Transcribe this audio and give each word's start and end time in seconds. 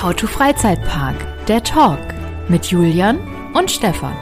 How 0.00 0.14
to 0.14 0.28
Freizeitpark, 0.28 1.16
der 1.46 1.60
Talk 1.64 1.98
mit 2.48 2.66
Julian 2.66 3.18
und 3.52 3.68
Stefan. 3.68 4.14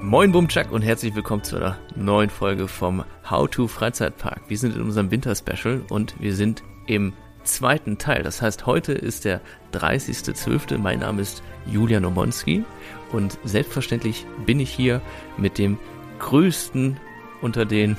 Moin 0.00 0.30
Bumchuck 0.30 0.70
und 0.70 0.82
herzlich 0.82 1.16
willkommen 1.16 1.42
zu 1.42 1.56
einer 1.56 1.78
neuen 1.96 2.30
Folge 2.30 2.68
vom 2.68 3.02
How 3.28 3.50
to 3.50 3.66
Freizeitpark. 3.66 4.42
Wir 4.46 4.58
sind 4.58 4.76
in 4.76 4.82
unserem 4.82 5.10
Winterspecial 5.10 5.82
und 5.88 6.14
wir 6.20 6.36
sind 6.36 6.62
im 6.86 7.14
zweiten 7.42 7.98
Teil. 7.98 8.22
Das 8.22 8.40
heißt, 8.40 8.64
heute 8.64 8.92
ist 8.92 9.24
der 9.24 9.40
30.12. 9.72 10.78
Mein 10.78 11.00
Name 11.00 11.20
ist 11.20 11.42
Julian 11.66 12.04
Omonski 12.04 12.64
und 13.10 13.40
selbstverständlich 13.42 14.24
bin 14.46 14.60
ich 14.60 14.70
hier 14.70 15.02
mit 15.36 15.58
dem 15.58 15.78
größten 16.20 17.00
unter 17.40 17.64
den, 17.64 17.96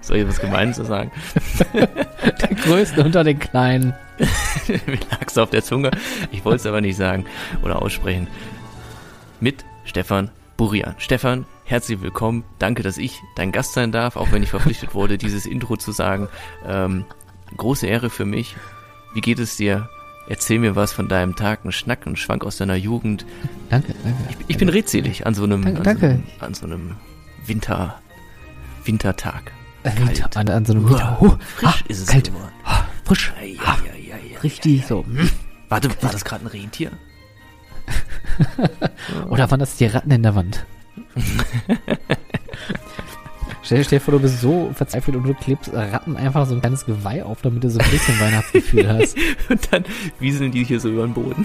soll 0.00 0.18
ich 0.18 0.28
was 0.28 0.40
Gemeines 0.40 0.76
sagen? 0.76 1.10
der 1.72 2.54
größte 2.62 3.02
unter 3.04 3.24
den 3.24 3.38
Kleinen. 3.38 3.94
Mir 4.68 4.98
lag's 5.10 5.38
auf 5.38 5.50
der 5.50 5.62
Zunge. 5.62 5.90
Ich 6.32 6.44
wollte 6.44 6.56
es 6.56 6.66
aber 6.66 6.80
nicht 6.80 6.96
sagen 6.96 7.24
oder 7.62 7.82
aussprechen. 7.82 8.28
Mit 9.40 9.64
Stefan 9.84 10.30
Burian. 10.56 10.94
Stefan, 10.98 11.46
herzlich 11.64 12.00
willkommen. 12.00 12.44
Danke, 12.58 12.82
dass 12.82 12.98
ich 12.98 13.20
dein 13.36 13.52
Gast 13.52 13.74
sein 13.74 13.92
darf, 13.92 14.16
auch 14.16 14.32
wenn 14.32 14.42
ich 14.42 14.50
verpflichtet 14.50 14.94
wurde, 14.94 15.18
dieses 15.18 15.46
Intro 15.46 15.76
zu 15.76 15.92
sagen. 15.92 16.28
Ähm, 16.66 17.04
große 17.56 17.86
Ehre 17.86 18.10
für 18.10 18.24
mich. 18.24 18.56
Wie 19.14 19.20
geht 19.20 19.38
es 19.38 19.56
dir? 19.56 19.88
Erzähl 20.28 20.58
mir 20.58 20.76
was 20.76 20.92
von 20.92 21.08
deinem 21.08 21.36
Tag, 21.36 21.64
ein 21.64 21.72
Schnack, 21.72 22.06
ein 22.06 22.16
Schwank 22.16 22.44
aus 22.44 22.58
deiner 22.58 22.74
Jugend. 22.74 23.24
Danke, 23.70 23.94
danke. 24.02 24.18
Ich, 24.30 24.36
ich 24.48 24.58
bin 24.58 24.68
redselig 24.68 25.26
an 25.26 25.34
so 25.34 25.44
einem, 25.44 25.82
danke, 25.82 25.88
an. 25.88 25.94
So 25.94 26.06
einem 26.06 26.24
an 26.40 26.54
so 26.54 26.66
einem 26.66 26.96
Winter, 27.46 27.98
Wintertag. 28.84 29.52
Winter, 29.84 30.28
an, 30.34 30.48
an, 30.48 30.64
so 30.64 30.72
einem 30.72 30.88
Winter. 30.88 31.18
Oh, 31.20 31.36
frisch 31.56 31.68
ah, 31.68 31.84
ist 31.88 32.00
es 32.00 32.06
kalt. 32.08 32.26
geworden. 32.26 32.52
Ah, 32.64 32.84
frisch. 33.04 33.32
Ja, 33.40 33.44
ja, 33.46 33.60
ah, 33.64 33.76
ja, 33.84 34.16
ja, 34.16 34.40
richtig 34.40 34.86
so. 34.86 35.04
Warte, 35.68 35.90
war 36.02 36.10
das 36.10 36.24
gerade 36.24 36.44
ein 36.44 36.48
Rentier? 36.48 36.90
Oder 39.30 39.50
waren 39.50 39.60
das 39.60 39.76
die 39.76 39.86
Ratten 39.86 40.10
in 40.10 40.22
der 40.22 40.34
Wand? 40.34 40.66
Stell 43.62 43.84
dir 43.84 44.00
vor, 44.00 44.12
du 44.12 44.20
bist 44.20 44.40
so 44.40 44.70
verzweifelt 44.72 45.16
und 45.16 45.24
du 45.24 45.34
klebst 45.34 45.70
Ratten 45.72 46.16
einfach 46.16 46.46
so 46.46 46.54
ein 46.54 46.60
kleines 46.60 46.86
Geweih 46.86 47.22
auf, 47.22 47.42
damit 47.42 47.64
du 47.64 47.70
so 47.70 47.78
ein 47.78 47.90
bisschen 47.90 48.18
Weihnachtsgefühl 48.20 48.88
hast. 48.88 49.16
und 49.50 49.72
dann 49.72 49.84
wieseln 50.18 50.52
die 50.52 50.64
hier 50.64 50.80
so 50.80 50.88
über 50.88 51.02
den 51.02 51.12
Boden. 51.12 51.44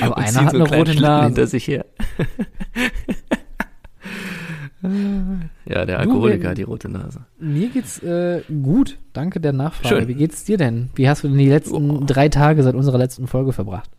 Aber 0.00 0.16
und 0.16 0.22
einer 0.22 0.44
hat 0.44 0.52
so 0.52 0.64
eine 0.64 0.76
rote 0.76 0.94
Nase. 1.00 1.26
hinter 1.26 1.46
sich 1.48 1.66
her. 1.66 1.84
Ja, 5.66 5.84
der 5.84 5.98
Alkoholiker 5.98 6.50
hat 6.50 6.58
die 6.58 6.62
rote 6.62 6.88
Nase. 6.88 7.20
Mir 7.38 7.68
geht's 7.68 8.02
äh, 8.02 8.42
gut. 8.62 8.98
Danke 9.12 9.40
der 9.40 9.52
Nachfrage. 9.52 9.96
Schön. 9.96 10.08
Wie 10.08 10.14
geht's 10.14 10.44
dir 10.44 10.56
denn? 10.56 10.90
Wie 10.94 11.08
hast 11.08 11.24
du 11.24 11.28
denn 11.28 11.38
die 11.38 11.48
letzten 11.48 11.90
oh. 11.90 12.04
drei 12.04 12.28
Tage 12.28 12.62
seit 12.62 12.74
unserer 12.74 12.98
letzten 12.98 13.26
Folge 13.26 13.52
verbracht? 13.52 13.90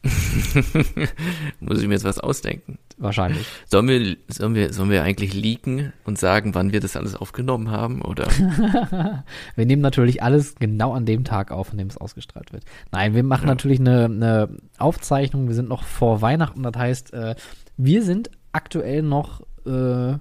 Muss 1.60 1.80
ich 1.80 1.88
mir 1.88 1.94
jetzt 1.94 2.04
was 2.04 2.20
ausdenken? 2.20 2.78
Wahrscheinlich. 2.98 3.46
Sollen 3.66 3.88
wir, 3.88 4.16
sollen 4.28 4.54
wir, 4.54 4.72
sollen 4.72 4.90
wir 4.90 5.02
eigentlich 5.02 5.34
leaken 5.34 5.92
und 6.04 6.18
sagen, 6.18 6.54
wann 6.54 6.72
wir 6.72 6.80
das 6.80 6.96
alles 6.96 7.16
aufgenommen 7.16 7.70
haben, 7.70 8.02
oder? 8.02 8.26
wir 9.56 9.66
nehmen 9.66 9.82
natürlich 9.82 10.22
alles 10.22 10.54
genau 10.54 10.92
an 10.92 11.04
dem 11.04 11.24
Tag 11.24 11.50
auf, 11.50 11.72
an 11.72 11.78
dem 11.78 11.88
es 11.88 11.96
ausgestrahlt 11.96 12.52
wird. 12.52 12.64
Nein, 12.92 13.14
wir 13.14 13.24
machen 13.24 13.48
ja. 13.48 13.54
natürlich 13.54 13.80
eine, 13.80 14.04
eine 14.04 14.48
Aufzeichnung. 14.78 15.48
Wir 15.48 15.54
sind 15.54 15.68
noch 15.68 15.82
vor 15.82 16.22
Weihnachten. 16.22 16.62
Das 16.62 16.76
heißt, 16.76 17.12
äh, 17.12 17.34
wir 17.76 18.02
sind 18.02 18.30
aktuell 18.52 19.02
noch 19.02 19.42
äh, 19.68 20.18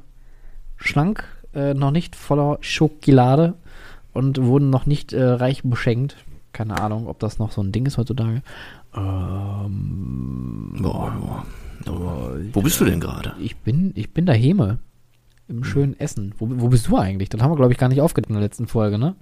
schlank, 0.75 1.23
äh, 1.53 1.73
noch 1.73 1.91
nicht 1.91 2.15
voller 2.15 2.57
Schokolade 2.61 3.55
und 4.13 4.41
wurden 4.43 4.69
noch 4.69 4.85
nicht 4.85 5.13
äh, 5.13 5.23
reich 5.23 5.63
beschenkt. 5.63 6.17
Keine 6.53 6.79
Ahnung, 6.79 7.07
ob 7.07 7.19
das 7.19 7.39
noch 7.39 7.51
so 7.51 7.61
ein 7.61 7.71
Ding 7.71 7.85
ist 7.85 7.97
heutzutage. 7.97 8.41
Ähm, 8.95 10.75
boah, 10.81 11.45
boah. 11.85 12.37
Wo 12.53 12.61
bist 12.61 12.81
du 12.81 12.85
denn 12.85 12.99
gerade? 12.99 13.33
Ich 13.39 13.57
bin, 13.57 13.91
ich 13.95 14.13
bin 14.13 14.25
da 14.25 14.33
Heme. 14.33 14.79
Im 15.47 15.57
hm. 15.57 15.63
schönen 15.63 15.99
Essen. 15.99 16.33
Wo, 16.37 16.47
wo 16.49 16.67
bist 16.67 16.87
du 16.87 16.97
eigentlich? 16.97 17.29
Das 17.29 17.41
haben 17.41 17.51
wir, 17.51 17.55
glaube 17.55 17.71
ich, 17.71 17.77
gar 17.77 17.89
nicht 17.89 18.01
aufgedeckt 18.01 18.29
in 18.29 18.35
der 18.35 18.43
letzten 18.43 18.67
Folge, 18.67 18.97
ne? 18.97 19.15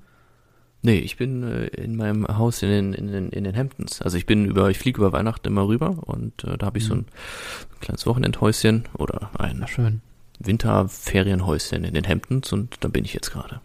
Nee, 0.82 1.00
ich 1.00 1.18
bin 1.18 1.44
äh, 1.44 1.66
in 1.66 1.96
meinem 1.96 2.28
Haus 2.28 2.62
in 2.62 2.70
den, 2.70 2.94
in 2.94 3.08
den, 3.08 3.30
in 3.30 3.44
den 3.44 3.56
Hamptons. 3.56 4.02
Also 4.02 4.18
ich 4.18 4.26
bin 4.26 4.46
über, 4.46 4.70
ich 4.70 4.78
fliege 4.78 5.00
über 5.00 5.12
Weihnachten 5.12 5.48
immer 5.48 5.68
rüber 5.68 5.98
und 6.06 6.44
äh, 6.44 6.58
da 6.58 6.68
habe 6.68 6.78
ich 6.78 6.86
so 6.86 6.94
ein, 6.94 7.00
ein 7.00 7.80
kleines 7.80 8.06
Wochenendhäuschen 8.06 8.86
oder 8.94 9.32
ein 9.38 9.58
Na 9.60 9.68
schön. 9.68 10.02
Winterferienhäuschen 10.40 11.84
in 11.84 11.94
den 11.94 12.08
Hamptons 12.08 12.52
und 12.54 12.84
da 12.84 12.88
bin 12.88 13.06
ich 13.06 13.14
jetzt 13.14 13.32
gerade. 13.32 13.62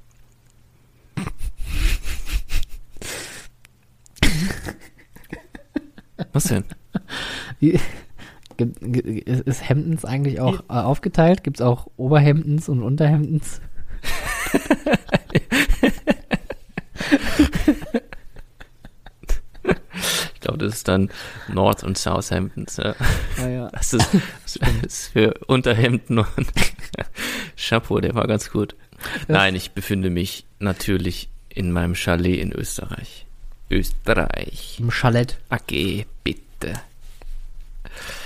Was 6.32 6.44
denn? 6.44 6.64
ist 7.60 9.68
Hemdens 9.68 10.04
eigentlich 10.04 10.40
auch 10.40 10.60
äh, 10.68 10.74
aufgeteilt? 10.74 11.42
Gibt 11.44 11.58
es 11.58 11.66
auch 11.66 11.86
Oberhemdens 11.96 12.68
und 12.68 12.82
Unterhemdens? 12.82 13.60
ich 20.40 20.46
glaube, 20.46 20.64
das 20.64 20.76
ist 20.76 20.88
dann 20.88 21.10
North 21.48 21.84
und 21.84 21.98
Southamptons. 21.98 22.78
Ja. 22.78 22.94
Ah, 23.42 23.48
ja. 23.48 23.68
Das, 23.72 23.92
ist, 23.92 24.08
das 24.44 24.58
ist 24.82 25.08
für 25.08 25.34
Unterhemden 25.46 26.18
und 26.18 26.28
Chapeau, 27.58 28.00
der 28.00 28.14
war 28.14 28.26
ganz 28.26 28.50
gut. 28.50 28.74
Nein, 29.28 29.54
ich 29.54 29.72
befinde 29.72 30.08
mich 30.08 30.46
natürlich 30.58 31.28
in 31.50 31.72
meinem 31.72 31.94
Chalet 31.94 32.40
in 32.40 32.52
Österreich. 32.52 33.26
Österreich. 33.70 34.78
Im 34.80 34.90
Chalet. 34.90 35.36
Okay, 35.50 36.06
bitte. 36.24 36.80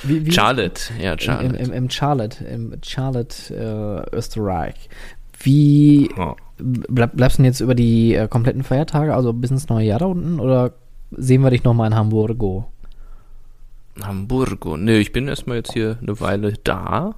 Wie, 0.04 0.25
wie 0.25 0.31
Charlotte, 0.31 0.92
ja, 1.00 1.19
Charlotte. 1.19 1.56
Im, 1.56 1.66
im, 1.66 1.72
im 1.72 1.91
Charlotte, 1.91 2.44
im 2.44 2.76
Charlotte, 2.84 4.06
äh, 4.12 4.16
Österreich. 4.16 4.88
Wie 5.41 6.08
bleib, 6.58 7.16
bleibst 7.16 7.38
du 7.38 7.42
denn 7.42 7.50
jetzt 7.50 7.60
über 7.60 7.75
die 7.75 8.14
äh, 8.14 8.28
kompletten 8.28 8.62
Feiertage, 8.62 9.14
also 9.14 9.32
bis 9.32 9.50
ins 9.50 9.69
neue 9.69 9.86
Jahr 9.86 9.98
da 9.98 10.06
unten, 10.06 10.38
oder 10.38 10.72
sehen 11.16 11.42
wir 11.42 11.50
dich 11.50 11.64
nochmal 11.64 11.88
in 11.88 11.97
Hamburgo? 11.97 12.70
Hamburgo. 14.02 14.76
Nö, 14.76 14.98
ich 14.98 15.12
bin 15.12 15.28
erstmal 15.28 15.58
jetzt 15.58 15.72
hier 15.72 15.98
eine 16.00 16.20
Weile 16.20 16.54
da, 16.64 17.14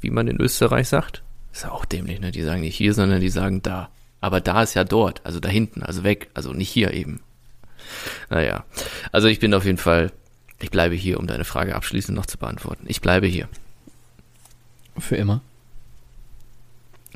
wie 0.00 0.10
man 0.10 0.28
in 0.28 0.40
Österreich 0.40 0.88
sagt. 0.88 1.22
Ist 1.52 1.64
ja 1.64 1.70
auch 1.70 1.84
dämlich, 1.84 2.20
ne? 2.20 2.30
Die 2.30 2.42
sagen 2.42 2.60
nicht 2.60 2.76
hier, 2.76 2.94
sondern 2.94 3.20
die 3.20 3.28
sagen 3.28 3.62
da. 3.62 3.88
Aber 4.20 4.40
da 4.40 4.62
ist 4.62 4.74
ja 4.74 4.84
dort, 4.84 5.24
also 5.24 5.40
da 5.40 5.48
hinten, 5.48 5.82
also 5.82 6.02
weg, 6.02 6.28
also 6.34 6.52
nicht 6.52 6.70
hier 6.70 6.92
eben. 6.92 7.20
Naja, 8.30 8.64
also 9.12 9.28
ich 9.28 9.38
bin 9.38 9.54
auf 9.54 9.64
jeden 9.64 9.78
Fall, 9.78 10.12
ich 10.60 10.70
bleibe 10.70 10.94
hier, 10.94 11.18
um 11.18 11.26
deine 11.26 11.44
Frage 11.44 11.76
abschließend 11.76 12.16
noch 12.16 12.26
zu 12.26 12.36
beantworten. 12.36 12.84
Ich 12.88 13.00
bleibe 13.00 13.26
hier. 13.26 13.48
Für 14.98 15.16
immer? 15.16 15.40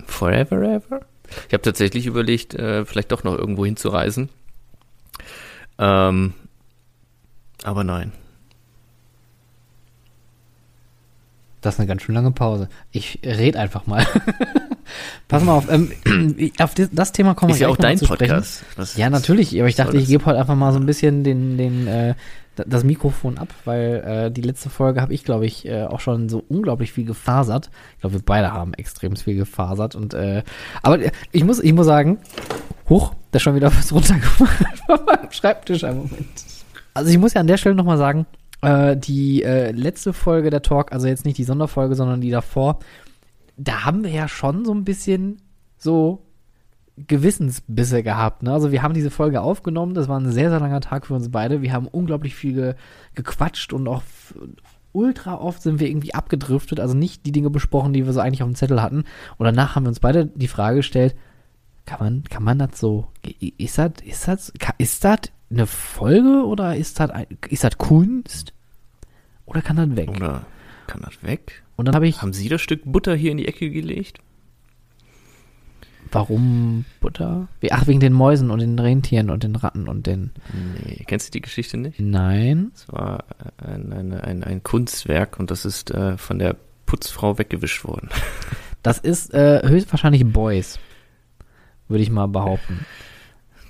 Forever, 0.06 0.62
ever? 0.62 1.00
Ich 1.48 1.54
habe 1.54 1.62
tatsächlich 1.62 2.06
überlegt, 2.06 2.54
äh, 2.54 2.84
vielleicht 2.84 3.10
doch 3.10 3.24
noch 3.24 3.36
irgendwo 3.36 3.66
hinzureisen. 3.66 4.28
Ähm, 5.78 6.34
aber 7.64 7.84
nein. 7.84 8.12
Das 11.60 11.74
ist 11.74 11.80
eine 11.80 11.86
ganz 11.86 12.02
schön 12.02 12.16
lange 12.16 12.32
Pause. 12.32 12.68
Ich 12.90 13.20
rede 13.24 13.58
einfach 13.58 13.86
mal. 13.86 14.04
Pass 15.28 15.44
mal 15.44 15.52
auf, 15.52 15.70
ähm, 15.70 15.92
auf 16.58 16.74
das 16.74 17.12
Thema 17.12 17.34
kommen 17.34 17.50
wir 17.50 17.54
Ist 17.54 17.60
ja 17.60 17.68
auch 17.68 17.76
dein 17.76 18.00
Podcast. 18.00 18.64
Ja, 18.96 19.08
natürlich, 19.10 19.58
aber 19.58 19.68
ich 19.68 19.76
dachte, 19.76 19.96
ich 19.96 20.08
gebe 20.08 20.26
heute 20.26 20.40
einfach 20.40 20.56
mal 20.56 20.72
so 20.72 20.80
ein 20.80 20.86
bisschen 20.86 21.22
den, 21.22 21.56
den, 21.56 21.86
äh, 21.86 22.14
das 22.56 22.84
Mikrofon 22.84 23.38
ab, 23.38 23.48
weil 23.64 24.04
äh, 24.06 24.30
die 24.30 24.42
letzte 24.42 24.70
Folge 24.70 25.00
habe 25.00 25.14
ich, 25.14 25.24
glaube 25.24 25.46
ich, 25.46 25.66
äh, 25.66 25.84
auch 25.84 26.00
schon 26.00 26.28
so 26.28 26.44
unglaublich 26.48 26.92
viel 26.92 27.04
gefasert. 27.04 27.70
Ich 27.94 28.00
glaube, 28.00 28.16
wir 28.16 28.22
beide 28.22 28.52
haben 28.52 28.74
extrem 28.74 29.16
viel 29.16 29.36
gefasert 29.36 29.94
und 29.94 30.14
äh, 30.14 30.42
aber 30.82 30.98
ich 31.32 31.44
muss, 31.44 31.60
ich 31.60 31.72
muss 31.72 31.86
sagen, 31.86 32.18
hoch, 32.88 33.14
da 33.30 33.38
schon 33.38 33.54
wieder 33.54 33.74
was 33.74 33.92
runtergemacht 33.92 34.78
von 34.86 35.04
meinem 35.04 35.32
Schreibtisch 35.32 35.84
einen 35.84 35.98
Moment. 35.98 36.44
Also 36.94 37.10
ich 37.10 37.18
muss 37.18 37.34
ja 37.34 37.40
an 37.40 37.46
der 37.46 37.56
Stelle 37.56 37.74
nochmal 37.74 37.98
sagen, 37.98 38.26
äh, 38.60 38.96
die 38.96 39.42
äh, 39.42 39.70
letzte 39.72 40.12
Folge 40.12 40.50
der 40.50 40.62
Talk, 40.62 40.92
also 40.92 41.06
jetzt 41.06 41.24
nicht 41.24 41.38
die 41.38 41.44
Sonderfolge, 41.44 41.94
sondern 41.94 42.20
die 42.20 42.30
davor, 42.30 42.80
da 43.56 43.84
haben 43.84 44.04
wir 44.04 44.10
ja 44.10 44.28
schon 44.28 44.64
so 44.64 44.72
ein 44.72 44.84
bisschen 44.84 45.40
so 45.78 46.22
Gewissensbisse 46.96 48.02
gehabt. 48.02 48.42
Ne? 48.42 48.52
Also 48.52 48.70
wir 48.70 48.82
haben 48.82 48.94
diese 48.94 49.10
Folge 49.10 49.40
aufgenommen, 49.40 49.94
das 49.94 50.08
war 50.08 50.20
ein 50.20 50.30
sehr, 50.30 50.50
sehr 50.50 50.60
langer 50.60 50.80
Tag 50.80 51.06
für 51.06 51.14
uns 51.14 51.30
beide. 51.30 51.62
Wir 51.62 51.72
haben 51.72 51.88
unglaublich 51.88 52.34
viel 52.34 52.54
ge 52.54 52.74
gequatscht 53.14 53.72
und 53.72 53.88
auch 53.88 54.02
ultra 54.92 55.36
oft 55.36 55.62
sind 55.62 55.80
wir 55.80 55.88
irgendwie 55.88 56.14
abgedriftet, 56.14 56.80
also 56.80 56.94
nicht 56.94 57.24
die 57.24 57.32
Dinge 57.32 57.50
besprochen, 57.50 57.92
die 57.92 58.04
wir 58.04 58.12
so 58.12 58.20
eigentlich 58.20 58.42
auf 58.42 58.48
dem 58.48 58.54
Zettel 58.54 58.82
hatten. 58.82 59.04
Und 59.38 59.44
danach 59.44 59.74
haben 59.74 59.84
wir 59.84 59.88
uns 59.88 60.00
beide 60.00 60.26
die 60.26 60.48
Frage 60.48 60.76
gestellt, 60.76 61.16
kann 61.86 61.98
man, 62.00 62.24
kann 62.24 62.44
man 62.44 62.58
das 62.58 62.78
so, 62.78 63.08
ist 63.58 63.78
das, 63.78 63.92
ist 64.04 64.28
das, 64.28 64.52
ist 64.78 65.04
das 65.04 65.20
eine 65.50 65.66
Folge 65.66 66.44
oder 66.46 66.76
ist 66.76 67.00
das, 67.00 67.10
ist 67.48 67.64
das 67.64 67.78
Kunst? 67.78 68.52
Oder 69.46 69.62
kann 69.62 69.76
das 69.76 69.96
weg? 69.96 70.10
Oder 70.10 70.46
kann 70.86 71.00
das 71.02 71.22
weg? 71.22 71.62
Und 71.76 71.86
dann 71.86 71.94
habe 71.94 72.06
ich. 72.06 72.22
Haben 72.22 72.32
Sie 72.32 72.48
das 72.48 72.60
Stück 72.60 72.82
Butter 72.84 73.14
hier 73.14 73.32
in 73.32 73.38
die 73.38 73.48
Ecke 73.48 73.70
gelegt? 73.70 74.20
Warum 76.12 76.84
Butter? 77.00 77.48
Ach, 77.70 77.86
wegen 77.86 78.00
den 78.00 78.12
Mäusen 78.12 78.50
und 78.50 78.60
den 78.60 78.78
Rentieren 78.78 79.30
und 79.30 79.42
den 79.42 79.56
Ratten 79.56 79.88
und 79.88 80.06
den. 80.06 80.30
Nee, 80.84 81.04
kennst 81.06 81.28
du 81.28 81.32
die 81.32 81.40
Geschichte 81.40 81.78
nicht? 81.78 81.98
Nein. 81.98 82.70
Es 82.74 82.86
war 82.92 83.24
ein, 83.56 83.92
ein, 83.92 84.12
ein, 84.12 84.44
ein 84.44 84.62
Kunstwerk 84.62 85.38
und 85.40 85.50
das 85.50 85.64
ist 85.64 85.90
äh, 85.90 86.18
von 86.18 86.38
der 86.38 86.56
Putzfrau 86.86 87.38
weggewischt 87.38 87.84
worden. 87.84 88.08
Das 88.84 88.98
ist 88.98 89.32
äh, 89.32 89.62
höchstwahrscheinlich 89.64 90.26
Boys. 90.26 90.80
Würde 91.86 92.02
ich 92.02 92.10
mal 92.10 92.26
behaupten. 92.26 92.84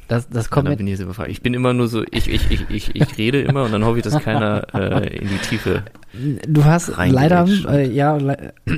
Das, 0.09 0.29
das 0.29 0.51
kommt 0.51 0.69
ja, 0.69 0.75
bin 0.75 0.87
ich, 0.87 1.01
ich 1.29 1.43
bin 1.43 1.55
immer 1.55 1.73
nur 1.73 1.89
so, 1.89 2.03
ich, 2.11 2.29
ich, 2.29 2.51
ich, 2.51 2.71
ich, 2.71 2.95
ich 2.95 3.19
rede 3.19 3.41
immer 3.41 3.65
und 3.65 3.73
dann 3.73 3.85
hoffe 3.85 3.99
ich, 3.99 4.05
dass 4.05 4.23
keiner 4.23 4.67
äh, 4.75 5.17
in 5.17 5.29
die 5.29 5.39
Tiefe. 5.39 5.85
Du 6.47 6.65
hast 6.65 6.93
leider, 6.97 7.47
äh, 7.69 7.91
ja, 7.91 8.19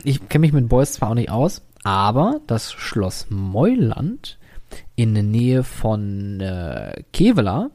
ich 0.04 0.28
kenne 0.28 0.40
mich 0.40 0.52
mit 0.52 0.68
Boys 0.68 0.92
zwar 0.92 1.10
auch 1.10 1.14
nicht 1.14 1.30
aus, 1.30 1.62
aber 1.84 2.40
das 2.46 2.72
Schloss 2.72 3.26
Meuland 3.30 4.38
in 4.96 5.14
der 5.14 5.22
Nähe 5.22 5.62
von 5.62 6.40
äh, 6.40 7.04
Kevela 7.12 7.70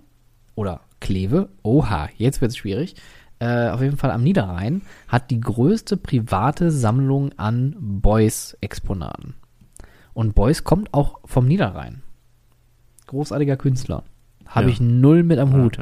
oder 0.56 0.82
Kleve, 1.00 1.50
oha, 1.64 2.10
jetzt 2.18 2.42
wird 2.42 2.52
es 2.52 2.58
schwierig, 2.58 2.96
äh, 3.40 3.70
auf 3.70 3.82
jeden 3.82 3.96
Fall 3.96 4.12
am 4.12 4.24
Niederrhein, 4.24 4.82
hat 5.08 5.32
die 5.32 5.40
größte 5.40 5.96
private 5.96 6.72
Sammlung 6.72 7.32
an 7.38 7.76
Beuys-Exponaten. 7.80 9.36
Und 10.14 10.36
Beuys 10.36 10.66
kommt 10.66 10.94
auch 10.94 11.20
vom 11.24 11.48
Niederrhein. 11.48 12.02
Großartiger 13.08 13.56
Künstler. 13.56 14.04
Habe 14.46 14.68
ja. 14.68 14.74
ich 14.74 14.82
null 14.82 15.24
mit 15.24 15.40
am 15.40 15.54
Hut. 15.54 15.80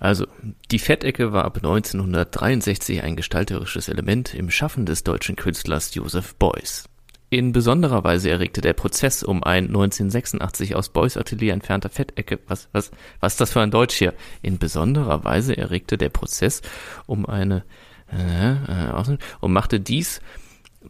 Also, 0.00 0.26
die 0.70 0.78
Fettecke 0.78 1.32
war 1.32 1.44
ab 1.44 1.58
1963 1.58 3.02
ein 3.02 3.16
gestalterisches 3.16 3.88
Element 3.88 4.34
im 4.34 4.50
Schaffen 4.50 4.86
des 4.86 5.04
deutschen 5.04 5.36
Künstlers 5.36 5.94
Joseph 5.94 6.34
Beuys. 6.36 6.84
In 7.28 7.52
besonderer 7.52 8.02
Weise 8.02 8.30
erregte 8.30 8.62
der 8.62 8.72
Prozess 8.72 9.22
um 9.22 9.44
ein 9.44 9.66
1986 9.66 10.74
aus 10.74 10.88
Beuys 10.88 11.18
Atelier 11.18 11.52
entfernter 11.52 11.90
Fettecke, 11.90 12.40
was, 12.48 12.68
was, 12.72 12.90
was 13.20 13.34
ist 13.34 13.40
das 13.42 13.52
für 13.52 13.60
ein 13.60 13.70
Deutsch 13.70 13.94
hier? 13.94 14.14
In 14.42 14.58
besonderer 14.58 15.22
Weise 15.22 15.56
erregte 15.56 15.98
der 15.98 16.08
Prozess 16.08 16.62
um 17.06 17.26
eine, 17.26 17.62
äh, 18.10 18.52
äh, 18.52 19.16
und 19.40 19.52
machte 19.52 19.78
dies 19.80 20.22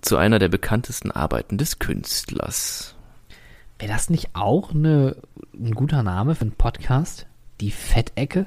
zu 0.03 0.17
einer 0.17 0.39
der 0.39 0.49
bekanntesten 0.49 1.11
Arbeiten 1.11 1.59
des 1.59 1.81
Künstlers. 1.81 2.95
Wäre 3.81 3.93
das 3.93 4.09
nicht 4.09 4.31
auch 4.35 4.71
eine, 4.71 5.17
ein 5.53 5.75
guter 5.75 6.05
Name 6.05 6.37
für 6.37 6.43
einen 6.43 6.53
Podcast? 6.53 7.27
Die 7.61 7.73
Fettecke? 7.73 8.47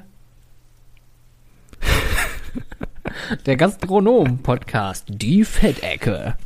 Der 3.46 3.56
Gastronom-Podcast, 3.56 5.06
die 5.08 5.44
Fettecke. 5.44 6.36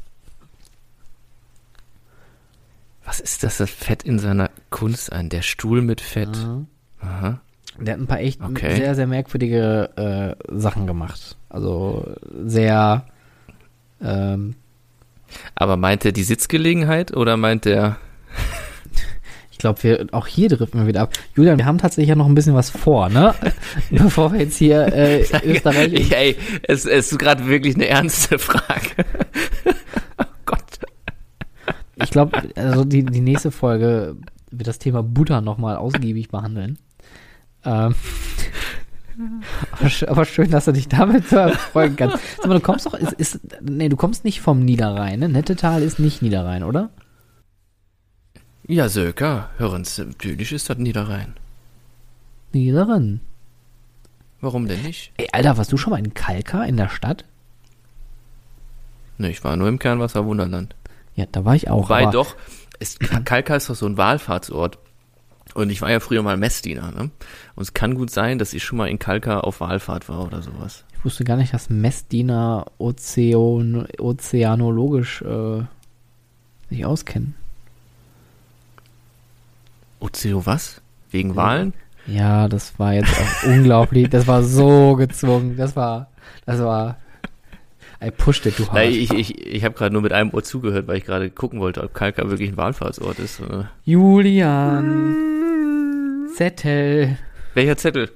Was 3.04 3.20
ist 3.20 3.42
das, 3.42 3.56
das 3.56 3.70
Fett 3.70 4.02
in 4.02 4.18
seiner 4.18 4.50
Kunst 4.70 5.12
ein? 5.12 5.30
Der 5.30 5.42
Stuhl 5.42 5.80
mit 5.80 6.00
Fett. 6.00 6.36
Mhm. 6.36 6.66
Aha. 7.00 7.40
Der 7.78 7.94
hat 7.94 8.00
ein 8.00 8.06
paar 8.06 8.20
echt 8.20 8.42
okay. 8.42 8.76
sehr, 8.76 8.94
sehr 8.94 9.06
merkwürdige 9.06 10.36
äh, 10.48 10.54
Sachen 10.54 10.86
gemacht. 10.86 11.36
Also 11.48 12.14
sehr. 12.44 13.06
Ähm, 14.02 14.56
Aber 15.54 15.76
meint 15.76 16.04
er 16.04 16.12
die 16.12 16.24
Sitzgelegenheit 16.24 17.16
oder 17.16 17.36
meint 17.36 17.66
er. 17.66 17.96
Ich 19.58 19.60
glaube, 19.60 19.82
wir 19.82 20.06
auch 20.12 20.28
hier 20.28 20.48
driften 20.48 20.78
wir 20.78 20.86
wieder 20.86 21.00
ab. 21.00 21.14
Julian, 21.34 21.58
wir 21.58 21.66
haben 21.66 21.78
tatsächlich 21.78 22.10
ja 22.10 22.14
noch 22.14 22.26
ein 22.28 22.34
bisschen 22.36 22.54
was 22.54 22.70
vor, 22.70 23.08
ne? 23.08 23.34
Bevor 23.90 24.32
wir 24.32 24.38
jetzt 24.38 24.56
hier 24.56 24.86
äh, 24.94 25.22
Österreich. 25.44 26.12
Ey, 26.12 26.36
es, 26.62 26.86
es 26.86 27.10
ist 27.10 27.18
gerade 27.18 27.44
wirklich 27.48 27.74
eine 27.74 27.88
ernste 27.88 28.38
Frage. 28.38 29.04
oh 30.18 30.24
Gott. 30.46 30.62
Ich 31.96 32.10
glaube, 32.10 32.40
also 32.54 32.84
die, 32.84 33.04
die 33.04 33.20
nächste 33.20 33.50
Folge 33.50 34.14
wird 34.52 34.68
das 34.68 34.78
Thema 34.78 35.02
Butter 35.02 35.40
nochmal 35.40 35.74
ausgiebig 35.74 36.28
behandeln. 36.28 36.78
Ähm, 37.64 37.96
aber 40.06 40.24
schön, 40.24 40.52
dass 40.52 40.66
du 40.66 40.72
dich 40.72 40.86
damit 40.86 41.28
so 41.28 41.34
erfreuen 41.34 41.96
kannst. 41.96 42.18
Aber 42.44 42.54
du 42.54 42.60
kommst 42.60 42.86
doch, 42.86 42.94
ist, 42.94 43.14
ist, 43.14 43.40
nee, 43.60 43.88
du 43.88 43.96
kommst 43.96 44.24
nicht 44.24 44.40
vom 44.40 44.64
Niederrhein, 44.64 45.18
ne? 45.18 45.28
Nettetal 45.28 45.82
ist 45.82 45.98
nicht 45.98 46.22
Niederrhein, 46.22 46.62
oder? 46.62 46.90
Ja, 48.70 48.90
Söker, 48.90 49.48
hören's, 49.56 49.96
natürlich 49.96 50.52
ist 50.52 50.68
das 50.68 50.76
Niederrhein. 50.76 51.32
Niederrhein. 52.52 53.20
Warum 54.42 54.68
denn 54.68 54.82
nicht? 54.82 55.10
Ey, 55.16 55.26
Alter, 55.32 55.56
warst 55.56 55.72
du 55.72 55.78
schon 55.78 55.92
mal 55.92 55.98
in 55.98 56.12
Kalka 56.12 56.64
in 56.64 56.76
der 56.76 56.90
Stadt? 56.90 57.24
Ne, 59.16 59.30
ich 59.30 59.42
war 59.42 59.56
nur 59.56 59.68
im 59.68 59.78
Kernwasser 59.78 60.26
Wunderland. 60.26 60.76
Ja, 61.16 61.24
da 61.32 61.46
war 61.46 61.54
ich 61.54 61.70
auch. 61.70 61.84
Wobei 61.84 62.06
doch, 62.10 62.36
ist, 62.78 63.00
Kalka 63.24 63.56
ist 63.56 63.70
doch 63.70 63.74
so 63.74 63.86
ein 63.86 63.96
Wahlfahrtsort. 63.96 64.78
Und 65.54 65.70
ich 65.70 65.80
war 65.80 65.90
ja 65.90 65.98
früher 65.98 66.22
mal 66.22 66.36
Messdiener, 66.36 66.92
ne? 66.92 67.10
Und 67.54 67.62
es 67.62 67.72
kann 67.72 67.94
gut 67.94 68.10
sein, 68.10 68.38
dass 68.38 68.52
ich 68.52 68.62
schon 68.62 68.76
mal 68.76 68.88
in 68.88 68.98
Kalka 68.98 69.40
auf 69.40 69.60
Wahlfahrt 69.60 70.10
war 70.10 70.26
oder 70.26 70.42
sowas. 70.42 70.84
Ich 70.94 71.02
wusste 71.06 71.24
gar 71.24 71.38
nicht, 71.38 71.54
dass 71.54 71.70
Messdiener 71.70 72.66
Ozean, 72.76 73.88
ozeanologisch 73.98 75.22
äh, 75.22 75.62
sich 76.68 76.84
auskennen. 76.84 77.34
Ozeo 80.00 80.46
was? 80.46 80.80
Wegen 81.10 81.36
Wahlen? 81.36 81.74
Ja, 82.06 82.48
das 82.48 82.78
war 82.78 82.94
jetzt 82.94 83.12
auch 83.12 83.42
unglaublich. 83.48 84.08
Das 84.08 84.26
war 84.26 84.42
so 84.42 84.96
gezwungen. 84.96 85.56
Das 85.56 85.76
war, 85.76 86.08
das 86.46 86.60
war. 86.60 86.96
I 88.02 88.10
pushed 88.10 88.46
it 88.46 88.56
too 88.56 88.64
hard. 88.64 88.74
Nein, 88.74 88.92
ich, 88.92 89.12
ich, 89.12 89.46
ich 89.46 89.64
habe 89.64 89.74
gerade 89.74 89.92
nur 89.92 90.02
mit 90.02 90.12
einem 90.12 90.30
Ohr 90.32 90.44
zugehört, 90.44 90.86
weil 90.86 90.98
ich 90.98 91.04
gerade 91.04 91.30
gucken 91.30 91.58
wollte, 91.60 91.82
ob 91.82 91.94
Kalka 91.94 92.30
wirklich 92.30 92.50
ein 92.50 92.56
Wahlfahrtsort 92.56 93.18
ist. 93.18 93.40
Oder? 93.40 93.70
Julian. 93.84 95.16
Zettel. 96.34 97.18
Welcher 97.54 97.76
Zettel? 97.76 98.10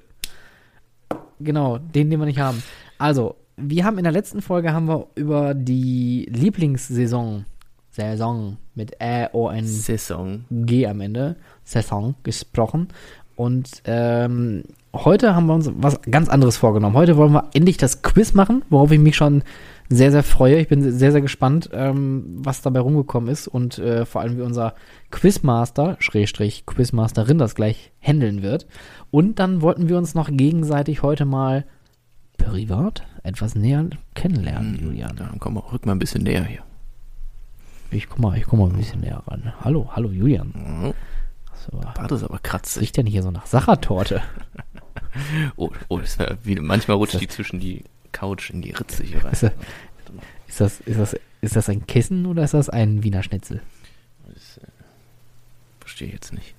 Genau, 1.40 1.78
den, 1.78 2.08
den 2.10 2.20
wir 2.20 2.26
nicht 2.26 2.38
haben. 2.38 2.62
Also, 2.98 3.34
wir 3.56 3.84
haben 3.84 3.98
in 3.98 4.04
der 4.04 4.12
letzten 4.12 4.40
Folge 4.40 4.72
haben 4.72 4.86
wir 4.86 5.08
über 5.16 5.54
die 5.54 6.28
Lieblingssaison 6.30 7.44
Saison 7.90 8.56
mit 8.74 9.00
Ä, 9.00 9.28
O, 9.32 9.48
N, 9.48 9.66
Saison. 9.66 10.44
G 10.50 10.86
am 10.86 11.00
Ende, 11.00 11.36
Saison 11.64 12.14
gesprochen. 12.22 12.88
Und 13.36 13.82
ähm, 13.86 14.64
heute 14.94 15.34
haben 15.34 15.46
wir 15.46 15.54
uns 15.54 15.70
was 15.74 16.00
ganz 16.02 16.28
anderes 16.28 16.56
vorgenommen. 16.56 16.96
Heute 16.96 17.16
wollen 17.16 17.32
wir 17.32 17.48
endlich 17.54 17.76
das 17.76 18.02
Quiz 18.02 18.34
machen, 18.34 18.62
worauf 18.68 18.92
ich 18.92 18.98
mich 18.98 19.16
schon 19.16 19.42
sehr, 19.88 20.10
sehr 20.10 20.22
freue. 20.22 20.56
Ich 20.56 20.68
bin 20.68 20.82
sehr, 20.82 21.12
sehr 21.12 21.20
gespannt, 21.20 21.70
ähm, 21.72 22.24
was 22.38 22.62
dabei 22.62 22.80
rumgekommen 22.80 23.30
ist 23.30 23.48
und 23.48 23.78
äh, 23.78 24.04
vor 24.06 24.20
allem 24.20 24.38
wie 24.38 24.42
unser 24.42 24.74
Quizmaster, 25.10 25.96
Schrägstrich 25.98 26.66
Quizmasterin 26.66 27.38
das 27.38 27.54
gleich 27.54 27.92
handeln 28.00 28.42
wird. 28.42 28.66
Und 29.10 29.38
dann 29.38 29.60
wollten 29.60 29.88
wir 29.88 29.98
uns 29.98 30.14
noch 30.14 30.30
gegenseitig 30.30 31.02
heute 31.02 31.24
mal 31.24 31.64
privat 32.38 33.02
etwas 33.22 33.54
näher 33.54 33.86
kennenlernen, 34.14 34.78
hm, 34.78 34.84
Julian. 34.84 35.16
Dann 35.16 35.38
komm, 35.38 35.56
rück 35.56 35.86
mal 35.86 35.92
ein 35.92 35.98
bisschen 35.98 36.22
näher 36.22 36.44
hier. 36.44 36.62
Ich 37.92 38.08
komm 38.08 38.22
mal, 38.22 38.38
ich 38.38 38.44
komm 38.44 38.60
mal 38.60 38.70
ein 38.70 38.76
bisschen 38.76 39.00
näher 39.00 39.22
ran. 39.26 39.52
Hallo, 39.60 39.90
hallo 39.92 40.10
Julian. 40.10 40.52
Mhm. 40.54 40.94
So. 41.70 41.78
Bart 41.78 42.10
ist 42.10 42.24
aber 42.24 42.38
kratzig. 42.38 42.82
Riecht 42.82 42.96
denn 42.96 43.06
hier 43.06 43.22
so 43.22 43.30
nach 43.30 43.46
Sachertorte? 43.46 44.22
oh, 45.56 45.70
oh 45.88 45.98
das 45.98 46.18
wie, 46.42 46.56
manchmal 46.56 46.96
rutscht 46.96 47.20
die 47.20 47.28
zwischen 47.28 47.60
die 47.60 47.84
Couch 48.10 48.50
in 48.50 48.62
die 48.62 48.72
Ritze 48.72 49.04
hier 49.04 49.22
rein. 49.24 49.32
Ist 49.32 49.42
das, 49.42 49.52
ist 50.48 50.60
das, 50.60 50.80
ist 50.80 50.98
das, 50.98 51.16
ist 51.42 51.56
das 51.56 51.68
ein 51.68 51.86
Kissen 51.86 52.26
oder 52.26 52.42
ist 52.42 52.54
das 52.54 52.70
ein 52.70 53.02
Wiener 53.02 53.22
Schnitzel? 53.22 53.60
Das 54.26 54.58
äh, 54.58 54.66
verstehe 55.80 56.08
ich 56.08 56.14
jetzt 56.14 56.32
nicht. 56.32 56.54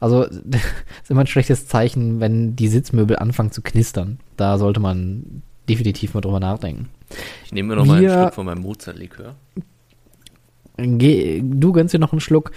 Also, 0.00 0.26
das 0.26 0.60
ist 1.02 1.10
immer 1.10 1.20
ein 1.20 1.26
schlechtes 1.28 1.68
Zeichen, 1.68 2.20
wenn 2.20 2.56
die 2.56 2.68
Sitzmöbel 2.68 3.16
anfangen 3.16 3.52
zu 3.52 3.62
knistern. 3.62 4.18
Da 4.36 4.58
sollte 4.58 4.80
man 4.80 5.42
definitiv 5.68 6.14
mal 6.14 6.20
drüber 6.20 6.40
nachdenken. 6.40 6.88
Ich 7.44 7.52
nehme 7.52 7.68
mir 7.68 7.76
noch 7.76 7.84
Wir, 7.84 7.92
mal 7.92 7.98
einen 7.98 8.10
Schluck 8.10 8.34
von 8.34 8.46
meinem 8.46 8.62
Mozart-Likör. 8.62 9.34
Du 10.76 11.72
gönnst 11.72 11.94
dir 11.94 11.98
noch 11.98 12.12
einen 12.12 12.20
Schluck. 12.20 12.52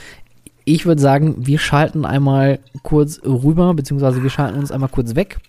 Ich 0.65 0.85
würde 0.85 1.01
sagen, 1.01 1.45
wir 1.45 1.59
schalten 1.59 2.05
einmal 2.05 2.59
kurz 2.83 3.21
rüber, 3.23 3.73
beziehungsweise 3.73 4.23
wir 4.23 4.29
schalten 4.29 4.57
uns 4.57 4.71
einmal 4.71 4.89
kurz 4.89 5.15
weg, 5.15 5.39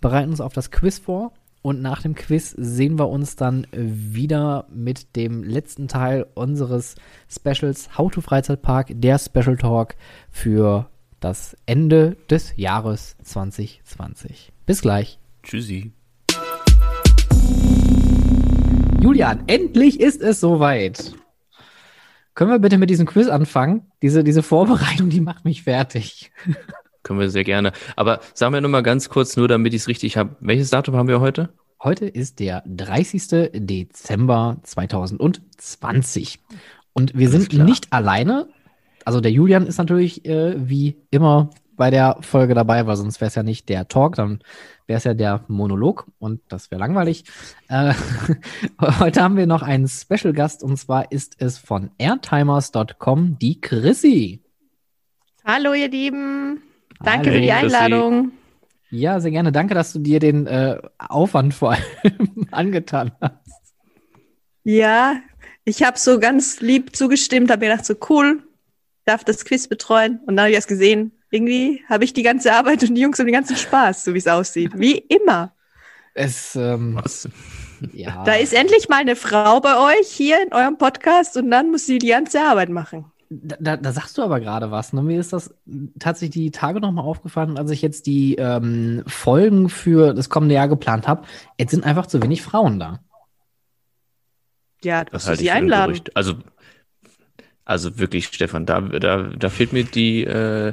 bereiten 0.00 0.30
uns 0.30 0.40
auf 0.40 0.52
das 0.52 0.70
Quiz 0.72 0.98
vor 0.98 1.32
und 1.62 1.80
nach 1.80 2.02
dem 2.02 2.14
Quiz 2.14 2.54
sehen 2.58 2.98
wir 2.98 3.08
uns 3.08 3.36
dann 3.36 3.66
wieder 3.72 4.66
mit 4.70 5.16
dem 5.16 5.42
letzten 5.44 5.88
Teil 5.88 6.26
unseres 6.34 6.96
Specials 7.28 7.96
How 7.96 8.12
to 8.12 8.20
Freizeitpark, 8.20 8.88
der 8.90 9.18
Special 9.18 9.56
Talk 9.56 9.94
für 10.30 10.90
das 11.20 11.56
Ende 11.64 12.16
des 12.28 12.54
Jahres 12.56 13.16
2020. 13.22 14.52
Bis 14.66 14.82
gleich. 14.82 15.18
Tschüssi. 15.42 15.92
Julian, 19.04 19.44
endlich 19.48 20.00
ist 20.00 20.22
es 20.22 20.40
soweit. 20.40 21.12
Können 22.32 22.50
wir 22.50 22.58
bitte 22.58 22.78
mit 22.78 22.88
diesem 22.88 23.04
Quiz 23.04 23.28
anfangen? 23.28 23.82
Diese, 24.00 24.24
diese 24.24 24.42
Vorbereitung, 24.42 25.10
die 25.10 25.20
macht 25.20 25.44
mich 25.44 25.64
fertig. 25.64 26.32
Können 27.02 27.20
wir 27.20 27.28
sehr 27.28 27.44
gerne. 27.44 27.72
Aber 27.96 28.20
sagen 28.32 28.54
wir 28.54 28.62
nur 28.62 28.70
mal 28.70 28.82
ganz 28.82 29.10
kurz, 29.10 29.36
nur 29.36 29.46
damit 29.46 29.74
ich 29.74 29.82
es 29.82 29.88
richtig 29.88 30.16
habe. 30.16 30.36
Welches 30.40 30.70
Datum 30.70 30.96
haben 30.96 31.08
wir 31.08 31.20
heute? 31.20 31.50
Heute 31.82 32.06
ist 32.06 32.40
der 32.40 32.62
30. 32.66 33.50
Dezember 33.52 34.56
2020. 34.62 36.38
Und 36.94 37.14
wir 37.14 37.28
sind 37.28 37.52
nicht 37.52 37.92
alleine. 37.92 38.48
Also 39.04 39.20
der 39.20 39.32
Julian 39.32 39.66
ist 39.66 39.76
natürlich 39.76 40.24
äh, 40.24 40.54
wie 40.56 40.96
immer 41.10 41.50
bei 41.76 41.90
der 41.90 42.16
Folge 42.22 42.54
dabei, 42.54 42.86
weil 42.86 42.96
sonst 42.96 43.20
wäre 43.20 43.28
es 43.28 43.34
ja 43.34 43.42
nicht 43.42 43.68
der 43.68 43.86
Talk, 43.86 44.16
dann 44.16 44.38
wäre 44.86 44.98
es 44.98 45.04
ja 45.04 45.14
der 45.14 45.44
Monolog 45.48 46.06
und 46.18 46.40
das 46.48 46.70
wäre 46.70 46.80
langweilig. 46.80 47.24
Äh, 47.68 47.94
heute 48.80 49.22
haben 49.22 49.36
wir 49.36 49.46
noch 49.46 49.62
einen 49.62 49.88
Special 49.88 50.32
Gast 50.32 50.62
und 50.62 50.76
zwar 50.76 51.10
ist 51.12 51.36
es 51.38 51.58
von 51.58 51.90
airtimers.com 51.98 53.38
die 53.38 53.60
Chrissy. 53.60 54.42
Hallo 55.44 55.74
ihr 55.74 55.88
Lieben, 55.88 56.62
danke 57.00 57.30
Hallo, 57.30 57.36
für 57.36 57.40
die 57.40 57.52
Einladung. 57.52 58.32
Ja, 58.90 59.18
sehr 59.18 59.32
gerne. 59.32 59.50
Danke, 59.50 59.74
dass 59.74 59.92
du 59.92 59.98
dir 59.98 60.20
den 60.20 60.46
äh, 60.46 60.78
Aufwand 60.98 61.52
vor 61.52 61.72
allem 61.72 62.46
angetan 62.52 63.12
hast. 63.20 63.74
Ja, 64.62 65.16
ich 65.64 65.82
habe 65.82 65.98
so 65.98 66.20
ganz 66.20 66.60
lieb 66.60 66.94
zugestimmt, 66.94 67.50
habe 67.50 67.64
mir 67.64 67.72
gedacht, 67.72 67.86
so 67.86 67.94
cool, 68.08 68.42
darf 69.04 69.24
das 69.24 69.44
Quiz 69.44 69.66
betreuen 69.66 70.20
und 70.26 70.36
dann 70.36 70.40
habe 70.44 70.50
ich 70.50 70.54
erst 70.54 70.68
gesehen, 70.68 71.12
irgendwie 71.34 71.82
habe 71.88 72.04
ich 72.04 72.12
die 72.12 72.22
ganze 72.22 72.52
Arbeit 72.52 72.82
und 72.82 72.94
die 72.94 73.00
Jungs 73.00 73.18
haben 73.18 73.26
den 73.26 73.34
ganzen 73.34 73.56
Spaß, 73.56 74.04
so 74.04 74.14
wie 74.14 74.18
es 74.18 74.28
aussieht. 74.28 74.72
Wie 74.76 74.98
immer. 74.98 75.52
Es, 76.14 76.54
ähm, 76.54 77.00
Was? 77.02 77.28
Ja. 77.92 78.22
Da 78.24 78.34
ist 78.34 78.54
endlich 78.54 78.88
mal 78.88 79.00
eine 79.00 79.16
Frau 79.16 79.60
bei 79.60 79.76
euch 79.76 80.08
hier 80.08 80.40
in 80.46 80.54
eurem 80.54 80.78
Podcast 80.78 81.36
und 81.36 81.50
dann 81.50 81.70
muss 81.70 81.86
sie 81.86 81.98
die 81.98 82.08
ganze 82.08 82.40
Arbeit 82.40 82.68
machen. 82.68 83.06
Da, 83.28 83.56
da, 83.58 83.76
da 83.76 83.92
sagst 83.92 84.16
du 84.16 84.22
aber 84.22 84.38
gerade 84.38 84.70
was. 84.70 84.92
Ne? 84.92 85.02
Mir 85.02 85.18
ist 85.18 85.32
das 85.32 85.52
tatsächlich 85.98 86.44
die 86.44 86.50
Tage 86.52 86.80
nochmal 86.80 87.04
aufgefallen, 87.04 87.58
als 87.58 87.70
ich 87.72 87.82
jetzt 87.82 88.06
die 88.06 88.36
ähm, 88.36 89.02
Folgen 89.06 89.68
für 89.68 90.14
das 90.14 90.28
kommende 90.30 90.54
Jahr 90.54 90.68
geplant 90.68 91.08
habe. 91.08 91.26
Jetzt 91.58 91.72
sind 91.72 91.84
einfach 91.84 92.06
zu 92.06 92.22
wenig 92.22 92.42
Frauen 92.42 92.78
da. 92.78 93.00
Ja, 94.84 95.04
das 95.04 95.26
halte 95.26 95.42
sie 95.42 95.50
einladen. 95.50 96.00
Also 96.14 96.34
also 97.64 97.98
wirklich, 97.98 98.26
Stefan, 98.26 98.66
da, 98.66 98.80
da, 98.80 99.22
da 99.22 99.48
fehlt 99.48 99.72
mir 99.72 99.84
die 99.84 100.24
äh, 100.24 100.72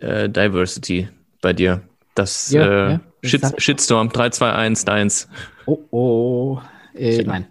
äh, 0.00 0.28
Diversity 0.28 1.08
bei 1.40 1.52
dir. 1.52 1.82
Das 2.14 2.50
ja, 2.50 2.64
äh, 2.64 2.92
ja, 2.92 3.00
Shit, 3.22 3.42
Shitstorm 3.58 4.08
321 4.10 4.84
deins. 4.84 5.28
Oh, 5.66 5.78
oh. 5.90 6.60
Äh, 6.94 7.22
nein. 7.24 7.46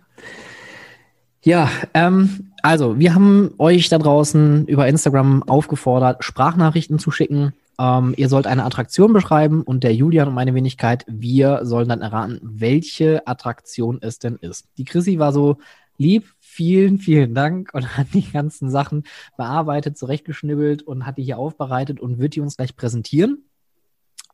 Ja, 1.42 1.70
ähm, 1.94 2.52
also 2.62 3.00
wir 3.00 3.14
haben 3.14 3.54
euch 3.58 3.90
da 3.90 3.98
draußen 3.98 4.66
über 4.68 4.88
Instagram 4.88 5.44
aufgefordert, 5.44 6.24
Sprachnachrichten 6.24 7.00
zu 7.00 7.12
schicken. 7.12 7.54
Ähm, 7.80 8.14
ihr 8.18 8.28
sollt 8.28 8.46
eine 8.46 8.66
Attraktion 8.66 9.14
beschreiben 9.14 9.62
und 9.62 9.84
der 9.84 9.94
Julian 9.94 10.28
und 10.28 10.34
meine 10.34 10.54
Wenigkeit, 10.54 11.06
wir 11.08 11.62
sollen 11.64 11.88
dann 11.88 12.02
erraten, 12.02 12.40
welche 12.42 13.26
Attraktion 13.26 14.00
es 14.02 14.20
denn 14.20 14.36
ist. 14.42 14.66
Die 14.78 14.84
Chrissy 14.84 15.18
war 15.18 15.32
so 15.32 15.58
lieb, 15.98 16.34
vielen, 16.60 16.98
vielen 16.98 17.34
Dank 17.34 17.74
und 17.74 17.84
hat 17.98 18.08
die 18.14 18.30
ganzen 18.30 18.70
Sachen 18.70 19.06
bearbeitet, 19.38 19.98
zurechtgeschnibbelt 19.98 20.84
und 20.84 21.06
hat 21.06 21.18
die 21.18 21.24
hier 21.24 21.38
aufbereitet 21.38 22.02
und 22.02 22.20
wird 22.20 22.36
die 22.36 22.42
uns 22.42 22.58
gleich 22.58 22.76
präsentieren. 22.76 23.46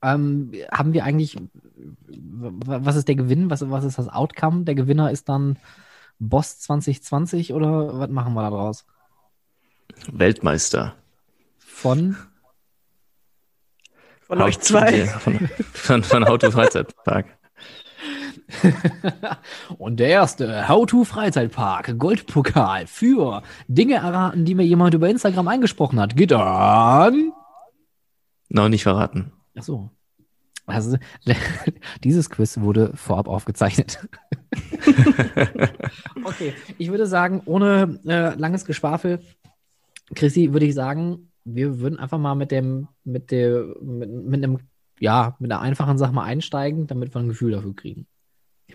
Ähm, 0.02 0.52
haben 0.72 0.94
wir 0.94 1.06
eigentlich, 1.06 1.38
was 2.08 2.96
ist 2.96 3.08
der 3.08 3.16
Gewinn? 3.16 3.52
Was, 3.52 3.70
was 3.70 3.86
ist 3.86 4.00
das 4.00 4.10
Outcome? 4.10 4.64
Der 4.64 4.74
Gewinner 4.74 5.12
ist 5.12 5.30
dann 5.30 5.60
Boss 6.18 6.60
2020 6.62 7.54
oder 7.54 8.00
was 8.00 8.10
machen 8.10 8.34
wir 8.34 8.42
da 8.42 8.50
draus? 8.50 8.86
Weltmeister. 10.12 10.96
Von? 11.60 12.18
Von 14.22 14.42
euch 14.42 14.60
zwei. 14.62 15.06
Von, 15.06 15.48
von, 15.74 16.04
von 16.04 16.24
Auto 16.24 16.50
Freizeitpark. 16.50 17.28
und 19.78 20.00
der 20.00 20.10
erste 20.10 20.68
How-to-Freizeitpark 20.68 21.98
Goldpokal 21.98 22.88
für 22.88 23.42
Dinge 23.68 23.96
erraten, 23.96 24.46
die 24.46 24.56
mir 24.56 24.66
jemand 24.66 24.94
über 24.94 25.10
Instagram 25.10 25.48
eingesprochen 25.48 26.00
hat, 26.00 26.16
geht 26.16 26.32
an. 26.34 27.32
Noch 28.50 28.70
nicht 28.70 28.84
verraten. 28.84 29.32
Ach 29.58 29.64
so. 29.64 29.90
Also, 30.68 30.98
dieses 32.04 32.30
Quiz 32.30 32.60
wurde 32.60 32.92
vorab 32.96 33.28
aufgezeichnet. 33.28 34.08
okay, 36.24 36.54
ich 36.78 36.90
würde 36.90 37.06
sagen, 37.06 37.42
ohne 37.46 38.00
äh, 38.06 38.36
langes 38.36 38.66
Geschwafel, 38.66 39.20
Chrissy, 40.16 40.54
würde 40.54 40.66
ich 40.66 40.74
sagen, 40.74 41.32
wir 41.44 41.80
würden 41.80 42.00
einfach 42.00 42.18
mal 42.18 42.36
mit 42.36 42.52
dem, 42.52 42.88
mit 43.04 43.32
der, 43.32 43.66
mit, 43.82 44.10
mit 44.10 44.44
einem, 44.44 44.60
ja, 45.00 45.36
mit 45.40 45.52
einer 45.52 45.62
einfachen 45.62 45.98
Sache 45.98 46.14
mal 46.14 46.24
einsteigen, 46.24 46.88
damit 46.88 47.14
wir 47.14 47.22
ein 47.22 47.30
Gefühl 47.30 47.52
dafür 47.52 47.76
kriegen. 47.76 48.08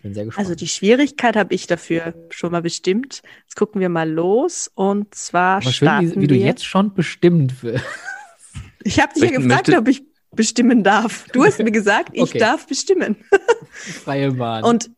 Ich 0.00 0.02
bin 0.02 0.14
sehr 0.14 0.24
gespannt. 0.24 0.46
Also 0.46 0.54
die 0.54 0.66
Schwierigkeit 0.66 1.36
habe 1.36 1.52
ich 1.52 1.66
dafür 1.66 2.14
schon 2.30 2.52
mal 2.52 2.62
bestimmt. 2.62 3.20
Jetzt 3.42 3.54
gucken 3.54 3.82
wir 3.82 3.90
mal 3.90 4.10
los 4.10 4.70
und 4.74 5.14
zwar 5.14 5.56
Aber 5.56 5.70
schön, 5.70 6.16
wie, 6.16 6.22
wie 6.22 6.26
du 6.26 6.34
jetzt 6.34 6.64
schon 6.64 6.94
bestimmt 6.94 7.62
wirst. 7.62 7.84
Ich 8.82 8.98
habe 8.98 9.12
dich 9.12 9.24
ja 9.24 9.28
gefragt, 9.28 9.68
möchte... 9.68 9.76
ob 9.76 9.88
ich 9.88 10.02
bestimmen 10.30 10.82
darf. 10.82 11.26
Du 11.34 11.44
hast 11.44 11.58
mir 11.58 11.70
gesagt, 11.70 12.12
ich 12.14 12.22
okay. 12.22 12.38
darf 12.38 12.66
bestimmen. 12.66 13.16
Freie 13.72 14.32
Bahn. 14.32 14.64
Und 14.64 14.90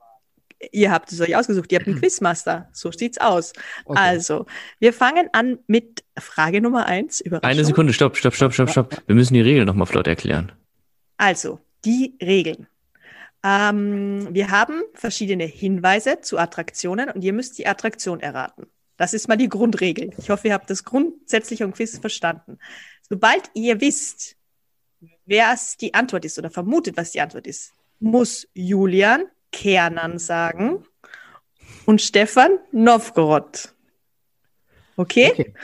ihr 0.71 0.93
habt 0.93 1.11
es 1.11 1.21
euch 1.21 1.35
ausgesucht. 1.35 1.73
Ihr 1.73 1.81
habt 1.81 1.89
einen 1.89 1.99
Quizmaster. 2.01 2.69
So 2.73 2.93
sieht's 2.93 3.19
aus. 3.19 3.55
Okay. 3.85 3.99
Also, 4.01 4.47
wir 4.79 4.93
fangen 4.93 5.31
an 5.33 5.59
mit 5.67 6.05
Frage 6.17 6.61
Nummer 6.61 6.87
eins. 6.87 7.25
Eine 7.43 7.65
Sekunde, 7.65 7.93
stopp, 7.93 8.17
stopp, 8.17 8.37
stopp, 8.37 8.53
stopp, 8.53 8.71
stopp. 8.71 9.03
Wir 9.09 9.17
müssen 9.17 9.35
die 9.35 9.41
Regeln 9.41 9.67
nochmal 9.67 9.89
flott 9.89 10.07
erklären. 10.07 10.53
Also, 11.17 11.59
die 11.85 12.17
Regeln. 12.23 12.69
Ähm, 13.45 14.29
wir 14.31 14.51
haben 14.51 14.83
verschiedene 14.95 15.45
Hinweise 15.45 16.21
zu 16.21 16.39
Attraktionen 16.39 17.11
und 17.11 17.23
ihr 17.23 17.33
müsst 17.33 17.59
die 17.59 17.67
Attraktion 17.67 18.21
erraten. 18.21 18.67
Das 18.97 19.15
ist 19.15 19.27
mal 19.27 19.37
die 19.37 19.49
Grundregel. 19.49 20.11
Ich 20.19 20.31
hoffe, 20.31 20.49
ihr 20.49 20.55
habt 20.55 20.71
das 20.71 20.85
grundsätzlich 20.85 21.63
am 21.63 21.73
Quiz 21.73 21.99
verstanden. 21.99 22.59
Sobald 23.09 23.51
ihr 23.55 23.81
wisst, 23.81 24.37
wer 25.27 25.53
es 25.53 25.77
die 25.77 25.95
Antwort 25.95 26.25
ist 26.25 26.39
oder 26.39 26.51
vermutet, 26.51 26.97
was 26.97 27.11
die 27.11 27.21
Antwort 27.21 27.47
ist, 27.47 27.73
muss 27.99 28.47
Julian 28.55 29.27
Kernan 29.51 30.19
sagen 30.19 30.85
und 31.85 32.01
Stefan 32.01 32.59
Novgorod. 32.71 33.75
Okay? 34.97 35.31
okay. 35.33 35.55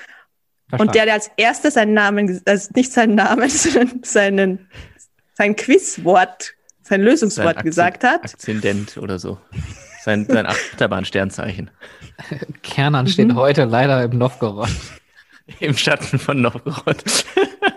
Und 0.78 0.94
der, 0.94 1.04
der 1.04 1.14
als 1.14 1.30
erster 1.36 1.70
seinen 1.70 1.94
Namen, 1.94 2.42
also 2.44 2.70
nicht 2.74 2.92
seinen 2.92 3.14
Namen, 3.14 3.48
sondern 3.48 4.02
seinen, 4.02 4.70
sein 5.34 5.56
Quizwort 5.56 6.54
sein 6.88 7.02
Lösungswort 7.02 7.56
sein 7.56 7.64
gesagt 7.64 8.04
hat. 8.04 8.24
Akzident 8.24 8.96
oder 8.96 9.18
so. 9.18 9.38
Sein, 10.02 10.26
sein 10.26 10.46
Achterbahnsternzeichen. 10.46 11.70
Kernan 12.62 13.04
mhm. 13.04 13.10
steht 13.10 13.34
heute 13.34 13.64
leider 13.64 14.02
im 14.02 14.16
Novgorod. 14.16 14.70
Im 15.60 15.76
Schatten 15.76 16.18
von 16.18 16.42
Novgorod. 16.42 17.02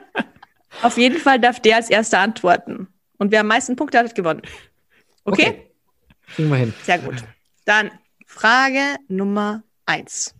Auf 0.82 0.98
jeden 0.98 1.20
Fall 1.20 1.40
darf 1.40 1.60
der 1.62 1.78
als 1.78 1.90
erster 1.90 2.20
antworten. 2.20 2.88
Und 3.18 3.32
wer 3.32 3.42
am 3.42 3.48
meisten 3.48 3.78
Punkte 3.78 3.98
hat, 3.98 4.08
hat 4.08 4.16
gewonnen. 4.16 4.42
Okay? 5.24 5.48
okay. 5.48 5.72
Kriegen 6.36 6.50
wir 6.50 6.58
hin. 6.58 6.74
Sehr 6.84 7.00
gut. 7.00 7.16
Dann 7.66 7.92
Frage 8.26 8.98
Nummer 9.08 9.64
eins. 9.86 10.34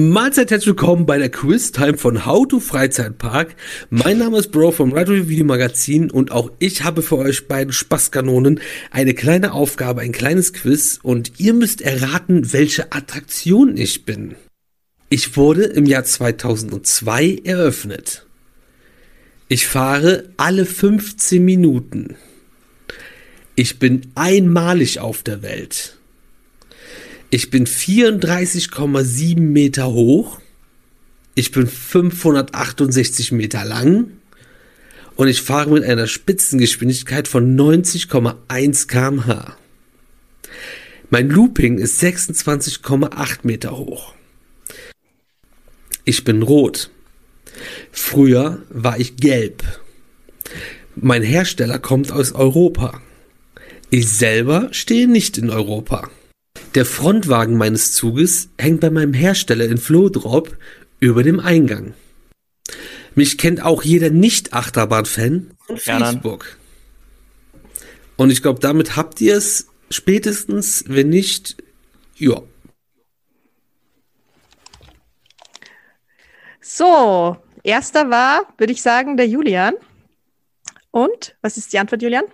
Mahlzeit, 0.00 0.52
herzlich 0.52 0.68
willkommen 0.68 1.06
bei 1.06 1.18
der 1.18 1.28
Quiz-Time 1.28 1.98
von 1.98 2.24
How 2.24 2.46
to 2.46 2.60
Freizeitpark. 2.60 3.56
Mein 3.90 4.18
Name 4.18 4.38
ist 4.38 4.52
Bro 4.52 4.70
vom 4.70 4.92
Ride 4.92 5.28
Video 5.28 5.44
Magazin 5.44 6.08
und 6.08 6.30
auch 6.30 6.52
ich 6.60 6.84
habe 6.84 7.02
für 7.02 7.18
euch 7.18 7.48
beiden 7.48 7.72
Spaßkanonen 7.72 8.60
eine 8.92 9.12
kleine 9.12 9.50
Aufgabe, 9.50 10.02
ein 10.02 10.12
kleines 10.12 10.52
Quiz 10.52 11.00
und 11.02 11.40
ihr 11.40 11.52
müsst 11.52 11.82
erraten, 11.82 12.52
welche 12.52 12.92
Attraktion 12.92 13.76
ich 13.76 14.04
bin. 14.04 14.36
Ich 15.08 15.36
wurde 15.36 15.64
im 15.64 15.84
Jahr 15.84 16.04
2002 16.04 17.40
eröffnet. 17.42 18.24
Ich 19.48 19.66
fahre 19.66 20.28
alle 20.36 20.64
15 20.64 21.44
Minuten. 21.44 22.14
Ich 23.56 23.80
bin 23.80 24.12
einmalig 24.14 25.00
auf 25.00 25.24
der 25.24 25.42
Welt. 25.42 25.97
Ich 27.30 27.50
bin 27.50 27.66
34,7 27.66 29.38
Meter 29.38 29.88
hoch. 29.88 30.40
Ich 31.34 31.52
bin 31.52 31.66
568 31.66 33.32
Meter 33.32 33.66
lang. 33.66 34.12
Und 35.14 35.28
ich 35.28 35.42
fahre 35.42 35.70
mit 35.70 35.84
einer 35.84 36.06
Spitzengeschwindigkeit 36.06 37.28
von 37.28 37.54
90,1 37.54 38.86
kmh. 38.86 39.56
Mein 41.10 41.28
Looping 41.28 41.76
ist 41.76 42.02
26,8 42.02 43.38
Meter 43.42 43.76
hoch. 43.76 44.14
Ich 46.04 46.24
bin 46.24 46.42
rot. 46.42 46.90
Früher 47.92 48.62
war 48.70 48.98
ich 48.98 49.16
gelb. 49.16 49.64
Mein 50.96 51.22
Hersteller 51.22 51.78
kommt 51.78 52.10
aus 52.10 52.32
Europa. 52.32 53.02
Ich 53.90 54.08
selber 54.08 54.68
stehe 54.72 55.08
nicht 55.08 55.36
in 55.36 55.50
Europa. 55.50 56.08
Der 56.78 56.86
Frontwagen 56.86 57.56
meines 57.56 57.92
Zuges 57.92 58.50
hängt 58.56 58.82
bei 58.82 58.90
meinem 58.90 59.12
Hersteller 59.12 59.64
in 59.64 59.78
Flodrop 59.78 60.56
über 61.00 61.24
dem 61.24 61.40
Eingang. 61.40 61.94
Mich 63.16 63.36
kennt 63.36 63.64
auch 63.64 63.82
jeder 63.82 64.10
Nicht-Achterbahn-Fan 64.10 65.56
von 65.58 65.76
Facebook. 65.76 66.56
Und 68.16 68.30
ich 68.30 68.42
glaube, 68.42 68.60
damit 68.60 68.94
habt 68.94 69.20
ihr 69.20 69.36
es 69.36 69.66
spätestens, 69.90 70.84
wenn 70.86 71.08
nicht, 71.08 71.56
ja. 72.16 72.42
So, 76.60 77.38
erster 77.64 78.08
war, 78.08 78.54
würde 78.56 78.72
ich 78.72 78.82
sagen, 78.82 79.16
der 79.16 79.26
Julian. 79.26 79.74
Und 80.92 81.34
was 81.42 81.56
ist 81.56 81.72
die 81.72 81.80
Antwort, 81.80 82.02
Julian? 82.02 82.26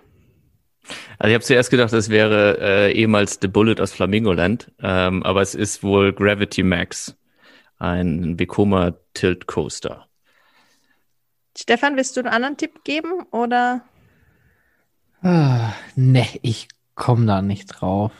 Also 1.17 1.29
ich 1.29 1.33
habe 1.33 1.43
zuerst 1.43 1.71
gedacht, 1.71 1.93
das 1.93 2.09
wäre 2.09 2.57
äh, 2.59 2.91
ehemals 2.93 3.39
The 3.41 3.47
Bullet 3.47 3.81
aus 3.81 3.93
Flamingoland, 3.93 4.71
ähm, 4.81 5.23
aber 5.23 5.41
es 5.41 5.55
ist 5.55 5.83
wohl 5.83 6.13
Gravity 6.13 6.63
Max, 6.63 7.15
ein 7.77 8.39
Vekoma 8.39 8.93
Tilt 9.13 9.47
Coaster. 9.47 10.07
Stefan, 11.57 11.95
willst 11.95 12.17
du 12.17 12.21
einen 12.21 12.29
anderen 12.29 12.57
Tipp 12.57 12.83
geben 12.83 13.23
oder? 13.31 13.81
Ah, 15.21 15.71
ne, 15.95 16.27
ich 16.41 16.67
komme 16.95 17.25
da 17.25 17.41
nicht 17.41 17.67
drauf. 17.67 18.11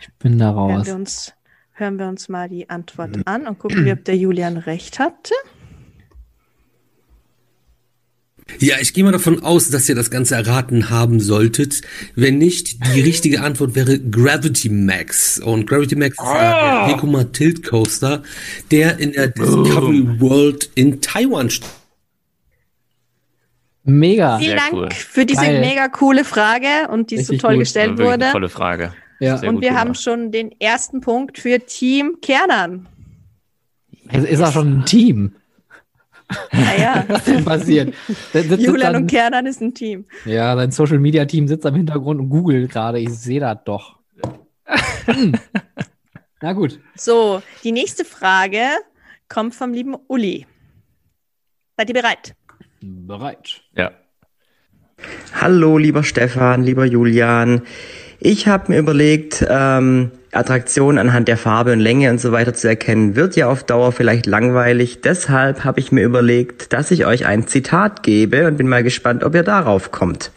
Ich 0.00 0.12
bin 0.14 0.38
da 0.38 0.50
raus. 0.50 0.72
Hören 0.72 0.86
wir 0.86 0.94
uns, 0.94 1.34
hören 1.72 1.98
wir 1.98 2.06
uns 2.06 2.28
mal 2.28 2.48
die 2.48 2.70
Antwort 2.70 3.18
an 3.26 3.46
und 3.46 3.58
gucken 3.58 3.84
wir, 3.84 3.94
ob 3.94 4.04
der 4.04 4.16
Julian 4.16 4.56
recht 4.56 4.98
hatte. 4.98 5.34
Ja, 8.58 8.76
ich 8.80 8.92
gehe 8.94 9.02
mal 9.04 9.12
davon 9.12 9.42
aus, 9.42 9.70
dass 9.70 9.88
ihr 9.88 9.94
das 9.94 10.10
Ganze 10.10 10.34
erraten 10.36 10.90
haben 10.90 11.20
solltet. 11.20 11.80
Wenn 12.14 12.38
nicht, 12.38 12.76
die 12.94 13.00
richtige 13.00 13.42
Antwort 13.42 13.74
wäre 13.74 13.98
Gravity 13.98 14.68
Max. 14.68 15.38
Und 15.40 15.66
Gravity 15.66 15.96
Max 15.96 16.16
ist 16.18 16.24
der 16.32 16.86
Vekoma 16.88 17.24
Tilt 17.24 17.64
Coaster, 17.64 18.22
der 18.70 18.98
in 18.98 19.12
der 19.12 19.28
Discovery 19.28 20.20
World 20.20 20.70
in 20.74 21.00
Taiwan 21.00 21.50
steht. 21.50 21.68
Mega. 23.84 24.38
Vielen 24.38 24.50
Sehr 24.50 24.58
Dank 24.58 24.72
cool. 24.74 24.88
für 24.92 25.26
diese 25.26 25.40
Geil. 25.40 25.60
mega 25.60 25.88
coole 25.88 26.24
Frage 26.24 26.88
und 26.90 27.10
die 27.10 27.16
so 27.16 27.32
Richtig 27.32 27.40
toll 27.40 27.54
gut. 27.54 27.60
gestellt 27.60 27.98
eine 27.98 28.08
wurde. 28.08 28.30
Tolle 28.30 28.48
Frage. 28.48 28.92
Ja. 29.18 29.38
Sehr 29.38 29.48
Und 29.48 29.60
wir 29.60 29.74
haben 29.74 29.88
gemacht. 29.88 30.02
schon 30.02 30.30
den 30.30 30.52
ersten 30.60 31.00
Punkt 31.00 31.38
für 31.38 31.58
Team 31.58 32.18
Kernan. 32.22 32.86
Es 34.08 34.24
ist 34.24 34.40
auch 34.42 34.52
schon 34.52 34.80
ein 34.80 34.84
Team. 34.84 35.32
Naja, 36.52 37.04
Was 37.08 37.24
denn 37.24 37.44
passiert? 37.44 37.94
Julian 38.58 38.96
und 38.96 39.06
Kernan 39.06 39.46
ist 39.46 39.60
ein 39.60 39.74
Team. 39.74 40.04
Ja, 40.24 40.54
dein 40.54 40.70
Social 40.70 40.98
Media 40.98 41.24
Team 41.24 41.48
sitzt 41.48 41.66
am 41.66 41.74
Hintergrund 41.74 42.20
und 42.20 42.28
googelt 42.28 42.70
gerade. 42.70 42.98
Ich 42.98 43.10
sehe 43.10 43.40
das 43.40 43.58
doch. 43.64 43.98
Hm. 45.06 45.34
Na 46.40 46.52
gut. 46.52 46.80
So, 46.96 47.42
die 47.64 47.72
nächste 47.72 48.04
Frage 48.04 48.62
kommt 49.28 49.54
vom 49.54 49.72
lieben 49.72 49.96
Uli. 50.08 50.46
Seid 51.76 51.88
ihr 51.88 51.94
bereit? 51.94 52.34
Bereit. 52.80 53.62
Ja. 53.76 53.92
Hallo, 55.40 55.78
lieber 55.78 56.02
Stefan, 56.02 56.62
lieber 56.62 56.84
Julian. 56.84 57.62
Ich 58.20 58.46
habe 58.46 58.72
mir 58.72 58.78
überlegt, 58.78 59.44
ähm, 59.48 60.12
Attraktionen 60.34 60.98
anhand 60.98 61.28
der 61.28 61.36
Farbe 61.36 61.72
und 61.72 61.80
Länge 61.80 62.10
und 62.10 62.18
so 62.18 62.32
weiter 62.32 62.54
zu 62.54 62.66
erkennen, 62.66 63.16
wird 63.16 63.36
ja 63.36 63.48
auf 63.48 63.64
Dauer 63.64 63.92
vielleicht 63.92 64.24
langweilig. 64.24 65.02
Deshalb 65.02 65.62
habe 65.62 65.78
ich 65.78 65.92
mir 65.92 66.02
überlegt, 66.02 66.72
dass 66.72 66.90
ich 66.90 67.04
euch 67.04 67.26
ein 67.26 67.46
Zitat 67.46 68.02
gebe 68.02 68.46
und 68.46 68.56
bin 68.56 68.66
mal 68.66 68.82
gespannt, 68.82 69.24
ob 69.24 69.34
ihr 69.34 69.42
darauf 69.42 69.90
kommt. 69.90 70.30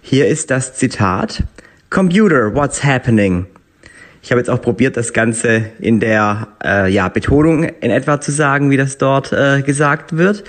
Hier 0.00 0.28
ist 0.28 0.50
das 0.50 0.74
Zitat. 0.74 1.42
Computer, 1.90 2.54
what's 2.54 2.82
happening? 2.82 3.46
Ich 4.22 4.30
habe 4.30 4.40
jetzt 4.40 4.48
auch 4.48 4.62
probiert, 4.62 4.96
das 4.96 5.12
Ganze 5.12 5.66
in 5.78 6.00
der 6.00 6.48
äh, 6.64 6.90
ja, 6.90 7.08
Betonung 7.08 7.64
in 7.64 7.90
etwa 7.90 8.18
zu 8.18 8.32
sagen, 8.32 8.70
wie 8.70 8.78
das 8.78 8.96
dort 8.96 9.32
äh, 9.32 9.60
gesagt 9.60 10.16
wird. 10.16 10.42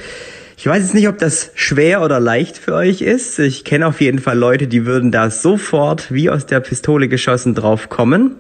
Ich 0.64 0.68
weiß 0.68 0.82
jetzt 0.82 0.94
nicht, 0.94 1.10
ob 1.10 1.18
das 1.18 1.52
schwer 1.56 2.02
oder 2.02 2.22
leicht 2.22 2.58
für 2.58 2.74
euch 2.74 3.02
ist. 3.02 3.38
Ich 3.38 3.66
kenne 3.66 3.86
auf 3.86 4.00
jeden 4.00 4.20
Fall 4.20 4.38
Leute, 4.38 4.66
die 4.70 4.86
würden 4.86 5.12
da 5.12 5.30
sofort 5.30 6.10
wie 6.10 6.30
aus 6.30 6.46
der 6.46 6.62
Pistole 6.62 7.10
geschossen 7.10 7.54
drauf 7.54 7.90
kommen. 7.90 8.38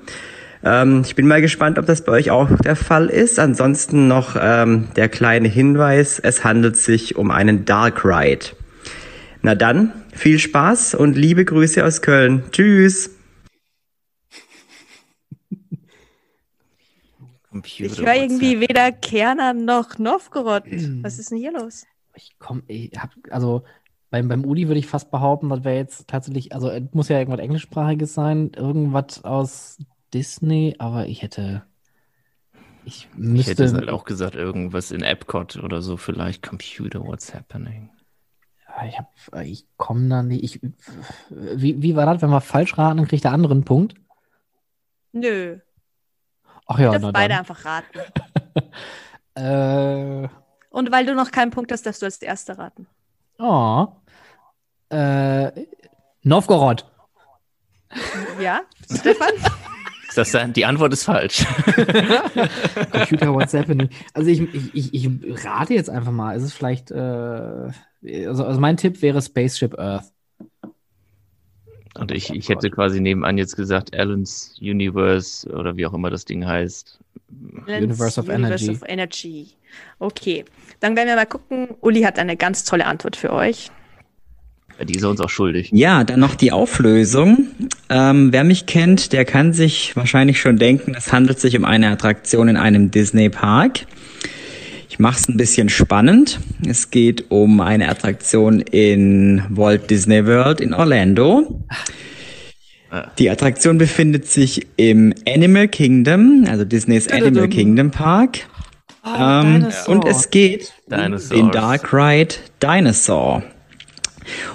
Ähm, 0.63 1.02
ich 1.06 1.15
bin 1.15 1.28
mal 1.28 1.41
gespannt, 1.41 1.78
ob 1.78 1.86
das 1.86 2.06
bei 2.06 2.13
euch 2.13 2.32
auch 2.32 2.48
der 2.63 2.78
Fall 2.78 3.08
ist. 3.08 3.39
Ansonsten 3.39 4.08
noch 4.08 4.38
ähm, 4.39 4.88
der 4.95 5.10
kleine 5.10 5.50
Hinweis, 5.50 6.17
es 6.17 6.45
handelt 6.45 6.78
sich 6.78 7.17
um 7.17 7.30
einen 7.30 7.65
Dark 7.65 8.06
Ride. 8.06 8.45
Na 9.41 9.54
dann, 9.54 9.91
viel 10.13 10.39
Spaß 10.39 10.95
und 10.95 11.17
liebe 11.17 11.43
Grüße 11.43 11.84
aus 11.84 12.02
Köln. 12.02 12.43
Tschüss. 12.54 13.10
Computer, 17.50 17.91
Ich 17.91 18.00
höre 18.00 18.15
irgendwie 18.15 18.62
weder 18.62 18.93
Kernan 18.93 19.65
noch 19.65 20.00
Novgorod. 20.00 20.63
Was 21.02 21.19
ist 21.19 21.30
denn 21.30 21.38
hier 21.38 21.52
los? 21.52 21.84
Ich 22.15 22.38
komme, 22.39 22.63
ich 22.67 22.91
hab, 22.97 23.12
also 23.32 23.63
beim, 24.10 24.28
beim 24.28 24.45
Uli 24.45 24.67
würde 24.67 24.80
ich 24.80 24.88
fast 24.88 25.10
behaupten, 25.12 25.49
das 25.49 25.63
wäre 25.63 25.76
jetzt 25.78 26.08
tatsächlich, 26.08 26.54
also 26.54 26.69
es 26.69 26.84
muss 26.93 27.10
ja 27.10 27.17
irgendwas 27.19 27.41
Englischsprachiges 27.41 28.13
sein, 28.13 28.52
irgendwas 28.56 29.23
aus 29.23 29.80
Disney, 30.13 30.76
aber 30.78 31.08
ich 31.08 31.21
hätte, 31.23 31.63
ich 32.86 33.10
Ich 33.34 33.47
müsste, 33.47 33.52
hätte 33.52 33.63
es 33.63 33.73
halt 33.73 33.89
auch 33.89 34.06
gesagt, 34.06 34.36
irgendwas 34.36 34.91
in 34.91 35.02
Epcot 35.04 35.58
oder 35.58 35.82
so, 35.82 35.97
vielleicht 35.97 36.41
Computer, 36.43 37.04
what's 37.06 37.34
happening? 37.34 37.89
ich, 38.88 38.97
hab, 38.97 39.12
ich 39.43 39.65
komme 39.78 40.10
da 40.10 40.23
nicht, 40.23 40.43
ich, 40.43 40.62
wie, 41.30 41.82
wie 41.82 41.95
war 41.95 42.06
das, 42.06 42.21
wenn 42.21 42.30
wir 42.30 42.41
falsch 42.41 42.78
raten, 42.78 42.97
dann 42.97 43.08
kriegt 43.08 43.23
der 43.23 43.32
andere 43.32 43.54
einen 43.54 43.65
Punkt? 43.65 43.95
Nö, 45.13 45.60
Ach 46.65 46.80
ja, 46.80 46.91
wir 46.91 46.99
na 46.99 47.12
beide 47.12 47.36
dann. 47.36 47.39
einfach 47.39 47.65
raten. 47.65 47.99
Äh, 49.36 50.28
Und 50.74 50.92
weil 50.92 51.06
du 51.06 51.14
noch 51.14 51.30
keinen 51.30 51.52
Punkt 51.52 51.72
hast, 51.72 51.86
darfst 51.86 52.02
du 52.02 52.08
als 52.08 52.18
Erster 52.18 52.58
raten. 52.58 52.88
oh, 53.38 53.88
äh, 54.90 55.52
Novgorod. 56.24 56.86
Ja, 58.42 58.62
Stefan? 58.92 59.30
Das, 60.16 60.38
die 60.56 60.64
Antwort 60.64 60.94
ist 60.94 61.06
falsch. 61.06 61.44
Computer, 62.92 63.34
what's 63.34 63.52
happening? 63.52 63.90
Also 64.14 64.30
ich, 64.30 64.42
ich, 64.54 64.94
ich, 64.94 65.06
ich 65.06 65.44
rate 65.44 65.74
jetzt 65.74 65.90
einfach 65.90 66.12
mal. 66.12 66.38
Ist 66.38 66.44
es 66.44 66.54
vielleicht, 66.54 66.92
äh, 66.92 67.72
also, 68.28 68.46
also 68.46 68.60
mein 68.60 68.78
Tipp 68.78 69.02
wäre 69.02 69.24
Spaceship 69.24 69.74
Earth. 69.80 70.12
Und 71.95 72.12
ich, 72.12 72.32
ich 72.32 72.49
hätte 72.49 72.71
quasi 72.71 72.99
nebenan 72.99 73.38
jetzt 73.38 73.56
gesagt, 73.56 73.95
Alan's 73.95 74.56
Universe 74.60 75.47
oder 75.49 75.77
wie 75.77 75.86
auch 75.86 75.93
immer 75.93 76.10
das 76.10 76.25
Ding 76.25 76.45
heißt. 76.45 76.99
Universe 77.67 78.19
of 78.19 78.27
Universe 78.27 78.65
Energy. 78.65 78.71
of 78.71 78.89
Energy. 78.89 79.47
Okay, 79.99 80.45
dann 80.79 80.95
werden 80.95 81.08
wir 81.08 81.15
mal 81.15 81.25
gucken. 81.25 81.69
Uli 81.82 82.01
hat 82.01 82.17
eine 82.19 82.36
ganz 82.36 82.63
tolle 82.63 82.86
Antwort 82.86 83.15
für 83.15 83.32
euch. 83.32 83.71
Die 84.82 84.95
ist 84.95 85.03
er 85.03 85.10
uns 85.12 85.21
auch 85.21 85.29
schuldig. 85.29 85.69
Ja, 85.71 86.03
dann 86.03 86.19
noch 86.19 86.36
die 86.36 86.51
Auflösung. 86.51 87.47
Ähm, 87.89 88.34
wer 88.34 88.43
mich 88.43 88.65
kennt, 88.65 89.13
der 89.13 89.23
kann 89.23 89.53
sich 89.53 89.95
wahrscheinlich 89.95 90.41
schon 90.41 90.58
denken, 90.58 90.95
es 90.97 91.13
handelt 91.13 91.39
sich 91.39 91.56
um 91.56 91.63
eine 91.63 91.89
Attraktion 91.89 92.47
in 92.47 92.58
einem 92.58 92.89
Disney-Park. 92.89 93.86
Ich 94.93 94.99
mache 94.99 95.19
es 95.21 95.27
ein 95.27 95.38
bisschen 95.38 95.69
spannend. 95.69 96.39
Es 96.67 96.91
geht 96.91 97.32
um 97.32 97.62
eine 97.62 97.89
Attraktion 97.89 98.60
in 98.60 99.41
Walt 99.49 99.89
Disney 99.89 100.23
World 100.27 100.62
in 100.62 100.71
Orlando. 100.71 101.65
Die 103.17 103.27
Attraktion 103.27 103.79
befindet 103.79 104.27
sich 104.27 104.67
im 104.75 105.15
Animal 105.27 105.67
Kingdom, 105.67 106.45
also 106.47 106.63
Disneys 106.63 107.08
Animal 107.08 107.47
Kingdom 107.47 107.89
Park. 107.89 108.41
ähm, 109.03 109.62
Dinosaur. 109.62 109.95
und 109.95 110.06
es 110.06 110.29
geht 110.29 110.71
um 110.86 110.95
Dinosaurs. 110.95 111.29
den 111.29 111.49
Dark 111.49 111.91
Ride 111.91 112.36
Dinosaur. 112.62 113.41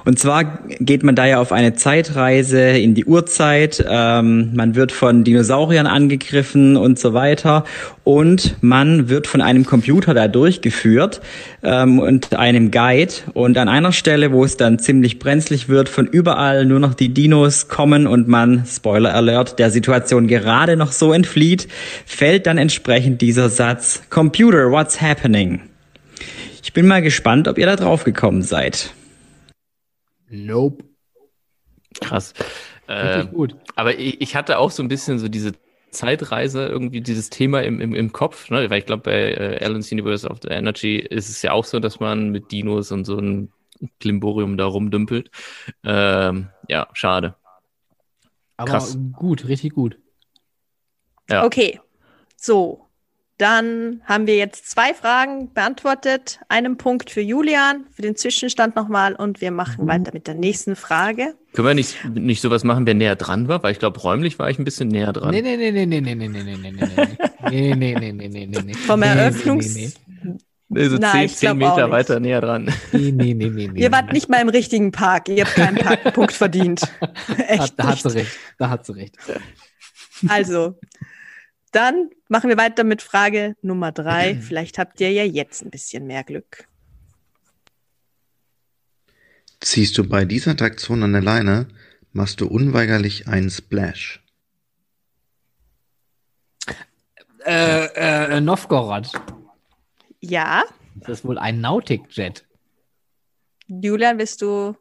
Und 0.04 0.18
zwar 0.18 0.60
geht 0.80 1.02
man 1.02 1.14
da 1.14 1.26
ja 1.26 1.40
auf 1.40 1.52
eine 1.52 1.74
Zeitreise 1.74 2.60
in 2.60 2.94
die 2.94 3.04
Urzeit. 3.04 3.84
Ähm, 3.88 4.50
man 4.54 4.74
wird 4.74 4.92
von 4.92 5.24
Dinosauriern 5.24 5.86
angegriffen 5.86 6.76
und 6.76 6.98
so 6.98 7.14
weiter. 7.14 7.64
Und 8.04 8.56
man 8.62 9.08
wird 9.08 9.26
von 9.26 9.40
einem 9.40 9.66
Computer 9.66 10.14
da 10.14 10.28
durchgeführt 10.28 11.20
ähm, 11.62 11.98
und 11.98 12.34
einem 12.34 12.70
Guide. 12.70 13.12
Und 13.34 13.58
an 13.58 13.68
einer 13.68 13.92
Stelle, 13.92 14.32
wo 14.32 14.44
es 14.44 14.56
dann 14.56 14.78
ziemlich 14.78 15.18
brenzlig 15.18 15.68
wird, 15.68 15.88
von 15.88 16.06
überall 16.06 16.64
nur 16.64 16.80
noch 16.80 16.94
die 16.94 17.12
Dinos 17.12 17.68
kommen 17.68 18.06
und 18.06 18.28
man, 18.28 18.64
Spoiler 18.66 19.14
Alert, 19.14 19.58
der 19.58 19.70
Situation 19.70 20.26
gerade 20.26 20.76
noch 20.76 20.92
so 20.92 21.12
entflieht, 21.12 21.68
fällt 22.06 22.46
dann 22.46 22.58
entsprechend 22.58 23.20
dieser 23.20 23.48
Satz, 23.48 24.02
Computer, 24.10 24.70
what's 24.70 25.00
happening? 25.00 25.60
Ich 26.62 26.72
bin 26.72 26.86
mal 26.86 27.02
gespannt, 27.02 27.48
ob 27.48 27.58
ihr 27.58 27.66
da 27.66 27.76
drauf 27.76 28.04
gekommen 28.04 28.42
seid. 28.42 28.92
Nope. 30.30 30.84
Krass. 32.00 32.34
Richtig 33.00 33.30
Ähm, 33.30 33.32
gut. 33.32 33.56
aber 33.76 33.98
ich, 33.98 34.20
ich 34.20 34.36
hatte 34.36 34.58
auch 34.58 34.70
so 34.70 34.82
ein 34.82 34.88
bisschen 34.88 35.18
so 35.18 35.28
diese 35.28 35.52
Zeitreise, 35.90 36.66
irgendwie 36.66 37.00
dieses 37.00 37.30
Thema 37.30 37.62
im, 37.62 37.80
im, 37.80 37.94
im 37.94 38.12
Kopf, 38.12 38.50
ne? 38.50 38.68
weil 38.70 38.78
ich 38.78 38.86
glaube, 38.86 39.02
bei 39.04 39.32
äh, 39.32 39.64
Alan's 39.64 39.90
Universe 39.90 40.28
of 40.28 40.38
the 40.42 40.48
Energy 40.48 40.96
ist 40.98 41.28
es 41.28 41.42
ja 41.42 41.52
auch 41.52 41.64
so, 41.64 41.80
dass 41.80 42.00
man 42.00 42.30
mit 42.30 42.52
Dinos 42.52 42.92
und 42.92 43.04
so 43.04 43.18
ein 43.18 43.52
Klimborium 44.00 44.56
da 44.56 44.66
rumdümpelt. 44.66 45.30
Ähm, 45.84 46.48
ja, 46.68 46.88
schade. 46.92 47.36
Aber 48.56 48.70
krass. 48.72 48.98
gut, 49.12 49.46
richtig 49.48 49.74
gut. 49.74 49.98
Ja. 51.30 51.44
Okay, 51.44 51.80
so. 52.36 52.87
Dann 53.38 54.02
haben 54.04 54.26
wir 54.26 54.36
jetzt 54.36 54.68
zwei 54.68 54.92
Fragen 54.94 55.52
beantwortet. 55.54 56.40
Einen 56.48 56.76
Punkt 56.76 57.08
für 57.08 57.20
Julian, 57.20 57.86
für 57.94 58.02
den 58.02 58.16
Zwischenstand 58.16 58.74
nochmal 58.74 59.14
und 59.14 59.40
wir 59.40 59.52
machen 59.52 59.84
mhm. 59.84 59.88
weiter 59.88 60.10
mit 60.12 60.26
der 60.26 60.34
nächsten 60.34 60.74
Frage. 60.74 61.36
Können 61.52 61.68
wir 61.68 61.74
nicht, 61.74 62.04
nicht 62.04 62.40
sowas 62.40 62.64
machen, 62.64 62.84
wer 62.84 62.94
näher 62.94 63.14
dran 63.14 63.46
war? 63.46 63.62
Weil 63.62 63.70
ich 63.70 63.78
glaube, 63.78 64.00
räumlich 64.00 64.40
war 64.40 64.50
ich 64.50 64.58
ein 64.58 64.64
bisschen 64.64 64.88
näher 64.88 65.12
dran. 65.12 65.30
Nee, 65.30 65.42
nee, 65.42 65.56
nee, 65.56 65.70
nee, 65.70 65.86
nee, 65.86 66.00
nee, 66.00 66.16
nee, 66.16 66.26
nee, 66.26 66.42
nee, 66.42 66.56
nee, 66.56 66.70
nee, 66.72 67.74
nee, 67.74 67.94
nee, 67.94 67.94
nee, 67.94 68.28
nee, 68.28 68.46
nee, 68.46 68.62
nee. 68.64 68.74
Vom 68.74 69.02
Eröffnungs... 69.02 69.72
Nee, 69.72 69.92
nee, 70.24 70.36
nee. 70.68 70.88
so 70.88 70.96
Nein, 70.96 71.28
zehn, 71.28 71.36
zehn 71.36 71.58
Meter 71.58 71.92
weiter 71.92 72.18
näher 72.18 72.40
dran. 72.40 72.64
Nee, 72.90 73.12
nee, 73.12 73.34
nee, 73.34 73.50
nee, 73.50 73.68
nee. 73.68 73.80
Ihr 73.80 73.92
wart 73.92 74.12
nicht 74.12 74.28
mal 74.28 74.42
im 74.42 74.48
richtigen 74.48 74.90
Park. 74.90 75.28
Ihr 75.28 75.44
habt 75.44 75.54
keinen 75.54 75.76
Parkpunkt 75.76 76.32
verdient. 76.32 76.82
Echt. 77.46 77.78
Da, 77.78 77.84
da 77.84 77.88
hat 77.90 78.02
sie 78.02 78.14
recht. 78.14 78.38
Da 78.58 78.68
hat 78.68 78.84
sie 78.84 78.96
recht. 78.96 79.16
Also, 80.26 80.76
dann 81.78 82.10
machen 82.28 82.50
wir 82.50 82.56
weiter 82.56 82.82
mit 82.82 83.02
Frage 83.02 83.54
Nummer 83.62 83.92
drei. 83.92 84.34
Vielleicht 84.34 84.78
habt 84.78 85.00
ihr 85.00 85.12
ja 85.12 85.22
jetzt 85.22 85.62
ein 85.62 85.70
bisschen 85.70 86.08
mehr 86.08 86.24
Glück. 86.24 86.66
Ziehst 89.60 89.96
du 89.96 90.08
bei 90.08 90.24
dieser 90.24 90.52
Attraktion 90.52 91.04
an 91.04 91.12
der 91.12 91.22
Leine, 91.22 91.68
machst 92.12 92.40
du 92.40 92.48
unweigerlich 92.48 93.28
einen 93.28 93.48
Splash. 93.48 94.20
Äh, 97.46 97.86
äh, 97.94 98.40
Novgorod. 98.40 99.12
Ja. 100.20 100.64
Das 100.96 101.20
ist 101.20 101.24
wohl 101.24 101.38
ein 101.38 101.60
Nautic-Jet. 101.60 102.44
Julian, 103.68 104.16
bist 104.16 104.42
du. 104.42 104.76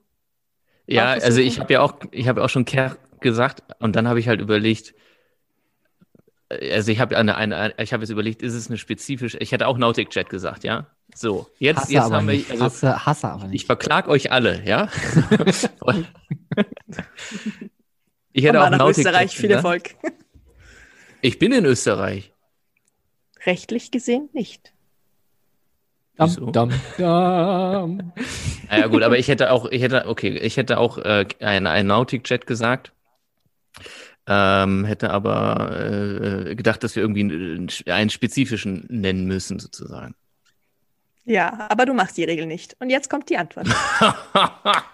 Ja, 0.88 1.12
also 1.12 1.42
ich 1.42 1.60
habe 1.60 1.74
ja 1.74 1.82
auch, 1.82 2.00
ich 2.10 2.28
habe 2.28 2.44
auch 2.44 2.50
schon 2.50 2.66
Kerr 2.66 2.98
gesagt 3.20 3.62
und 3.80 3.96
dann 3.96 4.08
habe 4.08 4.20
ich 4.20 4.28
halt 4.28 4.42
überlegt, 4.42 4.96
also 6.50 6.92
ich 6.92 7.00
habe 7.00 7.18
eine, 7.18 7.36
eine, 7.36 7.74
ich 7.78 7.94
habe 7.94 8.04
jetzt 8.04 8.10
überlegt, 8.10 8.42
ist 8.42 8.54
es 8.54 8.68
eine 8.68 8.78
spezifische, 8.78 9.38
ich 9.40 9.52
hätte 9.52 9.68
auch 9.68 9.78
Nautic 9.78 10.16
Jet 10.16 10.30
gesagt, 10.30 10.64
ja? 10.64 10.88
So, 11.14 11.48
jetzt, 11.60 11.82
hasse 11.82 11.94
jetzt 11.94 12.12
haben 12.12 12.28
wir, 12.28 12.44
also, 12.50 12.64
hasse, 12.64 13.06
hasse 13.06 13.28
aber 13.28 13.48
nicht. 13.48 13.62
Ich 13.62 13.66
verklag 13.66 14.08
euch 14.08 14.32
alle, 14.32 14.64
ja? 14.66 14.90
ich 18.34 18.46
hätte 18.46 18.64
auch 18.64 18.70
Nautic 18.70 19.00
Österreich, 19.00 19.32
Jet, 19.34 19.42
viel 19.42 19.52
Erfolg. 19.52 19.96
Ich 21.22 21.40
bin 21.40 21.52
in 21.52 21.66
Österreich. 21.66 22.32
Rechtlich 23.46 23.92
gesehen 23.92 24.30
nicht. 24.34 24.74
Dum, 26.18 26.52
dum, 26.52 26.72
dum. 26.98 28.14
naja, 28.70 28.88
gut, 28.88 29.04
aber 29.04 29.20
ich 29.20 29.28
hätte 29.28 29.52
auch, 29.52 29.70
ich 29.70 29.84
hätte, 29.84 30.08
okay, 30.08 30.36
ich 30.36 30.58
hätte 30.58 30.80
auch 30.80 30.98
äh, 30.98 31.26
ein, 31.40 31.68
ein 31.68 31.86
Nautic 31.86 32.28
Jet 32.28 32.48
gesagt. 32.48 32.92
Ähm, 34.30 34.84
hätte 34.84 35.12
aber 35.12 36.50
äh, 36.50 36.56
gedacht, 36.56 36.84
dass 36.84 36.96
wir 36.96 37.04
irgendwie 37.04 37.70
einen 37.90 38.10
spezifischen 38.10 38.86
nennen 38.90 39.26
müssen, 39.26 39.60
sozusagen. 39.60 40.16
Ja, 41.24 41.68
aber 41.70 41.86
du 41.86 41.94
machst 41.94 42.18
die 42.18 42.24
Regel 42.24 42.46
nicht. 42.46 42.76
Und 42.80 42.90
jetzt 42.90 43.10
kommt 43.10 43.30
die 43.30 43.38
Antwort. 43.38 43.68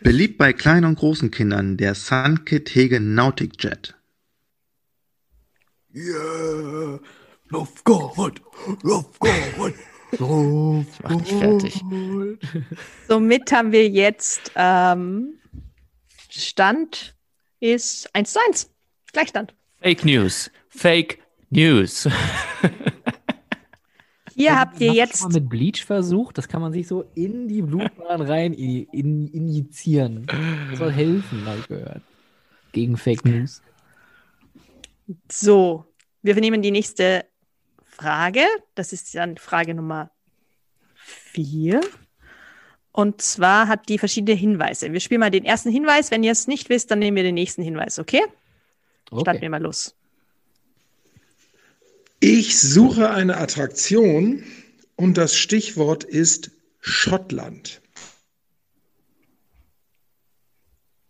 Beliebt 0.00 0.38
bei 0.38 0.52
kleinen 0.52 0.86
und 0.86 0.98
großen 0.98 1.30
Kindern 1.30 1.76
der 1.76 1.94
Sunkit 1.94 2.74
Hege 2.74 3.00
Nautic 3.00 3.62
Jet. 3.62 3.94
Yeah, 5.94 6.98
love 7.48 7.72
God, 7.84 8.40
love 8.82 9.08
God. 9.18 9.74
So, 10.18 10.84
Mach 11.02 11.16
dich 11.16 11.32
fertig. 11.32 11.84
Somit 13.08 13.52
haben 13.52 13.72
wir 13.72 13.88
jetzt 13.88 14.52
ähm, 14.56 15.38
Stand 16.30 17.14
ist 17.60 18.14
1 18.14 18.32
zu 18.32 18.40
1. 18.48 18.70
Gleichstand. 19.12 19.54
Fake 19.80 20.04
News. 20.04 20.50
Fake 20.68 21.18
News. 21.50 22.08
Hier 24.34 24.58
habt 24.58 24.80
ihr 24.80 24.92
jetzt. 24.92 25.22
Mal 25.22 25.32
mit 25.32 25.48
Bleach 25.50 25.84
versucht, 25.84 26.38
das 26.38 26.48
kann 26.48 26.62
man 26.62 26.72
sich 26.72 26.88
so 26.88 27.04
in 27.14 27.46
die 27.46 27.60
Blutbahn 27.60 28.22
rein 28.22 28.54
in, 28.54 28.84
in, 28.86 29.28
injizieren. 29.28 30.26
Das 30.70 30.78
soll 30.78 30.92
helfen, 30.92 31.44
habe 31.44 31.58
ich 31.58 31.68
gehört. 31.68 32.02
Gegen 32.72 32.96
Fake 32.96 33.24
News. 33.24 33.60
So, 35.30 35.84
wir 36.22 36.34
nehmen 36.36 36.62
die 36.62 36.70
nächste 36.70 37.26
Frage. 37.84 38.46
Das 38.74 38.92
ist 38.94 39.14
dann 39.14 39.36
Frage 39.36 39.74
Nummer 39.74 40.10
4. 40.94 41.80
Und 42.92 43.22
zwar 43.22 43.68
hat 43.68 43.88
die 43.88 43.98
verschiedene 43.98 44.36
Hinweise. 44.36 44.92
Wir 44.92 45.00
spielen 45.00 45.20
mal 45.20 45.30
den 45.30 45.44
ersten 45.44 45.70
Hinweis. 45.70 46.10
Wenn 46.10 46.24
ihr 46.24 46.32
es 46.32 46.46
nicht 46.46 46.68
wisst, 46.68 46.90
dann 46.90 46.98
nehmen 46.98 47.16
wir 47.16 47.22
den 47.22 47.34
nächsten 47.34 47.62
Hinweis, 47.62 47.98
okay? 47.98 48.22
okay. 49.10 49.20
Starten 49.22 49.40
wir 49.40 49.50
mal 49.50 49.62
los. 49.62 49.94
Ich 52.18 52.60
suche 52.60 53.10
eine 53.10 53.38
Attraktion 53.38 54.44
und 54.96 55.16
das 55.16 55.36
Stichwort 55.36 56.04
ist 56.04 56.50
Schottland. 56.80 57.80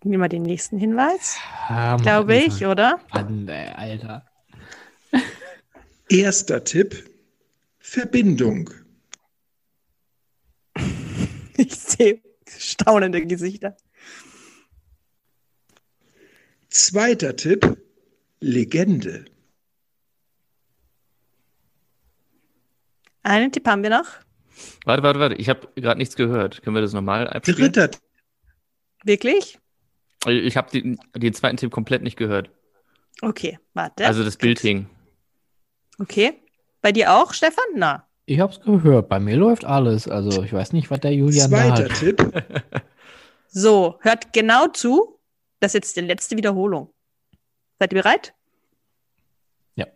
Nehmen 0.04 0.22
wir 0.22 0.28
den 0.28 0.42
nächsten 0.42 0.78
Hinweis. 0.78 1.36
Ja, 1.68 1.96
Glaube 1.96 2.36
ich, 2.36 2.64
oder? 2.64 3.00
Mann, 3.12 3.48
ey, 3.48 3.68
Alter. 3.74 4.24
Erster 6.08 6.64
Tipp: 6.64 7.10
Verbindung. 7.80 8.70
Ich 11.60 11.74
sehe 11.74 12.22
staunende 12.48 13.24
Gesichter. 13.26 13.76
Zweiter 16.70 17.36
Tipp: 17.36 17.76
Legende. 18.40 19.26
Einen 23.22 23.52
Tipp 23.52 23.68
haben 23.68 23.82
wir 23.82 23.90
noch. 23.90 24.06
Warte, 24.86 25.02
warte, 25.02 25.20
warte. 25.20 25.34
Ich 25.34 25.50
habe 25.50 25.68
gerade 25.74 25.98
nichts 25.98 26.16
gehört. 26.16 26.62
Können 26.62 26.76
wir 26.76 26.80
das 26.80 26.94
nochmal 26.94 27.28
abspielen? 27.28 27.72
Dritter. 27.72 27.90
Wirklich? 29.04 29.58
Ich 30.26 30.56
habe 30.56 30.70
den, 30.70 30.98
den 31.14 31.34
zweiten 31.34 31.58
Tipp 31.58 31.70
komplett 31.70 32.02
nicht 32.02 32.16
gehört. 32.16 32.50
Okay, 33.20 33.58
warte. 33.74 34.06
Also 34.06 34.24
das 34.24 34.38
Bild 34.38 34.60
hing. 34.60 34.88
Okay. 35.98 36.42
Bei 36.80 36.92
dir 36.92 37.12
auch, 37.12 37.34
Stefan? 37.34 37.64
Na. 37.74 38.09
Ich 38.30 38.38
hab's 38.38 38.60
gehört. 38.60 39.08
Bei 39.08 39.18
mir 39.18 39.34
läuft 39.34 39.64
alles. 39.64 40.06
Also 40.06 40.44
ich 40.44 40.52
weiß 40.52 40.72
nicht, 40.72 40.88
was 40.88 41.00
der 41.00 41.12
Julian 41.12 41.50
Zweiter 41.50 41.88
da 41.88 41.90
hat. 41.90 41.98
Tipp. 41.98 42.44
So, 43.52 43.98
hört 44.02 44.32
genau 44.32 44.68
zu. 44.68 45.18
Das 45.58 45.70
ist 45.70 45.74
jetzt 45.74 45.96
die 45.96 46.02
letzte 46.02 46.36
Wiederholung. 46.36 46.94
Seid 47.80 47.92
ihr 47.92 48.00
bereit? 48.00 48.32
Ja. 49.74 49.88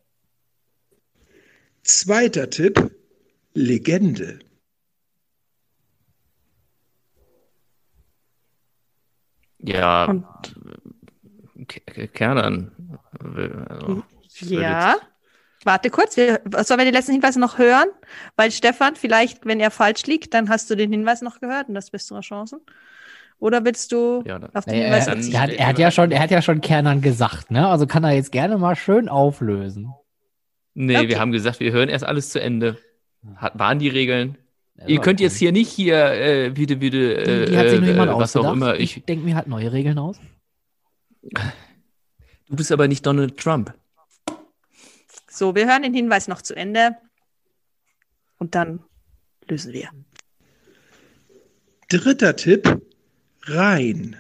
Zweiter 1.85 2.51
Tipp. 2.51 2.90
Legende. 3.53 4.40
Ja. 9.61 10.07
Und? 10.07 10.27
Kernern. 12.12 12.99
Ja. 14.40 14.97
Warte 15.64 15.90
kurz, 15.90 16.16
wir, 16.16 16.40
sollen 16.62 16.81
wir 16.81 16.85
die 16.85 16.90
letzten 16.90 17.12
Hinweise 17.12 17.40
noch 17.40 17.59
hören? 17.59 17.88
Weil 18.37 18.50
Stefan, 18.50 18.96
vielleicht, 18.96 19.46
wenn 19.46 19.61
er 19.61 19.70
falsch 19.70 20.05
liegt, 20.05 20.35
dann 20.35 20.48
hast 20.48 20.70
du 20.70 20.77
den 20.77 20.92
Hinweis 20.92 21.22
noch 21.22 21.40
gehört 21.40 21.68
und 21.68 21.74
das 21.74 21.90
bessere 21.90 22.20
Chancen. 22.20 22.61
Oder 23.38 23.64
willst 23.64 23.92
du 23.92 24.22
ja, 24.27 24.38
auf 24.53 24.64
den 24.64 24.74
Hinweis 24.74 25.07
er, 25.07 25.16
er, 25.16 25.40
hat, 25.40 25.50
er, 25.50 25.66
hat 25.66 25.79
ja 25.79 25.90
schon, 25.90 26.11
er 26.11 26.20
hat 26.20 26.31
ja 26.31 26.42
schon 26.42 26.61
Kernern 26.61 27.00
gesagt, 27.00 27.50
ne? 27.50 27.66
Also 27.66 27.87
kann 27.87 28.05
er 28.05 28.12
jetzt 28.12 28.31
gerne 28.31 28.59
mal 28.59 28.77
schön 28.77 29.09
auflösen. 29.09 29.92
Nee, 30.74 30.96
okay. 30.96 31.09
wir 31.09 31.20
haben 31.20 31.33
gesagt, 31.33 31.61
wir 31.61 31.72
hören 31.72 31.88
erst 31.88 32.05
alles 32.05 32.31
zu 32.31 32.40
Ende. 32.40 32.79
Hat, 33.37 33.59
waren 33.59 33.79
die 33.79 33.88
Regeln? 33.88 34.38
Ja, 34.77 34.87
Ihr 34.87 35.00
könnt 35.00 35.20
jetzt 35.20 35.37
hier 35.37 35.53
nicht 35.53 35.70
hier 35.70 36.12
äh, 36.12 36.57
wieder, 36.57 36.81
wieder, 36.81 36.98
äh, 36.98 37.44
die, 37.44 37.53
die 37.53 37.59
hat 37.59 37.70
sich 37.70 37.81
nur 37.81 37.88
jemand 37.88 38.11
äh, 38.11 38.16
was 38.16 38.37
auch 38.37 38.53
immer. 38.53 38.74
Ich, 38.74 38.96
ich 38.96 39.05
denke 39.05 39.24
mir 39.24 39.37
halt 39.37 39.46
neue 39.46 39.72
Regeln 39.72 39.98
aus. 39.98 40.18
Du 42.48 42.57
bist 42.57 42.72
aber 42.72 42.88
nicht 42.88 43.07
Donald 43.07 43.38
Trump. 43.38 43.72
So, 45.35 45.55
wir 45.57 45.66
hören 45.66 45.83
den 45.83 45.94
Hinweis 45.94 46.29
noch 46.29 46.42
zu 46.42 46.55
Ende 46.55 46.97
und 48.38 48.55
dann 48.55 48.85
lösen 49.49 49.73
wir. 49.73 49.90
Dritter 51.88 52.37
Tipp, 52.37 52.81
rein. 53.42 54.16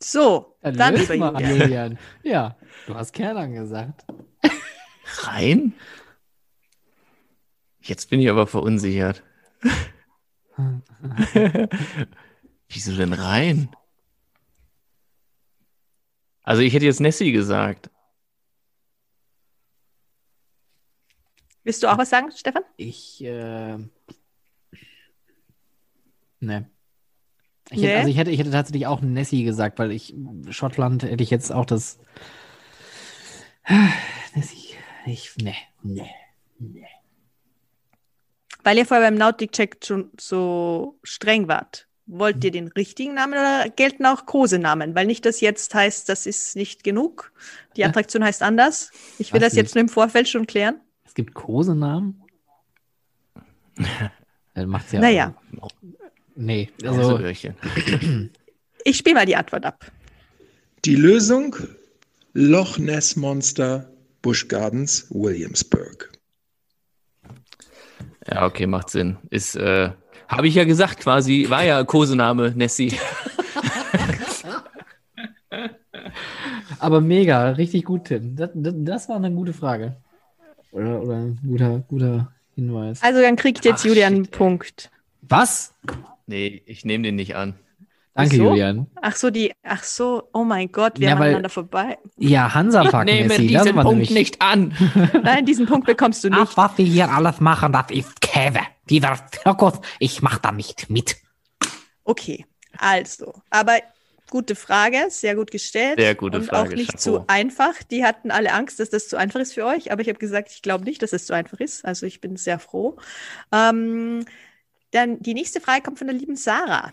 So, 0.00 0.56
dann, 0.60 0.76
dann 0.76 0.96
lieber 0.96 1.30
mal, 1.30 1.40
Julian. 1.40 2.00
Ja, 2.24 2.56
du 2.88 2.96
hast 2.96 3.12
Kern 3.12 3.36
angesagt. 3.36 4.04
Rein? 5.22 5.74
Jetzt 7.80 8.10
bin 8.10 8.18
ich 8.18 8.28
aber 8.28 8.48
verunsichert. 8.48 9.22
Wieso 12.68 12.96
denn 12.96 13.12
rein? 13.12 13.68
Also 16.42 16.62
ich 16.62 16.72
hätte 16.72 16.86
jetzt 16.86 17.00
Nessie 17.00 17.32
gesagt. 17.32 17.90
Willst 21.62 21.82
du 21.82 21.88
auch 21.88 21.98
was 21.98 22.10
sagen, 22.10 22.32
Stefan? 22.32 22.62
Ich, 22.76 23.22
äh, 23.22 23.76
ne. 26.40 26.70
Ich 27.72 27.82
hätte, 27.82 27.98
Also 27.98 28.08
ich 28.08 28.16
hätte, 28.16 28.30
ich 28.30 28.40
hätte 28.40 28.50
tatsächlich 28.50 28.86
auch 28.86 29.00
Nessie 29.00 29.44
gesagt, 29.44 29.78
weil 29.78 29.92
ich, 29.92 30.14
Schottland 30.48 31.02
hätte 31.02 31.22
ich 31.22 31.30
jetzt 31.30 31.52
auch 31.52 31.66
das 31.66 32.00
Ich, 34.34 34.76
ich, 35.06 35.36
nee, 35.36 35.54
nee, 35.82 36.10
nee. 36.58 36.86
Weil 38.62 38.78
ihr 38.78 38.86
vorher 38.86 39.06
beim 39.06 39.18
Nautic-Check 39.18 39.84
schon 39.84 40.10
so 40.18 40.98
streng 41.02 41.48
wart. 41.48 41.88
Wollt 42.12 42.42
ihr 42.42 42.50
den 42.50 42.66
richtigen 42.66 43.14
Namen 43.14 43.34
oder 43.34 43.70
gelten 43.70 44.04
auch 44.04 44.26
Kosenamen? 44.26 44.96
Weil 44.96 45.06
nicht 45.06 45.24
das 45.24 45.40
jetzt 45.40 45.72
heißt, 45.74 46.08
das 46.08 46.26
ist 46.26 46.56
nicht 46.56 46.82
genug. 46.82 47.32
Die 47.76 47.84
Attraktion 47.84 48.24
heißt 48.24 48.42
anders. 48.42 48.90
Ich 49.18 49.32
will 49.32 49.40
Was 49.40 49.50
das 49.50 49.56
jetzt 49.56 49.76
nur 49.76 49.82
im 49.82 49.88
Vorfeld 49.88 50.28
schon 50.28 50.44
klären. 50.46 50.80
Es 51.04 51.14
gibt 51.14 51.34
Kosenamen? 51.34 52.20
Dann 54.54 54.68
macht's 54.68 54.90
ja. 54.90 55.00
Naja. 55.00 55.34
Nee, 56.34 56.70
Also, 56.84 57.16
also. 57.16 57.48
Ich 58.82 58.96
spiele 58.96 59.14
mal 59.14 59.26
die 59.26 59.36
Antwort 59.36 59.66
ab. 59.66 59.92
Die 60.86 60.96
Lösung 60.96 61.54
Loch 62.32 62.78
Ness 62.78 63.14
Monster 63.14 63.92
Busch 64.22 64.48
Gardens 64.48 65.06
Williamsburg. 65.10 66.10
Ja, 68.26 68.46
okay, 68.46 68.66
macht 68.66 68.90
Sinn. 68.90 69.18
Ist, 69.28 69.54
äh, 69.54 69.90
habe 70.30 70.46
ich 70.46 70.54
ja 70.54 70.64
gesagt 70.64 71.00
quasi, 71.00 71.46
war 71.48 71.64
ja 71.64 71.84
Kosename 71.84 72.52
Nessie. 72.54 72.92
Aber 76.78 77.00
mega, 77.00 77.50
richtig 77.50 77.84
gut, 77.84 78.04
Tim. 78.06 78.36
Das, 78.36 78.50
das, 78.54 78.74
das 78.76 79.08
war 79.08 79.16
eine 79.16 79.32
gute 79.32 79.52
Frage. 79.52 79.96
Oder, 80.72 81.02
oder 81.02 81.16
ein 81.16 81.38
guter, 81.46 81.80
guter 81.88 82.32
Hinweis. 82.54 83.02
Also 83.02 83.20
dann 83.20 83.36
kriegt 83.36 83.64
jetzt 83.64 83.80
Ach, 83.80 83.86
Julian 83.86 84.14
einen. 84.14 84.26
Punkt. 84.28 84.90
Was? 85.22 85.74
Nee, 86.26 86.62
ich 86.64 86.84
nehme 86.84 87.04
den 87.04 87.16
nicht 87.16 87.34
an. 87.34 87.54
Danke, 88.20 88.32
Wieso? 88.36 88.44
Julian. 88.50 88.86
Ach 89.00 89.16
so, 89.16 89.30
die, 89.30 89.52
ach 89.62 89.82
so, 89.84 90.28
oh 90.32 90.44
mein 90.44 90.70
Gott, 90.72 90.98
wir 90.98 91.06
Ja, 91.08 91.12
haben 91.12 91.20
weil- 91.20 91.26
aneinander 91.28 91.48
vorbei. 91.50 91.98
Ja, 92.16 92.52
Hansapark 92.54 93.04
Nehme 93.06 93.28
das 93.28 93.38
diesen 93.38 93.74
Punkt 93.74 93.88
nämlich. 93.90 94.10
nicht 94.10 94.40
an. 94.42 94.74
Nein, 95.22 95.44
diesen 95.46 95.66
Punkt 95.66 95.86
bekommst 95.86 96.22
du 96.24 96.28
Ach, 96.32 96.40
nicht. 96.40 96.56
was 96.56 96.78
wir 96.78 96.84
hier 96.84 97.10
alles 97.10 97.40
machen, 97.40 97.72
das 97.72 97.86
ist 97.90 98.20
Käse. 98.20 98.60
Dieser 98.88 99.18
Zirkus, 99.30 99.74
ich 99.98 100.22
mach 100.22 100.38
da 100.38 100.52
nicht 100.52 100.90
mit. 100.90 101.16
Okay, 102.04 102.46
also, 102.78 103.34
aber 103.50 103.78
gute 104.30 104.54
Frage, 104.54 104.98
sehr 105.10 105.34
gut 105.34 105.50
gestellt. 105.50 105.98
Sehr 105.98 106.14
gute 106.14 106.38
und 106.38 106.44
Frage, 106.44 106.70
auch 106.70 106.74
nicht 106.74 106.90
Chapeau. 106.92 106.98
zu 107.18 107.24
einfach. 107.26 107.74
Die 107.90 108.04
hatten 108.04 108.30
alle 108.30 108.52
Angst, 108.52 108.78
dass 108.80 108.90
das 108.90 109.08
zu 109.08 109.16
einfach 109.16 109.40
ist 109.40 109.54
für 109.54 109.64
euch, 109.66 109.90
aber 109.92 110.02
ich 110.02 110.08
habe 110.08 110.18
gesagt, 110.18 110.50
ich 110.52 110.62
glaube 110.62 110.84
nicht, 110.84 111.02
dass 111.02 111.12
es 111.12 111.26
zu 111.26 111.32
einfach 111.34 111.58
ist. 111.60 111.84
Also 111.84 112.06
ich 112.06 112.20
bin 112.20 112.36
sehr 112.36 112.58
froh. 112.58 112.96
Ähm, 113.52 114.24
dann 114.92 115.20
die 115.20 115.34
nächste 115.34 115.60
Frage 115.60 115.82
kommt 115.82 115.98
von 115.98 116.06
der 116.08 116.16
lieben 116.16 116.36
Sarah. 116.36 116.92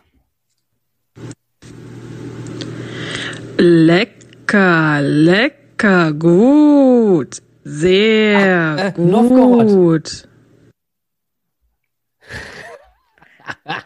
Lecker, 3.57 5.01
lecker, 5.01 6.13
gut. 6.13 7.41
Sehr 7.63 8.75
Ach, 8.79 8.85
äh, 8.85 8.91
gut. 8.93 10.29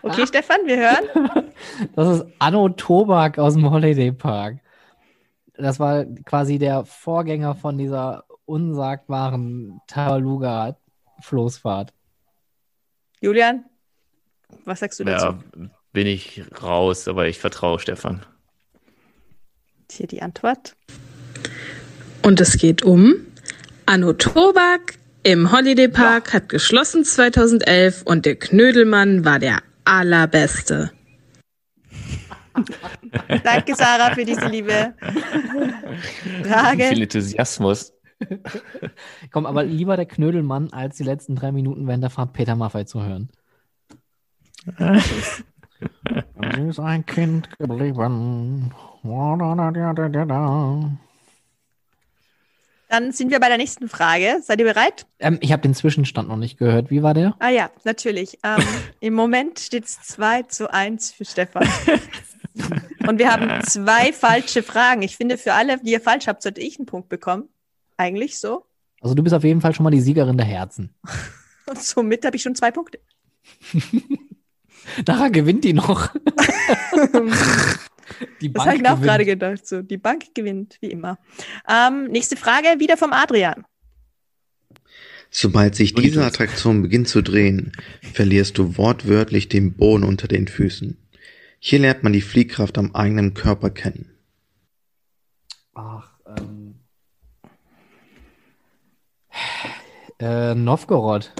Okay, 0.04 0.28
Stefan, 0.28 0.60
wir 0.66 0.78
hören. 0.78 1.06
Das 1.96 2.18
ist 2.18 2.26
Anno 2.40 2.68
Tobak 2.70 3.38
aus 3.40 3.54
dem 3.54 3.72
Holiday 3.72 4.12
Park. 4.12 4.60
Das 5.56 5.80
war 5.80 6.04
quasi 6.26 6.60
der 6.60 6.84
Vorgänger 6.86 7.56
von 7.56 7.78
dieser 7.78 8.26
unsagbaren 8.46 9.80
Tabaluga-Floßfahrt. 9.88 11.94
Julian, 13.22 13.66
was 14.66 14.80
sagst 14.80 15.00
du 15.00 15.06
dazu? 15.06 15.28
Ja, 15.28 15.40
bin 15.94 16.08
ich 16.08 16.44
raus, 16.62 17.08
aber 17.08 17.28
ich 17.28 17.40
vertraue 17.40 17.80
Stefan. 17.80 18.26
Hier 19.92 20.08
die 20.08 20.22
Antwort. 20.22 20.76
Und 22.22 22.40
es 22.40 22.58
geht 22.58 22.84
um 22.84 23.16
Anno 23.86 24.14
Tobak 24.14 24.98
im 25.24 25.52
Holiday 25.52 25.88
Park 25.88 26.34
hat 26.34 26.50
geschlossen 26.50 27.06
2011 27.06 28.02
und 28.06 28.26
der 28.26 28.38
Knödelmann 28.38 29.24
war 29.24 29.38
der 29.38 29.62
allerbeste. 29.86 30.92
Danke, 33.44 33.76
Sarah, 33.76 34.16
für 34.16 34.26
diese 34.26 34.48
liebe 34.48 34.96
Wie 35.00 36.30
viel 36.30 36.46
Frage. 36.46 36.86
Enthusiasmus. 36.86 37.94
Komm, 39.32 39.46
aber 39.46 39.64
lieber 39.64 39.96
der 39.96 40.08
Knödelmann, 40.08 40.74
als 40.74 40.98
die 40.98 41.04
letzten 41.04 41.36
drei 41.36 41.52
Minuten 41.52 41.88
während 41.88 42.04
der 42.04 42.10
Fahrt 42.10 42.34
Peter 42.34 42.56
Maffay 42.56 42.86
zu 42.86 43.04
hören. 43.04 43.30
Sie 46.56 46.68
ist 46.68 46.80
ein 46.80 47.06
Kind 47.06 47.50
geblieben. 47.58 48.72
Dann 52.90 53.14
sind 53.14 53.32
wir 53.32 53.40
bei 53.40 53.48
der 53.48 53.58
nächsten 53.58 53.88
Frage. 53.88 54.42
Seid 54.44 54.60
ihr 54.60 54.66
bereit? 54.66 55.06
Ähm, 55.20 55.38
ich 55.42 55.54
habe 55.54 55.62
den 55.62 55.74
Zwischenstand 55.74 56.28
noch 56.28 56.36
nicht 56.36 56.58
gehört. 56.58 56.92
Wie 56.92 57.02
war 57.02 57.14
der? 57.14 57.36
Ah 57.40 57.50
ja, 57.50 57.70
natürlich. 57.86 58.38
Ähm, 58.44 58.62
Im 59.00 59.14
Moment 59.14 59.60
steht 59.60 59.86
es 59.86 60.02
2 60.02 60.44
zu 60.44 60.74
1 60.74 61.14
für 61.14 61.24
Stefan. 61.24 61.68
Und 63.08 63.18
wir 63.18 63.32
haben 63.32 63.64
zwei 63.64 64.12
falsche 64.12 64.62
Fragen. 64.62 65.02
Ich 65.04 65.16
finde, 65.16 65.38
für 65.38 65.54
alle, 65.54 65.78
die 65.80 65.92
ihr 65.92 66.02
falsch 66.02 66.28
habt, 66.28 66.44
sollte 66.44 66.60
ich 66.62 66.78
einen 66.78 66.86
Punkt 66.86 67.08
bekommen. 67.08 67.48
Eigentlich 67.98 68.38
so. 68.38 68.66
Also 69.00 69.16
du 69.16 69.24
bist 69.24 69.34
auf 69.34 69.44
jeden 69.44 69.62
Fall 69.62 69.74
schon 69.74 69.84
mal 69.86 69.90
die 69.90 70.02
Siegerin 70.02 70.38
der 70.38 70.46
Herzen. 70.46 70.94
Und 71.68 71.82
somit 71.82 72.26
habe 72.26 72.36
ich 72.36 72.42
schon 72.42 72.56
zwei 72.56 72.72
Punkte. 72.72 73.00
Nachher 75.08 75.30
gewinnt 75.30 75.64
die 75.64 75.74
noch. 75.74 76.10
die 78.42 78.52
Das 78.52 78.66
habe 78.66 78.76
ich 78.76 78.82
mir 78.82 78.94
auch 78.94 79.02
gerade 79.02 79.26
gedacht. 79.26 79.66
So, 79.66 79.82
die 79.82 79.98
Bank 79.98 80.34
gewinnt, 80.34 80.78
wie 80.82 80.92
immer. 80.92 81.18
Ähm, 81.70 82.06
nächste 82.06 82.36
Frage, 82.36 82.80
wieder 82.80 82.98
vom 82.98 83.14
Adrian. 83.14 83.66
Sobald 85.30 85.76
sich 85.76 85.94
diese 85.94 86.26
Attraktion 86.26 86.82
beginnt 86.82 87.08
zu 87.08 87.22
drehen, 87.22 87.72
verlierst 88.02 88.58
du 88.58 88.78
wortwörtlich 88.78 89.48
den 89.48 89.74
Boden 89.74 90.04
unter 90.04 90.28
den 90.28 90.50
Füßen. 90.50 90.98
Hier 91.60 91.80
lernt 91.80 92.04
man 92.04 92.12
die 92.12 92.22
Fliehkraft 92.22 92.78
am 92.78 92.94
eigenen 92.94 93.34
Körper 93.34 93.70
kennen. 93.70 94.12
Ach, 95.74 96.10
ähm. 96.26 96.76
Äh, 100.20 100.54
Novgorod. 100.54 101.32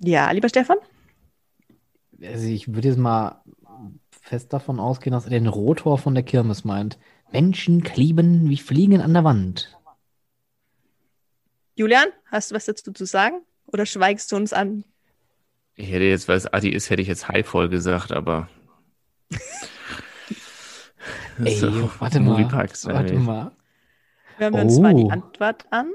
Ja, 0.00 0.30
lieber 0.30 0.48
Stefan? 0.48 0.78
Also 2.22 2.46
ich 2.46 2.74
würde 2.74 2.88
jetzt 2.88 2.98
mal 2.98 3.42
fest 4.10 4.52
davon 4.52 4.80
ausgehen, 4.80 5.12
dass 5.12 5.24
er 5.24 5.30
den 5.30 5.46
Rotor 5.46 5.98
von 5.98 6.14
der 6.14 6.24
Kirmes 6.24 6.64
meint. 6.64 6.98
Menschen 7.30 7.82
kleben 7.82 8.48
wie 8.48 8.56
Fliegen 8.56 9.00
an 9.00 9.12
der 9.14 9.24
Wand. 9.24 9.76
Julian, 11.76 12.08
hast 12.26 12.50
du 12.50 12.54
was 12.56 12.64
dazu 12.66 12.92
zu 12.92 13.04
sagen? 13.04 13.42
Oder 13.66 13.86
schweigst 13.86 14.32
du 14.32 14.36
uns 14.36 14.52
an? 14.52 14.84
Ich 15.74 15.90
hätte 15.90 16.04
jetzt, 16.04 16.26
weil 16.26 16.36
es 16.36 16.52
Adi 16.52 16.70
ist, 16.70 16.90
hätte 16.90 17.02
ich 17.02 17.08
jetzt 17.08 17.28
Highfall 17.28 17.68
gesagt, 17.68 18.10
aber. 18.12 18.48
Ey, 21.44 21.54
So, 21.54 21.90
warte 22.00 22.18
mal. 22.18 22.50
Warte 22.50 23.14
mal. 23.14 23.52
Hören 24.38 24.54
wir 24.54 24.62
uns 24.62 24.78
mal 24.78 24.94
die 24.94 25.04
Oh. 25.04 25.10
Antwort 25.10 25.66
an. 25.70 25.92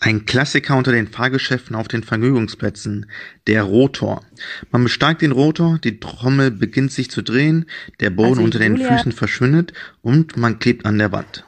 Ein 0.00 0.26
Klassiker 0.26 0.76
unter 0.76 0.92
den 0.92 1.06
Fahrgeschäften 1.08 1.76
auf 1.76 1.88
den 1.88 2.02
Vergnügungsplätzen, 2.02 3.10
der 3.46 3.62
Rotor. 3.62 4.24
Man 4.70 4.82
besteigt 4.82 5.22
den 5.22 5.32
Rotor, 5.32 5.78
die 5.78 6.00
Trommel 6.00 6.50
beginnt 6.50 6.92
sich 6.92 7.10
zu 7.10 7.22
drehen, 7.22 7.66
der 8.00 8.10
Boden 8.10 8.30
Also, 8.30 8.42
unter 8.42 8.58
den 8.58 8.76
Julia- 8.76 8.96
Füßen 8.96 9.12
verschwindet 9.12 9.72
und 10.00 10.36
man 10.36 10.58
klebt 10.58 10.84
an 10.86 10.98
der 10.98 11.12
Wand. 11.12 11.46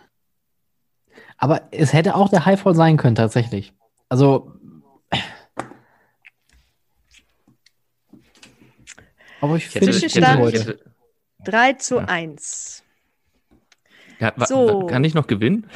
Aber 1.37 1.69
es 1.73 1.93
hätte 1.93 2.15
auch 2.15 2.29
der 2.31 2.47
Highfall 2.47 2.75
sein 2.75 2.97
können, 2.97 3.17
tatsächlich. 3.17 3.73
Also. 4.09 4.53
Aber 9.41 9.57
ich 9.57 9.69
finde 9.69 9.91
es 9.91 10.03
heute. 10.03 10.57
ich 10.57 10.67
hätte, 10.67 10.79
3 11.45 11.73
zu 11.75 11.97
Ja. 11.97 12.05
1. 12.07 12.83
ja, 14.21 14.33
So. 14.47 14.87
Kann 14.87 15.05
ich 15.05 15.13
noch 15.15 15.27
gewinnen? 15.27 15.67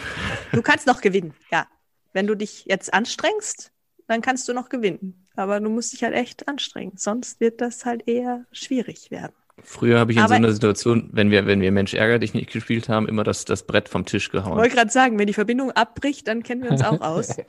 Du 0.53 0.63
kannst 0.63 0.87
noch 0.87 1.01
gewinnen, 1.01 1.35
ja. 1.51 1.67
Wenn 2.13 2.27
du 2.27 2.35
dich 2.35 2.65
jetzt 2.67 2.93
anstrengst, 2.95 3.71
dann 4.07 4.23
kannst 4.23 4.49
du 4.49 4.55
noch 4.55 4.69
gewinnen. 4.69 5.27
Aber 5.37 5.61
du 5.61 5.69
musst 5.69 5.93
dich 5.93 6.03
halt 6.03 6.15
echt 6.15 6.49
anstrengen. 6.49 6.93
Sonst 6.97 7.41
wird 7.41 7.61
das 7.61 7.85
halt 7.85 8.09
eher 8.09 8.45
schwierig 8.53 9.11
werden. 9.11 9.33
Früher 9.63 9.99
habe 9.99 10.13
ich 10.13 10.17
in 10.19 10.23
Aber- 10.23 10.29
so 10.31 10.35
einer 10.35 10.53
Situation, 10.53 11.11
wenn 11.13 11.31
wir, 11.31 11.47
wenn 11.47 11.61
wir 11.61 11.73
Mensch 11.73 11.93
ärger 11.95 12.19
dich 12.19 12.33
nicht 12.33 12.51
gespielt 12.53 12.89
haben, 12.89 13.09
immer 13.09 13.25
das, 13.25 13.45
das 13.45 13.67
Brett 13.67 13.89
vom 13.89 14.05
Tisch 14.05 14.27
Ich 14.27 14.33
gehauen. 14.33 14.57
wollte 14.57 14.75
gerade 14.75 14.91
sagen, 14.91 15.19
wenn 15.19 15.27
die 15.27 15.33
Verbindung 15.35 15.73
abbricht, 15.73 16.29
dann 16.29 16.43
kennen 16.43 16.63
wir 16.63 16.71
uns 16.71 16.83
auch 16.83 17.01
aus. 17.01 17.37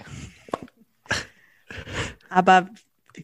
Aber 2.29 2.69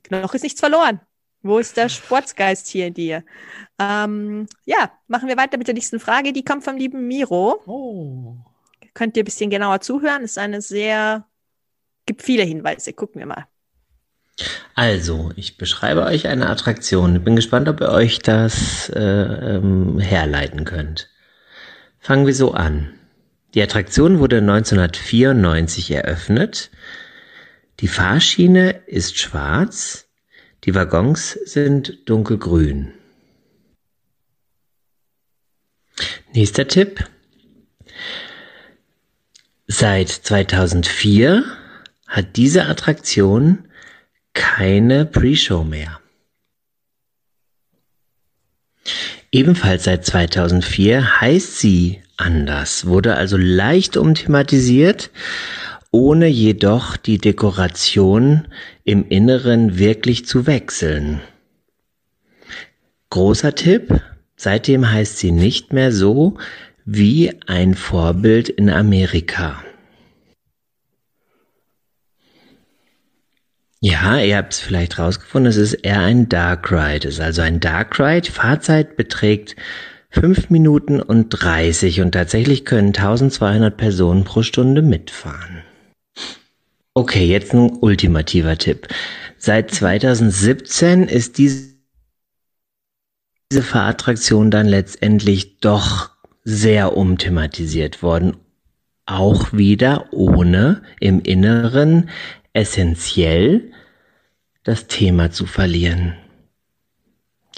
noch 0.09 0.33
ist 0.33 0.43
nichts 0.43 0.59
verloren. 0.59 0.99
Wo 1.41 1.59
ist 1.59 1.77
der 1.77 1.89
Sportsgeist 1.89 2.67
hier 2.67 2.87
in 2.87 2.93
dir? 2.95 3.23
Ähm, 3.79 4.47
ja, 4.65 4.91
machen 5.07 5.27
wir 5.27 5.37
weiter 5.37 5.57
mit 5.57 5.67
der 5.67 5.75
nächsten 5.75 5.99
Frage. 5.99 6.33
Die 6.33 6.43
kommt 6.43 6.63
vom 6.63 6.75
lieben 6.75 7.07
Miro. 7.07 7.61
Oh. 7.67 8.35
Könnt 8.95 9.15
ihr 9.17 9.23
ein 9.23 9.25
bisschen 9.25 9.51
genauer 9.51 9.81
zuhören? 9.81 10.23
Ist 10.23 10.39
eine 10.39 10.61
sehr, 10.61 11.27
gibt 12.07 12.23
viele 12.23 12.43
Hinweise. 12.43 12.93
Gucken 12.93 13.19
wir 13.19 13.27
mal. 13.27 13.45
Also, 14.73 15.31
ich 15.35 15.57
beschreibe 15.57 16.03
euch 16.03 16.27
eine 16.27 16.49
Attraktion. 16.49 17.17
Ich 17.17 17.23
bin 17.23 17.35
gespannt, 17.35 17.69
ob 17.69 17.81
ihr 17.81 17.89
euch 17.89 18.19
das 18.19 18.89
äh, 18.89 18.99
ähm, 18.99 19.99
herleiten 19.99 20.65
könnt. 20.65 21.09
Fangen 21.99 22.25
wir 22.25 22.33
so 22.33 22.53
an. 22.53 22.93
Die 23.53 23.61
Attraktion 23.61 24.19
wurde 24.19 24.37
1994 24.37 25.91
eröffnet. 25.91 26.71
Die 27.81 27.87
Fahrschiene 27.87 28.81
ist 28.87 29.17
schwarz, 29.17 30.07
die 30.63 30.73
Waggons 30.73 31.31
sind 31.31 32.09
dunkelgrün. 32.09 32.93
Nächster 36.33 36.67
Tipp. 36.67 37.05
Seit 39.67 40.09
2004 40.09 41.43
hat 42.07 42.35
diese 42.35 42.65
Attraktion 42.65 43.65
keine 44.33 45.05
Pre-Show 45.05 45.63
mehr. 45.63 45.99
Ebenfalls 49.31 49.85
seit 49.85 50.05
2004 50.05 51.19
heißt 51.19 51.57
sie 51.57 52.03
anders, 52.15 52.85
wurde 52.85 53.15
also 53.15 53.37
leicht 53.37 53.97
umthematisiert, 53.97 55.09
ohne 55.89 56.27
jedoch 56.27 56.95
die 56.95 57.17
Dekoration 57.17 58.47
im 58.83 59.07
Inneren 59.09 59.79
wirklich 59.79 60.27
zu 60.27 60.45
wechseln. 60.45 61.21
Großer 63.09 63.55
Tipp, 63.55 63.99
seitdem 64.35 64.91
heißt 64.91 65.17
sie 65.17 65.31
nicht 65.31 65.73
mehr 65.73 65.91
so 65.91 66.37
wie 66.85 67.33
ein 67.47 67.73
Vorbild 67.73 68.47
in 68.47 68.69
Amerika. 68.69 69.63
Ja, 73.81 74.19
ihr 74.19 74.37
habt 74.37 74.53
es 74.53 74.59
vielleicht 74.59 74.97
rausgefunden, 74.97 75.49
es 75.49 75.57
ist 75.57 75.73
eher 75.73 75.99
ein 75.99 76.29
Dark 76.29 76.71
Ride. 76.71 77.07
Es 77.07 77.15
ist 77.15 77.19
also 77.19 77.41
ein 77.41 77.59
Dark 77.59 77.99
Ride. 77.99 78.31
Fahrzeit 78.31 78.95
beträgt 78.95 79.55
5 80.09 80.49
Minuten 80.49 81.01
und 81.01 81.29
30 81.29 82.01
und 82.01 82.13
tatsächlich 82.13 82.65
können 82.65 82.87
1200 82.89 83.75
Personen 83.75 84.23
pro 84.23 84.43
Stunde 84.43 84.81
mitfahren. 84.81 85.61
Okay, 86.93 87.25
jetzt 87.25 87.53
ein 87.53 87.77
ultimativer 87.81 88.57
Tipp. 88.57 88.87
Seit 89.37 89.71
2017 89.71 91.03
ist 91.03 91.37
diese 91.37 91.75
Fahrattraktion 93.61 94.49
dann 94.49 94.67
letztendlich 94.67 95.59
doch 95.59 96.14
sehr 96.45 96.95
umthematisiert 96.95 98.01
worden. 98.01 98.37
Auch 99.05 99.51
wieder 99.51 100.13
ohne 100.13 100.83
im 100.99 101.19
Inneren 101.21 102.09
essentiell 102.53 103.71
das 104.63 104.87
Thema 104.87 105.31
zu 105.31 105.45
verlieren. 105.45 106.15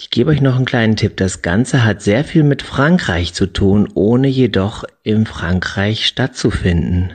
Ich 0.00 0.10
gebe 0.10 0.30
euch 0.30 0.40
noch 0.40 0.56
einen 0.56 0.64
kleinen 0.64 0.96
Tipp. 0.96 1.16
Das 1.16 1.42
Ganze 1.42 1.84
hat 1.84 2.02
sehr 2.02 2.24
viel 2.24 2.42
mit 2.44 2.62
Frankreich 2.62 3.34
zu 3.34 3.46
tun, 3.46 3.88
ohne 3.94 4.28
jedoch 4.28 4.84
im 5.02 5.26
Frankreich 5.26 6.06
stattzufinden. 6.06 7.14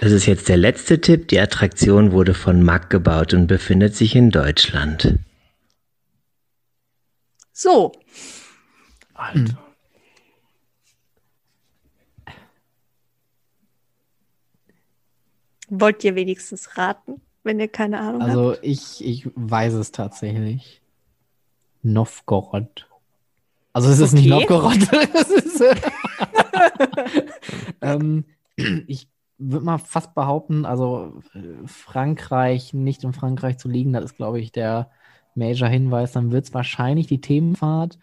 Das 0.00 0.12
ist 0.12 0.26
jetzt 0.26 0.48
der 0.48 0.56
letzte 0.56 1.00
Tipp. 1.00 1.28
Die 1.28 1.40
Attraktion 1.40 2.12
wurde 2.12 2.34
von 2.34 2.62
Mack 2.62 2.90
gebaut 2.90 3.34
und 3.34 3.46
befindet 3.46 3.94
sich 3.94 4.14
in 4.14 4.30
Deutschland. 4.30 5.18
So. 7.52 7.92
Alter. 9.14 9.65
Wollt 15.68 16.04
ihr 16.04 16.14
wenigstens 16.14 16.78
raten, 16.78 17.20
wenn 17.42 17.60
ihr 17.60 17.68
keine 17.68 18.00
Ahnung 18.00 18.22
Also 18.22 18.52
habt? 18.52 18.60
ich, 18.62 19.04
ich 19.04 19.28
weiß 19.34 19.74
es 19.74 19.92
tatsächlich. 19.92 20.80
Novgorod. 21.82 22.88
Also 23.72 23.90
es 23.90 24.00
ist 24.00 24.12
nicht 24.12 24.30
Okay. 24.32 24.46
Novgorod. 24.48 24.92
ist, 25.44 25.60
äh, 25.60 25.74
ähm, 27.82 28.24
ich 28.86 29.08
würde 29.38 29.66
mal 29.66 29.78
fast 29.78 30.14
behaupten, 30.14 30.64
also 30.64 31.20
äh, 31.34 31.66
Frankreich, 31.66 32.72
nicht 32.72 33.04
in 33.04 33.12
Frankreich 33.12 33.58
zu 33.58 33.68
liegen, 33.68 33.92
das 33.92 34.04
ist, 34.06 34.16
glaube 34.16 34.40
ich, 34.40 34.50
der 34.52 34.90
Major-Hinweis. 35.34 36.12
Dann 36.12 36.32
wird 36.32 36.46
es 36.46 36.54
wahrscheinlich 36.54 37.06
die 37.06 37.20
Themenfahrt 37.20 37.98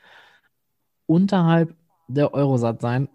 unterhalb 1.06 1.76
der 2.08 2.34
Eurosat 2.34 2.82
sein 2.82 3.10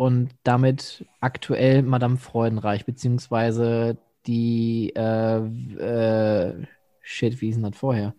und 0.00 0.30
damit 0.44 1.04
aktuell 1.20 1.82
Madame 1.82 2.16
Freudenreich, 2.16 2.86
beziehungsweise 2.86 3.98
die, 4.26 4.94
äh, 4.96 5.36
äh, 5.36 6.66
shit, 7.02 7.38
wie 7.42 7.46
hieß 7.48 7.56
denn 7.56 7.70
das 7.70 7.76
vorher? 7.76 8.14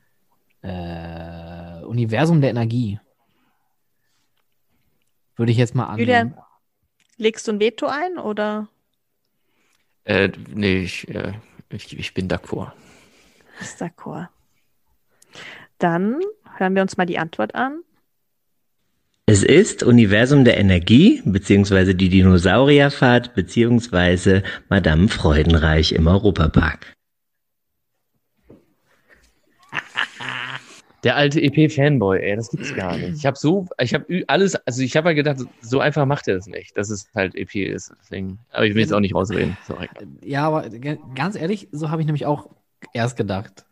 Äh, 0.62 1.84
Universum 1.84 2.40
der 2.40 2.52
Energie. 2.52 3.00
Würde 5.36 5.52
ich 5.52 5.58
jetzt 5.58 5.74
mal 5.74 5.86
annehmen. 5.86 6.02
Julian, 6.02 6.38
legst 7.18 7.48
du 7.48 7.54
ein 7.54 7.60
Veto 7.60 7.88
ein 7.88 8.20
oder 8.20 8.70
Äh, 10.04 10.30
nee, 10.54 10.84
ich, 10.84 11.08
äh, 11.10 11.34
ich, 11.70 11.98
ich 11.98 12.14
bin 12.14 12.28
d'accord. 12.28 12.74
ist 13.60 13.82
d'accord? 13.82 14.28
Dann 15.80 16.20
hören 16.58 16.76
wir 16.76 16.84
uns 16.84 16.96
mal 16.98 17.08
die 17.08 17.18
Antwort 17.18 17.56
an. 17.56 17.82
Es 19.32 19.44
ist 19.44 19.82
Universum 19.82 20.44
der 20.44 20.58
Energie, 20.58 21.22
beziehungsweise 21.24 21.96
die 21.96 22.10
Dinosaurierfahrt, 22.10 23.34
beziehungsweise 23.34 24.44
Madame 24.68 25.08
Freudenreich 25.08 25.94
im 25.94 26.08
Europapark. 26.08 26.94
Der 31.06 31.16
alte 31.16 31.42
EP-Fanboy, 31.42 32.20
ey, 32.20 32.36
das 32.36 32.50
gibt's 32.50 32.76
gar 32.76 32.98
nicht. 32.98 33.20
Ich 33.20 33.26
habe 33.26 33.38
so, 33.38 33.68
ich 33.80 33.94
habe 33.94 34.26
alles, 34.28 34.56
also 34.68 34.82
ich 34.82 34.98
habe 34.98 35.06
halt 35.06 35.16
gedacht, 35.16 35.38
so 35.62 35.80
einfach 35.80 36.06
macht 36.06 36.28
er 36.28 36.36
das 36.36 36.48
nicht, 36.48 36.76
dass 36.76 36.90
es 36.90 37.08
halt 37.16 37.34
EP 37.34 37.56
ist. 37.56 37.94
Deswegen, 38.02 38.38
aber 38.52 38.66
ich 38.66 38.76
will 38.76 38.82
jetzt 38.82 38.94
auch 38.94 39.00
nicht 39.00 39.16
rausreden. 39.16 39.56
Sorry. 39.66 39.88
Ja, 40.26 40.46
aber 40.46 40.70
ganz 41.16 41.38
ehrlich, 41.38 41.70
so 41.72 41.90
habe 41.90 42.02
ich 42.02 42.06
nämlich 42.06 42.26
auch 42.26 42.50
erst 42.92 43.16
gedacht. 43.16 43.66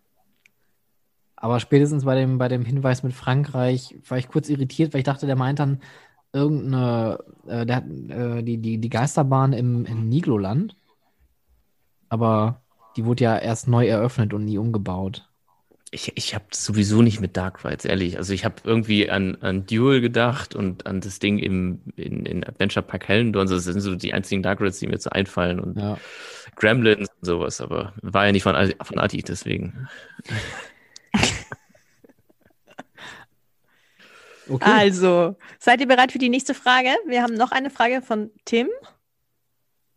Aber 1.41 1.61
spätestens 1.61 2.03
bei 2.03 2.15
dem, 2.15 2.37
bei 2.37 2.49
dem 2.49 2.65
Hinweis 2.65 3.01
mit 3.01 3.13
Frankreich 3.13 3.95
war 4.07 4.17
ich 4.17 4.27
kurz 4.27 4.49
irritiert, 4.49 4.93
weil 4.93 4.99
ich 4.99 5.05
dachte, 5.05 5.25
der 5.25 5.37
meint 5.37 5.59
dann 5.59 5.79
irgendeine, 6.33 7.19
äh, 7.47 7.65
der 7.65 7.75
hat 7.77 7.85
äh, 7.85 8.43
die, 8.43 8.57
die, 8.57 8.77
die 8.77 8.89
Geisterbahn 8.89 9.53
im, 9.53 9.85
im 9.85 10.09
Nigloland. 10.09 10.75
Aber 12.09 12.61
die 12.97 13.05
wurde 13.05 13.23
ja 13.23 13.37
erst 13.37 13.69
neu 13.69 13.87
eröffnet 13.87 14.33
und 14.33 14.43
nie 14.43 14.57
umgebaut. 14.57 15.29
Ich, 15.91 16.11
ich 16.15 16.35
habe 16.35 16.45
sowieso 16.51 17.01
nicht 17.01 17.21
mit 17.21 17.37
Dark 17.37 17.63
Rides, 17.63 17.85
ehrlich. 17.85 18.17
Also 18.17 18.33
ich 18.33 18.43
habe 18.43 18.55
irgendwie 18.63 19.09
an, 19.09 19.37
an 19.41 19.65
Duel 19.65 20.01
gedacht 20.01 20.55
und 20.55 20.85
an 20.85 20.99
das 20.99 21.19
Ding 21.19 21.39
im, 21.39 21.79
in, 21.95 22.25
in 22.25 22.43
Adventure 22.43 22.85
Park 22.85 23.07
Hellendorn. 23.07 23.47
Das 23.47 23.63
sind 23.63 23.79
so 23.79 23.95
die 23.95 24.13
einzigen 24.13 24.43
Dark 24.43 24.59
Rides, 24.59 24.79
die 24.79 24.87
mir 24.87 24.99
so 24.99 25.09
einfallen. 25.09 25.59
Und 25.59 25.79
Ja. 25.79 25.97
Gremlins 26.57 27.07
und 27.21 27.25
sowas, 27.25 27.61
aber 27.61 27.93
war 28.01 28.25
ja 28.25 28.31
nicht 28.33 28.43
von, 28.43 28.55
von 28.81 28.99
Adi, 28.99 29.23
deswegen. 29.23 29.87
Okay. 34.49 34.65
Also, 34.65 35.35
seid 35.59 35.79
ihr 35.79 35.87
bereit 35.87 36.11
für 36.11 36.17
die 36.17 36.29
nächste 36.29 36.53
Frage? 36.53 36.89
Wir 37.07 37.21
haben 37.21 37.35
noch 37.35 37.51
eine 37.51 37.69
Frage 37.69 38.01
von 38.01 38.31
Tim. 38.45 38.67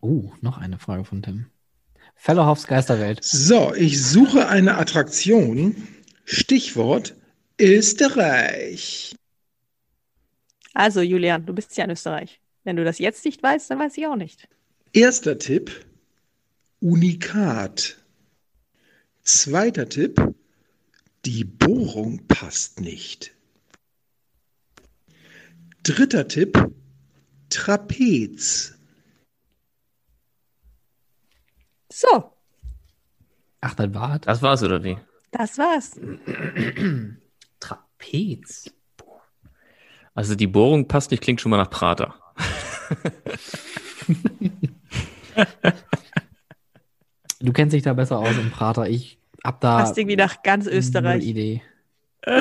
Oh, 0.00 0.30
noch 0.40 0.58
eine 0.58 0.78
Frage 0.78 1.04
von 1.04 1.22
Tim. 1.22 1.46
Fellowhoffs 2.14 2.66
Geisterwelt. 2.66 3.24
So, 3.24 3.74
ich 3.74 4.04
suche 4.04 4.48
eine 4.48 4.76
Attraktion. 4.76 5.88
Stichwort 6.24 7.16
Österreich. 7.60 9.14
Also, 10.74 11.00
Julian, 11.00 11.46
du 11.46 11.52
bist 11.52 11.76
ja 11.76 11.84
in 11.84 11.90
Österreich. 11.90 12.40
Wenn 12.64 12.76
du 12.76 12.84
das 12.84 12.98
jetzt 12.98 13.24
nicht 13.24 13.42
weißt, 13.42 13.70
dann 13.70 13.78
weiß 13.78 13.96
ich 13.96 14.06
auch 14.06 14.16
nicht. 14.16 14.48
Erster 14.92 15.38
Tipp, 15.38 15.84
Unikat. 16.80 17.96
Zweiter 19.22 19.88
Tipp, 19.88 20.34
die 21.24 21.44
Bohrung 21.44 22.26
passt 22.26 22.80
nicht. 22.80 23.34
Dritter 25.82 26.28
Tipp, 26.28 26.70
Trapez. 27.48 28.78
So, 31.92 32.32
Ach, 33.60 33.74
das 33.74 33.94
war 33.94 34.18
Das 34.18 34.42
war's, 34.42 34.62
oder 34.62 34.82
wie? 34.82 34.98
das 35.30 35.56
war's. 35.58 35.98
Trapez. 37.60 38.70
Also 40.14 40.34
die 40.34 40.46
Bohrung 40.46 40.88
passt 40.88 41.10
nicht, 41.10 41.22
klingt 41.22 41.40
schon 41.40 41.50
mal 41.50 41.56
nach 41.58 41.70
Prater. 41.70 42.14
Du 47.40 47.52
kennst 47.52 47.72
dich 47.74 47.82
da 47.82 47.94
besser 47.94 48.18
aus 48.18 48.36
im 48.36 48.50
Prater. 48.50 48.88
Ich 48.88 49.18
hab 49.42 49.60
da 49.60 49.78
Passt 49.78 49.96
irgendwie 49.98 50.16
nach 50.16 50.42
ganz 50.42 50.66
Österreich. 50.66 51.24
Idee. 51.24 51.62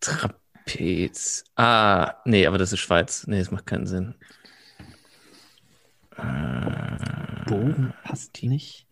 Trapez. 0.00 0.43
Pez. 0.64 1.44
Ah, 1.56 2.14
nee, 2.24 2.46
aber 2.46 2.58
das 2.58 2.72
ist 2.72 2.80
Schweiz. 2.80 3.26
Nee, 3.26 3.38
das 3.38 3.50
macht 3.50 3.66
keinen 3.66 3.86
Sinn. 3.86 4.14
Äh, 6.16 7.44
Bogen 7.46 7.92
passt 8.02 8.42
nicht. 8.42 8.86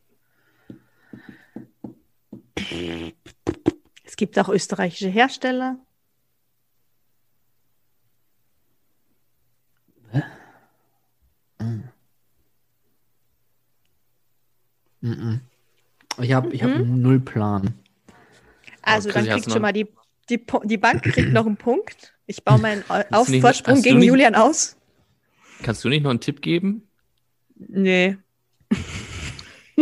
Es 4.05 4.17
gibt 4.17 4.39
auch 4.39 4.49
österreichische 4.49 5.09
Hersteller. 5.09 5.79
Hä? 10.11 10.23
Mm. 11.59 11.89
Mm. 15.01 15.41
Ich 16.21 16.33
habe 16.33 16.53
ich 16.53 16.63
hab 16.63 16.71
mhm. 16.71 17.01
null 17.01 17.21
Plan. 17.21 17.75
Also, 18.83 19.11
dann 19.11 19.27
kriegt 19.27 19.51
schon 19.51 19.63
mal 19.63 19.73
die 19.73 19.87
die, 20.39 20.45
die 20.65 20.77
Bank 20.79 21.03
kriegt 21.03 21.33
noch 21.33 21.47
einen 21.47 21.57
Punkt. 21.57 22.15
Ich 22.27 22.45
baue 22.45 22.59
meinen 22.59 22.83
Au- 22.89 23.25
du 23.25 23.31
nicht- 23.31 23.67
du 23.69 23.83
gegen 23.83 23.99
nicht- 23.99 24.09
Julian 24.09 24.35
aus. 24.35 24.77
Kannst 25.63 25.85
du 25.85 25.89
nicht 25.89 26.03
noch 26.03 26.11
einen 26.11 26.21
Tipp 26.21 26.43
geben? 26.43 26.83
Nee. 27.57 28.17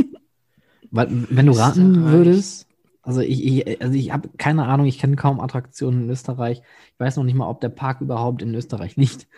Weil, 0.91 1.09
wenn 1.31 1.47
du 1.47 1.53
raten 1.53 2.11
würdest, 2.11 2.67
also 3.03 3.21
ich, 3.21 3.45
ich, 3.45 3.81
also 3.81 3.95
ich 3.97 4.13
habe 4.13 4.29
keine 4.39 4.67
Ahnung, 4.67 4.87
ich 4.87 4.99
kenne 4.99 5.17
kaum 5.17 5.41
Attraktionen 5.41 6.05
in 6.05 6.11
Österreich. 6.11 6.63
Ich 6.93 7.01
weiß 7.01 7.17
noch 7.17 7.25
nicht 7.25 7.37
mal, 7.37 7.49
ob 7.49 7.61
der 7.61 7.69
Park 7.69 8.01
überhaupt 8.01 8.43
in 8.43 8.55
Österreich 8.55 8.97
liegt. 8.97 9.29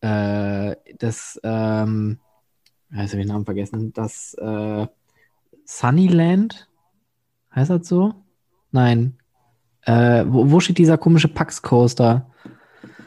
Äh, 0.00 0.74
das, 0.98 1.38
ähm, 1.44 2.18
jetzt 2.90 3.12
habe 3.12 3.20
ich 3.20 3.26
den 3.26 3.28
Namen 3.28 3.44
vergessen, 3.44 3.92
das 3.92 4.34
äh, 4.34 4.86
Sunnyland, 5.64 6.68
heißt 7.54 7.70
das 7.70 7.86
so? 7.86 8.14
Nein. 8.70 9.18
Äh, 9.84 10.24
wo, 10.26 10.50
wo 10.50 10.60
steht 10.60 10.78
dieser 10.78 10.98
komische 10.98 11.28
Pax 11.28 11.62
Coaster? 11.62 12.26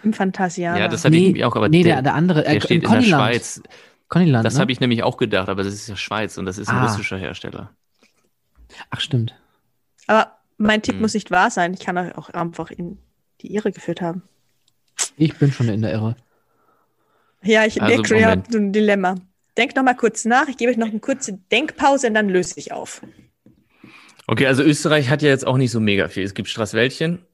Im 0.03 0.13
Phantasianer. 0.13 0.79
Ja, 0.79 0.87
das 0.87 1.05
habe 1.05 1.15
ich 1.15 1.23
nämlich 1.23 1.43
auch, 1.45 1.55
aber 1.55 1.69
nee, 1.69 1.83
der, 1.83 1.95
der, 1.95 2.01
der 2.03 2.13
andere, 2.15 2.43
der 2.43 2.55
äh, 2.57 2.61
steht 2.61 2.71
in 2.71 2.81
der 2.81 2.89
Connyland. 2.89 3.23
Schweiz. 3.23 3.61
Connyland, 4.07 4.45
Das 4.45 4.55
ne? 4.55 4.59
habe 4.61 4.71
ich 4.71 4.79
nämlich 4.79 5.01
auch 5.03 5.17
gedacht, 5.17 5.49
aber 5.49 5.63
das 5.63 5.73
ist 5.73 5.87
ja 5.87 5.95
Schweiz 5.95 6.37
und 6.37 6.45
das 6.45 6.57
ist 6.57 6.69
ein 6.69 6.75
Ah. 6.77 6.85
russischer 6.85 7.17
Hersteller. 7.17 7.71
Ach, 8.91 8.99
stimmt. 8.99 9.33
Aber 10.07 10.33
mein 10.57 10.81
Tipp 10.81 10.95
Hm. 10.95 11.01
muss 11.01 11.13
nicht 11.15 11.31
wahr 11.31 11.49
sein. 11.49 11.73
Ich 11.73 11.79
kann 11.79 11.97
euch 11.97 12.15
auch 12.17 12.29
einfach 12.29 12.69
in 12.71 12.99
die 13.41 13.53
Irre 13.53 13.71
geführt 13.71 14.01
haben. 14.01 14.21
Ich 15.17 15.37
bin 15.37 15.51
schon 15.51 15.69
in 15.69 15.81
der 15.81 15.91
Irre. 15.93 16.15
Ja, 17.41 17.65
ich 17.65 17.81
Also, 17.81 17.95
merke 17.95 18.19
ihr 18.19 18.27
habt 18.29 18.51
so 18.51 18.57
ein 18.57 18.71
Dilemma. 18.73 19.15
Denkt 19.57 19.75
noch 19.75 19.83
mal 19.83 19.95
kurz 19.95 20.25
nach. 20.25 20.47
Ich 20.49 20.57
gebe 20.57 20.71
euch 20.71 20.77
noch 20.77 20.87
eine 20.89 20.99
kurze 20.99 21.33
Denkpause 21.51 22.07
und 22.07 22.13
dann 22.13 22.29
löse 22.29 22.53
ich 22.59 22.71
auf. 22.73 23.01
Okay, 24.27 24.47
also 24.47 24.63
Österreich 24.63 25.09
hat 25.09 25.21
ja 25.21 25.29
jetzt 25.29 25.45
auch 25.45 25.57
nicht 25.57 25.71
so 25.71 25.79
mega 25.79 26.07
viel. 26.07 26.23
Es 26.23 26.33
gibt 26.33 26.49
Straßwäldchen 26.49 27.25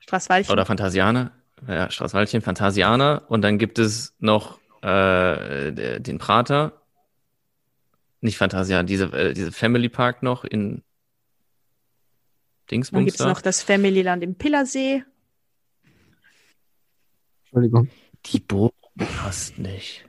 Straßwaldchen. 0.00 0.52
oder 0.52 0.66
Phantasianer. 0.66 1.32
Ja, 1.66 1.90
Straßwaldchen, 1.90 2.42
Phantasianer. 2.42 3.24
Und 3.28 3.42
dann 3.42 3.58
gibt 3.58 3.78
es 3.78 4.14
noch 4.18 4.58
äh, 4.82 6.00
den 6.00 6.18
Prater. 6.18 6.82
Nicht 8.20 8.36
Phantasianer, 8.36 8.84
diese, 8.84 9.04
äh, 9.12 9.32
diese 9.32 9.52
Family 9.52 9.88
Park 9.88 10.22
noch 10.22 10.44
in 10.44 10.70
Dann 10.76 10.82
Dingsbums 12.70 13.04
gibt 13.04 13.14
es 13.14 13.24
da. 13.24 13.28
noch 13.28 13.40
das 13.40 13.62
Familyland 13.62 14.22
im 14.22 14.34
Pillersee. 14.34 15.04
Entschuldigung. 17.44 17.88
Die 18.26 18.40
Burg 18.40 18.74
passt 18.96 19.58
nicht. 19.58 20.04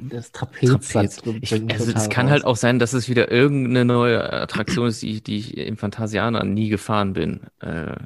Das 0.00 0.32
Trapez. 0.32 0.70
Trapez. 0.70 1.22
Ich, 1.42 1.52
also 1.52 1.92
es 1.92 2.08
kann 2.08 2.26
raus. 2.26 2.32
halt 2.32 2.44
auch 2.44 2.56
sein, 2.56 2.78
dass 2.78 2.92
es 2.92 3.08
wieder 3.08 3.30
irgendeine 3.30 3.84
neue 3.84 4.32
Attraktion 4.32 4.88
ist, 4.88 5.02
die, 5.02 5.22
die 5.22 5.36
ich 5.38 5.56
im 5.56 5.76
Phantasianer 5.76 6.44
nie 6.44 6.68
gefahren 6.68 7.12
bin. 7.12 7.40
Äh, 7.60 7.96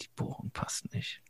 die 0.00 0.08
Bohrung 0.16 0.50
passt 0.52 0.92
nicht. 0.94 1.20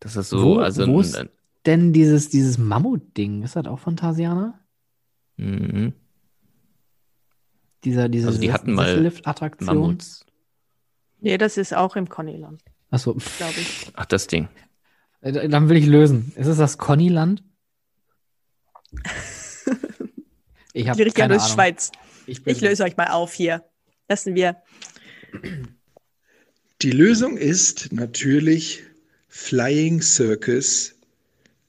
Das 0.00 0.16
ist 0.16 0.30
so, 0.30 0.42
Wo- 0.42 0.58
also 0.58 0.86
wo 0.86 0.98
ein- 0.98 1.04
ist- 1.04 1.24
Denn 1.66 1.92
dieses, 1.92 2.28
dieses 2.30 2.58
Mammut-Ding, 2.58 3.42
ist 3.42 3.56
das 3.56 3.66
auch 3.66 3.78
Phantasianer? 3.78 4.58
Mhm. 5.36 5.92
Dieser, 7.84 8.08
diese 8.08 8.28
Also 8.28 8.40
die 8.40 8.52
hatten 8.52 8.74
mal 8.74 8.86
Sessellift-Attraktion? 8.86 9.66
Mammuts. 9.78 10.26
Nee, 11.20 11.38
das 11.38 11.56
ist 11.56 11.74
auch 11.74 11.96
im 11.96 12.08
Connyland, 12.08 12.62
Achso, 12.90 13.12
glaube 13.14 13.54
ich. 13.58 13.90
Ach, 13.94 14.06
das 14.06 14.26
Ding. 14.26 14.48
äh, 15.20 15.48
dann 15.48 15.68
will 15.68 15.76
ich 15.76 15.86
lösen. 15.86 16.32
Ist 16.36 16.46
es 16.46 16.56
das 16.58 16.78
Connyland? 16.78 17.42
Ich 20.72 20.88
habe 20.88 21.10
keine 21.10 21.34
Ahnung. 21.34 21.46
Schweiz. 21.48 21.90
Ich, 22.26 22.46
Ich 22.46 22.60
löse 22.60 22.84
euch 22.84 22.96
mal 22.96 23.08
auf 23.08 23.32
hier. 23.32 23.64
Lassen 24.08 24.34
wir. 24.34 24.62
Die 26.82 26.90
Lösung 26.92 27.36
ist 27.36 27.92
natürlich 27.92 28.82
Flying 29.28 30.00
Circus, 30.00 30.94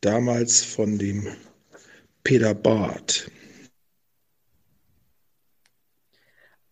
damals 0.02 0.64
von 0.64 0.98
dem 0.98 1.28
Peter 2.24 2.54
Barth. 2.54 3.30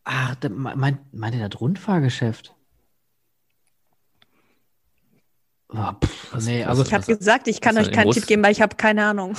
Ach, 0.03 0.35
da- 0.35 0.49
me- 0.49 0.75
meint, 1.11 1.35
ihr 1.35 1.47
das 1.47 1.59
Rundfahrgeschäft? 1.61 2.55
Oh, 5.71 5.91
pff, 6.03 6.33
nee, 6.45 6.63
also 6.63 6.83
Ich 6.83 6.93
habe 6.93 7.05
gesagt, 7.15 7.47
ich 7.47 7.61
kann 7.61 7.77
euch 7.77 7.91
keinen 7.91 8.11
Tipp 8.11 8.25
geben, 8.25 8.41
weil 8.41 8.51
ich 8.51 8.61
habe 8.61 8.75
keine 8.75 9.05
Ahnung. 9.05 9.37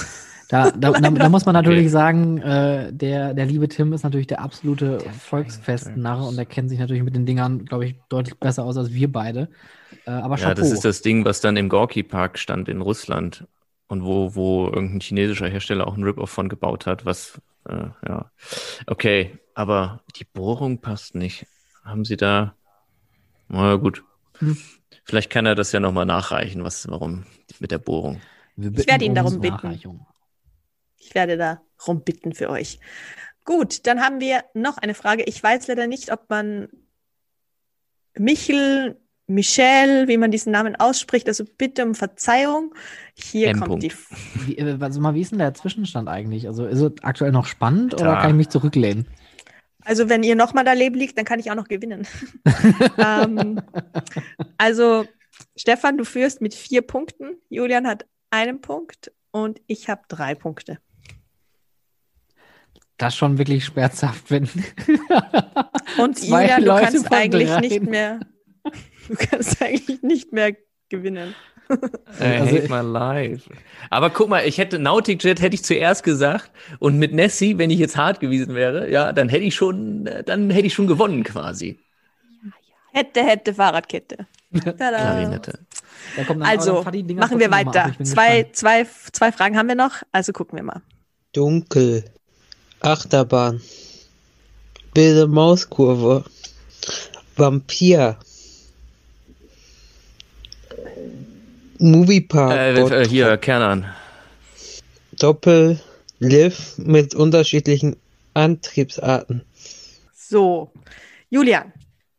Da, 0.51 0.71
da, 0.77 0.93
da, 0.93 1.11
da 1.11 1.29
muss 1.31 1.47
man 1.47 1.55
natürlich 1.55 1.87
Okay. 1.87 1.91
sagen, 1.91 2.39
äh, 2.43 2.93
der, 2.93 3.35
der 3.35 3.47
liebe 3.47 3.69
Tim 3.69 3.93
ist 3.93 4.03
natürlich 4.05 4.29
der 4.29 4.41
absolute 4.43 5.11
Volksfestnarre 5.13 6.25
und 6.27 6.39
er 6.39 6.47
kennt 6.47 6.71
sich 6.71 6.79
natürlich 6.81 7.05
mit 7.05 7.15
den 7.17 7.27
Dingern, 7.27 7.67
glaube 7.67 7.87
ich, 7.87 7.97
deutlich 8.09 8.41
besser 8.41 8.65
aus 8.65 8.77
als 8.77 8.93
wir 8.93 9.13
beide. 9.13 9.51
Äh, 10.07 10.11
aber 10.13 10.39
Ja, 10.39 10.55
das 10.55 10.71
Chapeau. 10.71 10.73
ist 10.73 10.85
das 10.85 11.03
Ding, 11.03 11.25
was 11.25 11.41
dann 11.41 11.57
im 11.57 11.69
Gorki 11.69 12.03
Park 12.03 12.39
stand 12.39 12.69
in 12.69 12.81
Russland 12.81 13.47
und 13.89 14.05
wo, 14.05 14.35
wo 14.35 14.67
irgendein 14.67 15.01
chinesischer 15.01 15.49
Hersteller 15.49 15.87
auch 15.87 15.95
einen 15.95 16.05
Rip-Off 16.05 16.31
von 16.31 16.49
gebaut 16.49 16.87
hat, 16.87 17.05
was, 17.05 17.41
äh, 17.69 17.89
ja. 18.07 18.31
Okay, 18.87 19.39
aber 19.55 20.03
die 20.17 20.25
Bohrung 20.25 20.81
passt 20.81 21.15
nicht. 21.15 21.47
Haben 21.85 22.05
Sie 22.05 22.17
da, 22.17 22.55
na 23.49 23.77
gut. 23.77 24.05
Hm. 24.39 24.57
Vielleicht 25.05 25.31
kann 25.31 25.47
er 25.47 25.55
das 25.55 25.73
ja 25.73 25.81
nochmal 25.81 26.07
nachreichen, 26.07 26.63
was, 26.65 26.89
warum 26.89 27.25
mit 27.59 27.71
der 27.73 27.79
Bohrung. 27.79 28.21
Wir 28.57 28.71
Ich 28.79 28.87
werde 28.87 29.05
ihn 29.05 29.11
um 29.11 29.15
darum 29.17 29.41
bitten. 29.41 29.81
Ich 31.01 31.15
werde 31.15 31.37
da 31.37 31.63
rumbitten 31.87 32.35
für 32.35 32.51
euch. 32.51 32.79
Gut, 33.45 33.87
dann 33.87 34.01
haben 34.01 34.21
wir 34.21 34.45
noch 34.55 34.79
eine 34.79 34.95
Frage. 34.95 35.25
Ich 35.25 35.43
weiß 35.43 35.67
leider 35.67 35.87
nicht, 35.87 36.13
ob 36.13 36.29
man 36.29 36.69
Michel, 38.17 39.01
Michel, 39.27 40.09
wie 40.09 40.19
man 40.19 40.31
diesen 40.31 40.53
Namen 40.53 40.77
ausspricht. 40.77 41.27
Also 41.27 41.45
bitte 41.59 41.85
um 41.85 41.95
Verzeihung. 41.95 42.75
Hier 43.15 43.49
M. 43.49 43.59
kommt 43.59 43.69
Punkt. 43.69 43.85
die. 43.85 43.93
Wie, 44.47 44.59
äh, 44.59 44.79
also 44.79 45.01
mal, 45.01 45.15
wie 45.15 45.23
ist 45.23 45.33
denn 45.33 45.39
der 45.39 45.55
Zwischenstand 45.55 46.09
eigentlich? 46.09 46.47
Also 46.47 46.67
ist 46.67 46.81
es 46.81 46.93
aktuell 47.03 47.33
noch 47.33 47.47
spannend 47.47 47.95
oder 47.95 48.05
Da. 48.05 48.21
kann 48.21 48.31
ich 48.31 48.37
mich 48.37 48.49
zurücklehnen? 48.51 49.07
Also 49.83 50.09
wenn 50.09 50.23
ihr 50.23 50.37
nochmal 50.37 50.65
daneben 50.65 50.97
liegt, 50.97 51.17
dann 51.17 51.25
kann 51.25 51.41
ich 51.41 51.51
auch 51.51 51.55
noch 51.55 51.69
gewinnen. 51.69 52.07
ähm, 52.99 53.63
also 54.59 55.07
Stefan, 55.57 55.97
du 55.97 56.05
führst 56.05 56.43
mit 56.43 56.55
vier 56.55 56.83
Punkten. 56.83 57.37
Julian 57.49 57.87
hat 57.87 58.07
einen 58.31 58.61
Punkt 58.61 59.11
und 59.31 59.61
ich 59.67 59.89
habe 59.89 60.03
drei 60.09 60.35
Punkte. 60.35 60.79
Das 63.01 63.17
schon 63.17 63.39
wirklich 63.39 63.65
schmerzhaft, 63.65 64.31
wenn. 64.31 64.43
Und 65.99 66.19
Zwei 66.19 66.43
Julian, 66.43 66.61
du 66.61 66.67
Leute 66.67 66.85
kannst 66.85 67.13
eigentlich 67.13 67.49
dreien. 67.49 67.61
nicht 67.63 67.83
mehr. 67.83 68.21
Du 69.09 69.15
kannst 69.17 69.63
eigentlich 69.63 70.03
nicht 70.03 70.33
mehr 70.35 70.55
gewinnen. 70.91 71.35
I 71.71 71.75
Also- 72.25 72.57
hate 72.57 72.69
my 72.69 72.81
life. 72.83 73.49
Aber 73.89 74.11
guck 74.11 74.29
mal, 74.29 74.47
ich 74.47 74.59
hätte 74.59 74.79
Nautic 74.79 75.25
Jet 75.25 75.41
hätte 75.41 75.55
ich 75.55 75.65
zuerst 75.65 76.03
gesagt 76.05 76.51
und 76.79 76.99
mit 76.99 77.15
Nessie, 77.15 77.57
wenn 77.57 77.71
ich 77.71 77.79
jetzt 77.79 77.97
hart 77.97 78.21
gewesen 78.21 78.55
wäre, 78.55 78.91
ja, 78.91 79.15
dann 79.15 79.31
hätte 79.31 79.45
ich 79.45 79.55
schon, 79.55 80.07
äh, 80.07 80.23
dann 80.23 80.51
hätte 80.51 80.67
ich 80.67 80.75
schon 80.75 80.87
gewonnen 80.87 81.23
quasi. 81.25 81.79
Hätte, 82.93 83.23
hätte, 83.25 83.55
Fahrradkette. 83.55 84.27
Tada. 84.53 84.91
Klarinette. 84.99 85.59
Also, 86.41 86.83
machen 87.15 87.39
wir 87.39 87.51
weiter. 87.51 87.93
Zwei, 88.03 88.47
zwei, 88.53 88.85
zwei 89.11 89.33
Fragen 89.33 89.57
haben 89.57 89.69
wir 89.69 89.75
noch, 89.77 90.03
also 90.13 90.33
gucken 90.33 90.59
wir 90.59 90.65
mal. 90.65 90.83
Dunkel. 91.33 92.05
Achterbahn. 92.81 93.61
Wilde 94.95 95.27
Mauskurve. 95.27 96.25
Vampir. 97.37 98.19
Moviepark. 101.79 102.53
Äh, 102.53 103.03
äh, 103.03 103.09
hier, 103.09 103.37
Kernan. 103.37 103.87
Doppel. 105.13 105.81
Liv 106.19 106.75
mit 106.77 107.15
unterschiedlichen 107.15 107.97
Antriebsarten. 108.35 109.43
So, 110.15 110.71
Julian, 111.31 111.73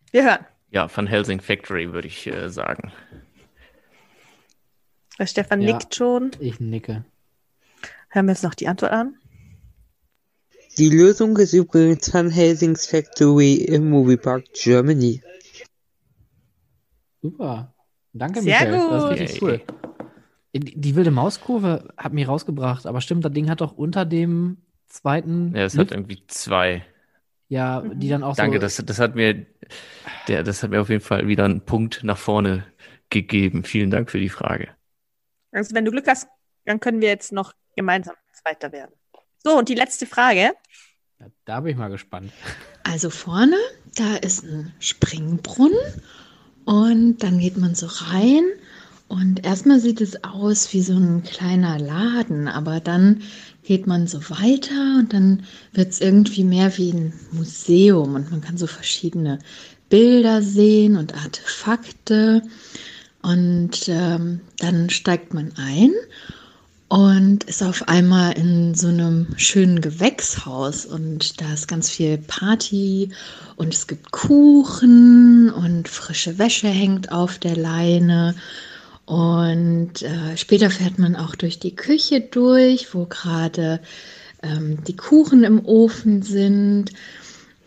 wir 0.09 0.23
hören. 0.23 0.45
Ja, 0.71 0.89
Van 0.93 1.05
Helsing 1.05 1.39
Factory 1.39 1.93
würde 1.93 2.07
ich 2.07 2.25
äh, 2.25 2.49
sagen. 2.49 2.91
Der 5.19 5.27
Stefan 5.27 5.61
Ja. 5.61 5.73
nickt 5.73 5.93
schon. 5.93 6.31
Ich 6.39 6.59
nicke. 6.59 7.05
Hören 8.09 8.25
wir 8.25 8.31
uns 8.31 8.41
noch 8.41 8.55
die 8.55 8.67
Antwort 8.67 8.91
an. 8.91 9.20
Die 10.81 10.89
Lösung 10.89 11.37
ist 11.37 11.53
übrigens 11.53 12.11
Van 12.11 12.31
Helsing's 12.31 12.87
Factory 12.87 13.53
im 13.53 13.91
Moviepark 13.91 14.45
Germany. 14.53 15.21
Super. 17.21 17.75
Danke, 18.13 18.41
Sehr 18.41 18.61
Michael. 18.61 18.89
Das 18.89 19.03
ist 19.03 19.09
gut. 19.09 19.19
richtig 19.19 19.41
cool. 19.43 19.61
Die, 20.53 20.95
wilde 20.95 21.11
Mauskurve 21.11 21.93
hat 21.97 22.13
mich 22.13 22.27
rausgebracht, 22.27 22.87
aber 22.87 22.99
stimmt, 22.99 23.23
das 23.23 23.31
Ding 23.31 23.47
hat 23.47 23.61
doch 23.61 23.73
unter 23.73 24.05
dem 24.05 24.57
zweiten. 24.87 25.53
Ja, 25.55 25.65
es 25.65 25.75
Lift- 25.75 25.91
hat 25.91 25.97
irgendwie 25.99 26.23
zwei. 26.25 26.83
ja, 27.47 27.81
die 27.81 28.09
dann 28.09 28.23
auch 28.23 28.35
Danke, 28.35 28.57
so. 28.57 28.61
das, 28.61 28.77
das 28.77 28.97
hat 28.97 29.13
mir, 29.13 29.45
der, 30.27 30.41
das 30.41 30.63
hat 30.63 30.71
mir 30.71 30.81
auf 30.81 30.89
jeden 30.89 31.03
Fall 31.03 31.27
wieder 31.27 31.45
einen 31.45 31.61
Punkt 31.61 32.03
nach 32.03 32.17
vorne 32.17 32.65
gegeben. 33.11 33.65
Vielen 33.65 33.91
Dank 33.91 34.09
für 34.09 34.19
die 34.19 34.29
Frage. 34.29 34.69
Also 35.51 35.75
wenn 35.75 35.85
du 35.85 35.91
Glück 35.91 36.07
hast, 36.07 36.27
dann 36.65 36.79
können 36.79 37.01
wir 37.01 37.09
jetzt 37.09 37.31
noch 37.31 37.53
gemeinsam 37.75 38.15
Zweiter 38.33 38.71
werden. 38.71 38.95
So, 39.43 39.57
und 39.57 39.69
die 39.69 39.75
letzte 39.75 40.05
Frage. 40.05 40.53
Ja, 41.21 41.27
da 41.45 41.59
bin 41.59 41.71
ich 41.73 41.77
mal 41.77 41.89
gespannt. 41.89 42.31
Also 42.83 43.11
vorne, 43.11 43.57
da 43.95 44.15
ist 44.15 44.43
ein 44.43 44.73
Springbrunnen 44.79 45.77
und 46.65 47.21
dann 47.21 47.37
geht 47.37 47.57
man 47.57 47.75
so 47.75 47.85
rein 47.85 48.43
und 49.07 49.45
erstmal 49.45 49.79
sieht 49.79 50.01
es 50.01 50.23
aus 50.23 50.73
wie 50.73 50.81
so 50.81 50.93
ein 50.93 51.21
kleiner 51.21 51.77
Laden, 51.77 52.47
aber 52.47 52.79
dann 52.79 53.21
geht 53.61 53.85
man 53.85 54.07
so 54.07 54.17
weiter 54.31 54.97
und 54.97 55.13
dann 55.13 55.43
wird 55.73 55.89
es 55.89 56.01
irgendwie 56.01 56.43
mehr 56.43 56.75
wie 56.79 56.91
ein 56.91 57.13
Museum 57.31 58.15
und 58.15 58.31
man 58.31 58.41
kann 58.41 58.57
so 58.57 58.65
verschiedene 58.65 59.37
Bilder 59.89 60.41
sehen 60.41 60.95
und 60.95 61.13
Artefakte 61.13 62.41
und 63.21 63.87
ähm, 63.89 64.41
dann 64.57 64.89
steigt 64.89 65.35
man 65.35 65.53
ein 65.55 65.91
und 66.91 67.45
ist 67.45 67.63
auf 67.63 67.87
einmal 67.87 68.33
in 68.33 68.75
so 68.75 68.89
einem 68.89 69.27
schönen 69.37 69.79
Gewächshaus 69.79 70.85
und 70.85 71.39
da 71.39 71.53
ist 71.53 71.69
ganz 71.69 71.89
viel 71.89 72.17
Party 72.17 73.13
und 73.55 73.73
es 73.73 73.87
gibt 73.87 74.11
Kuchen 74.11 75.49
und 75.51 75.87
frische 75.87 76.37
Wäsche 76.37 76.67
hängt 76.67 77.09
auf 77.09 77.39
der 77.39 77.55
Leine 77.55 78.35
und 79.05 80.01
äh, 80.01 80.35
später 80.35 80.69
fährt 80.69 80.99
man 80.99 81.15
auch 81.15 81.35
durch 81.35 81.59
die 81.59 81.77
Küche 81.77 82.19
durch, 82.19 82.93
wo 82.93 83.05
gerade 83.05 83.79
ähm, 84.43 84.83
die 84.83 84.97
Kuchen 84.97 85.45
im 85.45 85.65
Ofen 85.65 86.21
sind. 86.23 86.91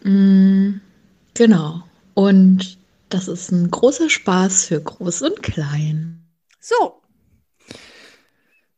Mm, 0.03 0.81
genau. 1.33 1.83
Und 2.13 2.77
das 3.09 3.29
ist 3.29 3.53
ein 3.53 3.71
großer 3.71 4.11
Spaß 4.11 4.67
für 4.67 4.83
Groß 4.83 5.23
und 5.23 5.43
Klein. 5.43 6.27
So, 6.61 7.01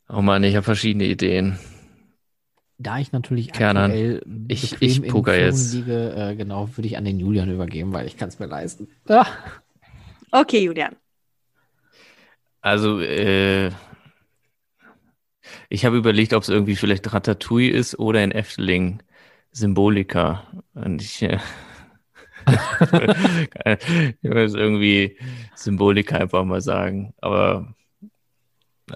Oh 0.09 0.23
Mann, 0.23 0.45
ich 0.45 0.55
habe 0.55 0.65
verschiedene 0.65 1.05
Ideen. 1.05 1.59
Da 2.79 2.99
ich 2.99 3.11
natürlich 3.13 3.53
Kernan, 3.53 3.91
aktuell 3.91 4.23
ich- 4.49 4.81
ich 4.81 5.03
in 5.03 5.09
poker 5.11 5.37
jetzt. 5.39 5.73
liege, 5.73 6.15
äh, 6.15 6.37
genau, 6.37 6.69
würde 6.77 6.87
ich 6.87 6.97
an 6.97 7.05
den 7.05 7.19
Julian 7.19 7.51
übergeben, 7.51 7.93
weil 7.93 8.07
ich 8.07 8.17
kann 8.17 8.29
es 8.29 8.39
mir 8.39 8.47
leisten. 8.47 8.89
Ah. 9.09 9.27
okay, 10.31 10.63
Julian. 10.63 10.95
Also, 12.61 13.01
äh, 13.01 13.71
ich 15.69 15.85
habe 15.85 15.97
überlegt, 15.97 16.33
ob 16.35 16.43
es 16.43 16.49
irgendwie 16.49 16.77
vielleicht 16.77 17.13
Ratatouille 17.13 17.71
ist 17.73 17.99
oder 17.99 18.23
in 18.23 18.33
Efteling 18.33 19.03
Symbolika. 19.53 20.47
Und 20.75 21.01
ich, 21.03 21.23
äh, 21.23 21.39
ich 22.47 24.23
würde 24.23 24.43
jetzt 24.43 24.55
irgendwie 24.55 25.17
Symbolika 25.55 26.17
einfach 26.19 26.45
mal 26.45 26.61
sagen. 26.61 27.15
Aber 27.21 27.75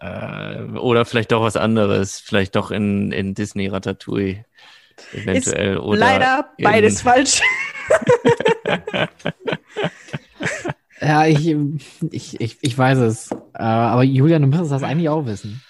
äh, 0.00 0.62
oder 0.78 1.04
vielleicht 1.04 1.32
doch 1.32 1.42
was 1.42 1.56
anderes. 1.56 2.20
Vielleicht 2.20 2.56
doch 2.56 2.70
in, 2.70 3.12
in 3.12 3.34
Disney 3.34 3.68
Ratatouille. 3.68 4.44
Eventuell. 5.12 5.74
Ist 5.74 5.80
oder 5.80 5.98
leider 5.98 6.50
beides 6.60 7.02
falsch. 7.02 7.40
Ja, 11.00 11.26
ich, 11.26 11.56
ich, 12.10 12.40
ich, 12.40 12.58
ich 12.60 12.78
weiß 12.78 12.98
es. 12.98 13.30
Äh, 13.30 13.62
aber 13.62 14.02
Julian, 14.02 14.42
du 14.42 14.48
müsstest 14.48 14.70
das 14.72 14.82
eigentlich 14.82 15.08
auch 15.08 15.24
wissen. 15.24 15.62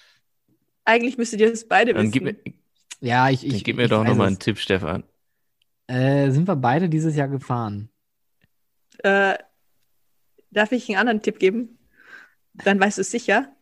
Eigentlich 0.84 1.18
müsstet 1.18 1.40
ihr 1.40 1.50
das 1.50 1.68
beide 1.68 1.94
Dann 1.94 2.02
wissen. 2.02 2.12
gib 2.12 2.22
mir, 2.24 2.34
Ja, 3.00 3.30
ich, 3.30 3.46
ich, 3.46 3.62
gib 3.62 3.76
mir 3.76 3.84
ich 3.84 3.90
doch 3.90 4.02
nochmal 4.04 4.26
einen 4.26 4.40
Tipp, 4.40 4.58
Stefan. 4.58 5.04
Äh, 5.86 6.30
sind 6.30 6.48
wir 6.48 6.56
beide 6.56 6.88
dieses 6.88 7.14
Jahr 7.14 7.28
gefahren? 7.28 7.90
Äh, 8.98 9.38
darf 10.50 10.72
ich 10.72 10.88
einen 10.88 10.98
anderen 10.98 11.22
Tipp 11.22 11.38
geben? 11.38 11.78
Dann 12.54 12.80
weißt 12.80 12.98
du 12.98 13.02
es 13.02 13.10
sicher. 13.10 13.52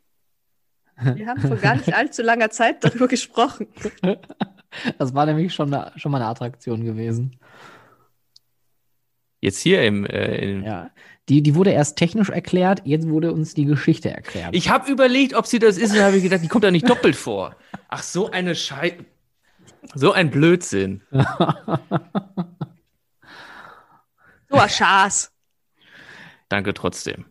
Wir 1.01 1.27
haben 1.27 1.41
vor 1.41 1.57
gar 1.57 1.77
nicht 1.77 1.93
allzu 1.95 2.23
langer 2.23 2.51
Zeit 2.51 2.85
darüber 2.85 3.09
gesprochen. 3.09 3.69
Das 4.99 5.15
war 5.15 5.25
nämlich 5.25 5.55
schon, 5.55 5.73
eine, 5.73 5.93
schon 5.97 6.13
mal 6.13 6.21
eine 6.21 6.29
Attraktion 6.29 6.85
gewesen. 6.85 7.41
Jetzt 9.41 9.61
hier 9.61 9.83
im, 9.83 10.05
äh, 10.05 10.37
im 10.37 10.63
Ja. 10.63 10.91
Die, 11.31 11.43
die 11.43 11.55
wurde 11.55 11.71
erst 11.71 11.97
technisch 11.97 12.29
erklärt, 12.29 12.83
jetzt 12.85 13.09
wurde 13.09 13.33
uns 13.33 13.55
die 13.55 13.65
Geschichte 13.65 14.11
erklärt. 14.11 14.55
Ich 14.55 14.69
habe 14.71 14.91
überlegt, 14.91 15.35
ob 15.35 15.47
sie 15.47 15.59
das 15.59 15.79
ist, 15.79 15.95
und 15.95 16.01
habe 16.01 16.17
ich 16.17 16.23
gedacht, 16.23 16.43
die 16.43 16.49
kommt 16.49 16.65
da 16.65 16.71
nicht 16.71 16.89
doppelt 16.89 17.17
vor. 17.17 17.57
Ach, 17.89 18.03
so 18.03 18.31
eine 18.31 18.55
Schei... 18.55 18.99
So 19.95 20.13
ein 20.13 20.31
Blödsinn. 20.31 21.03
So 24.51 24.57
ein 24.57 24.69
Schaß. 24.69 25.33
Danke 26.49 26.75
trotzdem. 26.75 27.27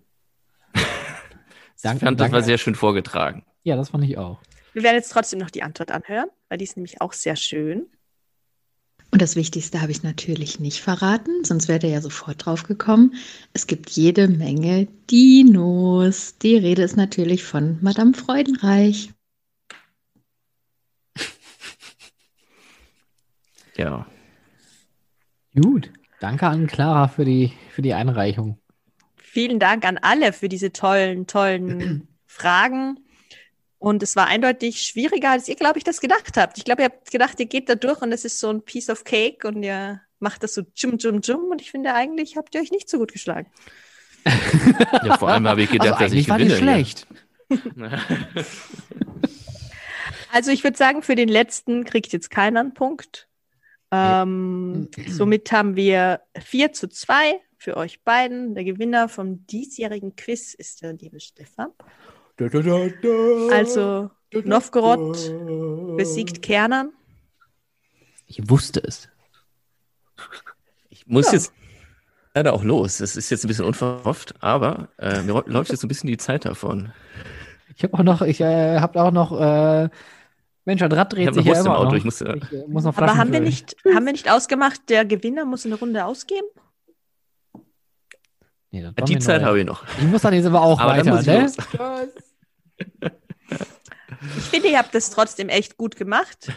Danke, 1.82 1.98
ich 1.98 2.04
fand, 2.04 2.20
das 2.20 2.26
danke. 2.26 2.34
war 2.34 2.42
sehr 2.44 2.58
schön 2.58 2.76
vorgetragen. 2.76 3.44
Ja, 3.68 3.76
das 3.76 3.90
fand 3.90 4.06
ich 4.06 4.18
auch. 4.18 4.40
Wir 4.72 4.82
werden 4.82 4.96
jetzt 4.96 5.12
trotzdem 5.12 5.40
noch 5.40 5.50
die 5.50 5.62
Antwort 5.62 5.92
anhören, 5.92 6.30
weil 6.48 6.58
die 6.58 6.64
ist 6.64 6.78
nämlich 6.78 7.02
auch 7.02 7.12
sehr 7.12 7.36
schön. 7.36 7.88
Und 9.12 9.22
das 9.22 9.36
Wichtigste 9.36 9.82
habe 9.82 9.92
ich 9.92 10.04
natürlich 10.04 10.62
nicht 10.62 10.80
verraten, 10.80 11.44
sonst 11.44 11.68
wäre 11.68 11.80
der 11.80 11.90
ja 11.90 12.00
sofort 12.00 12.46
drauf 12.46 12.64
gekommen. 12.64 13.16
Es 13.52 13.68
gibt 13.68 13.90
jede 13.90 14.30
Menge 14.30 14.88
Dinos. 15.12 16.38
Die 16.38 16.56
Rede 16.56 16.82
ist 16.82 16.96
natürlich 16.96 17.44
von 17.44 17.78
Madame 17.82 18.14
Freudenreich. 18.14 19.10
Ja. 23.76 24.08
Gut. 25.54 25.92
Danke 26.22 26.48
an 26.48 26.68
Clara 26.68 27.10
für 27.10 27.26
die, 27.26 27.52
für 27.72 27.82
die 27.82 27.94
Einreichung. 27.94 28.58
Vielen 29.18 29.60
Dank 29.60 29.84
an 29.84 29.98
alle 29.98 30.32
für 30.32 30.48
diese 30.48 30.72
tollen, 30.72 31.28
tollen 31.28 32.08
Fragen. 32.26 33.00
Und 33.80 34.02
es 34.02 34.16
war 34.16 34.28
eindeutig 34.28 34.82
schwieriger, 34.82 35.32
als 35.32 35.48
ihr, 35.48 35.56
glaube 35.56 35.78
ich, 35.78 35.84
das 35.84 36.02
gedacht 36.02 36.36
habt. 36.36 36.58
Ich 36.58 36.66
glaube, 36.66 36.82
ihr 36.82 36.86
habt 36.86 37.12
gedacht, 37.12 37.40
ihr 37.40 37.46
geht 37.46 37.70
da 37.70 37.76
durch 37.76 38.02
und 38.02 38.12
es 38.12 38.26
ist 38.26 38.40
so 38.40 38.50
ein 38.50 38.64
Piece 38.64 38.90
of 38.90 39.04
Cake 39.04 39.48
und 39.48 39.62
ihr 39.62 40.02
macht 40.20 40.42
das 40.42 40.56
so 40.56 40.64
jum, 40.76 40.98
jum, 40.98 41.22
jum. 41.22 41.52
Und 41.52 41.62
ich 41.62 41.72
finde, 41.72 41.94
eigentlich 41.94 42.38
habt 42.38 42.56
ihr 42.56 42.62
euch 42.62 42.72
nicht 42.72 42.90
so 42.90 42.98
gut 42.98 43.14
geschlagen. 43.14 43.52
ja 45.04 45.18
vor 45.18 45.30
allem 45.30 45.48
habe 45.48 45.62
ich 45.62 45.72
gedacht, 45.72 46.02
also 46.02 46.04
dass 46.04 46.14
ich 46.14 46.28
war 46.28 46.38
gewinne. 46.38 46.54
nicht 46.54 46.64
schlecht. 46.64 47.08
Also 50.32 50.52
ich 50.52 50.64
würde 50.64 50.78
sagen, 50.78 51.02
für 51.02 51.16
den 51.16 51.30
letzten 51.30 51.86
kriegt 51.86 52.12
jetzt 52.14 52.30
keiner 52.30 52.60
einen 52.60 52.74
Punkt. 52.74 53.28
Ähm, 53.92 54.90
somit 55.08 55.52
haben 55.52 55.76
wir 55.76 56.22
4 56.38 56.74
zu 56.74 56.90
2 56.90 57.40
für 57.58 57.78
euch 57.78 58.04
beiden. 58.04 58.54
Der 58.54 58.64
Gewinner 58.64 59.10
vom 59.10 59.46
diesjährigen 59.48 60.16
Quiz 60.16 60.54
ist 60.54 60.82
der 60.82 60.94
liebe 60.94 61.20
Stefan. 61.20 61.72
Also 63.52 64.10
Novgorod 64.44 65.98
besiegt 65.98 66.42
Kernan. 66.42 66.92
Ich 68.26 68.50
wusste 68.50 68.82
es. 68.84 69.10
Ich 70.90 71.08
muss 71.08 71.28
Ja. 71.28 71.34
jetzt 71.34 71.54
leider 72.36 72.54
auch 72.54 72.64
los. 72.64 72.98
Das 72.98 73.16
ist 73.16 73.30
jetzt 73.30 73.46
ein 73.46 73.48
bisschen 73.48 73.66
unverhofft, 73.66 74.36
aber 74.42 74.90
äh, 74.98 75.22
mir 75.24 75.44
läuft 75.48 75.72
jetzt 75.72 75.82
so 75.82 75.86
ein 75.86 75.90
bisschen 75.90 76.08
die 76.08 76.18
Zeit 76.18 76.46
davon. 76.46 76.92
Ich 77.76 77.84
habe 77.84 77.94
auch 77.96 78.04
noch, 78.04 78.22
ich 78.22 78.42
äh, 78.42 78.80
habe 78.80 79.02
auch 79.02 79.12
noch, 79.12 79.40
äh, 79.40 79.90
Mensch, 80.66 80.82
das 80.82 80.92
Rad 80.92 81.14
dreht 81.14 81.34
sich 81.34 81.46
noch 81.46 81.54
ja 81.54 81.60
immer 81.62 81.78
Auto, 81.78 81.92
noch. 81.92 81.96
ich 81.96 82.04
muss, 82.04 82.22
äh, 82.22 82.38
ich 82.38 82.52
äh, 82.52 82.66
muss 82.68 82.84
noch 82.84 82.98
Aber 82.98 83.16
haben 83.18 83.32
wir, 83.32 83.40
nicht, 83.40 83.76
haben 83.94 84.06
wir 84.06 84.12
nicht 84.12 84.30
ausgemacht, 84.30 84.82
der 84.90 85.06
Gewinner 85.06 85.46
muss 85.46 85.66
eine 85.66 85.76
Runde 85.76 86.04
ausgeben? 86.06 86.48
Nee, 88.72 88.86
Die 89.08 89.20
Zeit 89.20 89.44
habe 89.44 89.60
ich 89.60 89.66
noch. 89.66 89.86
Ich 89.98 90.04
muss 90.04 90.24
dann 90.24 90.34
jetzt 90.34 90.46
aber 90.46 90.62
auch 90.62 90.80
Aber 90.80 90.94
dann 90.96 91.06
weiter, 91.06 91.16
muss 91.16 91.54
ich 91.54 91.80
ne? 91.80 92.12
Ich 94.38 94.44
finde, 94.44 94.70
ihr 94.70 94.78
habt 94.78 94.96
das 94.96 95.10
trotzdem 95.10 95.50
echt 95.50 95.78
gut 95.78 95.96
gemacht. 95.96 96.52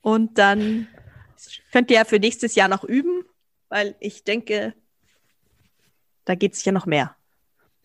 Und 0.00 0.38
dann 0.38 0.88
könnt 1.72 1.90
ihr 1.90 1.96
ja 1.96 2.04
für 2.04 2.18
nächstes 2.18 2.54
Jahr 2.54 2.68
noch 2.68 2.84
üben, 2.84 3.24
weil 3.68 3.94
ich 4.00 4.24
denke, 4.24 4.74
da 6.24 6.34
geht 6.34 6.54
es 6.54 6.64
ja 6.64 6.72
noch 6.72 6.86
mehr. 6.86 7.14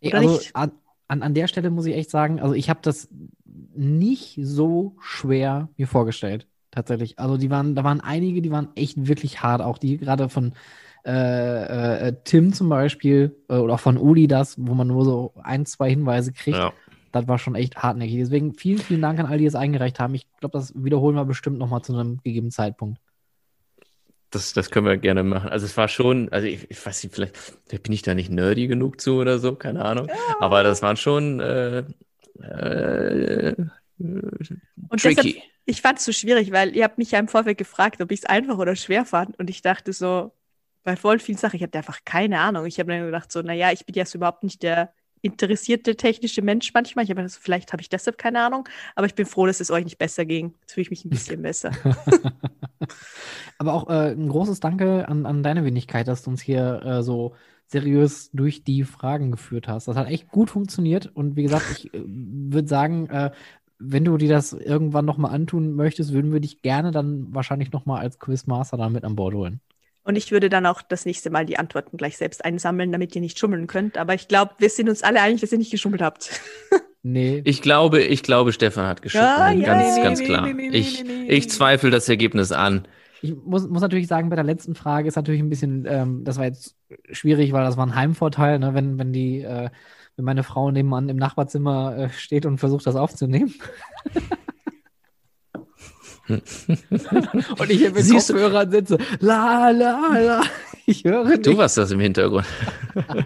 Ey, 0.02 0.14
also 0.14 0.40
an, 0.54 1.22
an 1.22 1.34
der 1.34 1.48
Stelle 1.48 1.70
muss 1.70 1.86
ich 1.86 1.96
echt 1.96 2.10
sagen, 2.10 2.40
also 2.40 2.54
ich 2.54 2.70
habe 2.70 2.80
das 2.82 3.10
nicht 3.44 4.40
so 4.42 4.96
schwer 5.02 5.70
mir 5.78 5.88
vorgestellt, 5.88 6.48
tatsächlich. 6.72 7.20
Also 7.20 7.38
die 7.38 7.50
waren, 7.50 7.76
da 7.76 7.84
waren 7.84 8.02
einige, 8.02 8.42
die 8.42 8.52
waren 8.52 8.70
echt 8.76 9.08
wirklich 9.08 9.42
hart, 9.42 9.62
auch 9.62 9.78
die 9.78 9.98
gerade 9.98 10.30
von 10.30 10.54
äh, 11.06 12.08
äh, 12.08 12.16
Tim 12.24 12.54
zum 12.54 12.68
Beispiel 12.70 13.36
äh, 13.48 13.58
oder 13.58 13.76
auch 13.76 13.80
von 13.80 13.98
Uli 13.98 14.28
das, 14.28 14.56
wo 14.58 14.74
man 14.74 14.88
nur 14.88 15.06
so 15.06 15.34
ein, 15.44 15.66
zwei 15.66 15.90
Hinweise 15.90 16.34
kriegt. 16.34 16.58
Ja. 16.58 16.74
Das 17.12 17.28
war 17.28 17.38
schon 17.38 17.56
echt 17.56 17.78
hartnäckig. 17.78 18.18
Deswegen 18.18 18.56
vielen, 18.56 18.80
vielen 18.80 19.02
Dank 19.02 19.20
an 19.20 19.28
all 19.28 19.38
die 19.38 19.46
es 19.46 19.56
eingereicht 19.56 20.00
haben. 20.00 20.16
Ich 20.16 20.28
glaube, 20.40 20.58
das 20.58 20.74
wiederholen 20.76 21.16
wir 21.16 21.26
bestimmt 21.26 21.60
nochmal 21.60 21.82
zu 21.82 21.94
einem 21.94 22.18
gegebenen 22.24 22.52
Zeitpunkt. 22.52 23.00
Das, 24.32 24.52
das 24.52 24.70
können 24.72 24.88
wir 24.88 24.98
gerne 24.98 25.24
machen. 25.24 25.50
Also 25.50 25.66
es 25.66 25.78
war 25.78 25.88
schon, 25.88 26.28
also 26.30 26.48
ich, 26.48 26.70
ich 26.70 26.86
weiß 26.86 27.04
nicht, 27.04 27.14
vielleicht, 27.14 27.38
vielleicht 27.38 27.84
bin 27.84 27.94
ich 27.94 28.02
da 28.02 28.16
nicht 28.16 28.32
nerdy 28.32 28.68
genug 28.68 29.00
zu 29.00 29.16
oder 29.16 29.40
so, 29.40 29.56
keine 29.56 29.86
Ahnung. 29.86 30.10
Aber 30.42 30.64
das 30.64 30.82
waren 30.82 30.98
schon 30.98 31.40
äh, 31.40 31.84
äh, 32.42 33.56
Und 33.98 35.02
tricky. 35.02 35.16
deshalb, 35.16 35.36
ich 35.66 35.82
fand 35.82 36.00
es 36.00 36.06
so 36.06 36.12
schwierig, 36.12 36.52
weil 36.52 36.76
ihr 36.76 36.84
habt 36.84 36.98
mich 36.98 37.12
ja 37.12 37.20
im 37.20 37.28
Vorfeld 37.28 37.58
gefragt, 37.58 38.02
ob 38.02 38.12
ich 38.12 38.22
es 38.22 38.26
einfach 38.26 38.58
oder 38.58 38.76
schwer 38.76 39.06
fand. 39.06 39.38
Und 39.40 39.50
ich 39.50 39.62
dachte 39.62 39.94
so, 39.94 40.32
bei 40.86 40.96
voll 40.96 41.20
vielen 41.20 41.38
Sachen, 41.38 41.58
ich 41.58 41.64
hatte 41.64 41.80
einfach 41.80 42.00
keine 42.06 42.40
Ahnung. 42.40 42.66
Ich 42.66 42.80
habe 42.80 42.92
dann 42.92 43.06
gedacht 43.06 43.32
so, 43.32 43.42
naja, 43.42 43.72
ich 43.72 43.86
bin 43.86 43.96
jetzt 43.96 44.16
überhaupt 44.16 44.44
nicht 44.44 44.64
der 44.64 44.94
interessierte 45.22 45.96
technische 45.96 46.44
Mensch 46.44 46.72
manchmal. 46.76 47.04
Ich 47.04 47.10
habe 47.10 47.24
das, 47.24 47.36
vielleicht 47.36 47.74
habe 47.74 47.82
ich 47.82 47.90
deshalb 47.90 48.20
keine 48.20 48.46
Ahnung, 48.46 48.70
aber 48.94 49.08
ich 49.08 49.16
bin 49.16 49.26
froh, 49.26 49.48
dass 49.48 49.60
es 49.60 49.72
euch 49.72 49.84
nicht 49.84 49.98
besser 49.98 50.26
ging. 50.26 50.54
Jetzt 50.62 50.74
fühle 50.74 50.84
ich 50.84 50.92
mich 50.92 51.04
ein 51.04 51.10
bisschen 51.10 51.42
besser. 51.42 51.72
aber 53.58 53.74
auch 53.74 53.90
äh, 53.90 54.12
ein 54.12 54.30
großes 54.30 54.60
Danke 54.60 55.10
an, 55.10 55.26
an 55.26 55.42
deine 55.42 55.66
Wenigkeit, 55.66 56.08
dass 56.08 56.22
du 56.22 56.30
uns 56.30 56.42
hier 56.42 56.84
äh, 56.86 57.04
so 57.04 57.34
seriös 57.66 58.30
durch 58.32 58.64
die 58.64 58.84
Fragen 58.84 59.32
geführt 59.32 59.68
hast. 59.68 59.88
Das 59.88 59.98
hat 59.98 60.08
echt 60.08 60.28
gut 60.28 60.52
funktioniert 60.52 61.08
und 61.08 61.36
wie 61.36 61.44
gesagt, 61.44 61.66
ich 61.72 61.92
äh, 61.96 62.04
würde 62.06 62.68
sagen, 62.68 63.10
äh, 63.10 63.32
wenn 63.80 64.06
du 64.06 64.18
dir 64.18 64.30
das 64.30 64.54
irgendwann 64.54 65.06
nochmal 65.06 65.34
antun 65.34 65.74
möchtest, 65.74 66.14
würden 66.14 66.32
wir 66.32 66.40
dich 66.40 66.62
gerne 66.62 66.92
dann 66.92 67.34
wahrscheinlich 67.34 67.72
nochmal 67.72 68.02
als 68.02 68.20
Quizmaster 68.20 68.78
dann 68.78 68.94
mit 68.94 69.04
an 69.04 69.16
Bord 69.16 69.34
holen. 69.34 69.60
Und 70.06 70.16
ich 70.16 70.32
würde 70.32 70.50
dann 70.50 70.68
auch 70.68 70.84
das 70.84 71.06
nächste 71.06 71.32
Mal 71.32 71.46
die 71.46 71.58
Antworten 71.58 71.98
gleich 71.98 72.16
selbst 72.16 72.46
einsammeln, 72.46 72.92
damit 72.92 73.16
ihr 73.16 73.22
nicht 73.22 73.40
schummeln 73.40 73.66
könnt. 73.66 73.98
Aber 73.98 74.14
ich 74.14 74.28
glaube, 74.28 74.54
wir 74.60 74.70
sind 74.70 74.88
uns 74.88 75.02
alle 75.02 75.20
einig, 75.20 75.42
dass 75.42 75.52
ihr 75.52 75.58
nicht 75.58 75.72
geschummelt 75.72 76.02
habt. 76.02 76.40
Nee. 77.08 77.44
Ich 77.46 77.62
glaube, 77.62 78.02
ich 78.02 78.24
glaube, 78.24 78.52
Stefan 78.52 78.88
hat 78.88 79.04
geschummelt. 79.04 79.30
Ja, 79.30 79.52
ja, 79.52 79.64
ganz, 79.64 79.96
nee, 79.96 80.02
ganz 80.02 80.20
nee, 80.20 80.26
klar. 80.26 80.52
Nee, 80.52 80.70
ich, 80.70 81.06
ich 81.08 81.50
zweifle 81.52 81.92
das 81.92 82.10
Ergebnis 82.10 82.52
an. 82.52 82.88
Ich 83.22 83.36
muss, 83.36 83.68
muss 83.68 83.84
natürlich 83.84 84.08
sagen, 84.08 84.30
bei 84.30 84.36
der 84.36 84.44
letzten 84.44 84.74
Frage 84.74 85.08
ist 85.08 85.16
natürlich 85.16 85.42
ein 85.42 85.52
bisschen, 85.52 85.86
ähm, 85.88 86.24
das 86.24 86.40
war 86.40 86.46
jetzt 86.46 86.76
schwierig, 87.12 87.54
weil 87.54 87.64
das 87.64 87.78
war 87.78 87.86
ein 87.86 87.94
Heimvorteil, 87.94 88.58
ne? 88.58 88.74
wenn, 88.74 88.98
wenn 88.98 89.14
die, 89.14 89.42
äh, 89.42 89.70
wenn 90.16 90.26
meine 90.26 90.42
Frau 90.42 90.72
nebenan 90.72 91.08
im 91.08 91.18
Nachbarzimmer 91.18 91.96
äh, 91.96 92.10
steht 92.10 92.48
und 92.48 92.58
versucht, 92.58 92.88
das 92.88 92.96
aufzunehmen. 92.96 93.54
und 96.28 97.70
ich 97.70 97.82
mit 97.82 98.04
Siehst 98.04 98.30
Kopfhörern 98.30 98.72
sitze. 98.72 98.98
La, 99.20 99.70
la, 99.70 100.18
la. 100.18 100.42
Ich 100.86 101.04
höre 101.04 101.26
nicht. 101.26 101.46
Du 101.46 101.58
warst 101.58 101.78
das 101.78 101.92
im 101.92 102.00
Hintergrund. 102.00 102.46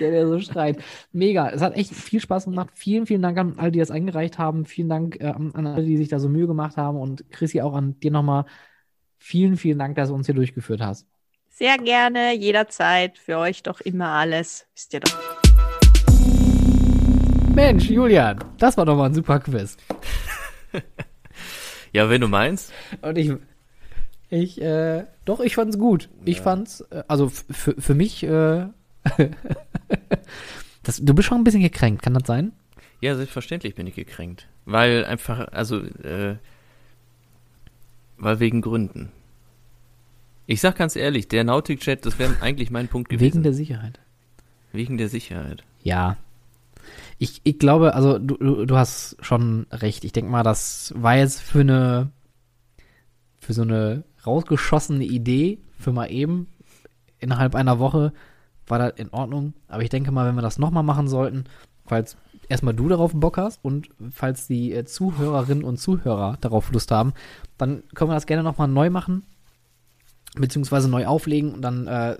der, 0.00 0.10
der 0.10 0.28
so 0.28 0.40
schreit. 0.40 0.78
Mega. 1.12 1.48
Es 1.50 1.62
hat 1.62 1.74
echt 1.74 1.92
viel 1.92 2.20
Spaß 2.20 2.44
gemacht. 2.44 2.70
Vielen, 2.74 3.06
vielen 3.06 3.22
Dank 3.22 3.38
an 3.38 3.54
alle, 3.56 3.72
die 3.72 3.78
das 3.78 3.90
eingereicht 3.90 4.38
haben. 4.38 4.64
Vielen 4.66 4.88
Dank 4.88 5.20
äh, 5.20 5.26
an 5.26 5.66
alle, 5.66 5.84
die 5.84 5.96
sich 5.96 6.08
da 6.08 6.20
so 6.20 6.28
Mühe 6.28 6.46
gemacht 6.46 6.76
haben. 6.76 6.98
Und 6.98 7.30
Chrissy, 7.30 7.60
auch 7.60 7.74
an 7.74 7.98
dir 8.00 8.10
nochmal 8.10 8.44
vielen, 9.18 9.56
vielen 9.56 9.78
Dank, 9.78 9.96
dass 9.96 10.08
du 10.10 10.14
uns 10.14 10.26
hier 10.26 10.34
durchgeführt 10.34 10.80
hast. 10.80 11.06
Sehr 11.48 11.78
gerne, 11.78 12.34
jederzeit. 12.36 13.18
Für 13.18 13.38
euch 13.38 13.62
doch 13.62 13.80
immer 13.80 14.08
alles. 14.08 14.66
Wisst 14.74 14.94
ihr 14.94 15.00
doch. 15.00 15.16
Mensch, 17.54 17.88
Julian, 17.88 18.42
das 18.58 18.76
war 18.76 18.84
doch 18.84 18.96
mal 18.96 19.06
ein 19.06 19.14
super 19.14 19.38
Quiz. 19.38 19.76
Ja, 21.94 22.10
wenn 22.10 22.20
du 22.20 22.28
meinst. 22.28 22.72
Und 23.02 23.16
ich, 23.16 23.32
ich, 24.28 24.60
äh, 24.60 25.04
doch, 25.24 25.38
ich 25.38 25.54
fand's 25.54 25.78
gut. 25.78 26.08
Ja. 26.18 26.22
Ich 26.26 26.40
fand's, 26.40 26.80
äh, 26.90 27.04
also 27.06 27.28
für, 27.28 27.80
für 27.80 27.94
mich, 27.94 28.24
äh, 28.24 28.66
das, 30.82 31.00
du 31.00 31.14
bist 31.14 31.28
schon 31.28 31.38
ein 31.38 31.44
bisschen 31.44 31.62
gekränkt, 31.62 32.02
kann 32.02 32.14
das 32.14 32.26
sein? 32.26 32.52
Ja, 33.00 33.14
selbstverständlich 33.14 33.76
bin 33.76 33.86
ich 33.86 33.94
gekränkt. 33.94 34.48
Weil 34.64 35.04
einfach, 35.04 35.52
also, 35.52 35.82
äh, 35.82 36.36
weil 38.16 38.40
wegen 38.40 38.60
Gründen. 38.60 39.12
Ich 40.46 40.60
sag 40.60 40.76
ganz 40.76 40.96
ehrlich, 40.96 41.28
der 41.28 41.44
Nautic-Chat, 41.44 42.04
das 42.04 42.18
wäre 42.18 42.36
eigentlich 42.40 42.72
mein 42.72 42.88
Punkt 42.88 43.08
gewesen. 43.08 43.24
Wegen 43.24 43.42
der 43.44 43.54
Sicherheit. 43.54 44.00
Wegen 44.72 44.98
der 44.98 45.08
Sicherheit. 45.08 45.62
Ja, 45.84 46.16
ich, 47.18 47.40
ich 47.44 47.58
glaube, 47.58 47.94
also 47.94 48.18
du, 48.18 48.66
du, 48.66 48.76
hast 48.76 49.16
schon 49.20 49.66
recht. 49.70 50.04
Ich 50.04 50.12
denke 50.12 50.30
mal, 50.30 50.42
das 50.42 50.92
war 50.96 51.16
jetzt 51.16 51.40
für 51.40 51.60
eine, 51.60 52.10
für 53.38 53.52
so 53.52 53.62
eine 53.62 54.04
rausgeschossene 54.26 55.04
Idee, 55.04 55.58
für 55.78 55.92
mal 55.92 56.10
eben, 56.10 56.48
innerhalb 57.18 57.54
einer 57.54 57.78
Woche, 57.78 58.12
war 58.66 58.78
das 58.78 58.92
in 58.96 59.10
Ordnung. 59.10 59.54
Aber 59.68 59.82
ich 59.82 59.90
denke 59.90 60.10
mal, 60.10 60.26
wenn 60.26 60.34
wir 60.34 60.42
das 60.42 60.58
nochmal 60.58 60.82
machen 60.82 61.08
sollten, 61.08 61.44
falls 61.86 62.16
erstmal 62.48 62.74
du 62.74 62.88
darauf 62.88 63.12
Bock 63.14 63.36
hast 63.36 63.62
und 63.62 63.88
falls 64.10 64.46
die 64.46 64.72
äh, 64.72 64.84
Zuhörerinnen 64.84 65.64
und 65.64 65.78
Zuhörer 65.78 66.36
darauf 66.40 66.72
Lust 66.72 66.90
haben, 66.90 67.12
dann 67.58 67.82
können 67.94 68.10
wir 68.10 68.14
das 68.14 68.26
gerne 68.26 68.42
nochmal 68.42 68.68
neu 68.68 68.90
machen 68.90 69.24
beziehungsweise 70.34 70.88
neu 70.88 71.06
auflegen 71.06 71.54
und 71.54 71.62
dann 71.62 71.86
äh, 71.86 72.16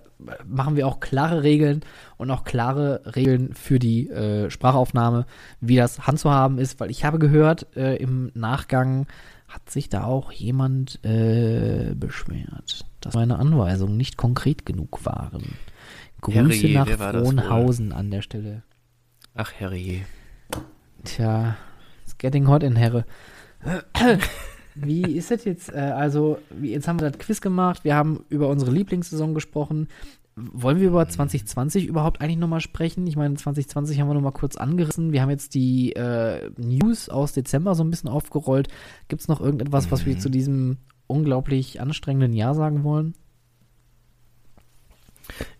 machen 0.47 0.77
wir 0.77 0.87
auch 0.87 1.01
klare 1.01 1.43
Regeln 1.43 1.81
und 2.17 2.31
auch 2.31 2.45
klare 2.45 3.03
Regeln 3.17 3.53
für 3.55 3.79
die 3.79 4.09
äh, 4.09 4.51
Sprachaufnahme, 4.51 5.27
wie 5.61 5.77
das 5.77 6.07
handzuhaben 6.07 6.59
ist, 6.59 6.79
weil 6.81 6.91
ich 6.91 7.05
habe 7.05 7.19
gehört, 7.19 7.77
äh, 7.77 7.97
im 7.97 8.31
Nachgang 8.35 9.07
hat 9.49 9.69
sich 9.71 9.89
da 9.89 10.05
auch 10.05 10.33
jemand 10.33 11.05
äh, 11.05 11.95
beschwert, 11.95 12.87
dass 13.01 13.15
meine 13.15 13.39
Anweisungen 13.39 13.97
nicht 13.97 14.17
konkret 14.17 14.65
genug 14.65 15.05
waren. 15.05 15.57
Grüße 16.21 16.69
Herrie, 16.69 16.75
nach 16.75 16.89
Frohnhausen 16.89 17.93
an 17.93 18.11
der 18.11 18.23
Stelle. 18.23 18.63
Ach, 19.35 19.53
Herrie. 19.53 20.05
Tja, 21.05 21.57
it's 22.05 22.17
getting 22.17 22.49
hot 22.49 22.63
in 22.63 22.77
Herre. 22.77 23.05
Wie 24.75 25.03
ist 25.17 25.31
das 25.31 25.45
jetzt? 25.45 25.73
Äh, 25.73 25.79
also, 25.79 26.39
jetzt 26.63 26.89
haben 26.89 27.01
wir 27.01 27.11
das 27.11 27.19
Quiz 27.19 27.41
gemacht, 27.41 27.85
wir 27.85 27.95
haben 27.95 28.25
über 28.29 28.49
unsere 28.49 28.71
Lieblingssaison 28.73 29.35
gesprochen. 29.35 29.89
Wollen 30.37 30.81
wir 30.81 30.89
über 30.89 31.09
2020 31.09 31.87
überhaupt 31.87 32.21
eigentlich 32.21 32.39
nochmal 32.39 32.61
sprechen? 32.61 33.07
Ich 33.07 33.15
meine, 33.15 33.37
2020 33.37 34.01
haben 34.01 34.09
wir 34.09 34.15
nochmal 34.15 34.33
kurz 34.33 34.57
angerissen. 34.57 35.13
Wir 35.13 35.23
haben 35.23 35.31
jetzt 35.31 35.55
die 35.55 35.93
äh, 35.93 36.51
News 36.57 37.09
aus 37.09 37.33
Dezember 37.33 37.77
so 37.77 37.85
ein 37.85 37.91
bisschen 37.91 38.11
aufgerollt. 38.11 38.67
Gibt 39.07 39.23
es 39.23 39.29
noch 39.29 39.41
irgendetwas, 39.41 39.93
was 39.93 40.07
wir 40.07 40.19
zu 40.19 40.29
diesem 40.29 40.79
unglaublich 41.07 41.81
anstrengenden 41.81 42.33
Jahr 42.33 42.55
sagen 42.55 42.83
wollen? 42.83 43.15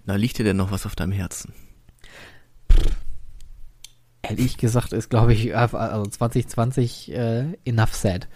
Na, 0.05 0.17
liegt 0.17 0.39
dir 0.39 0.45
denn 0.45 0.57
noch 0.57 0.73
was 0.73 0.87
auf 0.87 0.97
deinem 0.97 1.13
Herzen? 1.13 1.53
Ehrlich 4.23 4.57
gesagt 4.57 4.93
ist, 4.93 5.11
glaube 5.11 5.35
ich, 5.35 5.55
also 5.55 6.05
2020 6.05 7.13
äh, 7.13 7.53
enough 7.65 7.95
said. 7.95 8.29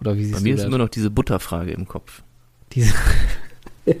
Oder 0.00 0.16
wie 0.16 0.24
siehst 0.24 0.36
Bei 0.36 0.40
mir 0.42 0.54
ist 0.54 0.60
das? 0.60 0.66
immer 0.66 0.78
noch 0.78 0.88
diese 0.88 1.10
Butterfrage 1.10 1.72
im 1.72 1.86
Kopf. 1.86 2.22
Diese. 2.72 2.92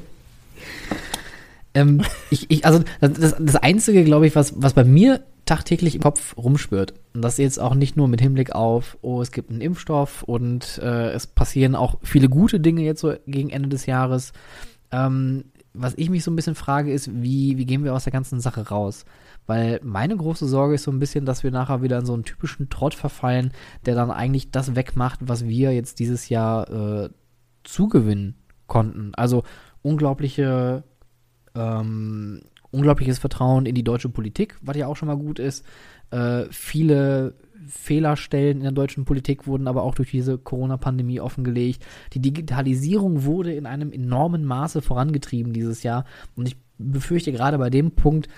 ähm, 1.74 2.02
ich, 2.30 2.50
ich, 2.50 2.64
also 2.64 2.82
das, 3.00 3.36
das 3.38 3.56
Einzige, 3.56 4.04
glaube 4.04 4.26
ich, 4.26 4.34
was, 4.36 4.54
was 4.56 4.74
bei 4.74 4.84
mir 4.84 5.22
tagtäglich 5.46 5.94
im 5.94 6.02
Kopf 6.02 6.36
rumspürt, 6.36 6.94
und 7.14 7.22
das 7.22 7.38
jetzt 7.38 7.60
auch 7.60 7.74
nicht 7.74 7.96
nur 7.96 8.08
mit 8.08 8.20
Hinblick 8.20 8.52
auf, 8.52 8.98
oh, 9.00 9.22
es 9.22 9.30
gibt 9.30 9.50
einen 9.50 9.60
Impfstoff 9.60 10.22
und 10.24 10.78
äh, 10.82 11.10
es 11.12 11.26
passieren 11.26 11.74
auch 11.74 11.98
viele 12.02 12.28
gute 12.28 12.60
Dinge 12.60 12.82
jetzt 12.82 13.00
so 13.00 13.14
gegen 13.26 13.50
Ende 13.50 13.68
des 13.68 13.86
Jahres. 13.86 14.32
Ähm, 14.90 15.44
was 15.72 15.94
ich 15.96 16.10
mich 16.10 16.24
so 16.24 16.30
ein 16.30 16.36
bisschen 16.36 16.54
frage, 16.54 16.92
ist, 16.92 17.22
wie, 17.22 17.58
wie 17.58 17.66
gehen 17.66 17.84
wir 17.84 17.94
aus 17.94 18.04
der 18.04 18.12
ganzen 18.12 18.40
Sache 18.40 18.68
raus? 18.68 19.04
Weil 19.46 19.80
meine 19.82 20.16
große 20.16 20.46
Sorge 20.46 20.74
ist 20.74 20.84
so 20.84 20.90
ein 20.90 20.98
bisschen, 20.98 21.24
dass 21.24 21.44
wir 21.44 21.50
nachher 21.50 21.82
wieder 21.82 21.98
in 21.98 22.06
so 22.06 22.14
einen 22.14 22.24
typischen 22.24 22.68
Trott 22.68 22.94
verfallen, 22.94 23.52
der 23.84 23.94
dann 23.94 24.10
eigentlich 24.10 24.50
das 24.50 24.74
wegmacht, 24.74 25.20
was 25.22 25.46
wir 25.46 25.72
jetzt 25.72 25.98
dieses 25.98 26.28
Jahr 26.28 26.70
äh, 26.70 27.10
zugewinnen 27.64 28.36
konnten. 28.66 29.14
Also 29.14 29.44
unglaubliche, 29.82 30.84
ähm, 31.54 32.42
unglaubliches 32.70 33.18
Vertrauen 33.18 33.66
in 33.66 33.74
die 33.74 33.84
deutsche 33.84 34.08
Politik, 34.08 34.56
was 34.62 34.76
ja 34.76 34.86
auch 34.88 34.96
schon 34.96 35.08
mal 35.08 35.16
gut 35.16 35.38
ist. 35.38 35.64
Äh, 36.10 36.44
viele 36.50 37.34
Fehlerstellen 37.68 38.58
in 38.58 38.62
der 38.62 38.72
deutschen 38.72 39.04
Politik 39.04 39.46
wurden 39.46 39.66
aber 39.66 39.82
auch 39.82 39.94
durch 39.94 40.10
diese 40.10 40.38
Corona-Pandemie 40.38 41.20
offengelegt. 41.20 41.84
Die 42.12 42.20
Digitalisierung 42.20 43.24
wurde 43.24 43.54
in 43.54 43.66
einem 43.66 43.92
enormen 43.92 44.44
Maße 44.44 44.82
vorangetrieben 44.82 45.52
dieses 45.52 45.82
Jahr. 45.82 46.04
Und 46.36 46.46
ich 46.46 46.56
befürchte 46.78 47.32
gerade 47.32 47.58
bei 47.58 47.70
dem 47.70 47.92
Punkt 47.92 48.28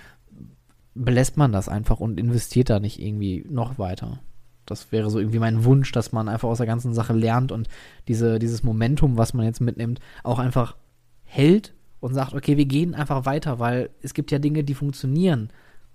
belässt 0.98 1.36
man 1.36 1.52
das 1.52 1.68
einfach 1.68 2.00
und 2.00 2.18
investiert 2.18 2.70
da 2.70 2.80
nicht 2.80 3.00
irgendwie 3.00 3.46
noch 3.48 3.78
weiter. 3.78 4.18
Das 4.66 4.92
wäre 4.92 5.10
so 5.10 5.18
irgendwie 5.18 5.38
mein 5.38 5.64
Wunsch, 5.64 5.92
dass 5.92 6.12
man 6.12 6.28
einfach 6.28 6.48
aus 6.48 6.58
der 6.58 6.66
ganzen 6.66 6.92
Sache 6.92 7.14
lernt 7.14 7.52
und 7.52 7.68
diese, 8.06 8.38
dieses 8.38 8.62
Momentum, 8.62 9.16
was 9.16 9.32
man 9.32 9.46
jetzt 9.46 9.60
mitnimmt, 9.60 10.00
auch 10.22 10.38
einfach 10.38 10.76
hält 11.24 11.74
und 12.00 12.14
sagt, 12.14 12.34
okay, 12.34 12.56
wir 12.56 12.66
gehen 12.66 12.94
einfach 12.94 13.24
weiter, 13.24 13.58
weil 13.58 13.90
es 14.02 14.12
gibt 14.12 14.30
ja 14.30 14.38
Dinge, 14.38 14.64
die 14.64 14.74
funktionieren 14.74 15.50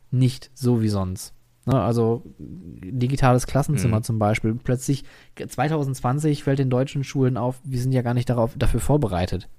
nicht 0.10 0.49
so 0.54 0.82
wie 0.82 0.89
sonst. 0.89 1.34
Ne, 1.66 1.82
also 1.82 2.24
digitales 2.39 3.47
Klassenzimmer 3.47 3.97
mhm. 3.99 4.04
zum 4.04 4.20
Beispiel. 4.20 4.56
Plötzlich 4.56 5.06
2020 5.36 6.43
fällt 6.43 6.60
den 6.60 6.70
deutschen 6.70 7.04
Schulen 7.04 7.38
auf, 7.38 7.62
wir 7.64 7.80
sind 7.80 7.93
ja 7.93 8.01
gar 8.01 8.14
nicht 8.14 8.30
darauf, 8.30 8.54
dafür 8.58 8.80
vorbereitet. 8.80 9.49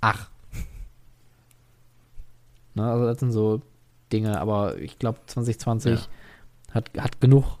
Ach. 0.00 0.30
Ne, 2.72 2.88
also 2.88 3.04
das 3.04 3.18
sind 3.18 3.32
so 3.32 3.62
Dinge, 4.12 4.40
aber 4.40 4.78
ich 4.78 4.98
glaube 4.98 5.18
2020 5.26 6.00
ja. 6.00 6.74
hat, 6.74 6.90
hat 6.98 7.20
genug, 7.20 7.58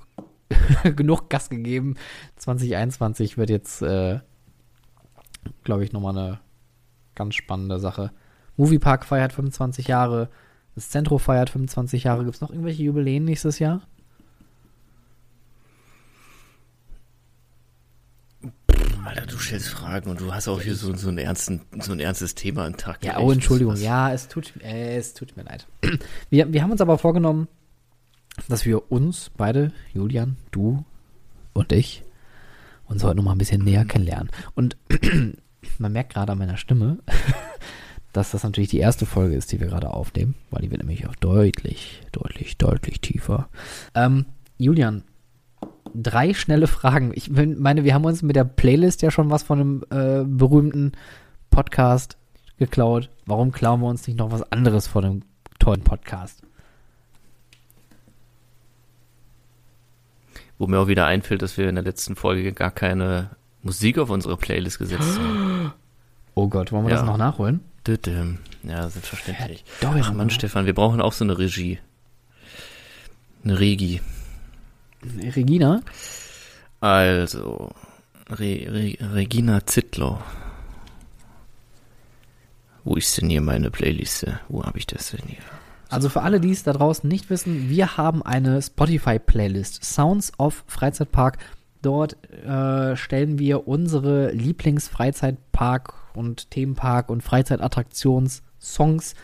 genug 0.96 1.28
Gas 1.28 1.48
gegeben. 1.50 1.96
2021 2.36 3.38
wird 3.38 3.50
jetzt, 3.50 3.82
äh, 3.82 4.20
glaube 5.64 5.84
ich, 5.84 5.92
nochmal 5.92 6.16
eine 6.16 6.40
ganz 7.14 7.34
spannende 7.34 7.78
Sache. 7.78 8.12
Moviepark 8.56 9.04
feiert 9.04 9.32
25 9.32 9.88
Jahre, 9.88 10.28
das 10.74 10.90
Zentro 10.90 11.18
feiert 11.18 11.50
25 11.50 12.04
Jahre. 12.04 12.24
Gibt 12.24 12.36
es 12.36 12.40
noch 12.40 12.50
irgendwelche 12.50 12.82
Jubiläen 12.82 13.24
nächstes 13.24 13.58
Jahr? 13.58 13.82
Alter, 19.04 19.26
du 19.26 19.38
stellst 19.38 19.68
Fragen 19.68 20.10
und 20.10 20.20
du 20.20 20.32
hast 20.32 20.48
auch 20.48 20.60
hier 20.60 20.74
so, 20.74 20.94
so, 20.94 21.08
einen 21.08 21.18
ernsten, 21.18 21.60
so 21.80 21.92
ein 21.92 22.00
ernstes 22.00 22.34
Thema 22.34 22.66
am 22.66 22.76
Tag. 22.76 23.04
Ja, 23.04 23.18
oh, 23.18 23.30
Entschuldigung. 23.32 23.76
Ja, 23.76 24.12
es 24.12 24.28
tut, 24.28 24.52
äh, 24.62 24.96
es 24.96 25.14
tut 25.14 25.36
mir 25.36 25.44
leid. 25.44 25.66
Wir, 26.30 26.52
wir 26.52 26.62
haben 26.62 26.70
uns 26.70 26.80
aber 26.80 26.98
vorgenommen, 26.98 27.48
dass 28.48 28.64
wir 28.64 28.92
uns 28.92 29.30
beide, 29.36 29.72
Julian, 29.92 30.36
du 30.50 30.84
und 31.52 31.72
ich, 31.72 32.04
uns 32.86 33.02
heute 33.02 33.16
nochmal 33.16 33.34
ein 33.34 33.38
bisschen 33.38 33.64
näher 33.64 33.84
kennenlernen. 33.84 34.30
Und 34.54 34.76
man 35.78 35.92
merkt 35.92 36.14
gerade 36.14 36.32
an 36.32 36.38
meiner 36.38 36.56
Stimme, 36.56 36.98
dass 38.12 38.30
das 38.30 38.44
natürlich 38.44 38.70
die 38.70 38.78
erste 38.78 39.06
Folge 39.06 39.34
ist, 39.34 39.52
die 39.52 39.60
wir 39.60 39.68
gerade 39.68 39.90
aufnehmen, 39.90 40.34
weil 40.50 40.62
die 40.62 40.70
wird 40.70 40.82
nämlich 40.82 41.06
auch 41.06 41.16
deutlich, 41.16 42.02
deutlich, 42.12 42.58
deutlich 42.58 43.00
tiefer. 43.00 43.48
Ähm, 43.94 44.26
Julian, 44.58 45.04
drei 45.94 46.34
schnelle 46.34 46.66
Fragen. 46.66 47.12
Ich 47.14 47.30
meine, 47.30 47.84
wir 47.84 47.94
haben 47.94 48.04
uns 48.04 48.22
mit 48.22 48.36
der 48.36 48.44
Playlist 48.44 49.02
ja 49.02 49.10
schon 49.10 49.30
was 49.30 49.42
von 49.42 49.60
einem 49.60 49.84
äh, 49.90 50.24
berühmten 50.24 50.92
Podcast 51.50 52.16
geklaut. 52.58 53.10
Warum 53.26 53.52
klauen 53.52 53.80
wir 53.80 53.88
uns 53.88 54.06
nicht 54.06 54.18
noch 54.18 54.30
was 54.30 54.50
anderes 54.52 54.86
von 54.86 55.04
einem 55.04 55.22
tollen 55.58 55.82
Podcast? 55.82 56.42
Wo 60.58 60.66
mir 60.66 60.78
auch 60.78 60.88
wieder 60.88 61.06
einfällt, 61.06 61.42
dass 61.42 61.56
wir 61.56 61.68
in 61.68 61.74
der 61.74 61.84
letzten 61.84 62.16
Folge 62.16 62.52
gar 62.52 62.70
keine 62.70 63.30
Musik 63.62 63.98
auf 63.98 64.10
unsere 64.10 64.36
Playlist 64.36 64.78
gesetzt 64.78 65.18
haben. 65.18 65.72
Oh 66.36 66.46
Gott, 66.48 66.70
wollen 66.70 66.84
wir 66.86 66.92
ja. 66.92 66.98
das 66.98 67.04
noch 67.04 67.18
nachholen? 67.18 67.60
Ja, 68.62 68.88
selbstverständlich. 68.88 69.64
Ach 69.84 70.12
Mann, 70.12 70.30
Stefan, 70.30 70.64
wir 70.64 70.74
brauchen 70.74 71.00
auch 71.00 71.12
so 71.12 71.24
eine 71.24 71.36
Regie. 71.36 71.80
Eine 73.42 73.58
Regie. 73.58 74.00
Regina? 75.02 75.82
Also, 76.80 77.70
Re 78.30 78.66
Re 78.68 78.96
Regina 79.14 79.66
Zittlow. 79.66 80.18
Wo 82.84 82.96
ist 82.96 83.20
denn 83.20 83.28
hier 83.28 83.40
meine 83.40 83.70
Playliste? 83.70 84.40
Wo 84.48 84.64
habe 84.64 84.78
ich 84.78 84.86
das 84.86 85.10
denn 85.10 85.26
hier? 85.26 85.42
Also 85.90 86.08
für 86.08 86.22
alle, 86.22 86.40
die 86.40 86.52
es 86.52 86.62
da 86.62 86.72
draußen 86.72 87.08
nicht 87.08 87.30
wissen, 87.30 87.68
wir 87.68 87.96
haben 87.96 88.22
eine 88.22 88.62
Spotify-Playlist, 88.62 89.84
Sounds 89.84 90.32
of 90.38 90.64
Freizeitpark. 90.66 91.38
Dort 91.82 92.16
äh, 92.44 92.94
stellen 92.96 93.38
wir 93.38 93.66
unsere 93.66 94.30
Lieblings-Freizeitpark- 94.30 95.94
und 96.14 96.50
Themenpark- 96.50 97.10
und 97.10 97.22
Freizeitattraktions-Songs 97.22 99.14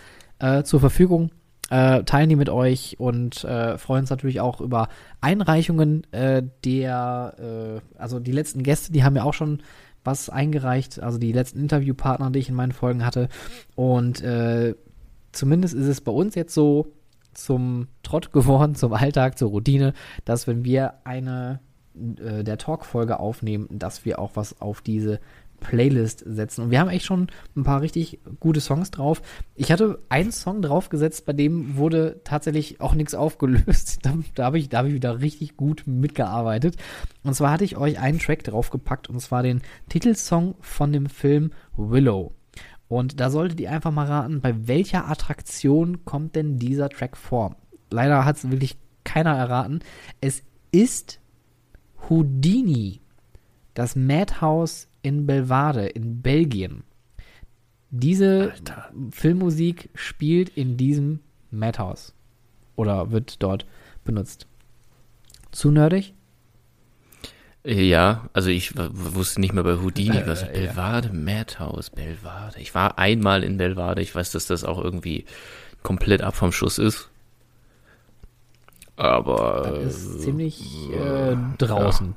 äh, 0.40 0.64
zur 0.64 0.80
Verfügung 0.80 1.30
äh, 1.70 2.04
teilen 2.04 2.28
die 2.28 2.36
mit 2.36 2.48
euch 2.48 2.96
und 2.98 3.42
äh, 3.44 3.76
freuen 3.78 4.02
uns 4.02 4.10
natürlich 4.10 4.40
auch 4.40 4.60
über 4.60 4.88
Einreichungen 5.20 6.10
äh, 6.12 6.42
der, 6.64 7.80
äh, 7.84 7.98
also 7.98 8.20
die 8.20 8.32
letzten 8.32 8.62
Gäste, 8.62 8.92
die 8.92 9.04
haben 9.04 9.16
ja 9.16 9.24
auch 9.24 9.34
schon 9.34 9.62
was 10.04 10.30
eingereicht, 10.30 11.00
also 11.02 11.18
die 11.18 11.32
letzten 11.32 11.58
Interviewpartner, 11.58 12.30
die 12.30 12.38
ich 12.38 12.48
in 12.48 12.54
meinen 12.54 12.72
Folgen 12.72 13.04
hatte. 13.04 13.28
Und 13.74 14.22
äh, 14.22 14.74
zumindest 15.32 15.74
ist 15.74 15.88
es 15.88 16.00
bei 16.00 16.12
uns 16.12 16.36
jetzt 16.36 16.54
so 16.54 16.86
zum 17.34 17.88
Trott 18.02 18.32
geworden, 18.32 18.76
zum 18.76 18.92
Alltag, 18.92 19.36
zur 19.36 19.50
Routine, 19.50 19.92
dass 20.24 20.46
wenn 20.46 20.64
wir 20.64 20.94
eine 21.04 21.60
äh, 21.96 22.44
der 22.44 22.58
Talk-Folge 22.58 23.18
aufnehmen, 23.18 23.66
dass 23.70 24.04
wir 24.04 24.18
auch 24.18 24.32
was 24.34 24.60
auf 24.60 24.80
diese 24.82 25.18
Playlist 25.60 26.22
setzen. 26.26 26.64
Und 26.64 26.70
wir 26.70 26.80
haben 26.80 26.88
echt 26.88 27.04
schon 27.04 27.28
ein 27.56 27.64
paar 27.64 27.80
richtig 27.80 28.20
gute 28.40 28.60
Songs 28.60 28.90
drauf. 28.90 29.22
Ich 29.54 29.72
hatte 29.72 29.98
einen 30.08 30.32
Song 30.32 30.62
draufgesetzt, 30.62 31.26
bei 31.26 31.32
dem 31.32 31.76
wurde 31.76 32.20
tatsächlich 32.24 32.80
auch 32.80 32.94
nichts 32.94 33.14
aufgelöst. 33.14 34.00
Da, 34.06 34.14
da 34.34 34.44
habe 34.44 34.58
ich, 34.58 34.68
hab 34.72 34.86
ich 34.86 34.94
wieder 34.94 35.20
richtig 35.20 35.56
gut 35.56 35.84
mitgearbeitet. 35.86 36.76
Und 37.24 37.34
zwar 37.34 37.50
hatte 37.50 37.64
ich 37.64 37.76
euch 37.76 37.98
einen 37.98 38.18
Track 38.18 38.44
draufgepackt, 38.44 39.08
und 39.08 39.20
zwar 39.20 39.42
den 39.42 39.62
Titelsong 39.88 40.54
von 40.60 40.92
dem 40.92 41.06
Film 41.06 41.50
Willow. 41.76 42.32
Und 42.88 43.18
da 43.20 43.30
solltet 43.30 43.58
ihr 43.60 43.70
einfach 43.70 43.90
mal 43.90 44.06
raten, 44.06 44.40
bei 44.40 44.68
welcher 44.68 45.08
Attraktion 45.08 46.04
kommt 46.04 46.36
denn 46.36 46.58
dieser 46.58 46.88
Track 46.88 47.16
vor? 47.16 47.56
Leider 47.90 48.24
hat 48.24 48.36
es 48.36 48.50
wirklich 48.50 48.76
keiner 49.04 49.36
erraten. 49.36 49.80
Es 50.20 50.42
ist 50.70 51.20
Houdini, 52.08 53.00
das 53.74 53.96
Madhouse 53.96 54.88
in 55.06 55.24
Belvade 55.24 55.86
in 55.86 56.20
Belgien. 56.20 56.82
Diese 57.90 58.52
Alter. 58.52 58.90
Filmmusik 59.12 59.88
spielt 59.94 60.48
in 60.48 60.76
diesem 60.76 61.20
Madhouse. 61.52 62.12
Oder 62.74 63.12
wird 63.12 63.40
dort 63.40 63.66
benutzt. 64.04 64.48
Zu 65.52 65.70
nerdig? 65.70 66.12
Ja, 67.62 68.28
also 68.32 68.50
ich 68.50 68.76
wusste 68.76 69.40
nicht 69.40 69.54
mehr 69.54 69.62
bei 69.62 69.76
Houdini, 69.76 70.22
was 70.26 70.42
äh, 70.42 70.50
Belvade, 70.52 71.08
ja. 71.08 71.14
Madhouse, 71.14 71.90
Belvade. 71.90 72.58
Ich 72.58 72.74
war 72.74 72.98
einmal 72.98 73.44
in 73.44 73.58
Belvade, 73.58 74.02
ich 74.02 74.12
weiß, 74.12 74.32
dass 74.32 74.46
das 74.46 74.64
auch 74.64 74.82
irgendwie 74.82 75.24
komplett 75.84 76.22
ab 76.22 76.34
vom 76.34 76.50
Schuss 76.50 76.78
ist. 76.78 77.10
Aber. 78.96 79.80
Das 79.84 79.96
ist 79.96 80.22
ziemlich 80.22 80.62
äh, 80.90 81.36
draußen. 81.58 82.16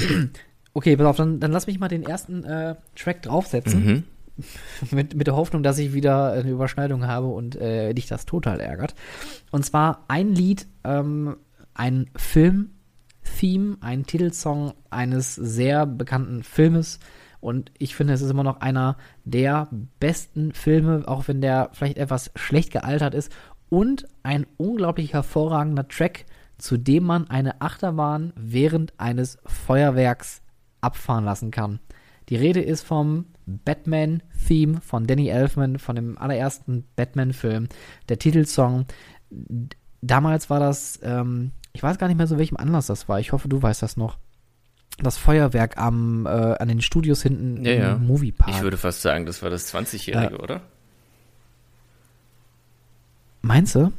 Ja. 0.00 0.06
Okay, 0.76 0.94
pass 0.94 1.06
auf, 1.06 1.16
dann, 1.16 1.40
dann 1.40 1.52
lass 1.52 1.66
mich 1.66 1.78
mal 1.78 1.88
den 1.88 2.02
ersten 2.02 2.44
äh, 2.44 2.74
Track 2.94 3.22
draufsetzen. 3.22 3.86
Mhm. 3.86 4.04
mit, 4.90 5.14
mit 5.14 5.26
der 5.26 5.34
Hoffnung, 5.34 5.62
dass 5.62 5.78
ich 5.78 5.94
wieder 5.94 6.32
eine 6.32 6.50
Überschneidung 6.50 7.06
habe 7.06 7.28
und 7.28 7.56
äh, 7.56 7.94
dich 7.94 8.08
das 8.08 8.26
total 8.26 8.60
ärgert. 8.60 8.94
Und 9.50 9.64
zwar 9.64 10.04
ein 10.08 10.34
Lied, 10.34 10.66
ähm, 10.84 11.38
ein 11.72 12.10
Film-Theme, 12.14 13.78
ein 13.80 14.04
Titelsong 14.04 14.74
eines 14.90 15.34
sehr 15.34 15.86
bekannten 15.86 16.42
Filmes. 16.42 17.00
Und 17.40 17.72
ich 17.78 17.96
finde, 17.96 18.12
es 18.12 18.20
ist 18.20 18.30
immer 18.30 18.44
noch 18.44 18.60
einer 18.60 18.98
der 19.24 19.70
besten 19.98 20.52
Filme, 20.52 21.04
auch 21.08 21.26
wenn 21.26 21.40
der 21.40 21.70
vielleicht 21.72 21.96
etwas 21.96 22.32
schlecht 22.34 22.70
gealtert 22.70 23.14
ist. 23.14 23.32
Und 23.70 24.06
ein 24.22 24.44
unglaublich 24.58 25.14
hervorragender 25.14 25.88
Track, 25.88 26.26
zu 26.58 26.76
dem 26.76 27.04
man 27.04 27.30
eine 27.30 27.62
Achterbahn 27.62 28.34
während 28.36 28.92
eines 29.00 29.38
Feuerwerks 29.46 30.42
abfahren 30.86 31.24
lassen 31.24 31.50
kann. 31.50 31.80
Die 32.28 32.36
Rede 32.36 32.60
ist 32.60 32.82
vom 32.82 33.26
Batman-Theme 33.46 34.80
von 34.80 35.06
Danny 35.06 35.28
Elfman, 35.28 35.78
von 35.78 35.94
dem 35.94 36.18
allerersten 36.18 36.84
Batman-Film. 36.96 37.68
Der 38.08 38.18
Titelsong. 38.18 38.86
Damals 40.02 40.50
war 40.50 40.60
das, 40.60 40.98
ähm, 41.02 41.52
ich 41.72 41.82
weiß 41.82 41.98
gar 41.98 42.08
nicht 42.08 42.16
mehr 42.16 42.26
so, 42.26 42.38
welchem 42.38 42.56
Anlass 42.56 42.86
das 42.86 43.08
war. 43.08 43.20
Ich 43.20 43.32
hoffe, 43.32 43.48
du 43.48 43.62
weißt 43.62 43.82
das 43.82 43.96
noch. 43.96 44.18
Das 44.98 45.18
Feuerwerk 45.18 45.76
am, 45.76 46.26
äh, 46.26 46.28
an 46.28 46.68
den 46.68 46.80
Studios 46.80 47.22
hinten 47.22 47.64
ja, 47.64 47.72
im 47.72 47.80
ja. 47.80 47.98
Moviepark. 47.98 48.50
Ich 48.50 48.62
würde 48.62 48.78
fast 48.78 49.02
sagen, 49.02 49.26
das 49.26 49.42
war 49.42 49.50
das 49.50 49.72
20-Jährige, 49.72 50.36
äh, 50.36 50.42
oder? 50.42 50.62
Meinst 53.46 53.76
du? 53.76 53.92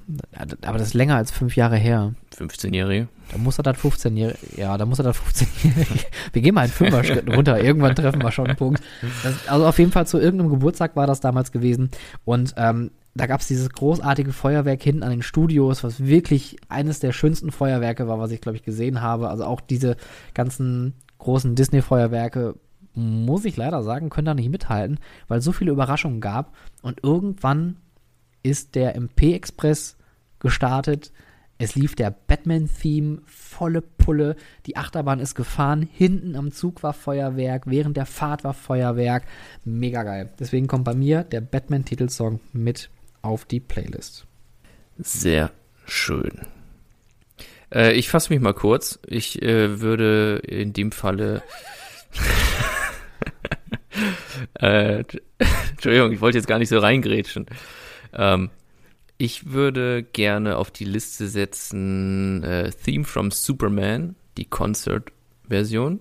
Aber 0.65 0.77
das 0.77 0.89
ist 0.89 0.93
länger 0.93 1.15
als 1.15 1.31
fünf 1.31 1.55
Jahre 1.55 1.77
her. 1.77 2.13
15-Jährige. 2.35 3.07
Da 3.31 3.37
muss 3.37 3.57
er 3.57 3.63
dann 3.63 3.75
15-Jährige. 3.75 4.37
Ja, 4.57 4.77
da 4.77 4.85
muss 4.85 4.99
er 4.99 5.03
dann 5.03 5.13
15-Jährige. 5.13 6.05
wir 6.33 6.41
gehen 6.41 6.53
mal 6.53 6.65
in 6.65 6.71
Fünfer-Schritten 6.71 7.33
runter. 7.33 7.63
Irgendwann 7.63 7.95
treffen 7.95 8.21
wir 8.21 8.31
schon 8.31 8.47
einen 8.47 8.57
Punkt. 8.57 8.83
Das, 9.23 9.47
also 9.47 9.65
auf 9.65 9.79
jeden 9.79 9.93
Fall 9.93 10.05
zu 10.05 10.19
irgendeinem 10.19 10.49
Geburtstag 10.49 10.97
war 10.97 11.07
das 11.07 11.21
damals 11.21 11.53
gewesen. 11.53 11.91
Und 12.25 12.55
ähm, 12.57 12.91
da 13.15 13.25
gab 13.25 13.39
es 13.39 13.47
dieses 13.47 13.69
großartige 13.69 14.33
Feuerwerk 14.33 14.83
hinten 14.83 15.03
an 15.03 15.11
den 15.11 15.21
Studios, 15.21 15.81
was 15.81 16.05
wirklich 16.05 16.57
eines 16.67 16.99
der 16.99 17.13
schönsten 17.13 17.51
Feuerwerke 17.51 18.05
war, 18.09 18.19
was 18.19 18.31
ich, 18.31 18.41
glaube 18.41 18.57
ich, 18.57 18.63
gesehen 18.63 19.01
habe. 19.01 19.29
Also 19.29 19.45
auch 19.45 19.61
diese 19.61 19.95
ganzen 20.33 20.93
großen 21.19 21.55
Disney-Feuerwerke, 21.55 22.55
muss 22.95 23.45
ich 23.45 23.55
leider 23.55 23.81
sagen, 23.81 24.09
können 24.09 24.25
da 24.25 24.33
nicht 24.33 24.49
mithalten, 24.49 24.99
weil 25.29 25.39
es 25.39 25.45
so 25.45 25.53
viele 25.53 25.71
Überraschungen 25.71 26.19
gab. 26.19 26.53
Und 26.81 26.99
irgendwann 27.01 27.77
ist 28.43 28.75
der 28.75 28.95
MP-Express 28.95 29.97
gestartet. 30.39 31.11
Es 31.59 31.75
lief 31.75 31.95
der 31.95 32.11
Batman-Theme, 32.11 33.21
volle 33.25 33.81
Pulle. 33.81 34.35
Die 34.67 34.77
Achterbahn 34.77 35.19
ist 35.19 35.33
gefahren. 35.33 35.89
Hinten 35.91 36.35
am 36.35 36.51
Zug 36.51 36.83
war 36.83 36.93
Feuerwerk. 36.93 37.63
Während 37.65 37.97
der 37.97 38.05
Fahrt 38.05 38.43
war 38.43 38.53
Feuerwerk. 38.53 39.23
Mega 39.65 40.03
geil. 40.03 40.29
Deswegen 40.39 40.67
kommt 40.67 40.83
bei 40.83 40.93
mir 40.93 41.23
der 41.23 41.41
Batman-Titelsong 41.41 42.39
mit 42.53 42.89
auf 43.23 43.45
die 43.45 43.59
Playlist. 43.59 44.27
Sehr 44.99 45.51
schön. 45.85 46.41
Äh, 47.73 47.93
ich 47.93 48.09
fasse 48.09 48.31
mich 48.31 48.41
mal 48.41 48.53
kurz. 48.53 48.99
Ich 49.07 49.41
äh, 49.41 49.81
würde 49.81 50.41
in 50.47 50.73
dem 50.73 50.91
Falle. 50.91 51.41
äh, 54.59 55.03
Entschuldigung, 55.71 56.11
ich 56.11 56.21
wollte 56.21 56.37
jetzt 56.37 56.47
gar 56.47 56.59
nicht 56.59 56.69
so 56.69 56.77
reingrätschen. 56.77 57.47
Ähm, 58.13 58.49
ich 59.17 59.47
würde 59.47 60.03
gerne 60.03 60.57
auf 60.57 60.71
die 60.71 60.85
Liste 60.85 61.27
setzen 61.27 62.43
äh, 62.43 62.71
Theme 62.71 63.05
from 63.05 63.31
Superman, 63.31 64.15
die 64.37 64.45
Concert-Version. 64.45 65.99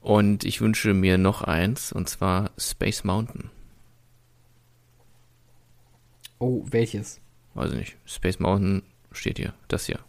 Und 0.00 0.44
ich 0.44 0.60
wünsche 0.60 0.94
mir 0.94 1.18
noch 1.18 1.42
eins, 1.42 1.92
und 1.92 2.08
zwar 2.08 2.50
Space 2.58 3.04
Mountain. 3.04 3.50
Oh, 6.38 6.64
welches? 6.68 7.20
Weiß 7.54 7.70
ich 7.70 7.78
nicht. 7.78 7.96
Space 8.04 8.40
Mountain 8.40 8.82
steht 9.12 9.38
hier. 9.38 9.54
Das 9.68 9.86
hier. 9.86 10.00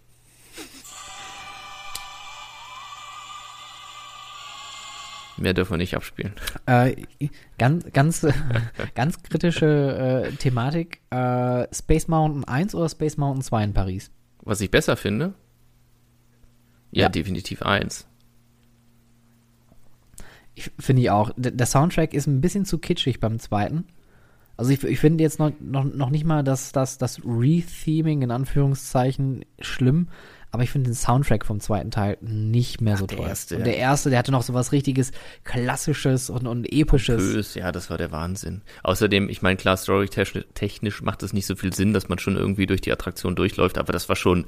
Mehr 5.44 5.54
dürfen 5.54 5.72
wir 5.72 5.78
nicht 5.78 5.94
abspielen. 5.94 6.32
Äh, 6.68 6.96
ganz, 7.58 7.86
ganz, 7.92 8.26
ganz 8.96 9.22
kritische 9.24 10.24
äh, 10.32 10.36
Thematik. 10.38 11.02
Äh, 11.10 11.68
Space 11.74 12.08
Mountain 12.08 12.46
1 12.46 12.74
oder 12.76 12.88
Space 12.88 13.18
Mountain 13.18 13.42
2 13.42 13.64
in 13.66 13.74
Paris? 13.74 14.10
Was 14.42 14.62
ich 14.62 14.72
besser 14.72 14.96
finde? 14.96 15.34
Ja, 16.92 17.04
ja. 17.04 17.10
definitiv 17.10 17.62
1. 17.62 18.08
Ich 20.56 20.72
finde 20.80 21.02
ich 21.02 21.10
auch. 21.10 21.32
D 21.36 21.52
der 21.52 21.66
Soundtrack 21.66 22.14
ist 22.14 22.26
ein 22.26 22.40
bisschen 22.40 22.64
zu 22.64 22.78
kitschig 22.78 23.20
beim 23.20 23.38
zweiten. 23.38 23.84
Also 24.56 24.72
ich, 24.72 24.82
ich 24.86 25.00
finde 25.00 25.26
jetzt 25.26 25.40
noch, 25.40 25.52
noch, 25.60 25.84
noch 25.84 26.10
nicht 26.10 26.24
mal 26.24 26.42
das, 26.42 26.72
das, 26.72 26.98
das 26.98 27.20
Retheming 27.26 28.22
in 28.22 28.32
Anführungszeichen 28.32 29.44
schlimm, 29.60 30.08
aber 30.54 30.62
ich 30.62 30.70
finde 30.70 30.92
den 30.92 30.96
Soundtrack 30.96 31.48
vom 31.48 31.60
zweiten 31.60 31.90
Teil 31.90 32.16
nicht 32.22 32.80
mehr 32.80 32.96
so 32.96 33.08
Ach, 33.10 33.16
toll. 33.16 33.26
Erste, 33.26 33.58
und 33.58 33.66
der 33.66 33.76
erste, 33.76 34.12
der 34.12 34.20
hatte 34.20 34.32
noch 34.32 34.44
so 34.44 34.54
was 34.54 34.72
richtiges 34.72 35.12
Klassisches 35.46 36.30
und, 36.30 36.46
und 36.46 36.72
Episches. 36.72 37.24
Pompös, 37.24 37.56
ja, 37.56 37.72
das 37.72 37.90
war 37.90 37.98
der 37.98 38.12
Wahnsinn. 38.12 38.62
Außerdem, 38.84 39.30
ich 39.30 39.42
meine, 39.42 39.58
klar, 39.58 39.78
storytechnisch 39.78 41.02
macht 41.02 41.24
es 41.24 41.34
nicht 41.34 41.48
so 41.48 41.56
viel 41.56 41.74
Sinn, 41.74 41.92
dass 41.92 42.08
man 42.08 42.20
schon 42.20 42.38
irgendwie 42.38 42.68
durch 42.68 42.82
die 42.82 42.92
Attraktion 42.92 43.36
durchläuft, 43.36 43.80
aber 43.80 43.94
das 43.94 44.10
war 44.10 44.16
schon 44.16 44.46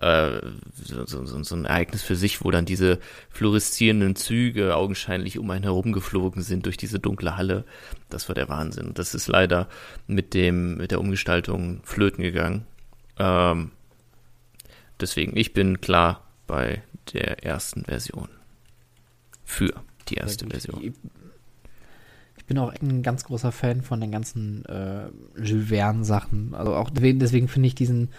äh, 0.00 0.40
so, 0.72 1.26
so, 1.26 1.42
so 1.42 1.54
ein 1.54 1.66
Ereignis 1.66 2.02
für 2.02 2.16
sich, 2.16 2.42
wo 2.42 2.50
dann 2.50 2.64
diese 2.64 2.98
fluoreszierenden 3.28 4.16
Züge 4.16 4.74
augenscheinlich 4.74 5.38
um 5.38 5.50
einen 5.50 5.64
herum 5.64 5.92
geflogen 5.92 6.40
sind 6.40 6.64
durch 6.64 6.78
diese 6.78 6.98
dunkle 6.98 7.36
Halle. 7.36 7.64
Das 8.08 8.26
war 8.26 8.34
der 8.34 8.48
Wahnsinn. 8.48 8.92
Das 8.94 9.14
ist 9.14 9.28
leider 9.28 9.68
mit 10.06 10.32
dem, 10.32 10.78
mit 10.78 10.92
der 10.92 11.00
Umgestaltung 11.00 11.82
flöten 11.84 12.24
gegangen. 12.24 12.64
Ähm, 13.18 13.72
Deswegen, 15.00 15.36
ich 15.36 15.52
bin 15.52 15.80
klar 15.80 16.26
bei 16.46 16.82
der 17.12 17.44
ersten 17.44 17.84
Version. 17.84 18.28
Für 19.44 19.72
die 20.08 20.14
erste 20.14 20.46
Version. 20.46 20.94
Ich, 22.36 22.44
bin 22.46 22.58
auch 22.58 22.74
ein 22.82 23.02
ganz 23.02 23.24
großer 23.24 23.52
Fan 23.52 23.82
von 23.82 24.00
den 24.00 24.10
ganzen 24.10 24.64
äh, 24.66 25.06
Jules 25.40 25.68
Verne-Sachen. 25.68 26.54
Also 26.54 26.74
auch 26.74 26.90
deswegen, 26.90 27.18
deswegen 27.18 27.48
finde 27.48 27.68
ich 27.68 27.74
diesen 27.74 28.10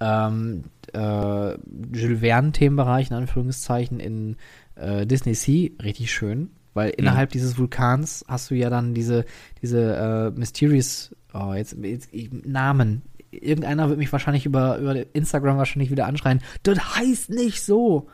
ähm, 0.00 0.64
äh, 0.92 1.54
Jules 1.92 2.20
Verne-Themenbereich, 2.20 3.10
in 3.10 3.16
Anführungszeichen, 3.16 4.00
in 4.00 4.36
äh, 4.76 5.06
Disney 5.06 5.34
Sea 5.34 5.70
richtig 5.82 6.12
schön. 6.12 6.50
Weil 6.74 6.88
mhm. 6.88 6.94
innerhalb 6.98 7.30
dieses 7.30 7.58
Vulkans 7.58 8.24
hast 8.28 8.50
du 8.50 8.54
ja 8.54 8.70
dann 8.70 8.94
diese, 8.94 9.24
diese 9.62 10.32
äh, 10.34 10.38
Mysterious, 10.38 11.14
oh, 11.32 11.52
jetzt, 11.54 11.76
jetzt 11.80 12.10
Namen, 12.44 13.02
irgendeiner 13.42 13.88
wird 13.88 13.98
mich 13.98 14.12
wahrscheinlich 14.12 14.46
über, 14.46 14.78
über 14.78 15.14
Instagram 15.14 15.58
wahrscheinlich 15.58 15.90
wieder 15.90 16.06
anschreien, 16.06 16.40
das 16.62 16.96
heißt 16.96 17.30
nicht 17.30 17.62
so. 17.62 18.08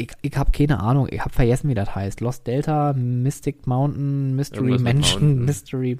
Ich, 0.00 0.12
ich 0.22 0.36
habe 0.36 0.52
keine 0.52 0.78
Ahnung, 0.78 1.08
ich 1.10 1.20
habe 1.20 1.34
vergessen, 1.34 1.68
wie 1.68 1.74
das 1.74 1.92
heißt. 1.92 2.20
Lost 2.20 2.46
Delta, 2.46 2.92
Mystic 2.92 3.66
Mountain, 3.66 4.36
Mystery 4.36 4.78
Mansion, 4.78 5.44
Mystery, 5.44 5.98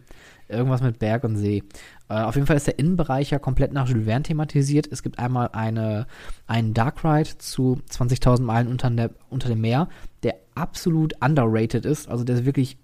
irgendwas 0.49 0.83
mit 0.83 1.01
Berg 1.01 1.25
und 1.25 1.37
See. 1.37 1.65
Äh, 2.09 2.21
auf 2.23 2.37
jeden 2.37 2.47
Fall 2.47 2.57
ist 2.57 2.69
der 2.69 2.79
Innenbereich 2.79 3.31
ja 3.31 3.39
komplett 3.39 3.73
nach 3.73 3.89
Jules 3.89 4.07
Verne 4.07 4.23
thematisiert. 4.23 4.87
Es 4.91 5.03
gibt 5.03 5.19
einmal 5.19 5.49
eine, 5.53 6.07
einen 6.47 6.75
Dark 6.75 7.05
Ride 7.05 7.39
zu 7.39 7.81
20.000 7.91 8.43
Meilen 8.43 8.69
unter, 8.69 8.89
der, 8.91 9.11
unter 9.31 9.49
dem 9.49 9.61
Meer, 9.61 9.89
der 10.23 10.37
absolut 10.55 11.15
underrated 11.21 11.85
ist. 11.85 12.09
Also 12.09 12.25
der 12.25 12.37
ist 12.37 12.45
wirklich 12.45 12.79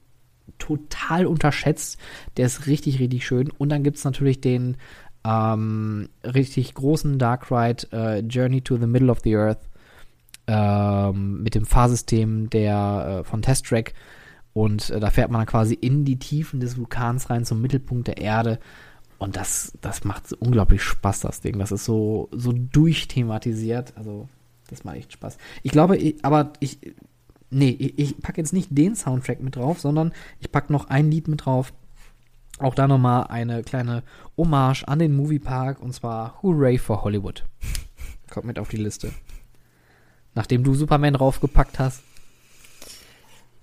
total 0.59 1.27
unterschätzt. 1.27 1.99
Der 2.37 2.47
ist 2.47 2.67
richtig, 2.67 2.99
richtig 2.99 3.27
schön. 3.27 3.51
Und 3.51 3.71
dann 3.71 3.83
gibt 3.83 3.97
es 3.97 4.05
natürlich 4.05 4.41
den 4.41 4.77
ähm, 5.25 6.09
richtig 6.23 6.75
großen 6.75 7.19
Dark 7.19 7.51
Ride 7.51 7.87
äh, 7.93 8.21
Journey 8.21 8.61
to 8.61 8.77
the 8.77 8.87
Middle 8.87 9.11
of 9.11 9.21
the 9.25 9.37
Earth 9.37 9.61
ähm, 10.47 11.43
mit 11.43 11.55
dem 11.55 11.65
Fahrsystem 11.65 12.51
der 12.51 13.21
äh, 13.21 13.25
von 13.25 13.43
Test 13.43 13.67
Track 13.67 13.95
und 14.55 14.91
äh, 14.91 15.01
da 15.01 15.11
fährt 15.11 15.31
man 15.31 15.41
dann 15.41 15.47
quasi 15.47 15.75
in 15.75 16.07
die 16.07 16.19
Tiefen 16.19 16.61
des 16.61 16.79
Vulkans 16.79 17.29
rein 17.29 17.45
zum 17.45 17.61
Mittelpunkt 17.61 18.07
der 18.07 18.19
Erde. 18.19 18.59
Und 19.19 19.37
das 19.37 19.77
das 19.81 20.05
macht 20.05 20.33
unglaublich 20.33 20.83
Spaß 20.83 21.21
das 21.21 21.41
Ding. 21.41 21.59
Das 21.59 21.73
ist 21.73 21.85
so 21.85 22.29
so 22.31 22.53
durchthematisiert. 22.53 23.93
Also 23.97 24.29
das 24.71 24.85
macht 24.85 24.97
echt 24.97 25.13
Spaß. 25.13 25.39
Ich 25.63 25.73
glaube 25.73 25.97
ich, 25.97 26.25
aber 26.25 26.53
ich 26.61 26.79
nee 27.51 27.71
ich, 27.71 27.99
ich 27.99 28.19
packe 28.19 28.41
jetzt 28.41 28.53
nicht 28.53 28.69
den 28.71 28.95
Soundtrack 28.95 29.43
mit 29.43 29.57
drauf 29.57 29.81
sondern 29.81 30.13
ich 30.41 30.51
packe 30.51 30.73
noch 30.73 30.89
ein 30.89 31.11
Lied 31.11 31.29
mit 31.29 31.45
drauf 31.45 31.73
auch 32.59 32.75
da 32.75 32.87
nochmal 32.87 33.27
eine 33.29 33.63
kleine 33.63 34.03
Hommage 34.37 34.85
an 34.87 34.99
den 34.99 35.17
Moviepark 35.17 35.81
und 35.81 35.93
zwar 35.93 36.43
Hooray 36.43 36.79
for 36.79 37.05
Hollywood. 37.05 37.45
Kommt 38.31 38.47
mit 38.47 38.59
auf 38.59 38.69
die 38.69 38.77
Liste. 38.77 39.13
Nachdem 40.35 40.65
du 40.65 40.75
Superman 40.75 41.15
draufgepackt 41.15 41.79
hast. 41.79 42.03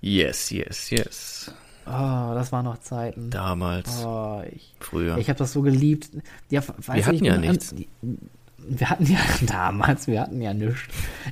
Yes, 0.00 0.50
yes, 0.50 0.90
yes. 0.90 1.52
Oh, 1.86 2.32
das 2.34 2.52
waren 2.52 2.64
noch 2.64 2.78
Zeiten. 2.78 3.30
Damals. 3.30 4.04
Oh, 4.04 4.42
ich, 4.50 4.74
Früher. 4.80 5.18
Ich 5.18 5.28
habe 5.28 5.38
das 5.38 5.52
so 5.52 5.62
geliebt. 5.62 6.10
Ja, 6.48 6.62
weiß 6.62 6.96
Wir 6.96 7.06
hatten 7.06 7.24
ja 7.24 7.38
nichts. 7.38 7.72
An, 7.72 8.18
wir 8.68 8.90
hatten 8.90 9.04
ja 9.06 9.18
damals, 9.46 10.06
wir 10.06 10.20
hatten 10.20 10.40
ja 10.40 10.54
nichts. 10.54 10.80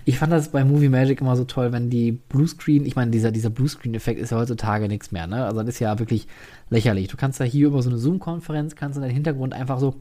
Ich 0.04 0.18
fand 0.18 0.32
das 0.32 0.50
bei 0.50 0.64
Movie 0.64 0.88
Magic 0.88 1.20
immer 1.20 1.36
so 1.36 1.44
toll, 1.44 1.72
wenn 1.72 1.90
die 1.90 2.12
Bluescreen, 2.12 2.84
ich 2.84 2.96
meine, 2.96 3.10
dieser, 3.10 3.30
dieser 3.30 3.50
Bluescreen-Effekt 3.50 4.20
ist 4.20 4.30
ja 4.30 4.38
heutzutage 4.38 4.88
nichts 4.88 5.12
mehr, 5.12 5.26
ne? 5.26 5.44
Also 5.44 5.60
das 5.60 5.70
ist 5.70 5.78
ja 5.80 5.98
wirklich 5.98 6.26
lächerlich. 6.68 7.08
Du 7.08 7.16
kannst 7.16 7.40
ja 7.40 7.46
hier 7.46 7.68
über 7.68 7.82
so 7.82 7.90
eine 7.90 7.98
Zoom-Konferenz, 7.98 8.76
kannst 8.76 8.96
du 8.96 9.00
deinen 9.00 9.10
Hintergrund 9.14 9.54
einfach 9.54 9.78
so 9.78 9.96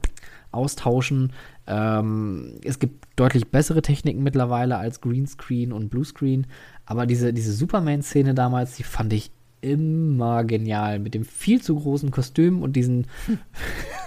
austauschen. 0.52 1.34
Ähm, 1.68 2.60
es 2.64 2.80
gibt 2.80 3.06
deutlich 3.16 3.48
bessere 3.50 3.82
Techniken 3.82 4.24
mittlerweile 4.24 4.78
als 4.78 5.02
Greenscreen 5.02 5.72
und 5.72 5.90
Bluescreen, 5.90 6.48
aber 6.86 7.06
diese, 7.06 7.34
diese 7.34 7.54
Superman-Szene 7.54 8.34
damals, 8.34 8.76
die 8.76 8.84
fand 8.84 9.14
ich 9.14 9.32
immer 9.62 10.44
genial. 10.44 11.00
Mit 11.00 11.14
dem 11.14 11.26
viel 11.26 11.62
zu 11.62 11.76
großen 11.76 12.12
Kostüm 12.12 12.62
und 12.62 12.76
diesen 12.76 13.08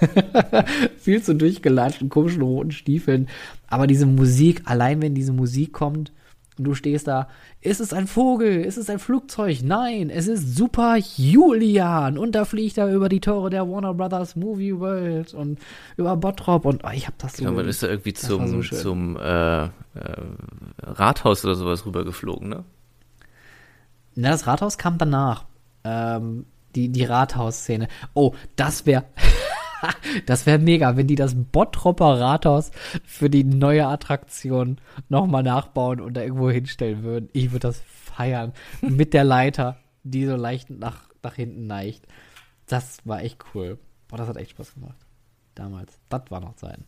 viel 0.99 1.23
zu 1.23 1.35
durchgelatschten, 1.35 2.09
komischen 2.09 2.43
roten 2.43 2.73
Stiefeln. 2.73 3.29
Aber 3.69 3.87
diese 3.87 4.07
Musik, 4.07 4.63
allein 4.65 5.03
wenn 5.03 5.15
diese 5.15 5.33
Musik 5.33 5.73
kommt 5.73 6.13
und 6.59 6.65
du 6.65 6.75
stehst 6.75 7.09
da, 7.09 7.29
ist 7.61 7.81
es 7.81 7.93
ein 7.93 8.07
Vogel? 8.07 8.65
Ist 8.65 8.77
es 8.77 8.91
ein 8.91 8.99
Flugzeug? 8.99 9.63
Nein, 9.63 10.11
es 10.11 10.27
ist 10.27 10.57
Super 10.57 10.97
Julian. 11.17 12.19
Und 12.19 12.35
da 12.35 12.45
fliegt 12.45 12.77
er 12.77 12.93
über 12.93 13.09
die 13.09 13.21
Tore 13.21 13.51
der 13.51 13.69
Warner 13.69 13.95
Brothers 13.95 14.37
Movie 14.37 14.79
World 14.79 15.33
und 15.33 15.59
über 15.97 16.17
Bottrop 16.17 16.65
und 16.65 16.83
oh, 16.85 16.91
ich 16.93 17.07
hab 17.07 17.19
das 17.19 17.37
so. 17.37 17.45
Ja, 17.45 17.51
man 17.51 17.69
ist 17.69 17.83
da 17.83 17.89
irgendwie 17.89 18.13
zum, 18.13 18.63
so 18.63 18.77
zum 18.77 19.17
äh, 19.17 19.65
äh, 19.65 19.71
Rathaus 20.83 21.45
oder 21.45 21.55
sowas 21.55 21.87
rübergeflogen, 21.87 22.49
ne? 22.49 22.65
Na, 24.15 24.31
das 24.31 24.47
Rathaus 24.47 24.79
kam 24.79 24.99
danach. 24.99 25.45
Ähm, 25.85 26.47
die, 26.75 26.89
die 26.89 27.05
Rathausszene. 27.05 27.89
Oh, 28.15 28.35
das 28.57 28.87
wäre. 28.87 29.05
das 30.27 30.47
wäre 30.47 30.59
mega, 30.59 30.97
wenn 30.97 31.07
die 31.07 31.17
das 31.17 31.35
Bottropper 31.35 32.21
Rathaus 32.21 32.71
für 33.05 33.29
die 33.29 33.45
neue 33.45 33.87
Attraktion 33.87 34.79
nochmal 35.09 35.43
nachbauen 35.43 36.01
und 36.01 36.15
da 36.15 36.23
irgendwo 36.23 36.51
hinstellen 36.51 37.03
würden. 37.03 37.29
Ich 37.33 37.53
würde 37.53 37.69
das 37.69 37.83
feiern. 37.87 38.53
Mit 38.81 39.15
der 39.15 39.25
Leiter, 39.25 39.77
die 40.03 40.27
so 40.27 40.37
leicht 40.37 40.71
nach, 40.71 41.09
nach 41.23 41.35
hinten 41.35 41.67
neigt. 41.67 42.07
Das 42.67 42.99
war 43.05 43.23
echt 43.23 43.45
cool. 43.55 43.79
Boah, 44.09 44.17
das 44.17 44.29
hat 44.29 44.37
echt 44.37 44.53
Spaß 44.53 44.75
gemacht. 44.75 44.97
Damals. 45.55 45.99
Das 46.09 46.23
war 46.31 46.41
noch 46.41 46.55
Zeiten. 46.57 46.85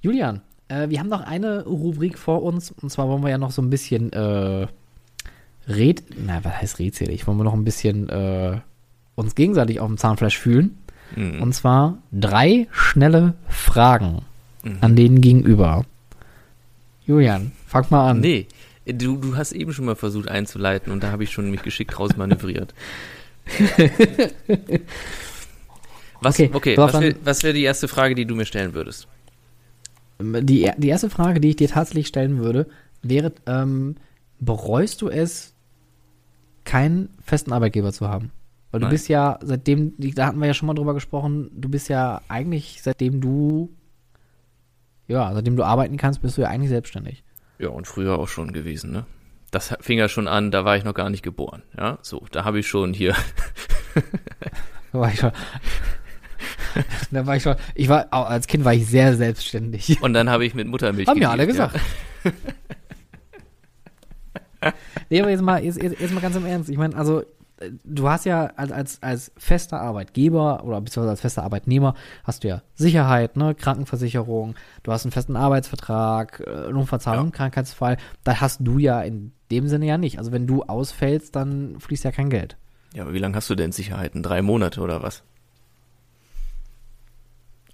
Julian, 0.00 0.42
äh, 0.68 0.88
wir 0.88 1.00
haben 1.00 1.08
noch 1.08 1.22
eine 1.22 1.64
Rubrik 1.64 2.18
vor 2.18 2.42
uns. 2.42 2.70
Und 2.70 2.90
zwar 2.90 3.08
wollen 3.08 3.22
wir 3.22 3.30
ja 3.30 3.38
noch 3.38 3.50
so 3.50 3.60
ein 3.60 3.70
bisschen 3.70 4.12
äh, 4.12 4.66
red, 5.68 6.02
na, 6.16 6.44
was 6.44 6.54
heißt 6.60 6.78
redselig? 6.78 7.26
Wollen 7.26 7.38
wir 7.38 7.44
noch 7.44 7.54
ein 7.54 7.64
bisschen 7.64 8.08
äh, 8.08 8.58
uns 9.14 9.34
gegenseitig 9.34 9.80
auf 9.80 9.88
dem 9.88 9.98
Zahnfleisch 9.98 10.38
fühlen? 10.38 10.78
Mhm. 11.14 11.42
Und 11.42 11.52
zwar 11.54 11.98
drei 12.12 12.66
schnelle 12.70 13.34
Fragen 13.48 14.22
mhm. 14.62 14.78
an 14.80 14.96
den 14.96 15.20
Gegenüber. 15.20 15.84
Julian, 17.06 17.52
fang 17.66 17.86
mal 17.90 18.10
an. 18.10 18.20
Nee, 18.20 18.46
du, 18.86 19.16
du 19.16 19.36
hast 19.36 19.52
eben 19.52 19.72
schon 19.72 19.84
mal 19.86 19.96
versucht 19.96 20.28
einzuleiten 20.28 20.92
und 20.92 21.02
da 21.02 21.10
habe 21.10 21.24
ich 21.24 21.30
schon 21.30 21.50
mich 21.50 21.62
geschickt 21.62 21.98
rausmanövriert. 21.98 22.74
was, 26.20 26.38
okay, 26.38 26.50
okay 26.52 26.76
was 26.76 26.92
wäre 27.00 27.14
wär 27.42 27.52
die 27.54 27.62
erste 27.62 27.88
Frage, 27.88 28.14
die 28.14 28.26
du 28.26 28.34
mir 28.34 28.44
stellen 28.44 28.74
würdest? 28.74 29.08
Die, 30.20 30.70
die 30.76 30.88
erste 30.88 31.08
Frage, 31.08 31.40
die 31.40 31.50
ich 31.50 31.56
dir 31.56 31.68
tatsächlich 31.68 32.08
stellen 32.08 32.38
würde, 32.38 32.66
wäre, 33.02 33.32
ähm, 33.46 33.96
bereust 34.40 35.00
du 35.00 35.08
es, 35.08 35.54
keinen 36.68 37.08
festen 37.24 37.52
Arbeitgeber 37.52 37.92
zu 37.92 38.08
haben. 38.08 38.30
Weil 38.70 38.80
Nein. 38.80 38.90
du 38.90 38.94
bist 38.94 39.08
ja, 39.08 39.38
seitdem, 39.42 39.94
da 39.96 40.26
hatten 40.26 40.38
wir 40.38 40.46
ja 40.46 40.52
schon 40.52 40.66
mal 40.66 40.74
drüber 40.74 40.92
gesprochen, 40.92 41.50
du 41.54 41.70
bist 41.70 41.88
ja 41.88 42.20
eigentlich, 42.28 42.82
seitdem 42.82 43.22
du, 43.22 43.74
ja, 45.06 45.32
seitdem 45.32 45.56
du 45.56 45.64
arbeiten 45.64 45.96
kannst, 45.96 46.20
bist 46.20 46.36
du 46.36 46.42
ja 46.42 46.48
eigentlich 46.48 46.68
selbstständig. 46.68 47.24
Ja, 47.58 47.70
und 47.70 47.86
früher 47.86 48.18
auch 48.18 48.28
schon 48.28 48.52
gewesen, 48.52 48.92
ne? 48.92 49.06
Das 49.50 49.74
fing 49.80 49.96
ja 49.96 50.10
schon 50.10 50.28
an, 50.28 50.50
da 50.50 50.66
war 50.66 50.76
ich 50.76 50.84
noch 50.84 50.92
gar 50.92 51.08
nicht 51.08 51.22
geboren, 51.22 51.62
ja? 51.74 51.98
So, 52.02 52.26
da 52.30 52.44
habe 52.44 52.58
ich 52.58 52.68
schon 52.68 52.92
hier. 52.92 53.16
da 54.92 55.00
war 55.00 55.10
ich 55.10 55.18
schon. 55.18 55.32
da 57.10 57.26
war 57.26 57.36
ich 57.36 57.42
schon, 57.42 57.56
ich 57.74 57.88
war, 57.88 58.12
als 58.12 58.46
Kind 58.46 58.66
war 58.66 58.74
ich 58.74 58.86
sehr 58.86 59.16
selbstständig. 59.16 60.02
Und 60.02 60.12
dann 60.12 60.28
habe 60.28 60.44
ich 60.44 60.54
mit 60.54 60.68
Muttermilch 60.68 61.08
Haben 61.08 61.22
ja 61.22 61.30
alle 61.30 61.46
gesagt. 61.46 61.80
Ja. 62.24 62.32
nee, 65.10 65.20
aber 65.20 65.30
jetzt 65.30 65.42
mal, 65.42 65.62
jetzt, 65.62 65.80
jetzt, 65.80 66.12
mal 66.12 66.20
ganz 66.20 66.36
im 66.36 66.46
Ernst. 66.46 66.68
Ich 66.68 66.76
meine, 66.78 66.96
also 66.96 67.22
du 67.84 68.08
hast 68.08 68.24
ja 68.24 68.52
als, 68.56 68.72
als, 68.72 69.02
als 69.02 69.32
fester 69.36 69.80
Arbeitgeber 69.80 70.64
oder 70.64 70.80
beziehungsweise 70.80 71.10
als 71.10 71.20
fester 71.20 71.42
Arbeitnehmer 71.42 71.94
hast 72.24 72.44
du 72.44 72.48
ja 72.48 72.62
Sicherheit, 72.74 73.36
ne, 73.36 73.54
Krankenversicherung, 73.54 74.54
du 74.82 74.92
hast 74.92 75.04
einen 75.04 75.12
festen 75.12 75.36
Arbeitsvertrag, 75.36 76.40
äh, 76.46 76.70
Lohnverzahlung, 76.70 77.26
ja. 77.26 77.32
Krankheitsfall. 77.32 77.96
Da 78.24 78.40
hast 78.40 78.60
du 78.62 78.78
ja 78.78 79.02
in 79.02 79.32
dem 79.50 79.68
Sinne 79.68 79.86
ja 79.86 79.98
nicht. 79.98 80.18
Also 80.18 80.32
wenn 80.32 80.46
du 80.46 80.62
ausfällst, 80.62 81.34
dann 81.34 81.80
fließt 81.80 82.04
ja 82.04 82.12
kein 82.12 82.30
Geld. 82.30 82.56
Ja, 82.94 83.02
aber 83.02 83.12
wie 83.12 83.18
lange 83.18 83.36
hast 83.36 83.50
du 83.50 83.54
denn 83.54 83.72
Sicherheiten? 83.72 84.22
Drei 84.22 84.42
Monate 84.42 84.80
oder 84.80 85.02
was? 85.02 85.22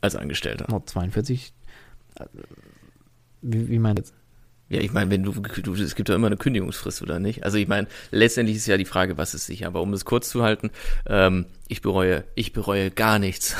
Als 0.00 0.16
Angestellter. 0.16 0.66
Oh, 0.72 0.80
42. 0.84 1.52
Äh, 2.16 2.26
wie, 3.42 3.68
wie 3.68 3.78
meinst 3.78 4.10
du? 4.10 4.23
Ja, 4.68 4.80
ich 4.80 4.92
meine, 4.92 5.10
wenn 5.10 5.22
du, 5.22 5.32
du, 5.32 5.74
es 5.74 5.94
gibt 5.94 6.08
ja 6.08 6.14
immer 6.14 6.28
eine 6.28 6.38
Kündigungsfrist, 6.38 7.02
oder 7.02 7.18
nicht? 7.18 7.44
Also 7.44 7.58
ich 7.58 7.68
meine, 7.68 7.86
letztendlich 8.10 8.56
ist 8.56 8.66
ja 8.66 8.78
die 8.78 8.86
Frage, 8.86 9.18
was 9.18 9.34
ist 9.34 9.46
sicher. 9.46 9.66
Aber 9.66 9.82
um 9.82 9.92
es 9.92 10.06
kurz 10.06 10.30
zu 10.30 10.42
halten, 10.42 10.70
ähm, 11.06 11.46
ich 11.68 11.82
bereue, 11.82 12.24
ich 12.34 12.52
bereue 12.52 12.90
gar 12.90 13.18
nichts. 13.18 13.56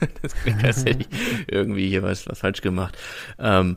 das 0.62 0.84
hätte 0.84 1.00
ich 1.00 1.08
irgendwie 1.48 1.88
hier 1.88 2.02
was, 2.02 2.26
was 2.26 2.38
falsch 2.38 2.62
gemacht. 2.62 2.96
Ähm, 3.38 3.76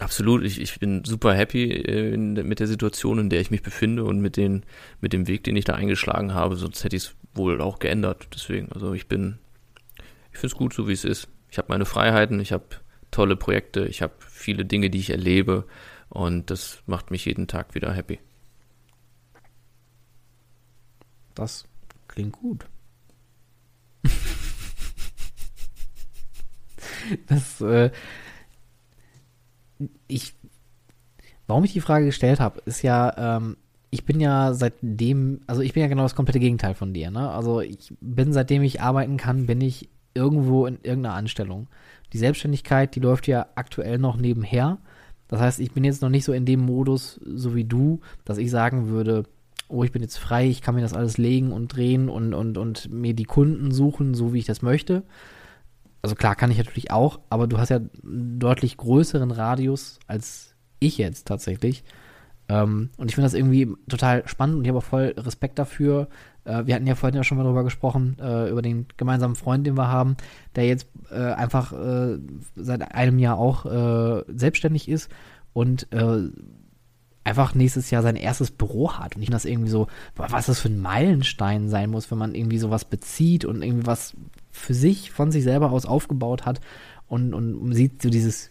absolut, 0.00 0.42
ich, 0.42 0.60
ich 0.60 0.80
bin 0.80 1.04
super 1.04 1.34
happy 1.34 1.70
äh, 1.70 2.14
in, 2.14 2.32
mit 2.32 2.58
der 2.58 2.66
Situation, 2.66 3.20
in 3.20 3.30
der 3.30 3.40
ich 3.40 3.52
mich 3.52 3.62
befinde 3.62 4.04
und 4.04 4.20
mit 4.20 4.36
den, 4.36 4.64
mit 5.00 5.12
dem 5.12 5.28
Weg, 5.28 5.44
den 5.44 5.54
ich 5.54 5.64
da 5.64 5.74
eingeschlagen 5.74 6.34
habe. 6.34 6.56
Sonst 6.56 6.82
hätte 6.82 6.96
ich 6.96 7.04
es 7.04 7.14
wohl 7.34 7.60
auch 7.60 7.78
geändert. 7.78 8.26
Deswegen, 8.34 8.72
also 8.72 8.92
ich 8.92 9.06
bin, 9.06 9.38
ich 10.32 10.38
finde 10.38 10.48
es 10.48 10.56
gut, 10.56 10.74
so 10.74 10.88
wie 10.88 10.92
es 10.92 11.04
ist. 11.04 11.28
Ich 11.48 11.58
habe 11.58 11.68
meine 11.68 11.84
Freiheiten, 11.84 12.40
ich 12.40 12.52
habe 12.52 12.64
tolle 13.10 13.36
Projekte, 13.36 13.86
ich 13.86 14.02
habe 14.02 14.14
viele 14.28 14.64
Dinge, 14.64 14.90
die 14.90 14.98
ich 14.98 15.10
erlebe. 15.10 15.64
Und 16.08 16.50
das 16.50 16.82
macht 16.86 17.10
mich 17.10 17.24
jeden 17.26 17.46
Tag 17.46 17.74
wieder 17.74 17.92
happy. 17.92 18.18
Das 21.34 21.66
klingt 22.08 22.32
gut. 22.32 22.66
das, 27.26 27.60
äh, 27.60 27.90
ich, 30.06 30.34
warum 31.46 31.64
ich 31.64 31.72
die 31.72 31.80
Frage 31.80 32.06
gestellt 32.06 32.40
habe, 32.40 32.60
ist 32.64 32.82
ja, 32.82 33.36
ähm, 33.36 33.56
ich 33.90 34.04
bin 34.04 34.20
ja 34.20 34.52
seitdem, 34.52 35.40
also 35.46 35.62
ich 35.62 35.72
bin 35.72 35.82
ja 35.82 35.88
genau 35.88 36.02
das 36.02 36.14
komplette 36.14 36.40
Gegenteil 36.40 36.74
von 36.74 36.92
dir, 36.92 37.10
ne? 37.10 37.30
Also 37.30 37.60
ich 37.60 37.94
bin 38.00 38.32
seitdem 38.32 38.62
ich 38.62 38.80
arbeiten 38.82 39.16
kann, 39.16 39.46
bin 39.46 39.60
ich 39.60 39.88
irgendwo 40.14 40.66
in 40.66 40.78
irgendeiner 40.82 41.14
Anstellung. 41.14 41.68
Die 42.12 42.18
Selbstständigkeit, 42.18 42.94
die 42.94 43.00
läuft 43.00 43.26
ja 43.26 43.46
aktuell 43.54 43.98
noch 43.98 44.16
nebenher. 44.16 44.78
Das 45.28 45.40
heißt, 45.40 45.60
ich 45.60 45.72
bin 45.72 45.84
jetzt 45.84 46.02
noch 46.02 46.08
nicht 46.08 46.24
so 46.24 46.32
in 46.32 46.46
dem 46.46 46.60
Modus, 46.60 47.20
so 47.24 47.54
wie 47.54 47.64
du, 47.64 48.00
dass 48.24 48.38
ich 48.38 48.50
sagen 48.50 48.88
würde, 48.88 49.24
oh, 49.68 49.84
ich 49.84 49.92
bin 49.92 50.02
jetzt 50.02 50.18
frei, 50.18 50.48
ich 50.48 50.62
kann 50.62 50.74
mir 50.74 50.80
das 50.80 50.94
alles 50.94 51.18
legen 51.18 51.52
und 51.52 51.68
drehen 51.68 52.08
und, 52.08 52.32
und, 52.34 52.56
und 52.56 52.90
mir 52.90 53.14
die 53.14 53.24
Kunden 53.24 53.70
suchen, 53.70 54.14
so 54.14 54.32
wie 54.32 54.38
ich 54.38 54.46
das 54.46 54.62
möchte. 54.62 55.02
Also 56.00 56.14
klar, 56.14 56.34
kann 56.34 56.50
ich 56.50 56.58
natürlich 56.58 56.90
auch, 56.90 57.20
aber 57.28 57.46
du 57.46 57.58
hast 57.58 57.68
ja 57.68 57.76
einen 57.76 58.38
deutlich 58.38 58.76
größeren 58.76 59.30
Radius 59.30 59.98
als 60.06 60.54
ich 60.80 60.96
jetzt 60.96 61.26
tatsächlich. 61.26 61.84
Ähm, 62.48 62.90
und 62.96 63.10
ich 63.10 63.14
finde 63.14 63.26
das 63.26 63.34
irgendwie 63.34 63.68
total 63.88 64.26
spannend 64.26 64.56
und 64.56 64.64
ich 64.64 64.68
habe 64.68 64.78
auch 64.78 64.84
voll 64.84 65.14
Respekt 65.18 65.58
dafür, 65.58 66.08
äh, 66.48 66.66
wir 66.66 66.74
hatten 66.74 66.86
ja 66.86 66.94
vorhin 66.94 67.16
ja 67.16 67.24
schon 67.24 67.38
mal 67.38 67.44
darüber 67.44 67.64
gesprochen, 67.64 68.16
äh, 68.20 68.48
über 68.50 68.62
den 68.62 68.86
gemeinsamen 68.96 69.36
Freund, 69.36 69.66
den 69.66 69.76
wir 69.76 69.88
haben, 69.88 70.16
der 70.56 70.66
jetzt 70.66 70.88
äh, 71.10 71.16
einfach 71.16 71.72
äh, 71.72 72.18
seit 72.56 72.94
einem 72.94 73.18
Jahr 73.18 73.38
auch 73.38 73.66
äh, 73.66 74.24
selbstständig 74.28 74.88
ist 74.88 75.10
und 75.52 75.92
äh, 75.92 76.30
einfach 77.24 77.54
nächstes 77.54 77.90
Jahr 77.90 78.02
sein 78.02 78.16
erstes 78.16 78.50
Büro 78.50 78.94
hat. 78.94 79.14
Und 79.14 79.22
ich 79.22 79.26
finde 79.26 79.36
das 79.36 79.44
irgendwie 79.44 79.70
so, 79.70 79.88
was 80.16 80.46
das 80.46 80.60
für 80.60 80.68
ein 80.68 80.80
Meilenstein 80.80 81.68
sein 81.68 81.90
muss, 81.90 82.10
wenn 82.10 82.18
man 82.18 82.34
irgendwie 82.34 82.58
sowas 82.58 82.86
bezieht 82.86 83.44
und 83.44 83.62
irgendwie 83.62 83.86
was 83.86 84.14
für 84.50 84.74
sich, 84.74 85.10
von 85.10 85.30
sich 85.30 85.44
selber 85.44 85.70
aus 85.70 85.84
aufgebaut 85.84 86.46
hat 86.46 86.60
und, 87.06 87.34
und 87.34 87.74
sieht 87.74 88.00
so 88.00 88.08
dieses, 88.08 88.50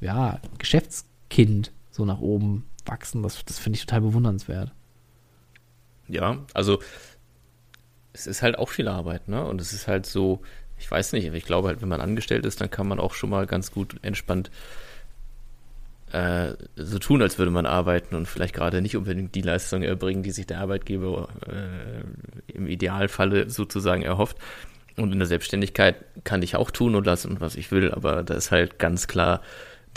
ja, 0.00 0.38
Geschäftskind 0.58 1.72
so 1.90 2.04
nach 2.04 2.20
oben 2.20 2.64
wachsen. 2.86 3.24
Das, 3.24 3.44
das 3.44 3.58
finde 3.58 3.76
ich 3.76 3.86
total 3.86 4.02
bewundernswert. 4.02 4.72
Ja, 6.08 6.38
also 6.54 6.78
es 8.12 8.26
ist 8.26 8.42
halt 8.42 8.58
auch 8.58 8.68
viel 8.68 8.88
Arbeit, 8.88 9.28
ne? 9.28 9.44
Und 9.44 9.60
es 9.60 9.72
ist 9.72 9.88
halt 9.88 10.06
so, 10.06 10.42
ich 10.78 10.90
weiß 10.90 11.12
nicht, 11.12 11.26
aber 11.26 11.36
ich 11.36 11.44
glaube 11.44 11.68
halt, 11.68 11.82
wenn 11.82 11.88
man 11.88 12.00
angestellt 12.00 12.44
ist, 12.46 12.60
dann 12.60 12.70
kann 12.70 12.88
man 12.88 13.00
auch 13.00 13.14
schon 13.14 13.30
mal 13.30 13.46
ganz 13.46 13.70
gut 13.72 13.96
entspannt 14.02 14.50
äh, 16.12 16.54
so 16.76 16.98
tun, 16.98 17.22
als 17.22 17.38
würde 17.38 17.50
man 17.50 17.66
arbeiten 17.66 18.14
und 18.14 18.26
vielleicht 18.26 18.54
gerade 18.54 18.82
nicht 18.82 18.96
unbedingt 18.96 19.34
die 19.34 19.40
Leistung 19.40 19.82
erbringen, 19.82 20.22
die 20.22 20.30
sich 20.30 20.46
der 20.46 20.60
Arbeitgeber 20.60 21.28
äh, 21.46 22.52
im 22.52 22.66
Idealfalle 22.66 23.48
sozusagen 23.48 24.02
erhofft. 24.02 24.36
Und 24.96 25.10
in 25.10 25.18
der 25.18 25.26
Selbstständigkeit 25.26 25.96
kann 26.24 26.42
ich 26.42 26.54
auch 26.54 26.70
tun 26.70 26.94
und 26.94 27.06
lassen, 27.06 27.40
was 27.40 27.56
ich 27.56 27.70
will, 27.70 27.90
aber 27.92 28.22
da 28.22 28.34
ist 28.34 28.50
halt 28.50 28.78
ganz 28.78 29.08
klar 29.08 29.40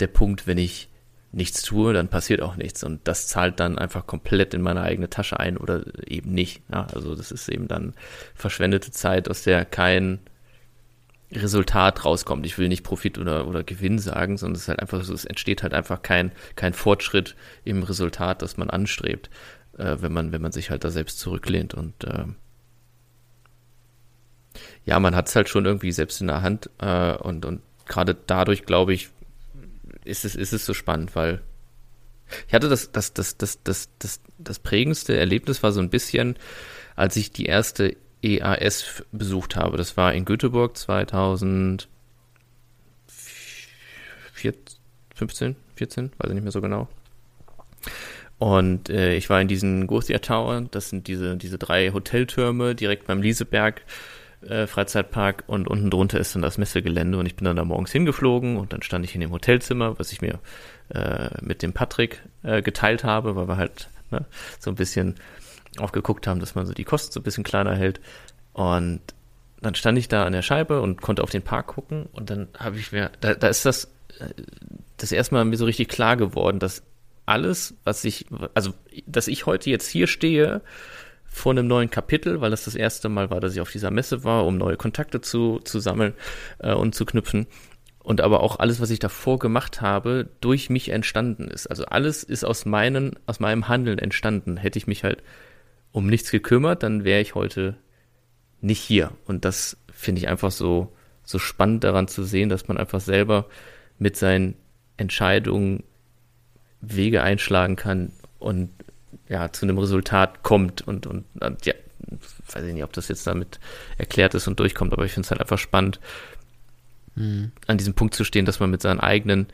der 0.00 0.06
Punkt, 0.06 0.46
wenn 0.46 0.56
ich 0.56 0.88
nichts 1.32 1.62
tue, 1.62 1.92
dann 1.92 2.08
passiert 2.08 2.40
auch 2.40 2.56
nichts. 2.56 2.82
Und 2.84 3.06
das 3.06 3.28
zahlt 3.28 3.60
dann 3.60 3.78
einfach 3.78 4.06
komplett 4.06 4.54
in 4.54 4.62
meine 4.62 4.82
eigene 4.82 5.10
Tasche 5.10 5.38
ein 5.38 5.56
oder 5.56 5.84
eben 6.06 6.32
nicht. 6.32 6.62
Ja, 6.72 6.86
also 6.94 7.14
das 7.14 7.30
ist 7.30 7.48
eben 7.48 7.68
dann 7.68 7.94
verschwendete 8.34 8.90
Zeit, 8.90 9.28
aus 9.28 9.42
der 9.42 9.64
kein 9.64 10.20
Resultat 11.32 12.04
rauskommt. 12.04 12.46
Ich 12.46 12.56
will 12.58 12.68
nicht 12.68 12.84
Profit 12.84 13.18
oder, 13.18 13.48
oder 13.48 13.64
Gewinn 13.64 13.98
sagen, 13.98 14.36
sondern 14.36 14.56
es 14.56 14.62
ist 14.62 14.68
halt 14.68 14.80
einfach 14.80 15.02
so, 15.02 15.12
es 15.12 15.24
entsteht 15.24 15.62
halt 15.62 15.74
einfach 15.74 16.02
kein, 16.02 16.32
kein 16.54 16.72
Fortschritt 16.72 17.34
im 17.64 17.82
Resultat, 17.82 18.42
das 18.42 18.56
man 18.56 18.70
anstrebt, 18.70 19.28
äh, 19.76 19.96
wenn 20.00 20.12
man, 20.12 20.32
wenn 20.32 20.42
man 20.42 20.52
sich 20.52 20.70
halt 20.70 20.84
da 20.84 20.90
selbst 20.90 21.18
zurücklehnt 21.18 21.74
und 21.74 22.04
äh, 22.04 22.26
ja, 24.84 25.00
man 25.00 25.16
hat 25.16 25.28
es 25.28 25.36
halt 25.36 25.48
schon 25.48 25.66
irgendwie 25.66 25.92
selbst 25.92 26.20
in 26.20 26.28
der 26.28 26.42
Hand 26.42 26.70
äh, 26.78 27.14
und, 27.16 27.44
und 27.44 27.60
gerade 27.86 28.16
dadurch, 28.26 28.64
glaube 28.64 28.94
ich, 28.94 29.10
ist 30.06 30.24
es, 30.24 30.34
ist 30.34 30.52
es 30.52 30.64
so 30.64 30.74
spannend, 30.74 31.14
weil 31.14 31.42
ich 32.48 32.54
hatte 32.54 32.68
das, 32.68 32.92
das, 32.92 33.12
das, 33.12 33.36
das, 33.36 33.62
das, 33.62 33.88
das, 33.98 34.20
das 34.38 34.58
prägendste 34.58 35.16
Erlebnis 35.16 35.62
war 35.62 35.72
so 35.72 35.80
ein 35.80 35.90
bisschen, 35.90 36.36
als 36.96 37.16
ich 37.16 37.30
die 37.30 37.46
erste 37.46 37.96
EAS 38.22 39.04
besucht 39.12 39.56
habe. 39.56 39.76
Das 39.76 39.96
war 39.96 40.12
in 40.12 40.24
Göteborg 40.24 40.76
2015, 40.76 41.88
14, 44.32 45.56
14, 45.76 46.12
weiß 46.18 46.28
ich 46.28 46.34
nicht 46.34 46.42
mehr 46.42 46.52
so 46.52 46.60
genau. 46.60 46.88
Und 48.38 48.90
äh, 48.90 49.14
ich 49.14 49.30
war 49.30 49.40
in 49.40 49.48
diesen 49.48 49.86
Gothia 49.86 50.18
Tower, 50.18 50.60
das 50.70 50.90
sind 50.90 51.06
diese, 51.06 51.36
diese 51.36 51.58
drei 51.58 51.90
Hoteltürme 51.92 52.74
direkt 52.74 53.06
beim 53.06 53.22
Lieseberg 53.22 53.82
äh, 54.48 54.66
Freizeitpark 54.66 55.44
und 55.46 55.68
unten 55.68 55.90
drunter 55.90 56.18
ist 56.18 56.34
dann 56.34 56.42
das 56.42 56.58
Messegelände 56.58 57.18
und 57.18 57.26
ich 57.26 57.36
bin 57.36 57.44
dann 57.44 57.56
da 57.56 57.64
morgens 57.64 57.92
hingeflogen 57.92 58.56
und 58.56 58.72
dann 58.72 58.82
stand 58.82 59.04
ich 59.04 59.14
in 59.14 59.20
dem 59.20 59.32
Hotelzimmer, 59.32 59.98
was 59.98 60.12
ich 60.12 60.20
mir 60.20 60.38
äh, 60.88 61.30
mit 61.40 61.62
dem 61.62 61.72
Patrick 61.72 62.22
äh, 62.42 62.62
geteilt 62.62 63.04
habe, 63.04 63.36
weil 63.36 63.48
wir 63.48 63.56
halt 63.56 63.88
ne, 64.10 64.24
so 64.58 64.70
ein 64.70 64.76
bisschen 64.76 65.16
auch 65.78 65.92
geguckt 65.92 66.26
haben, 66.26 66.40
dass 66.40 66.54
man 66.54 66.66
so 66.66 66.72
die 66.72 66.84
Kosten 66.84 67.12
so 67.12 67.20
ein 67.20 67.24
bisschen 67.24 67.44
kleiner 67.44 67.74
hält. 67.74 68.00
Und 68.52 69.00
dann 69.60 69.74
stand 69.74 69.98
ich 69.98 70.08
da 70.08 70.24
an 70.24 70.32
der 70.32 70.42
Scheibe 70.42 70.80
und 70.80 71.02
konnte 71.02 71.22
auf 71.22 71.30
den 71.30 71.42
Park 71.42 71.66
gucken 71.68 72.06
und 72.12 72.30
dann 72.30 72.48
habe 72.58 72.78
ich 72.78 72.92
mir, 72.92 73.10
da, 73.20 73.34
da 73.34 73.48
ist 73.48 73.66
das 73.66 73.84
äh, 74.18 74.30
das 74.96 75.12
erste 75.12 75.44
mir 75.44 75.56
so 75.56 75.64
richtig 75.66 75.88
klar 75.88 76.16
geworden, 76.16 76.58
dass 76.58 76.82
alles, 77.26 77.74
was 77.84 78.04
ich, 78.04 78.26
also 78.54 78.72
dass 79.06 79.28
ich 79.28 79.46
heute 79.46 79.68
jetzt 79.68 79.88
hier 79.88 80.06
stehe 80.06 80.62
vor 81.36 81.52
einem 81.52 81.66
neuen 81.66 81.90
Kapitel, 81.90 82.40
weil 82.40 82.50
das 82.50 82.64
das 82.64 82.74
erste 82.74 83.10
Mal 83.10 83.28
war, 83.28 83.40
dass 83.40 83.52
ich 83.52 83.60
auf 83.60 83.70
dieser 83.70 83.90
Messe 83.90 84.24
war, 84.24 84.46
um 84.46 84.56
neue 84.56 84.78
Kontakte 84.78 85.20
zu, 85.20 85.60
zu 85.62 85.80
sammeln 85.80 86.14
äh, 86.60 86.72
und 86.72 86.94
zu 86.94 87.04
knüpfen. 87.04 87.46
Und 87.98 88.22
aber 88.22 88.40
auch 88.40 88.58
alles, 88.58 88.80
was 88.80 88.88
ich 88.88 89.00
davor 89.00 89.38
gemacht 89.38 89.82
habe, 89.82 90.30
durch 90.40 90.70
mich 90.70 90.88
entstanden 90.88 91.48
ist. 91.48 91.66
Also 91.66 91.84
alles 91.84 92.22
ist 92.24 92.44
aus, 92.44 92.64
meinen, 92.64 93.16
aus 93.26 93.38
meinem 93.38 93.68
Handeln 93.68 93.98
entstanden. 93.98 94.56
Hätte 94.56 94.78
ich 94.78 94.86
mich 94.86 95.04
halt 95.04 95.22
um 95.92 96.06
nichts 96.06 96.30
gekümmert, 96.30 96.82
dann 96.82 97.04
wäre 97.04 97.20
ich 97.20 97.34
heute 97.34 97.76
nicht 98.62 98.80
hier. 98.80 99.12
Und 99.26 99.44
das 99.44 99.76
finde 99.92 100.20
ich 100.20 100.28
einfach 100.28 100.50
so, 100.50 100.96
so 101.22 101.38
spannend 101.38 101.84
daran 101.84 102.08
zu 102.08 102.24
sehen, 102.24 102.48
dass 102.48 102.66
man 102.66 102.78
einfach 102.78 103.00
selber 103.00 103.46
mit 103.98 104.16
seinen 104.16 104.54
Entscheidungen 104.96 105.84
Wege 106.80 107.22
einschlagen 107.22 107.76
kann 107.76 108.12
und 108.38 108.70
ja, 109.28 109.52
zu 109.52 109.66
einem 109.66 109.78
Resultat 109.78 110.42
kommt 110.42 110.82
und, 110.82 111.06
und, 111.06 111.24
und 111.40 111.66
ja, 111.66 111.74
weiß 112.52 112.64
ich 112.64 112.74
nicht, 112.74 112.84
ob 112.84 112.92
das 112.92 113.08
jetzt 113.08 113.26
damit 113.26 113.58
erklärt 113.98 114.34
ist 114.34 114.46
und 114.46 114.60
durchkommt, 114.60 114.92
aber 114.92 115.04
ich 115.04 115.12
finde 115.12 115.26
es 115.26 115.30
halt 115.30 115.40
einfach 115.40 115.58
spannend, 115.58 116.00
mhm. 117.14 117.52
an 117.66 117.78
diesem 117.78 117.94
Punkt 117.94 118.14
zu 118.14 118.24
stehen, 118.24 118.44
dass 118.44 118.60
man 118.60 118.70
mit 118.70 118.82
seinen 118.82 119.00
eigenen 119.00 119.46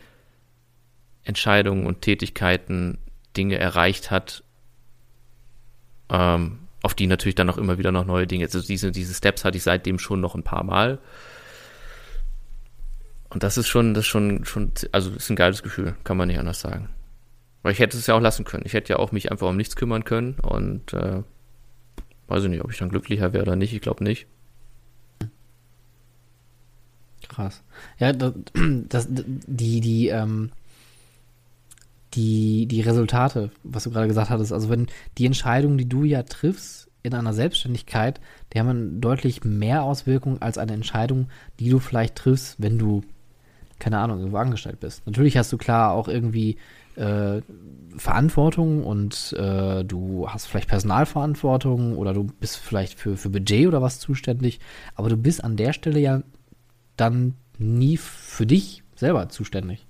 Entscheidungen 1.24 1.86
und 1.86 2.02
Tätigkeiten 2.02 2.98
Dinge 3.36 3.58
erreicht 3.58 4.10
hat, 4.10 4.42
ähm, 6.10 6.58
auf 6.82 6.94
die 6.94 7.06
natürlich 7.06 7.36
dann 7.36 7.48
auch 7.48 7.58
immer 7.58 7.78
wieder 7.78 7.92
noch 7.92 8.04
neue 8.04 8.26
Dinge. 8.26 8.44
Also 8.44 8.60
diese, 8.60 8.90
diese 8.90 9.14
Steps 9.14 9.44
hatte 9.44 9.56
ich 9.56 9.62
seitdem 9.62 9.98
schon 9.98 10.20
noch 10.20 10.34
ein 10.34 10.42
paar 10.42 10.64
Mal. 10.64 10.98
Und 13.30 13.42
das 13.42 13.56
ist 13.56 13.68
schon, 13.68 13.94
das 13.94 14.04
ist 14.04 14.08
schon, 14.08 14.44
schon, 14.44 14.72
also 14.90 15.10
ist 15.10 15.30
ein 15.30 15.36
geiles 15.36 15.62
Gefühl, 15.62 15.94
kann 16.04 16.16
man 16.16 16.28
nicht 16.28 16.38
anders 16.38 16.60
sagen. 16.60 16.90
Weil 17.62 17.72
ich 17.72 17.78
hätte 17.78 17.96
es 17.96 18.06
ja 18.06 18.14
auch 18.14 18.20
lassen 18.20 18.44
können. 18.44 18.64
Ich 18.66 18.72
hätte 18.72 18.92
ja 18.92 18.98
auch 18.98 19.12
mich 19.12 19.30
einfach 19.30 19.48
um 19.48 19.56
nichts 19.56 19.76
kümmern 19.76 20.04
können 20.04 20.34
und 20.40 20.92
äh, 20.92 21.22
weiß 22.26 22.44
ich 22.44 22.50
nicht, 22.50 22.64
ob 22.64 22.72
ich 22.72 22.78
dann 22.78 22.88
glücklicher 22.88 23.32
wäre 23.32 23.42
oder 23.42 23.56
nicht. 23.56 23.72
Ich 23.72 23.80
glaube 23.80 24.02
nicht. 24.02 24.26
Krass. 27.28 27.62
Ja, 27.98 28.12
das, 28.12 28.32
das, 28.88 29.08
die, 29.10 29.80
die, 29.80 30.08
ähm, 30.08 30.50
die, 32.14 32.66
die 32.66 32.80
Resultate, 32.80 33.50
was 33.62 33.84
du 33.84 33.90
gerade 33.90 34.08
gesagt 34.08 34.30
hattest, 34.30 34.52
also 34.52 34.68
wenn 34.68 34.88
die 35.18 35.26
Entscheidungen, 35.26 35.78
die 35.78 35.88
du 35.88 36.04
ja 36.04 36.22
triffst 36.22 36.90
in 37.02 37.14
einer 37.14 37.32
Selbstständigkeit, 37.32 38.20
die 38.52 38.60
haben 38.60 39.00
deutlich 39.00 39.44
mehr 39.44 39.82
Auswirkungen 39.82 40.40
als 40.42 40.58
eine 40.58 40.72
Entscheidung, 40.72 41.28
die 41.58 41.70
du 41.70 41.78
vielleicht 41.78 42.16
triffst, 42.16 42.60
wenn 42.60 42.78
du, 42.78 43.02
keine 43.78 43.98
Ahnung, 43.98 44.18
irgendwo 44.18 44.38
angestellt 44.38 44.80
bist. 44.80 45.06
Natürlich 45.06 45.36
hast 45.36 45.52
du 45.52 45.58
klar 45.58 45.92
auch 45.92 46.08
irgendwie 46.08 46.58
äh, 46.96 47.40
Verantwortung 47.96 48.84
und 48.84 49.34
äh, 49.38 49.84
du 49.84 50.26
hast 50.28 50.46
vielleicht 50.46 50.68
Personalverantwortung 50.68 51.96
oder 51.96 52.14
du 52.14 52.24
bist 52.24 52.56
vielleicht 52.56 52.98
für, 52.98 53.16
für 53.16 53.30
Budget 53.30 53.66
oder 53.66 53.82
was 53.82 54.00
zuständig, 54.00 54.60
aber 54.94 55.08
du 55.08 55.16
bist 55.16 55.44
an 55.44 55.56
der 55.56 55.72
Stelle 55.72 56.00
ja 56.00 56.22
dann 56.96 57.34
nie 57.58 57.96
für 57.96 58.46
dich 58.46 58.82
selber 58.94 59.28
zuständig. 59.28 59.86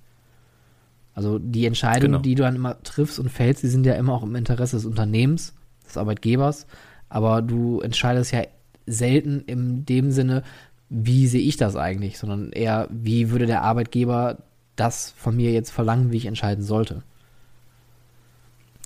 Also 1.13 1.39
die 1.39 1.65
Entscheidungen, 1.65 2.13
genau. 2.13 2.21
die 2.21 2.35
du 2.35 2.43
dann 2.43 2.55
immer 2.55 2.81
triffst 2.81 3.19
und 3.19 3.29
fällst, 3.29 3.63
die 3.63 3.67
sind 3.67 3.85
ja 3.85 3.93
immer 3.93 4.13
auch 4.13 4.23
im 4.23 4.35
Interesse 4.35 4.75
des 4.75 4.85
Unternehmens, 4.85 5.53
des 5.85 5.97
Arbeitgebers, 5.97 6.65
aber 7.09 7.41
du 7.41 7.81
entscheidest 7.81 8.31
ja 8.31 8.41
selten 8.85 9.41
in 9.45 9.85
dem 9.85 10.11
Sinne, 10.11 10.43
wie 10.89 11.27
sehe 11.27 11.41
ich 11.41 11.57
das 11.57 11.75
eigentlich, 11.75 12.17
sondern 12.17 12.51
eher, 12.51 12.87
wie 12.91 13.29
würde 13.29 13.45
der 13.45 13.61
Arbeitgeber 13.61 14.37
das 14.75 15.13
von 15.17 15.35
mir 15.35 15.51
jetzt 15.51 15.71
verlangen, 15.71 16.11
wie 16.11 16.17
ich 16.17 16.25
entscheiden 16.25 16.63
sollte. 16.63 17.03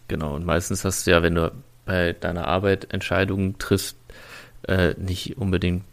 Genau, 0.07 0.35
und 0.35 0.45
meistens 0.45 0.85
hast 0.85 1.05
du 1.05 1.11
ja, 1.11 1.21
wenn 1.23 1.35
du 1.35 1.51
bei 1.85 2.13
deiner 2.13 2.47
Arbeit 2.47 2.93
Entscheidungen 2.93 3.57
triffst, 3.57 3.97
äh, 4.67 4.93
nicht 4.97 5.37
unbedingt 5.37 5.83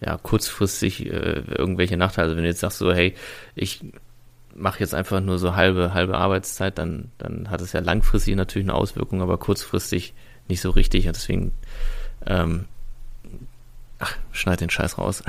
ja, 0.00 0.18
kurzfristig 0.18 1.06
äh, 1.06 1.42
irgendwelche 1.56 1.96
Nachteile. 1.96 2.26
Also 2.26 2.36
wenn 2.36 2.44
du 2.44 2.48
jetzt 2.48 2.60
sagst 2.60 2.78
so, 2.78 2.92
hey, 2.92 3.14
ich 3.54 3.84
mache 4.54 4.80
jetzt 4.80 4.94
einfach 4.94 5.20
nur 5.20 5.38
so 5.38 5.56
halbe, 5.56 5.94
halbe 5.94 6.16
Arbeitszeit, 6.16 6.78
dann, 6.78 7.10
dann 7.18 7.50
hat 7.50 7.60
es 7.60 7.72
ja 7.72 7.80
langfristig 7.80 8.36
natürlich 8.36 8.68
eine 8.68 8.76
Auswirkung, 8.76 9.22
aber 9.22 9.38
kurzfristig 9.38 10.14
nicht 10.48 10.60
so 10.60 10.70
richtig. 10.70 11.06
Und 11.06 11.16
deswegen, 11.16 11.52
ähm, 12.26 12.66
ach, 14.04 14.16
schneid 14.32 14.60
den 14.60 14.70
Scheiß 14.70 14.98
raus. 14.98 15.22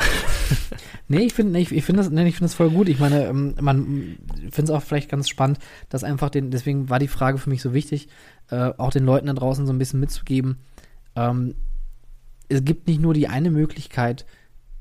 nee, 1.07 1.19
ich 1.19 1.33
finde 1.33 1.57
ich, 1.59 1.71
ich 1.71 1.85
find 1.85 1.97
das, 1.97 2.09
nee, 2.09 2.29
find 2.31 2.43
das 2.43 2.53
voll 2.53 2.69
gut. 2.69 2.89
Ich 2.89 2.99
meine, 2.99 3.25
ähm, 3.25 3.55
man 3.61 4.17
finde 4.51 4.63
es 4.63 4.69
auch 4.69 4.83
vielleicht 4.83 5.09
ganz 5.09 5.29
spannend, 5.29 5.59
dass 5.89 6.03
einfach 6.03 6.29
den, 6.29 6.51
deswegen 6.51 6.89
war 6.89 6.99
die 6.99 7.07
Frage 7.07 7.37
für 7.37 7.49
mich 7.49 7.61
so 7.61 7.73
wichtig, 7.73 8.09
äh, 8.49 8.71
auch 8.77 8.91
den 8.91 9.05
Leuten 9.05 9.27
da 9.27 9.33
draußen 9.33 9.65
so 9.65 9.73
ein 9.73 9.77
bisschen 9.77 9.99
mitzugeben. 9.99 10.57
Ähm, 11.15 11.55
es 12.49 12.63
gibt 12.63 12.87
nicht 12.87 13.01
nur 13.01 13.13
die 13.13 13.27
eine 13.27 13.49
Möglichkeit, 13.49 14.25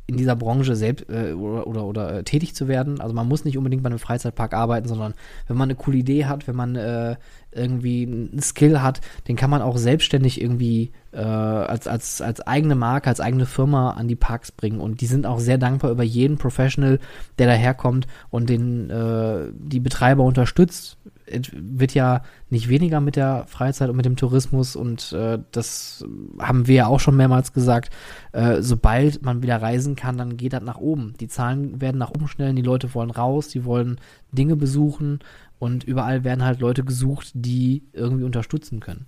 in 0.07 0.17
dieser 0.17 0.37
Branche 0.37 0.77
selbst 0.77 1.09
äh, 1.09 1.33
oder, 1.33 1.67
oder, 1.67 1.85
oder 1.85 2.19
äh, 2.19 2.25
tätig 2.25 2.55
zu 2.55 2.69
werden. 2.69 3.01
Also 3.01 3.15
man 3.15 3.27
muss 3.27 3.45
nicht 3.45 3.57
unbedingt 3.57 3.83
bei 3.83 3.89
einem 3.89 3.99
Freizeitpark 3.99 4.53
arbeiten, 4.53 4.87
sondern 4.87 5.15
wenn 5.47 5.57
man 5.57 5.71
eine 5.71 5.77
coole 5.77 5.97
Idee 5.99 6.27
hat, 6.27 6.47
wenn 6.47 6.57
man 6.57 6.77
äh, 6.77 7.17
irgendwie 7.53 8.03
einen 8.07 8.43
Skill 8.43 8.83
hat, 8.83 9.01
den 9.29 9.37
kann 9.37 9.49
man 9.49 9.63
auch 9.63 9.79
selbstständig 9.79 10.43
irgendwie 10.43 10.93
äh, 11.15 11.21
als, 11.21 11.87
als, 11.87 12.21
als 12.21 12.41
eigene 12.41 12.75
Marke, 12.75 13.09
als 13.09 13.21
eigene 13.21 13.47
Firma 13.47 13.93
an 13.93 14.09
die 14.09 14.17
Parks 14.17 14.53
bringen. 14.53 14.81
Und 14.81 15.01
die 15.01 15.07
sind 15.07 15.27
auch 15.27 15.39
sehr 15.39 15.59
dankbar 15.59 15.91
über 15.91 16.03
jeden 16.03 16.37
Professional, 16.37 16.99
der 17.39 17.47
daherkommt 17.47 18.07
und 18.31 18.49
den 18.51 18.91
äh, 18.91 19.51
die 19.55 19.81
Betreiber 19.81 20.25
unterstützt 20.25 20.99
wird 21.27 21.95
ja 21.95 22.23
nicht 22.51 22.69
weniger 22.69 23.01
mit 23.01 23.17
der 23.17 23.47
Freizeit 23.47 23.89
und 23.89 23.97
mit 23.97 24.05
dem 24.05 24.17
Tourismus 24.17 24.77
und 24.77 25.13
äh, 25.13 25.39
das 25.53 26.05
haben 26.39 26.67
wir 26.67 26.75
ja 26.75 26.87
auch 26.87 27.01
schon 27.01 27.17
mehrmals 27.17 27.53
gesagt. 27.53 27.91
Äh, 28.33 28.61
sobald 28.61 29.23
man 29.23 29.43
wieder 29.43 29.61
reisen 29.61 29.97
kann, 29.97 30.19
dann 30.19 30.37
geht 30.37 30.53
das 30.53 30.63
nach 30.63 30.79
oben. 30.79 31.15
Die 31.21 31.29
Zahlen 31.29 31.81
werden 31.81 31.99
nach 31.99 32.11
oben 32.11 32.29
schnellen, 32.29 32.57
die 32.57 32.63
Leute 32.63 32.95
wollen 32.95 33.11
raus, 33.11 33.49
die 33.49 33.65
wollen 33.65 33.99
Dinge 34.33 34.57
besuchen 34.57 35.21
und 35.59 35.85
überall 35.85 36.25
werden 36.25 36.45
halt 36.45 36.61
Leute 36.61 36.85
gesucht, 36.85 37.31
die 37.35 37.85
irgendwie 37.93 38.25
unterstützen 38.25 38.81
können. 38.81 39.07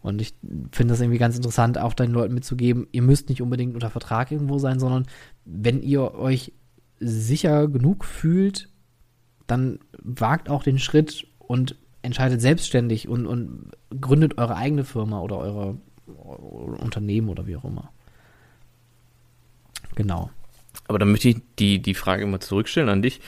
Und 0.00 0.20
ich 0.20 0.34
finde 0.72 0.92
das 0.92 1.00
irgendwie 1.00 1.18
ganz 1.18 1.36
interessant, 1.36 1.78
auch 1.78 1.94
deinen 1.94 2.12
Leuten 2.12 2.34
mitzugeben, 2.34 2.86
ihr 2.92 3.02
müsst 3.02 3.28
nicht 3.28 3.42
unbedingt 3.42 3.74
unter 3.74 3.90
Vertrag 3.90 4.30
irgendwo 4.30 4.58
sein, 4.58 4.78
sondern 4.78 5.06
wenn 5.44 5.82
ihr 5.82 6.14
euch 6.14 6.52
sicher 7.00 7.68
genug 7.68 8.04
fühlt, 8.04 8.68
dann 9.46 9.80
wagt 10.02 10.48
auch 10.48 10.62
den 10.62 10.78
Schritt 10.78 11.26
und 11.38 11.76
entscheidet 12.02 12.40
selbstständig 12.40 13.08
und, 13.08 13.26
und 13.26 13.72
gründet 14.00 14.38
eure 14.38 14.56
eigene 14.56 14.84
Firma 14.84 15.20
oder 15.20 15.38
eure, 15.38 15.76
eure 16.06 16.76
Unternehmen 16.78 17.28
oder 17.28 17.46
wie 17.46 17.56
auch 17.56 17.64
immer. 17.64 17.90
Genau. 19.94 20.30
Aber 20.86 20.98
dann 20.98 21.10
möchte 21.10 21.28
ich 21.28 21.40
die, 21.58 21.80
die 21.80 21.94
Frage 21.94 22.24
mal 22.26 22.40
zurückstellen 22.40 22.88
an 22.88 23.02
dich. 23.02 23.20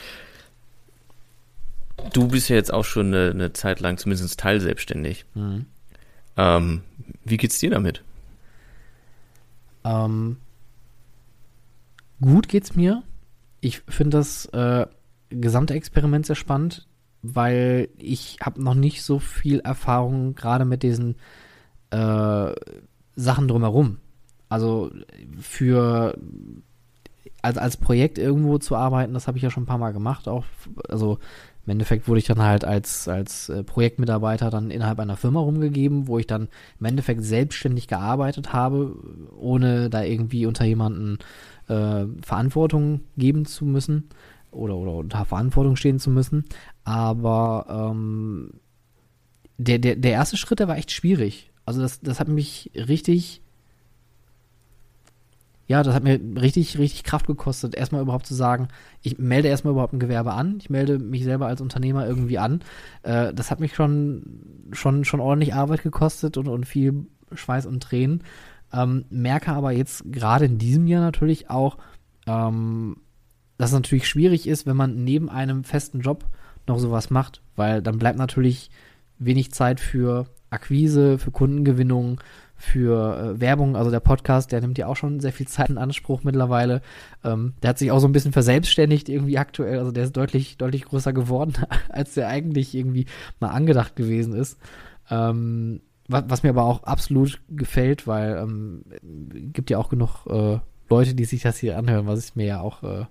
Du 2.13 2.27
bist 2.27 2.49
ja 2.49 2.55
jetzt 2.55 2.73
auch 2.73 2.85
schon 2.85 3.07
eine, 3.07 3.31
eine 3.31 3.53
Zeit 3.53 3.79
lang 3.81 3.97
zumindest 3.97 4.39
teilselbstständig. 4.39 5.25
Mhm. 5.35 5.65
Ähm, 6.37 6.81
wie 7.23 7.37
geht's 7.37 7.59
dir 7.59 7.71
damit? 7.71 8.03
Ähm, 9.83 10.37
gut 12.21 12.47
geht's 12.47 12.75
mir. 12.75 13.03
Ich 13.59 13.81
finde 13.87 14.17
das 14.17 14.45
äh, 14.47 14.87
gesamte 15.29 15.73
Experiment 15.73 16.25
sehr 16.25 16.35
spannend 16.35 16.87
weil 17.21 17.89
ich 17.97 18.37
habe 18.41 18.61
noch 18.63 18.73
nicht 18.73 19.03
so 19.03 19.19
viel 19.19 19.59
Erfahrung 19.59 20.35
gerade 20.35 20.65
mit 20.65 20.83
diesen 20.83 21.15
äh, 21.91 22.51
Sachen 23.15 23.47
drumherum. 23.47 23.97
Also 24.49 24.91
für 25.39 26.17
als, 27.41 27.57
als 27.57 27.77
Projekt 27.77 28.17
irgendwo 28.17 28.57
zu 28.57 28.75
arbeiten, 28.75 29.13
das 29.13 29.27
habe 29.27 29.37
ich 29.37 29.43
ja 29.43 29.49
schon 29.49 29.63
ein 29.63 29.67
paar 29.67 29.77
Mal 29.77 29.93
gemacht. 29.93 30.27
Auch, 30.27 30.45
also 30.89 31.19
im 31.65 31.71
Endeffekt 31.71 32.07
wurde 32.07 32.19
ich 32.19 32.25
dann 32.25 32.41
halt 32.41 32.65
als, 32.65 33.07
als 33.07 33.49
äh, 33.49 33.63
Projektmitarbeiter 33.63 34.49
dann 34.49 34.71
innerhalb 34.71 34.99
einer 34.99 35.17
Firma 35.17 35.39
rumgegeben, 35.39 36.07
wo 36.07 36.17
ich 36.17 36.27
dann 36.27 36.47
im 36.79 36.85
Endeffekt 36.85 37.23
selbstständig 37.23 37.87
gearbeitet 37.87 38.51
habe, 38.51 38.95
ohne 39.37 39.89
da 39.89 40.03
irgendwie 40.03 40.45
unter 40.45 40.65
jemanden 40.65 41.19
äh, 41.67 42.05
Verantwortung 42.23 43.01
geben 43.15 43.45
zu 43.45 43.65
müssen 43.65 44.09
oder, 44.49 44.75
oder 44.75 44.93
unter 44.93 45.25
Verantwortung 45.25 45.75
stehen 45.75 45.99
zu 45.99 46.09
müssen. 46.09 46.45
Aber 46.83 47.91
ähm, 47.91 48.51
der, 49.57 49.77
der, 49.77 49.95
der 49.95 50.11
erste 50.11 50.37
Schritt, 50.37 50.59
der 50.59 50.67
war 50.67 50.77
echt 50.77 50.91
schwierig. 50.91 51.51
Also 51.65 51.81
das, 51.81 52.01
das 52.01 52.19
hat 52.19 52.27
mich 52.27 52.71
richtig, 52.75 53.41
ja, 55.71 55.83
das 55.83 55.95
hat 55.95 56.03
mir 56.03 56.19
richtig, 56.41 56.77
richtig 56.77 57.05
Kraft 57.05 57.27
gekostet, 57.27 57.75
erstmal 57.75 58.01
überhaupt 58.01 58.25
zu 58.25 58.33
sagen, 58.33 58.67
ich 59.01 59.19
melde 59.19 59.47
erstmal 59.47 59.71
überhaupt 59.71 59.93
ein 59.93 60.01
Gewerbe 60.01 60.33
an, 60.33 60.57
ich 60.59 60.69
melde 60.69 60.99
mich 60.99 61.23
selber 61.23 61.47
als 61.47 61.61
Unternehmer 61.61 62.05
irgendwie 62.05 62.37
an. 62.37 62.61
Äh, 63.03 63.33
das 63.33 63.51
hat 63.51 63.61
mich 63.61 63.73
schon, 63.73 64.67
schon, 64.73 65.05
schon 65.05 65.21
ordentlich 65.21 65.53
Arbeit 65.53 65.81
gekostet 65.81 66.35
und, 66.35 66.49
und 66.49 66.65
viel 66.65 67.05
Schweiß 67.31 67.65
und 67.67 67.81
Tränen. 67.81 68.21
Ähm, 68.73 69.05
merke 69.09 69.53
aber 69.53 69.71
jetzt 69.71 70.03
gerade 70.11 70.43
in 70.43 70.57
diesem 70.57 70.87
Jahr 70.87 71.01
natürlich 71.01 71.49
auch, 71.49 71.77
ähm, 72.27 72.97
dass 73.57 73.69
es 73.69 73.75
natürlich 73.75 74.09
schwierig 74.09 74.47
ist, 74.47 74.65
wenn 74.65 74.75
man 74.75 75.05
neben 75.05 75.29
einem 75.29 75.63
festen 75.63 76.01
Job 76.01 76.25
noch 76.67 76.79
sowas 76.79 77.09
macht, 77.11 77.41
weil 77.55 77.81
dann 77.81 77.97
bleibt 77.97 78.17
natürlich 78.17 78.71
wenig 79.19 79.53
Zeit 79.53 79.79
für 79.79 80.27
Akquise, 80.49 81.17
für 81.17 81.31
Kundengewinnung, 81.31 82.19
für 82.61 83.17
äh, 83.17 83.41
Werbung. 83.41 83.75
Also 83.75 83.89
der 83.89 83.99
Podcast, 83.99 84.51
der 84.51 84.61
nimmt 84.61 84.77
ja 84.77 84.87
auch 84.87 84.95
schon 84.95 85.19
sehr 85.19 85.33
viel 85.33 85.47
Zeit 85.47 85.69
in 85.69 85.77
Anspruch 85.77 86.23
mittlerweile. 86.23 86.81
Ähm, 87.23 87.53
der 87.61 87.71
hat 87.71 87.79
sich 87.79 87.91
auch 87.91 87.99
so 87.99 88.07
ein 88.07 88.11
bisschen 88.11 88.33
verselbstständigt 88.33 89.09
irgendwie 89.09 89.39
aktuell. 89.39 89.79
Also 89.79 89.91
der 89.91 90.03
ist 90.03 90.15
deutlich, 90.15 90.57
deutlich 90.57 90.85
größer 90.85 91.11
geworden, 91.11 91.53
als 91.89 92.13
der 92.13 92.29
eigentlich 92.29 92.75
irgendwie 92.75 93.07
mal 93.39 93.49
angedacht 93.49 93.95
gewesen 93.95 94.33
ist. 94.33 94.59
Ähm, 95.09 95.81
was, 96.07 96.25
was, 96.27 96.43
mir 96.43 96.49
aber 96.49 96.63
auch 96.63 96.83
absolut 96.83 97.41
gefällt, 97.49 98.05
weil 98.05 98.37
ähm, 98.37 98.83
gibt 99.53 99.69
ja 99.69 99.77
auch 99.77 99.89
genug 99.89 100.27
äh, 100.27 100.59
Leute, 100.89 101.15
die 101.15 101.25
sich 101.25 101.41
das 101.41 101.57
hier 101.57 101.77
anhören, 101.77 102.05
was 102.05 102.23
ich 102.23 102.35
mir 102.35 102.45
ja 102.45 102.61
auch 102.61 102.83
äh, 102.83 103.05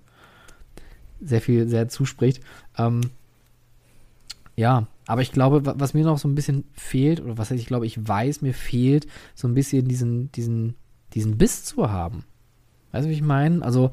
sehr 1.19 1.41
viel, 1.41 1.67
sehr 1.67 1.89
zuspricht. 1.89 2.41
Ähm, 2.77 3.01
ja, 4.55 4.87
aber 5.07 5.21
ich 5.21 5.31
glaube, 5.31 5.61
was 5.79 5.93
mir 5.93 6.03
noch 6.03 6.17
so 6.17 6.27
ein 6.27 6.35
bisschen 6.35 6.65
fehlt, 6.73 7.21
oder 7.21 7.37
was 7.37 7.51
ich 7.51 7.65
glaube, 7.65 7.85
ich 7.85 8.07
weiß, 8.07 8.41
mir 8.41 8.53
fehlt 8.53 9.07
so 9.35 9.47
ein 9.47 9.53
bisschen 9.53 9.87
diesen, 9.87 10.31
diesen, 10.31 10.75
diesen 11.13 11.37
Biss 11.37 11.63
zu 11.63 11.91
haben. 11.91 12.25
Weißt 12.91 13.05
du, 13.05 13.09
wie 13.09 13.15
ich 13.15 13.21
meine? 13.21 13.63
Also 13.63 13.91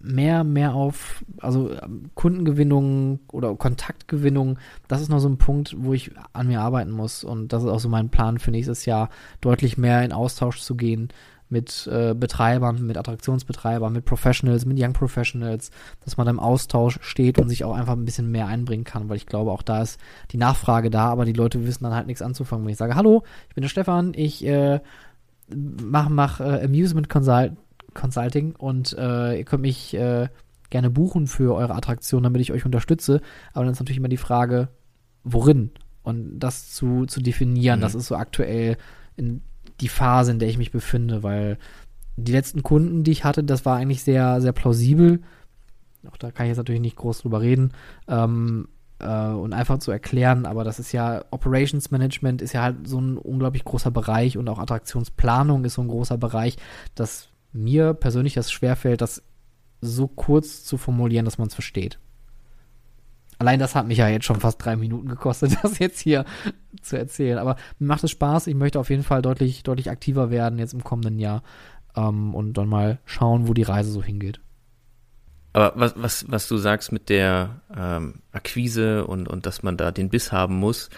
mehr, 0.00 0.44
mehr 0.44 0.74
auf, 0.74 1.24
also 1.38 1.74
Kundengewinnung 2.14 3.20
oder 3.30 3.54
Kontaktgewinnung, 3.54 4.58
das 4.88 5.00
ist 5.00 5.08
noch 5.08 5.18
so 5.18 5.28
ein 5.28 5.38
Punkt, 5.38 5.76
wo 5.78 5.92
ich 5.92 6.12
an 6.32 6.48
mir 6.48 6.60
arbeiten 6.60 6.90
muss. 6.90 7.24
Und 7.24 7.52
das 7.52 7.62
ist 7.62 7.68
auch 7.68 7.80
so 7.80 7.88
mein 7.88 8.10
Plan 8.10 8.38
für 8.38 8.50
nächstes 8.50 8.86
Jahr, 8.86 9.10
deutlich 9.40 9.78
mehr 9.78 10.04
in 10.04 10.12
Austausch 10.12 10.60
zu 10.60 10.76
gehen, 10.76 11.08
mit 11.52 11.86
äh, 11.86 12.14
Betreibern, 12.14 12.84
mit 12.84 12.96
Attraktionsbetreibern, 12.96 13.92
mit 13.92 14.06
Professionals, 14.06 14.64
mit 14.64 14.80
Young 14.80 14.94
Professionals, 14.94 15.70
dass 16.04 16.16
man 16.16 16.26
im 16.26 16.40
Austausch 16.40 16.98
steht 17.02 17.38
und 17.38 17.48
sich 17.48 17.62
auch 17.62 17.74
einfach 17.74 17.92
ein 17.92 18.06
bisschen 18.06 18.30
mehr 18.30 18.46
einbringen 18.46 18.84
kann, 18.84 19.08
weil 19.08 19.18
ich 19.18 19.26
glaube, 19.26 19.52
auch 19.52 19.62
da 19.62 19.82
ist 19.82 20.00
die 20.32 20.38
Nachfrage 20.38 20.90
da, 20.90 21.10
aber 21.10 21.26
die 21.26 21.34
Leute 21.34 21.64
wissen 21.66 21.84
dann 21.84 21.94
halt 21.94 22.06
nichts 22.06 22.22
anzufangen. 22.22 22.64
Wenn 22.64 22.72
ich 22.72 22.78
sage, 22.78 22.96
hallo, 22.96 23.22
ich 23.50 23.54
bin 23.54 23.62
der 23.62 23.68
Stefan, 23.68 24.12
ich 24.16 24.44
äh, 24.44 24.80
mach, 25.54 26.08
mach 26.08 26.40
äh, 26.40 26.64
Amusement 26.64 27.08
Consult 27.08 27.52
Consulting 27.94 28.54
und 28.56 28.96
äh, 28.98 29.38
ihr 29.38 29.44
könnt 29.44 29.60
mich 29.60 29.92
äh, 29.92 30.28
gerne 30.70 30.88
buchen 30.88 31.26
für 31.26 31.54
eure 31.54 31.74
Attraktion, 31.74 32.22
damit 32.22 32.40
ich 32.40 32.50
euch 32.50 32.64
unterstütze. 32.64 33.20
Aber 33.52 33.66
dann 33.66 33.74
ist 33.74 33.80
natürlich 33.80 33.98
immer 33.98 34.08
die 34.08 34.16
Frage, 34.16 34.68
worin? 35.22 35.70
Und 36.02 36.38
das 36.38 36.72
zu, 36.72 37.04
zu 37.04 37.20
definieren, 37.20 37.80
mhm. 37.80 37.82
das 37.82 37.94
ist 37.94 38.06
so 38.06 38.16
aktuell 38.16 38.78
in 39.16 39.42
die 39.80 39.88
Phase, 39.88 40.32
in 40.32 40.38
der 40.38 40.48
ich 40.48 40.58
mich 40.58 40.70
befinde, 40.70 41.22
weil 41.22 41.58
die 42.16 42.32
letzten 42.32 42.62
Kunden, 42.62 43.04
die 43.04 43.12
ich 43.12 43.24
hatte, 43.24 43.42
das 43.42 43.64
war 43.64 43.76
eigentlich 43.76 44.02
sehr, 44.02 44.40
sehr 44.40 44.52
plausibel. 44.52 45.22
Auch 46.10 46.16
da 46.16 46.30
kann 46.30 46.46
ich 46.46 46.50
jetzt 46.50 46.58
natürlich 46.58 46.80
nicht 46.80 46.96
groß 46.96 47.20
drüber 47.20 47.40
reden. 47.40 47.72
Ähm, 48.08 48.68
äh, 49.02 49.28
und 49.28 49.52
einfach 49.52 49.78
zu 49.78 49.90
erklären, 49.90 50.46
aber 50.46 50.64
das 50.64 50.78
ist 50.78 50.92
ja, 50.92 51.24
Operations 51.30 51.90
Management 51.90 52.42
ist 52.42 52.52
ja 52.52 52.62
halt 52.62 52.86
so 52.86 53.00
ein 53.00 53.18
unglaublich 53.18 53.64
großer 53.64 53.90
Bereich 53.90 54.38
und 54.38 54.48
auch 54.48 54.58
Attraktionsplanung 54.58 55.64
ist 55.64 55.74
so 55.74 55.82
ein 55.82 55.88
großer 55.88 56.18
Bereich, 56.18 56.56
dass 56.94 57.28
mir 57.52 57.94
persönlich 57.94 58.34
das 58.34 58.50
schwerfällt, 58.50 59.00
das 59.00 59.22
so 59.80 60.06
kurz 60.06 60.64
zu 60.64 60.78
formulieren, 60.78 61.24
dass 61.24 61.38
man 61.38 61.48
es 61.48 61.54
versteht. 61.54 61.98
Allein 63.42 63.58
das 63.58 63.74
hat 63.74 63.88
mich 63.88 63.98
ja 63.98 64.06
jetzt 64.06 64.24
schon 64.24 64.38
fast 64.38 64.64
drei 64.64 64.76
Minuten 64.76 65.08
gekostet, 65.08 65.58
das 65.64 65.80
jetzt 65.80 65.98
hier 65.98 66.24
zu 66.80 66.96
erzählen. 66.96 67.38
Aber 67.38 67.56
mir 67.80 67.88
macht 67.88 68.04
es 68.04 68.12
Spaß. 68.12 68.46
Ich 68.46 68.54
möchte 68.54 68.78
auf 68.78 68.88
jeden 68.88 69.02
Fall 69.02 69.20
deutlich, 69.20 69.64
deutlich 69.64 69.90
aktiver 69.90 70.30
werden 70.30 70.60
jetzt 70.60 70.74
im 70.74 70.84
kommenden 70.84 71.18
Jahr 71.18 71.42
ähm, 71.96 72.36
und 72.36 72.52
dann 72.52 72.68
mal 72.68 73.00
schauen, 73.04 73.48
wo 73.48 73.52
die 73.52 73.64
Reise 73.64 73.90
so 73.90 74.00
hingeht. 74.00 74.40
Aber 75.54 75.72
was, 75.74 75.94
was, 75.96 76.30
was 76.30 76.46
du 76.46 76.56
sagst 76.56 76.92
mit 76.92 77.08
der 77.08 77.62
ähm, 77.76 78.22
Akquise 78.30 79.08
und, 79.08 79.26
und 79.26 79.44
dass 79.44 79.64
man 79.64 79.76
da 79.76 79.90
den 79.90 80.08
Biss 80.08 80.30
haben 80.30 80.54
muss, 80.54 80.88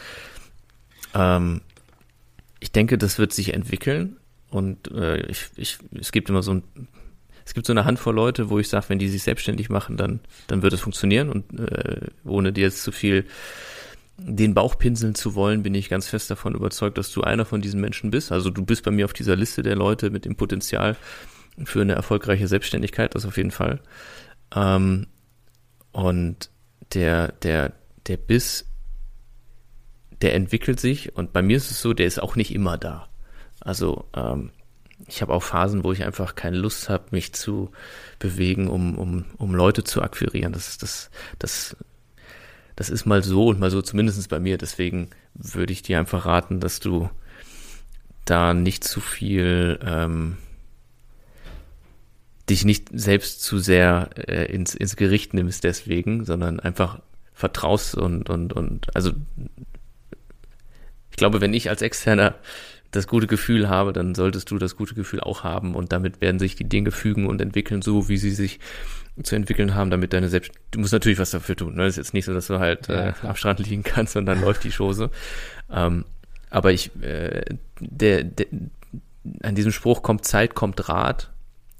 ähm, 1.14 1.62
ich 2.60 2.72
denke, 2.72 2.98
das 2.98 3.18
wird 3.18 3.32
sich 3.32 3.54
entwickeln 3.54 4.18
und 4.50 4.92
äh, 4.92 5.16
ich, 5.28 5.48
ich, 5.56 5.78
es 5.98 6.12
gibt 6.12 6.28
immer 6.28 6.42
so 6.42 6.52
ein, 6.52 6.62
es 7.44 7.54
gibt 7.54 7.66
so 7.66 7.72
eine 7.72 7.84
Handvoll 7.84 8.14
Leute, 8.14 8.50
wo 8.50 8.58
ich 8.58 8.68
sage, 8.68 8.86
wenn 8.88 8.98
die 8.98 9.08
sich 9.08 9.22
selbstständig 9.22 9.68
machen, 9.68 9.96
dann, 9.96 10.20
dann 10.46 10.62
wird 10.62 10.72
es 10.72 10.80
funktionieren 10.80 11.28
und 11.28 11.58
äh, 11.58 12.08
ohne 12.24 12.52
dir 12.52 12.62
jetzt 12.62 12.82
zu 12.82 12.92
viel 12.92 13.26
den 14.16 14.54
Bauch 14.54 14.78
pinseln 14.78 15.14
zu 15.14 15.34
wollen, 15.34 15.62
bin 15.62 15.74
ich 15.74 15.88
ganz 15.88 16.06
fest 16.06 16.30
davon 16.30 16.54
überzeugt, 16.54 16.98
dass 16.98 17.10
du 17.10 17.22
einer 17.22 17.44
von 17.44 17.60
diesen 17.60 17.80
Menschen 17.80 18.10
bist. 18.10 18.30
Also 18.30 18.50
du 18.50 18.64
bist 18.64 18.84
bei 18.84 18.90
mir 18.90 19.04
auf 19.06 19.12
dieser 19.12 19.34
Liste 19.34 19.62
der 19.62 19.74
Leute 19.74 20.10
mit 20.10 20.24
dem 20.24 20.36
Potenzial 20.36 20.96
für 21.64 21.80
eine 21.80 21.94
erfolgreiche 21.94 22.48
Selbstständigkeit, 22.48 23.14
das 23.14 23.26
auf 23.26 23.36
jeden 23.36 23.50
Fall. 23.50 23.80
Ähm, 24.54 25.06
und 25.92 26.50
der, 26.92 27.32
der, 27.42 27.72
der 28.06 28.16
Biss, 28.16 28.66
der 30.22 30.34
entwickelt 30.34 30.78
sich 30.78 31.16
und 31.16 31.32
bei 31.32 31.42
mir 31.42 31.56
ist 31.56 31.70
es 31.70 31.82
so, 31.82 31.92
der 31.92 32.06
ist 32.06 32.22
auch 32.22 32.36
nicht 32.36 32.54
immer 32.54 32.78
da. 32.78 33.08
Also 33.60 34.08
ähm, 34.14 34.50
ich 35.06 35.22
habe 35.22 35.32
auch 35.32 35.42
Phasen, 35.42 35.84
wo 35.84 35.92
ich 35.92 36.04
einfach 36.04 36.34
keine 36.34 36.56
Lust 36.56 36.88
habe, 36.88 37.04
mich 37.10 37.32
zu 37.32 37.70
bewegen, 38.18 38.68
um, 38.68 38.96
um, 38.96 39.24
um 39.36 39.54
Leute 39.54 39.84
zu 39.84 40.02
akquirieren. 40.02 40.52
Das, 40.52 40.78
das, 40.78 41.10
das, 41.38 41.76
das 42.76 42.90
ist 42.90 43.04
mal 43.04 43.22
so 43.22 43.48
und 43.48 43.60
mal 43.60 43.70
so, 43.70 43.82
zumindest 43.82 44.28
bei 44.28 44.38
mir. 44.38 44.58
Deswegen 44.58 45.10
würde 45.34 45.72
ich 45.72 45.82
dir 45.82 45.98
einfach 45.98 46.26
raten, 46.26 46.60
dass 46.60 46.80
du 46.80 47.10
da 48.24 48.54
nicht 48.54 48.84
zu 48.84 49.00
viel 49.00 49.78
ähm, 49.84 50.38
dich 52.48 52.64
nicht 52.64 52.88
selbst 52.92 53.42
zu 53.42 53.58
sehr 53.58 54.10
äh, 54.16 54.52
ins, 54.52 54.74
ins 54.74 54.96
Gericht 54.96 55.34
nimmst 55.34 55.64
deswegen, 55.64 56.24
sondern 56.24 56.60
einfach 56.60 57.00
vertraust 57.32 57.94
und, 57.94 58.30
und, 58.30 58.52
und 58.52 58.94
also 58.94 59.12
ich 61.10 61.16
glaube, 61.16 61.40
wenn 61.40 61.54
ich 61.54 61.68
als 61.68 61.82
Externer 61.82 62.34
das 62.94 63.06
gute 63.06 63.26
Gefühl 63.26 63.68
habe, 63.68 63.92
dann 63.92 64.14
solltest 64.14 64.50
du 64.50 64.58
das 64.58 64.76
gute 64.76 64.94
Gefühl 64.94 65.20
auch 65.20 65.44
haben 65.44 65.74
und 65.74 65.92
damit 65.92 66.20
werden 66.20 66.38
sich 66.38 66.56
die 66.56 66.68
Dinge 66.68 66.90
fügen 66.90 67.26
und 67.26 67.40
entwickeln, 67.40 67.82
so 67.82 68.08
wie 68.08 68.16
sie 68.16 68.30
sich 68.30 68.60
zu 69.22 69.36
entwickeln 69.36 69.74
haben, 69.74 69.90
damit 69.90 70.12
deine 70.12 70.28
selbst, 70.28 70.52
du 70.70 70.80
musst 70.80 70.92
natürlich 70.92 71.18
was 71.18 71.30
dafür 71.30 71.56
tun, 71.56 71.74
ne? 71.74 71.86
Ist 71.86 71.96
jetzt 71.96 72.14
nicht 72.14 72.24
so, 72.24 72.34
dass 72.34 72.48
du 72.48 72.58
halt 72.58 72.88
ja, 72.88 73.10
äh, 73.10 73.12
am 73.22 73.36
Strand 73.36 73.60
liegen 73.60 73.82
kannst 73.82 74.16
und 74.16 74.26
dann 74.26 74.40
läuft 74.40 74.64
die 74.64 74.72
Chose. 74.72 75.10
Ähm, 75.70 76.04
aber 76.50 76.72
ich, 76.72 76.90
äh, 77.02 77.42
der, 77.80 78.24
der, 78.24 78.46
an 79.42 79.54
diesem 79.54 79.72
Spruch 79.72 80.02
kommt 80.02 80.24
Zeit, 80.24 80.54
kommt 80.54 80.88
Rat, 80.88 81.30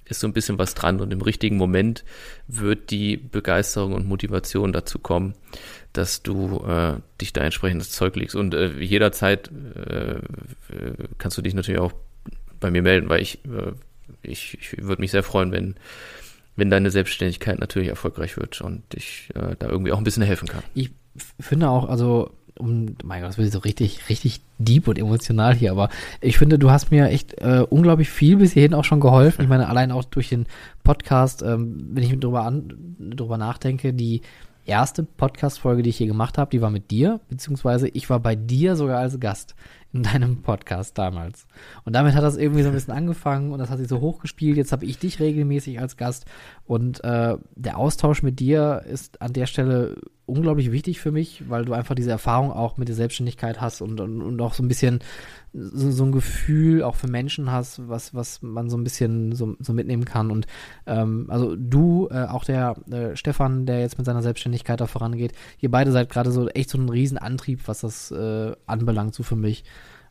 ist 0.05 0.21
so 0.21 0.27
ein 0.27 0.33
bisschen 0.33 0.59
was 0.59 0.75
dran 0.75 1.01
und 1.01 1.13
im 1.13 1.23
richtigen 1.23 1.57
Moment 1.57 2.05
wird 2.47 2.91
die 2.91 3.17
Begeisterung 3.17 3.95
und 3.95 4.07
Motivation 4.07 4.73
dazu 4.73 4.99
kommen, 4.99 5.35
dass 5.95 6.23
du 6.23 6.63
äh, 6.67 6.95
dich 7.21 7.33
da 7.33 7.43
entsprechend 7.43 7.81
das 7.81 7.91
Zeug 7.91 8.17
legst. 8.17 8.35
Und 8.35 8.53
äh, 8.53 8.79
jederzeit 8.81 9.49
äh, 9.49 10.21
kannst 11.19 11.39
du 11.39 11.43
dich 11.43 11.55
natürlich 11.55 11.81
auch 11.81 11.93
bei 12.61 12.71
mir 12.71 12.83
melden, 12.83 13.09
weil 13.09 13.23
ich, 13.23 13.45
äh, 13.45 13.73
ich, 14.23 14.59
ich 14.61 14.83
würde 14.83 15.01
mich 15.01 15.13
sehr 15.13 15.23
freuen, 15.23 15.53
wenn, 15.53 15.77
wenn 16.57 16.69
deine 16.69 16.91
Selbstständigkeit 16.91 17.59
natürlich 17.59 17.89
erfolgreich 17.89 18.37
wird 18.37 18.61
und 18.61 18.83
ich 18.95 19.31
äh, 19.35 19.55
da 19.59 19.69
irgendwie 19.69 19.93
auch 19.93 19.99
ein 19.99 20.05
bisschen 20.05 20.23
helfen 20.23 20.49
kann. 20.49 20.63
Ich 20.75 20.91
finde 21.39 21.69
auch, 21.69 21.89
also 21.89 22.31
um, 22.59 22.97
mein 23.03 23.21
Gott, 23.21 23.31
das 23.31 23.39
wird 23.39 23.53
so 23.53 23.59
richtig, 23.61 24.09
richtig 24.09 24.41
deep 24.59 24.89
und 24.89 24.99
emotional 24.99 25.55
hier, 25.55 25.73
aber 25.73 25.91
ich 26.21 26.39
finde, 26.39 26.59
du 26.59 26.71
hast 26.71 26.91
mir 26.91 27.09
echt 27.09 27.35
äh, 27.35 27.65
unglaublich 27.69 28.09
viel 28.09 28.37
bis 28.37 28.53
hierhin 28.53 28.75
auch 28.75 28.85
schon 28.85 29.01
geholfen. 29.01 29.43
Ich 29.43 29.49
meine, 29.49 29.69
allein 29.69 29.91
auch 29.91 30.05
durch 30.05 30.29
den 30.29 30.47
Podcast, 30.85 31.43
ähm, 31.43 31.91
wenn 31.93 32.03
ich 32.03 32.19
drüber, 32.19 32.45
an, 32.45 32.97
drüber 32.99 33.39
nachdenke, 33.39 33.93
die 33.93 34.23
erste 34.67 35.03
Podcast-Folge, 35.03 35.83
die 35.83 35.91
ich 35.91 35.99
hier 35.99 36.07
gemacht 36.07 36.39
habe, 36.39 36.51
die 36.51 36.61
war 36.61 36.71
mit 36.71 36.91
dir, 36.91 37.21
beziehungsweise 37.29 37.89
ich 37.89 38.11
war 38.11 38.21
bei 38.21 38.35
dir 38.35 38.77
sogar 38.77 38.99
als 38.99 39.21
Gast 39.21 39.55
in 39.95 40.03
deinem 40.03 40.43
Podcast 40.43 40.99
damals. 40.99 41.47
Und 41.85 41.95
damit 41.95 42.15
hat 42.15 42.25
das 42.25 42.37
irgendwie 42.37 42.63
so 42.63 42.69
ein 42.69 42.75
bisschen 42.75 42.93
angefangen 42.93 43.53
und 43.53 43.61
das 43.61 43.71
hat 43.71 43.79
sich 43.79 43.89
so 43.89 44.01
hochgespielt. 44.01 44.57
Jetzt 44.57 44.73
habe 44.73 44.85
ich 44.85 44.99
dich 44.99 45.21
regelmäßig 45.21 45.81
als 45.81 45.97
Gast 45.97 46.27
und 46.67 47.03
äh, 47.05 47.37
der 47.55 47.79
Austausch 47.79 48.23
mit 48.23 48.41
dir 48.41 48.83
ist 48.87 49.23
an 49.23 49.33
der 49.33 49.47
Stelle 49.47 49.97
unglaublich 50.27 50.73
wichtig 50.73 51.01
für 51.01 51.13
mich, 51.13 51.49
weil 51.51 51.65
du 51.65 51.75
einfach 51.75 51.95
diese 51.95 52.11
Erfahrung 52.11 52.51
auch 52.51 52.79
mit 52.79 52.89
der 52.89 52.95
Selbstständigkeit 52.95 53.61
hast 53.61 53.83
und, 53.83 54.01
und, 54.01 54.23
und 54.23 54.41
auch 54.41 54.55
so 54.55 54.63
ein 54.63 54.69
bisschen 54.69 55.01
so, 55.53 55.91
so 55.91 56.05
ein 56.05 56.13
Gefühl 56.13 56.83
auch 56.83 56.95
für 56.97 57.09
Menschen 57.09 57.51
hast, 57.51 57.89
was, 57.89 58.15
was 58.15 58.41
man 58.41 58.71
so 58.71 58.77
ein 58.77 58.85
bisschen 58.85 59.33
so, 59.33 59.55
so 59.61 59.73
mitnehmen 59.75 60.07
kann. 60.07 60.31
Und 60.31 60.47
ähm, 60.87 61.27
also 61.29 61.55
du, 61.57 62.09
äh, 62.11 62.25
auch 62.25 62.45
der 62.45 62.75
äh, 62.91 63.17
Stefan, 63.17 63.67
der 63.67 63.81
jetzt 63.81 63.99
mit 63.99 64.07
seiner 64.07 64.23
Selbstständigkeit 64.23 64.81
da 64.81 64.87
vorangeht, 64.87 65.33
ihr 65.61 65.71
beide 65.71 65.93
seid 65.93 66.09
gerade 66.11 66.33
so 66.33 66.49
echt 66.49 66.71
so 66.71 66.79
ein 66.79 66.89
Riesenantrieb, 66.89 67.61
was 67.67 67.81
das 67.81 68.11
äh, 68.11 68.53
anbelangt, 68.67 69.15
so 69.15 69.23
für 69.23 69.37
mich. 69.37 69.65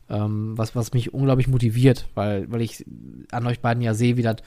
Ähm, 0.10 0.58
was, 0.58 0.76
was 0.76 0.94
mich 0.94 1.14
unglaublich 1.14 1.48
motiviert, 1.48 2.08
weil, 2.14 2.52
weil 2.52 2.62
ich 2.62 2.86
an 3.32 3.48
euch 3.48 3.62
beiden 3.62 3.82
ja 3.82 3.94
sehe, 3.94 4.18
wie 4.18 4.22
das 4.22 4.38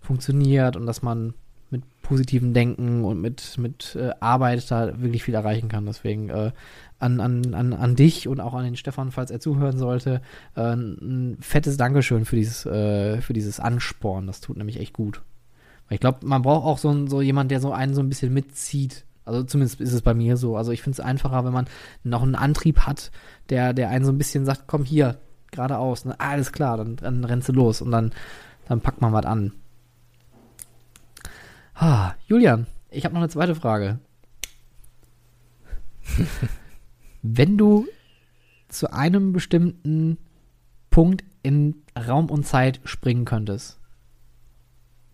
funktioniert 0.00 0.76
und 0.76 0.86
dass 0.86 1.02
man 1.02 1.34
mit 1.72 1.82
positivem 2.02 2.52
Denken 2.52 3.04
und 3.04 3.20
mit, 3.20 3.56
mit 3.58 3.96
äh, 3.96 4.10
Arbeit 4.20 4.70
da 4.70 5.00
wirklich 5.00 5.24
viel 5.24 5.34
erreichen 5.34 5.68
kann. 5.68 5.86
Deswegen 5.86 6.28
äh, 6.28 6.52
an, 6.98 7.18
an, 7.20 7.54
an, 7.54 7.72
an 7.72 7.96
dich 7.96 8.28
und 8.28 8.40
auch 8.40 8.54
an 8.54 8.64
den 8.64 8.76
Stefan, 8.76 9.10
falls 9.10 9.30
er 9.30 9.40
zuhören 9.40 9.78
sollte, 9.78 10.20
äh, 10.54 10.74
ein 10.74 11.38
fettes 11.40 11.76
Dankeschön 11.78 12.24
für 12.26 12.36
dieses, 12.36 12.66
äh, 12.66 13.20
für 13.22 13.32
dieses 13.32 13.58
Ansporn. 13.58 14.26
Das 14.26 14.40
tut 14.40 14.58
nämlich 14.58 14.78
echt 14.78 14.92
gut. 14.92 15.22
Ich 15.90 16.00
glaube, 16.00 16.26
man 16.26 16.42
braucht 16.42 16.64
auch 16.64 16.78
so, 16.78 17.06
so 17.06 17.20
jemand, 17.20 17.50
der 17.50 17.60
so 17.60 17.72
einen 17.72 17.94
so 17.94 18.02
ein 18.02 18.08
bisschen 18.08 18.32
mitzieht. 18.32 19.04
Also 19.24 19.42
zumindest 19.44 19.80
ist 19.80 19.92
es 19.92 20.02
bei 20.02 20.14
mir 20.14 20.36
so. 20.36 20.56
Also 20.56 20.72
ich 20.72 20.82
finde 20.82 20.94
es 20.94 21.00
einfacher, 21.00 21.44
wenn 21.44 21.52
man 21.52 21.66
noch 22.02 22.22
einen 22.22 22.34
Antrieb 22.34 22.80
hat, 22.80 23.10
der, 23.50 23.72
der 23.72 23.88
einen 23.90 24.04
so 24.04 24.12
ein 24.12 24.18
bisschen 24.18 24.44
sagt, 24.44 24.64
komm 24.66 24.84
hier, 24.84 25.18
geradeaus. 25.52 26.04
Ne? 26.04 26.18
Alles 26.18 26.50
klar, 26.50 26.76
dann, 26.76 26.96
dann 26.96 27.24
rennst 27.24 27.48
du 27.48 27.52
los 27.52 27.80
und 27.80 27.92
dann, 27.92 28.12
dann 28.66 28.80
packt 28.80 29.00
man 29.00 29.12
was 29.12 29.26
an. 29.26 29.52
Ah, 31.74 32.14
Julian, 32.26 32.66
ich 32.90 33.04
habe 33.04 33.14
noch 33.14 33.20
eine 33.20 33.30
zweite 33.30 33.54
Frage. 33.54 34.00
Wenn 37.22 37.56
du 37.56 37.86
zu 38.68 38.92
einem 38.92 39.32
bestimmten 39.32 40.18
Punkt 40.90 41.24
in 41.42 41.82
Raum 41.96 42.30
und 42.30 42.44
Zeit 42.46 42.80
springen 42.84 43.24
könntest, 43.24 43.78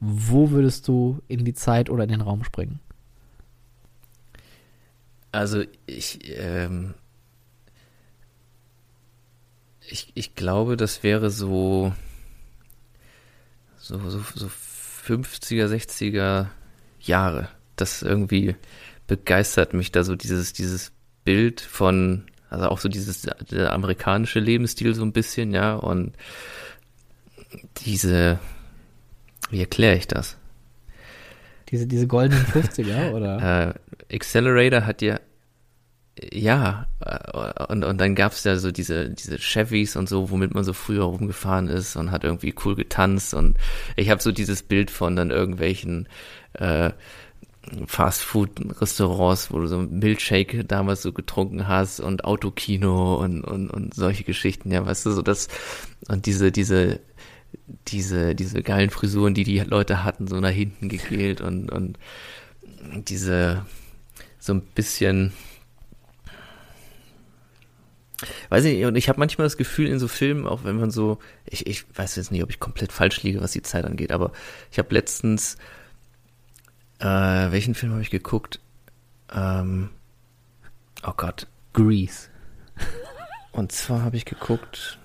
wo 0.00 0.50
würdest 0.50 0.86
du 0.88 1.20
in 1.28 1.44
die 1.44 1.54
Zeit 1.54 1.90
oder 1.90 2.04
in 2.04 2.10
den 2.10 2.20
Raum 2.20 2.44
springen? 2.44 2.80
Also 5.32 5.62
ich, 5.86 6.20
ähm, 6.38 6.94
ich, 9.86 10.10
ich 10.14 10.34
glaube, 10.34 10.76
das 10.76 11.02
wäre 11.02 11.30
so, 11.30 11.92
so, 13.76 13.98
so, 14.10 14.22
so 14.34 14.50
50er, 15.06 15.66
60er 15.66 16.46
Jahre. 17.00 17.48
Das 17.76 18.02
irgendwie 18.02 18.56
begeistert 19.06 19.74
mich 19.74 19.92
da 19.92 20.04
so 20.04 20.16
dieses, 20.16 20.52
dieses 20.52 20.92
Bild 21.24 21.60
von, 21.60 22.24
also 22.50 22.66
auch 22.68 22.78
so 22.78 22.88
dieses, 22.88 23.22
der 23.50 23.72
amerikanische 23.72 24.40
Lebensstil 24.40 24.94
so 24.94 25.02
ein 25.02 25.12
bisschen, 25.12 25.52
ja, 25.52 25.74
und 25.74 26.14
diese, 27.84 28.38
wie 29.50 29.60
erkläre 29.60 29.96
ich 29.96 30.06
das? 30.06 30.36
Diese, 31.70 31.86
diese 31.86 32.06
goldenen 32.06 32.44
50er, 32.46 33.12
oder? 33.12 33.74
Accelerator 34.10 34.86
hat 34.86 35.02
ja, 35.02 35.18
ja, 36.32 36.86
äh, 37.00 37.64
und, 37.72 37.84
und 37.84 38.00
dann 38.00 38.14
gab's 38.14 38.44
ja 38.44 38.56
so 38.56 38.72
diese, 38.72 39.10
diese 39.10 39.38
Chevys 39.38 39.96
und 39.96 40.08
so, 40.08 40.30
womit 40.30 40.54
man 40.54 40.64
so 40.64 40.72
früher 40.72 41.04
rumgefahren 41.04 41.68
ist 41.68 41.96
und 41.96 42.10
hat 42.10 42.24
irgendwie 42.24 42.54
cool 42.64 42.74
getanzt 42.74 43.34
und 43.34 43.56
ich 43.96 44.10
habe 44.10 44.22
so 44.22 44.32
dieses 44.32 44.62
Bild 44.62 44.90
von 44.90 45.16
dann 45.16 45.30
irgendwelchen 45.30 46.08
äh, 46.54 46.90
Fastfood-Restaurants, 47.86 49.52
wo 49.52 49.58
du 49.58 49.66
so 49.66 49.78
Milkshake 49.78 50.64
damals 50.64 51.02
so 51.02 51.12
getrunken 51.12 51.68
hast 51.68 52.00
und 52.00 52.24
Autokino 52.24 53.16
und, 53.16 53.44
und, 53.44 53.70
und 53.70 53.94
solche 53.94 54.24
Geschichten, 54.24 54.70
ja, 54.70 54.86
weißt 54.86 55.06
du, 55.06 55.10
so 55.10 55.22
das 55.22 55.48
und 56.08 56.26
diese, 56.26 56.50
diese, 56.50 57.00
diese, 57.88 58.34
diese 58.34 58.62
geilen 58.62 58.90
Frisuren, 58.90 59.34
die 59.34 59.44
die 59.44 59.58
Leute 59.60 60.04
hatten, 60.04 60.26
so 60.28 60.40
nach 60.40 60.50
hinten 60.50 60.88
gegelt 60.88 61.40
und, 61.40 61.70
und 61.70 61.98
diese 63.08 63.64
so 64.48 64.54
ein 64.54 64.62
bisschen 64.62 65.32
weiß 68.48 68.64
ich 68.64 68.76
nicht, 68.76 68.86
und 68.86 68.96
ich 68.96 69.08
habe 69.08 69.18
manchmal 69.18 69.46
das 69.46 69.56
Gefühl 69.56 69.86
in 69.86 69.98
so 69.98 70.08
Filmen, 70.08 70.46
auch 70.46 70.64
wenn 70.64 70.76
man 70.76 70.90
so, 70.90 71.18
ich, 71.44 71.66
ich 71.66 71.84
weiß 71.96 72.16
jetzt 72.16 72.32
nicht, 72.32 72.42
ob 72.42 72.50
ich 72.50 72.58
komplett 72.58 72.92
falsch 72.92 73.22
liege, 73.22 73.40
was 73.40 73.52
die 73.52 73.62
Zeit 73.62 73.84
angeht, 73.84 74.10
aber 74.10 74.32
ich 74.72 74.78
habe 74.78 74.92
letztens, 74.94 75.56
äh, 76.98 77.04
welchen 77.04 77.74
Film 77.74 77.92
habe 77.92 78.02
ich 78.02 78.10
geguckt? 78.10 78.60
Ähm, 79.32 79.90
oh 81.06 81.12
Gott. 81.16 81.46
Grease. 81.72 82.28
Und 83.52 83.70
zwar 83.72 84.02
habe 84.02 84.16
ich 84.16 84.24
geguckt, 84.24 84.98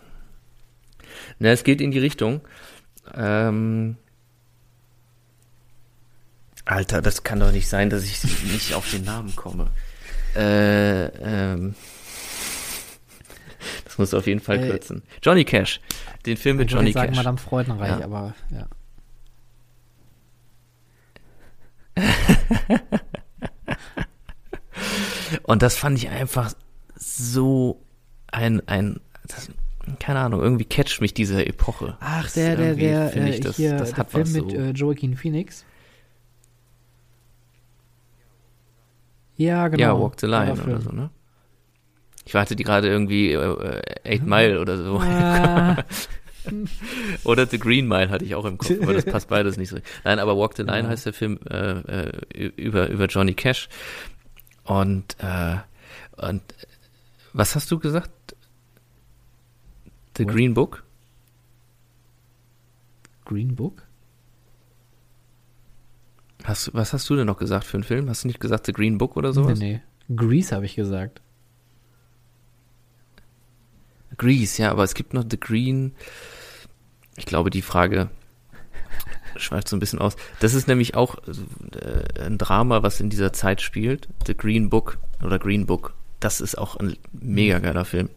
na, 1.37 1.49
es 1.49 1.63
geht 1.63 1.81
in 1.81 1.91
die 1.91 1.99
Richtung, 1.99 2.41
ähm, 3.13 3.97
Alter, 6.65 7.01
das 7.01 7.23
kann 7.23 7.39
doch 7.39 7.51
nicht 7.51 7.67
sein, 7.67 7.89
dass 7.89 8.03
ich 8.03 8.23
nicht 8.51 8.73
auf 8.73 8.89
den 8.89 9.03
Namen 9.03 9.35
komme. 9.35 9.71
Äh, 10.35 11.05
ähm, 11.05 11.75
das 13.85 13.97
muss 13.97 14.13
auf 14.13 14.27
jeden 14.27 14.39
Fall 14.39 14.63
äh, 14.63 14.69
kürzen. 14.69 15.03
Johnny 15.21 15.43
Cash. 15.45 15.81
Den 16.25 16.37
Film 16.37 16.57
mit 16.57 16.71
Johnny 16.71 16.89
ich 16.89 16.93
sagen, 16.93 17.09
Cash. 17.09 17.17
Madame 17.17 17.37
Freudenreich, 17.37 17.99
ja. 17.99 18.05
aber 18.05 18.33
ja. 18.49 18.67
Und 25.43 25.61
das 25.61 25.75
fand 25.75 25.97
ich 25.97 26.09
einfach 26.09 26.53
so 26.95 27.81
ein, 28.31 28.67
ein, 28.67 28.99
das, 29.27 29.49
keine 29.99 30.19
Ahnung, 30.19 30.41
irgendwie 30.41 30.65
catcht 30.65 31.01
mich 31.01 31.13
diese 31.13 31.45
Epoche. 31.45 31.97
Ach, 31.99 32.31
der, 32.31 32.55
der, 32.55 32.75
der, 32.75 33.15
äh, 33.15 33.39
das, 33.39 33.57
hier, 33.57 33.75
das 33.77 33.93
der 33.93 34.05
Film 34.05 34.31
mit 34.31 34.51
so. 34.51 34.57
äh, 34.57 34.71
Joaquin 34.71 35.15
Phoenix. 35.15 35.65
Ja, 39.37 39.67
genau. 39.67 39.83
Ja, 39.83 39.99
Walk 39.99 40.19
the 40.19 40.27
Line 40.27 40.53
oder 40.53 40.81
so, 40.81 40.91
ne? 40.91 41.09
Ich 42.25 42.33
warte 42.33 42.55
die 42.55 42.63
gerade 42.63 42.87
irgendwie 42.87 43.33
äh, 43.33 43.81
Eight 44.03 44.25
Mile 44.25 44.59
oder 44.59 44.77
so. 44.77 44.99
Ah. 44.99 45.83
oder 47.23 47.45
The 47.45 47.59
Green 47.59 47.87
Mile 47.87 48.09
hatte 48.09 48.25
ich 48.25 48.35
auch 48.35 48.45
im 48.45 48.57
Kopf, 48.57 48.71
aber 48.81 48.93
das 48.93 49.05
passt 49.05 49.29
beides 49.29 49.57
nicht 49.57 49.69
so. 49.69 49.77
Nein, 50.03 50.19
aber 50.19 50.37
Walk 50.37 50.55
the 50.55 50.63
Line 50.63 50.83
ja. 50.83 50.89
heißt 50.89 51.05
der 51.05 51.13
Film 51.13 51.39
äh, 51.49 51.79
äh, 51.79 52.51
über, 52.55 52.89
über 52.89 53.05
Johnny 53.07 53.33
Cash. 53.33 53.69
Und, 54.63 55.17
äh, 55.19 55.57
und 56.17 56.41
was 57.33 57.55
hast 57.55 57.69
du 57.71 57.79
gesagt? 57.79 58.11
The 60.17 60.25
What? 60.25 60.33
Green 60.33 60.53
Book? 60.53 60.83
Green 63.25 63.55
Book? 63.55 63.82
Hast, 66.43 66.73
was 66.73 66.93
hast 66.93 67.09
du 67.09 67.15
denn 67.15 67.27
noch 67.27 67.37
gesagt 67.37 67.65
für 67.65 67.77
einen 67.77 67.83
Film? 67.83 68.09
Hast 68.09 68.23
du 68.23 68.27
nicht 68.27 68.39
gesagt 68.39 68.65
The 68.65 68.73
Green 68.73 68.97
Book 68.97 69.15
oder 69.15 69.33
sowas? 69.33 69.59
Nee, 69.59 69.81
nee. 70.09 70.15
Grease 70.15 70.55
habe 70.55 70.65
ich 70.65 70.75
gesagt. 70.75 71.21
Grease, 74.17 74.61
ja, 74.61 74.71
aber 74.71 74.83
es 74.83 74.93
gibt 74.93 75.13
noch 75.13 75.23
The 75.29 75.39
Green. 75.39 75.93
Ich 77.15 77.25
glaube, 77.25 77.49
die 77.49 77.61
Frage 77.61 78.09
schweift 79.37 79.69
so 79.69 79.75
ein 79.75 79.79
bisschen 79.79 79.99
aus. 79.99 80.15
Das 80.39 80.53
ist 80.53 80.67
nämlich 80.67 80.95
auch 80.95 81.17
äh, 81.27 82.21
ein 82.25 82.37
Drama, 82.37 82.83
was 82.83 82.99
in 82.99 83.09
dieser 83.09 83.33
Zeit 83.33 83.61
spielt. 83.61 84.07
The 84.27 84.35
Green 84.35 84.69
Book 84.69 84.97
oder 85.23 85.39
Green 85.39 85.65
Book. 85.65 85.93
Das 86.19 86.41
ist 86.41 86.57
auch 86.57 86.75
ein 86.77 86.97
mega 87.13 87.59
geiler 87.59 87.85
Film. 87.85 88.09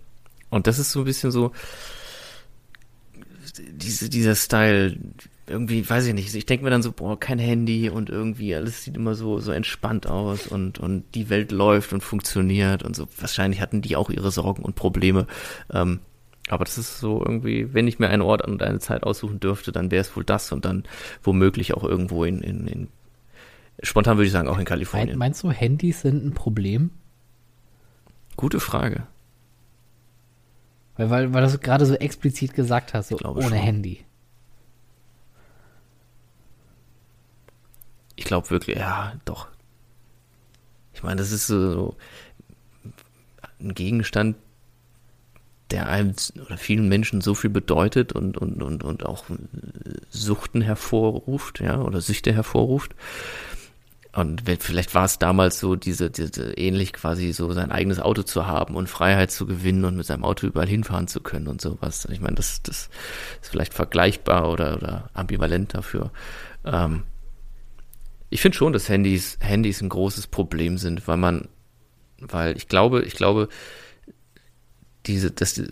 Und 0.51 0.66
das 0.66 0.78
ist 0.78 0.93
so 0.93 1.01
ein 1.01 1.05
bisschen 1.05 1.31
so 1.31 1.53
diese, 3.59 4.09
dieser 4.09 4.35
Style, 4.35 4.97
irgendwie, 5.48 5.89
weiß 5.89 6.06
ich 6.06 6.14
nicht, 6.14 6.35
ich 6.35 6.47
denke 6.47 6.64
mir 6.64 6.70
dann 6.70 6.82
so, 6.82 6.93
boah, 6.93 7.18
kein 7.18 7.39
Handy 7.39 7.89
und 7.89 8.10
irgendwie 8.10 8.55
alles 8.55 8.82
sieht 8.82 8.97
immer 8.97 9.14
so, 9.14 9.39
so 9.39 9.52
entspannt 9.52 10.06
aus 10.06 10.47
und, 10.47 10.78
und 10.78 11.05
die 11.14 11.31
Welt 11.31 11.52
läuft 11.52 11.93
und 11.93 12.02
funktioniert 12.02 12.82
und 12.82 12.97
so. 12.97 13.06
Wahrscheinlich 13.18 13.60
hatten 13.60 13.82
die 13.82 13.97
auch 13.97 14.10
ihre 14.10 14.31
Sorgen 14.31 14.62
und 14.62 14.74
Probleme. 14.74 15.27
Ähm, 15.73 16.01
aber 16.48 16.64
das 16.64 16.78
ist 16.78 16.98
so 16.98 17.23
irgendwie, 17.24 17.74
wenn 17.74 17.89
ich 17.89 17.98
mir 17.98 18.09
einen 18.09 18.23
Ort 18.23 18.47
und 18.47 18.62
eine 18.62 18.78
Zeit 18.78 19.02
aussuchen 19.05 19.40
dürfte, 19.40 19.73
dann 19.73 19.90
wäre 19.90 20.01
es 20.01 20.16
wohl 20.16 20.24
das 20.24 20.51
und 20.52 20.64
dann 20.64 20.85
womöglich 21.23 21.74
auch 21.74 21.85
irgendwo 21.85 22.24
in, 22.24 22.40
in, 22.43 22.66
in 22.66 22.89
spontan 23.82 24.16
würde 24.16 24.27
ich 24.27 24.32
sagen, 24.32 24.48
auch 24.48 24.59
in 24.59 24.64
Kalifornien. 24.64 25.18
Meinst 25.18 25.43
du, 25.43 25.51
Handys 25.51 26.02
sind 26.02 26.24
ein 26.24 26.35
Problem? 26.35 26.90
Gute 28.36 28.60
Frage. 28.60 29.06
Weil, 30.97 31.10
weil, 31.10 31.35
weil 31.35 31.47
du 31.47 31.59
gerade 31.59 31.86
so 31.86 31.94
explizit 31.94 32.55
gesagt 32.55 32.94
hast, 32.94 33.09
so 33.09 33.18
ohne 33.18 33.43
schon. 33.43 33.52
Handy. 33.52 34.05
Ich 38.16 38.24
glaube 38.24 38.51
wirklich, 38.51 38.78
ja, 38.78 39.14
doch. 39.24 39.48
Ich 40.94 41.02
meine, 41.02 41.16
das 41.16 41.30
ist 41.30 41.47
so 41.47 41.97
ein 43.60 43.74
Gegenstand, 43.74 44.36
der 45.70 45.88
einem 45.88 46.14
oder 46.44 46.56
vielen 46.56 46.88
Menschen 46.88 47.20
so 47.20 47.34
viel 47.34 47.51
bedeutet 47.51 48.12
und, 48.12 48.36
und, 48.36 48.62
und, 48.62 48.84
und 48.84 49.05
auch 49.05 49.24
Suchten 50.10 50.62
hervorruft, 50.62 51.60
ja, 51.60 51.80
oder 51.80 52.01
Süchte 52.01 52.32
hervorruft. 52.32 52.94
Und 54.12 54.44
vielleicht 54.60 54.94
war 54.94 55.05
es 55.05 55.18
damals 55.18 55.60
so, 55.60 55.76
diese, 55.76 56.10
diese 56.10 56.52
ähnlich 56.55 56.94
quasi 56.94 57.34
so 57.34 57.52
sein 57.52 57.70
eigenes 57.70 58.01
Auto 58.01 58.22
zu 58.22 58.47
haben 58.47 58.74
und 58.74 58.88
Freiheit 58.88 59.30
zu 59.30 59.44
gewinnen 59.44 59.84
und 59.84 59.97
mit 59.97 60.06
seinem 60.06 60.24
Auto 60.24 60.47
überall 60.47 60.68
hinfahren 60.68 61.06
zu 61.06 61.20
können 61.20 61.48
und 61.48 61.60
sowas. 61.60 62.09
Ich 62.10 62.20
meine, 62.20 62.36
das, 62.36 62.62
das 62.62 62.88
ist 63.43 63.51
vielleicht 63.51 63.74
vergleichbar 63.74 64.51
oder, 64.51 64.76
oder 64.76 65.10
ambivalent 65.12 65.74
dafür. 65.74 66.12
Ähm, 66.64 67.02
ich 68.31 68.40
finde 68.40 68.57
schon, 68.57 68.73
dass 68.73 68.89
Handys, 68.89 69.39
Handys 69.40 69.81
ein 69.81 69.89
großes 69.89 70.27
Problem 70.27 70.78
sind, 70.78 71.07
weil 71.07 71.16
man, 71.16 71.48
weil 72.19 72.57
ich 72.57 72.69
glaube, 72.69 73.03
ich 73.03 73.15
glaube, 73.15 73.48
diese, 75.07 75.31
das, 75.31 75.62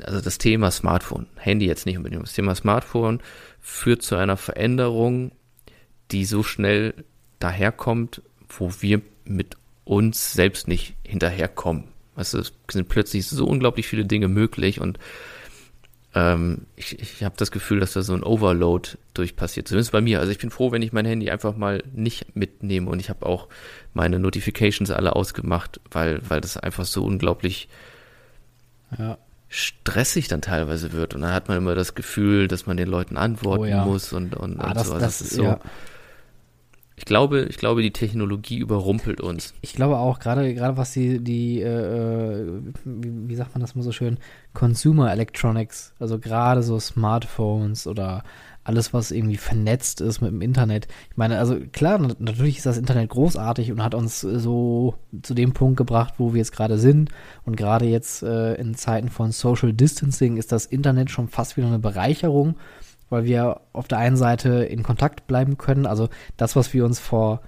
also 0.00 0.20
das 0.20 0.38
Thema 0.38 0.70
Smartphone, 0.70 1.26
Handy 1.36 1.66
jetzt 1.66 1.86
nicht 1.86 1.96
unbedingt, 1.96 2.22
das 2.22 2.32
Thema 2.32 2.54
Smartphone 2.54 3.20
führt 3.60 4.02
zu 4.02 4.16
einer 4.16 4.36
Veränderung, 4.36 5.32
die 6.10 6.24
so 6.24 6.42
schnell 6.42 6.94
daherkommt, 7.38 8.22
wo 8.48 8.72
wir 8.80 9.02
mit 9.24 9.56
uns 9.84 10.32
selbst 10.32 10.68
nicht 10.68 10.94
hinterherkommen. 11.02 11.84
Du, 12.16 12.20
es 12.20 12.52
sind 12.70 12.88
plötzlich 12.88 13.26
so 13.26 13.46
unglaublich 13.46 13.86
viele 13.86 14.04
Dinge 14.04 14.28
möglich 14.28 14.80
und 14.80 14.98
ähm, 16.14 16.66
ich, 16.76 16.98
ich 16.98 17.22
habe 17.22 17.34
das 17.36 17.50
Gefühl, 17.50 17.80
dass 17.80 17.92
da 17.92 18.02
so 18.02 18.14
ein 18.14 18.22
Overload 18.22 18.90
durch 19.14 19.36
passiert. 19.36 19.68
Zumindest 19.68 19.92
bei 19.92 20.00
mir. 20.00 20.20
Also 20.20 20.32
ich 20.32 20.38
bin 20.38 20.50
froh, 20.50 20.72
wenn 20.72 20.82
ich 20.82 20.92
mein 20.92 21.04
Handy 21.04 21.30
einfach 21.30 21.56
mal 21.56 21.82
nicht 21.92 22.34
mitnehme 22.34 22.90
und 22.90 22.98
ich 22.98 23.10
habe 23.10 23.26
auch 23.26 23.48
meine 23.92 24.18
Notifications 24.18 24.90
alle 24.90 25.14
ausgemacht, 25.14 25.80
weil, 25.90 26.20
weil 26.28 26.40
das 26.40 26.56
einfach 26.56 26.86
so 26.86 27.04
unglaublich 27.04 27.68
ja. 28.98 29.18
stressig 29.48 30.28
dann 30.28 30.40
teilweise 30.40 30.92
wird. 30.92 31.14
Und 31.14 31.22
dann 31.22 31.34
hat 31.34 31.48
man 31.48 31.58
immer 31.58 31.74
das 31.74 31.94
Gefühl, 31.94 32.48
dass 32.48 32.66
man 32.66 32.78
den 32.78 32.88
Leuten 32.88 33.18
antworten 33.18 33.64
oh, 33.64 33.66
ja. 33.66 33.84
muss 33.84 34.12
und, 34.12 34.34
und, 34.34 34.60
ah, 34.60 34.68
und 34.68 34.76
das, 34.76 34.86
so. 34.86 34.94
Das, 34.94 35.02
das 35.02 35.20
ist 35.20 35.34
so. 35.34 35.42
Ja. 35.44 35.60
Ich 36.98 37.04
glaube, 37.04 37.46
ich 37.48 37.58
glaube, 37.58 37.80
die 37.80 37.92
Technologie 37.92 38.58
überrumpelt 38.58 39.20
uns. 39.20 39.54
Ich, 39.62 39.70
ich 39.70 39.76
glaube 39.76 39.98
auch, 39.98 40.18
gerade, 40.18 40.52
gerade 40.52 40.76
was 40.76 40.92
die, 40.92 41.22
die, 41.22 41.60
äh, 41.60 42.60
wie, 42.84 43.28
wie, 43.28 43.34
sagt 43.36 43.54
man 43.54 43.60
das 43.60 43.76
mal 43.76 43.82
so 43.82 43.92
schön, 43.92 44.18
Consumer 44.52 45.12
Electronics, 45.12 45.94
also 46.00 46.18
gerade 46.18 46.64
so 46.64 46.80
Smartphones 46.80 47.86
oder 47.86 48.24
alles, 48.64 48.92
was 48.92 49.12
irgendwie 49.12 49.36
vernetzt 49.36 50.00
ist 50.00 50.20
mit 50.20 50.32
dem 50.32 50.42
Internet. 50.42 50.88
Ich 51.10 51.16
meine, 51.16 51.38
also 51.38 51.56
klar, 51.72 51.98
natürlich 52.18 52.58
ist 52.58 52.66
das 52.66 52.76
Internet 52.76 53.10
großartig 53.10 53.70
und 53.70 53.82
hat 53.82 53.94
uns 53.94 54.20
so 54.20 54.96
zu 55.22 55.34
dem 55.34 55.52
Punkt 55.52 55.76
gebracht, 55.76 56.14
wo 56.18 56.34
wir 56.34 56.38
jetzt 56.38 56.52
gerade 56.52 56.78
sind. 56.78 57.10
Und 57.46 57.56
gerade 57.56 57.86
jetzt 57.86 58.24
äh, 58.24 58.54
in 58.54 58.74
Zeiten 58.74 59.08
von 59.08 59.30
Social 59.30 59.72
Distancing 59.72 60.36
ist 60.36 60.50
das 60.50 60.66
Internet 60.66 61.10
schon 61.10 61.28
fast 61.28 61.56
wieder 61.56 61.68
eine 61.68 61.78
Bereicherung 61.78 62.56
weil 63.10 63.24
wir 63.24 63.60
auf 63.72 63.88
der 63.88 63.98
einen 63.98 64.16
Seite 64.16 64.64
in 64.64 64.82
Kontakt 64.82 65.26
bleiben 65.26 65.58
können. 65.58 65.86
Also 65.86 66.08
das, 66.36 66.56
was 66.56 66.72
wir 66.72 66.84
uns 66.84 66.98
vor, 66.98 67.40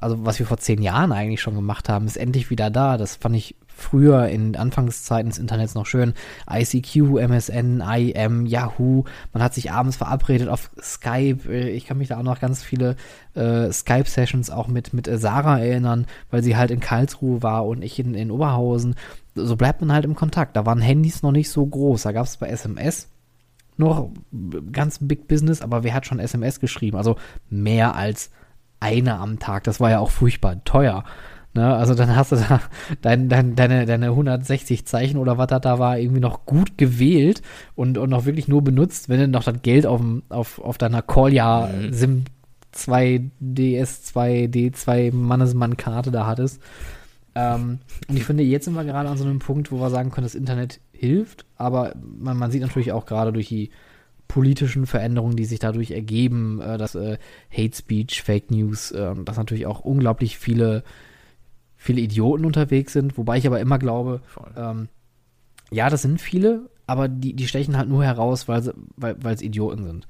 also 0.00 0.24
was 0.24 0.38
wir 0.38 0.46
vor 0.46 0.58
zehn 0.58 0.82
Jahren 0.82 1.12
eigentlich 1.12 1.40
schon 1.40 1.54
gemacht 1.54 1.88
haben, 1.88 2.06
ist 2.06 2.16
endlich 2.16 2.50
wieder 2.50 2.70
da. 2.70 2.96
Das 2.96 3.16
fand 3.16 3.36
ich 3.36 3.56
früher 3.76 4.28
in 4.28 4.56
Anfangszeiten 4.56 5.28
des 5.28 5.38
Internets 5.38 5.74
noch 5.74 5.84
schön 5.84 6.14
ICQ, 6.50 7.18
MSN, 7.18 7.82
IM, 7.82 8.46
Yahoo. 8.46 9.04
Man 9.32 9.42
hat 9.42 9.54
sich 9.54 9.70
abends 9.70 9.96
verabredet 9.96 10.48
auf 10.48 10.70
Skype. 10.80 11.52
Ich 11.52 11.86
kann 11.86 11.98
mich 11.98 12.08
da 12.08 12.18
auch 12.18 12.22
noch 12.22 12.40
ganz 12.40 12.62
viele 12.62 12.96
äh, 13.34 13.70
Skype-Sessions 13.70 14.50
auch 14.50 14.68
mit, 14.68 14.94
mit 14.94 15.08
Sarah 15.12 15.58
erinnern, 15.58 16.06
weil 16.30 16.42
sie 16.42 16.56
halt 16.56 16.70
in 16.70 16.80
Karlsruhe 16.80 17.42
war 17.42 17.66
und 17.66 17.82
ich 17.82 17.98
in, 17.98 18.14
in 18.14 18.30
Oberhausen. 18.30 18.94
So 19.34 19.56
bleibt 19.56 19.82
man 19.82 19.92
halt 19.92 20.06
im 20.06 20.14
Kontakt. 20.14 20.56
Da 20.56 20.64
waren 20.64 20.80
Handys 20.80 21.22
noch 21.22 21.32
nicht 21.32 21.50
so 21.50 21.66
groß. 21.66 22.02
Da 22.02 22.12
gab 22.12 22.24
es 22.24 22.38
bei 22.38 22.48
SMS 22.48 23.08
noch 23.76 24.10
ganz 24.72 24.98
Big 25.00 25.28
Business, 25.28 25.62
aber 25.62 25.84
wer 25.84 25.94
hat 25.94 26.06
schon 26.06 26.18
SMS 26.18 26.60
geschrieben? 26.60 26.96
Also 26.96 27.16
mehr 27.50 27.94
als 27.94 28.30
eine 28.80 29.18
am 29.18 29.38
Tag. 29.38 29.64
Das 29.64 29.80
war 29.80 29.90
ja 29.90 29.98
auch 29.98 30.10
furchtbar 30.10 30.62
teuer. 30.64 31.04
Ne? 31.56 31.74
Also 31.74 31.94
dann 31.94 32.14
hast 32.14 32.32
du 32.32 32.36
da 32.36 32.60
dein, 33.02 33.28
dein, 33.28 33.56
deine, 33.56 33.86
deine 33.86 34.06
160 34.06 34.86
Zeichen 34.86 35.16
oder 35.16 35.38
was 35.38 35.48
da, 35.48 35.58
da 35.58 35.78
war 35.78 35.98
irgendwie 35.98 36.20
noch 36.20 36.44
gut 36.46 36.78
gewählt 36.78 37.42
und, 37.74 37.98
und 37.98 38.10
noch 38.10 38.26
wirklich 38.26 38.46
nur 38.46 38.62
benutzt, 38.62 39.08
wenn 39.08 39.18
du 39.18 39.28
noch 39.28 39.44
das 39.44 39.62
Geld 39.62 39.86
auf, 39.86 40.00
auf, 40.28 40.58
auf 40.60 40.78
deiner 40.78 41.02
Kolja 41.02 41.68
mhm. 41.68 41.92
SIM 41.92 42.24
2 42.72 43.30
DS2 43.42 44.50
D2 44.52 45.14
Mannesmann-Karte 45.14 46.10
da 46.10 46.26
hattest. 46.26 46.60
Ähm, 47.36 47.80
und 48.08 48.16
ich 48.16 48.24
finde, 48.24 48.42
jetzt 48.42 48.64
sind 48.64 48.74
wir 48.74 48.84
gerade 48.84 49.10
an 49.10 49.18
so 49.18 49.24
einem 49.24 49.40
Punkt, 49.40 49.70
wo 49.70 49.78
wir 49.78 49.90
sagen 49.90 50.10
können, 50.10 50.24
das 50.24 50.34
Internet 50.34 50.80
hilft, 50.92 51.44
aber 51.56 51.94
man, 52.00 52.38
man 52.38 52.50
sieht 52.50 52.62
natürlich 52.62 52.92
auch 52.92 53.04
gerade 53.04 53.30
durch 53.30 53.48
die 53.48 53.70
politischen 54.26 54.86
Veränderungen, 54.86 55.36
die 55.36 55.44
sich 55.44 55.58
dadurch 55.58 55.90
ergeben, 55.90 56.62
äh, 56.62 56.78
dass 56.78 56.94
äh, 56.94 57.18
Hate 57.54 57.76
Speech, 57.76 58.22
Fake 58.22 58.50
News, 58.50 58.90
äh, 58.90 59.14
dass 59.22 59.36
natürlich 59.36 59.66
auch 59.66 59.80
unglaublich 59.80 60.38
viele, 60.38 60.82
viele 61.76 62.00
Idioten 62.00 62.46
unterwegs 62.46 62.94
sind, 62.94 63.18
wobei 63.18 63.36
ich 63.36 63.46
aber 63.46 63.60
immer 63.60 63.78
glaube, 63.78 64.22
ähm, 64.56 64.88
ja, 65.70 65.90
das 65.90 66.00
sind 66.00 66.22
viele, 66.22 66.70
aber 66.86 67.06
die, 67.06 67.34
die 67.34 67.48
stechen 67.48 67.76
halt 67.76 67.90
nur 67.90 68.02
heraus, 68.02 68.48
weil, 68.48 68.62
sie, 68.62 68.72
weil, 68.96 69.22
weil 69.22 69.34
es 69.34 69.42
Idioten 69.42 69.84
sind. 69.84 70.08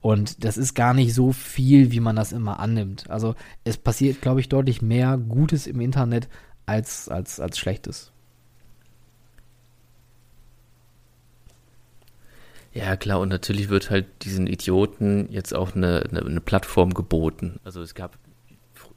Und 0.00 0.44
das 0.44 0.56
ist 0.56 0.74
gar 0.74 0.94
nicht 0.94 1.14
so 1.14 1.30
viel, 1.32 1.92
wie 1.92 2.00
man 2.00 2.16
das 2.16 2.32
immer 2.32 2.58
annimmt. 2.58 3.08
Also 3.08 3.36
es 3.62 3.76
passiert, 3.76 4.20
glaube 4.20 4.40
ich, 4.40 4.48
deutlich 4.48 4.82
mehr 4.82 5.16
Gutes 5.16 5.66
im 5.66 5.80
Internet 5.80 6.28
als, 6.66 7.08
als, 7.08 7.40
als 7.40 7.58
Schlechtes. 7.58 8.12
Ja, 12.74 12.96
klar, 12.96 13.20
und 13.20 13.30
natürlich 13.30 13.70
wird 13.70 13.90
halt 13.90 14.06
diesen 14.22 14.46
Idioten 14.46 15.28
jetzt 15.30 15.54
auch 15.54 15.74
eine, 15.74 16.04
eine, 16.10 16.20
eine 16.20 16.40
Plattform 16.42 16.92
geboten. 16.92 17.58
Also 17.64 17.80
es 17.80 17.94
gab 17.94 18.18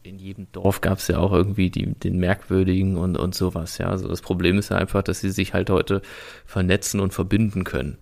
in 0.03 0.19
jedem 0.19 0.51
Dorf 0.51 0.81
gab 0.81 0.97
es 0.97 1.07
ja 1.07 1.17
auch 1.17 1.31
irgendwie 1.31 1.69
die, 1.69 1.85
den 1.85 2.19
Merkwürdigen 2.19 2.97
und, 2.97 3.17
und 3.17 3.35
sowas, 3.35 3.77
ja. 3.77 3.87
Also 3.87 4.07
das 4.07 4.21
Problem 4.21 4.57
ist 4.57 4.69
ja 4.69 4.77
einfach, 4.77 5.01
dass 5.03 5.19
sie 5.19 5.29
sich 5.29 5.53
halt 5.53 5.69
heute 5.69 6.01
vernetzen 6.45 6.99
und 6.99 7.13
verbinden 7.13 7.63
können. 7.63 7.97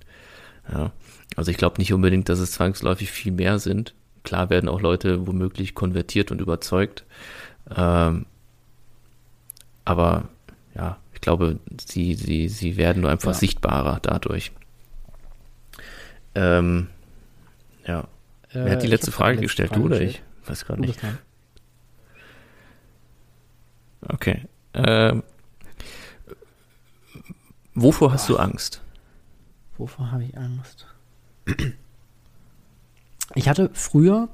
Ja. 0.71 0.91
Also 1.35 1.51
ich 1.51 1.57
glaube 1.57 1.79
nicht 1.79 1.93
unbedingt, 1.93 2.29
dass 2.29 2.39
es 2.39 2.51
zwangsläufig 2.51 3.11
viel 3.11 3.31
mehr 3.31 3.59
sind. 3.59 3.93
Klar 4.23 4.49
werden 4.49 4.69
auch 4.69 4.81
Leute 4.81 5.27
womöglich 5.27 5.75
konvertiert 5.75 6.31
und 6.31 6.41
überzeugt. 6.41 7.05
Ähm, 7.75 8.25
aber 9.87 10.27
ja, 10.75 10.97
ich 11.13 11.21
glaube, 11.21 11.59
sie, 11.79 12.13
sie, 12.15 12.49
sie 12.49 12.75
werden 12.75 13.01
nur 13.03 13.09
einfach 13.09 13.31
ja. 13.31 13.37
sichtbarer 13.37 13.99
dadurch. 14.01 14.51
Ähm, 16.35 16.89
ja. 17.85 18.01
Äh, 18.49 18.65
Wer 18.65 18.71
hat 18.73 18.83
die 18.83 18.87
letzte 18.87 19.13
Frage, 19.13 19.37
die 19.37 19.43
letzte 19.43 19.63
gestellt? 19.63 19.69
Frage 19.69 19.81
du 19.81 19.85
oder 19.85 19.99
gestellt. 19.99 20.23
ich? 20.43 20.49
Weiß 20.49 20.65
gerade 20.65 20.81
nicht. 20.81 20.99
Okay. 24.01 24.45
Ähm, 24.73 25.23
wovor 27.73 28.11
hast 28.11 28.27
du 28.27 28.35
Angst? 28.35 28.81
Wovor 29.77 30.11
habe 30.11 30.25
ich 30.25 30.37
Angst? 30.37 30.85
Ich 33.35 33.47
hatte 33.47 33.69
früher 33.73 34.27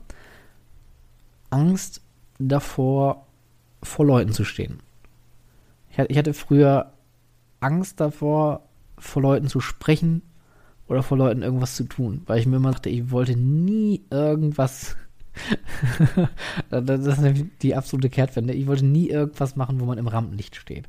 Angst 1.51 2.01
davor, 2.39 3.27
vor 3.83 4.05
Leuten 4.05 4.33
zu 4.33 4.45
stehen. 4.45 4.82
Ich 6.07 6.17
hatte 6.17 6.33
früher 6.33 6.93
Angst 7.59 7.99
davor, 7.99 8.67
vor 8.97 9.21
Leuten 9.21 9.47
zu 9.47 9.59
sprechen 9.59 10.21
oder 10.87 11.03
vor 11.03 11.17
Leuten 11.17 11.41
irgendwas 11.41 11.75
zu 11.75 11.85
tun, 11.85 12.21
weil 12.25 12.39
ich 12.39 12.45
mir 12.45 12.57
immer 12.57 12.71
dachte, 12.71 12.89
ich 12.89 13.11
wollte 13.11 13.35
nie 13.35 14.03
irgendwas. 14.09 14.95
das 16.69 17.07
ist 17.07 17.45
die 17.61 17.75
absolute 17.75 18.09
Kehrtwende. 18.09 18.53
Ich 18.53 18.67
wollte 18.67 18.85
nie 18.85 19.09
irgendwas 19.09 19.55
machen, 19.55 19.79
wo 19.79 19.85
man 19.85 19.97
im 19.97 20.07
Rampenlicht 20.07 20.55
steht. 20.55 20.87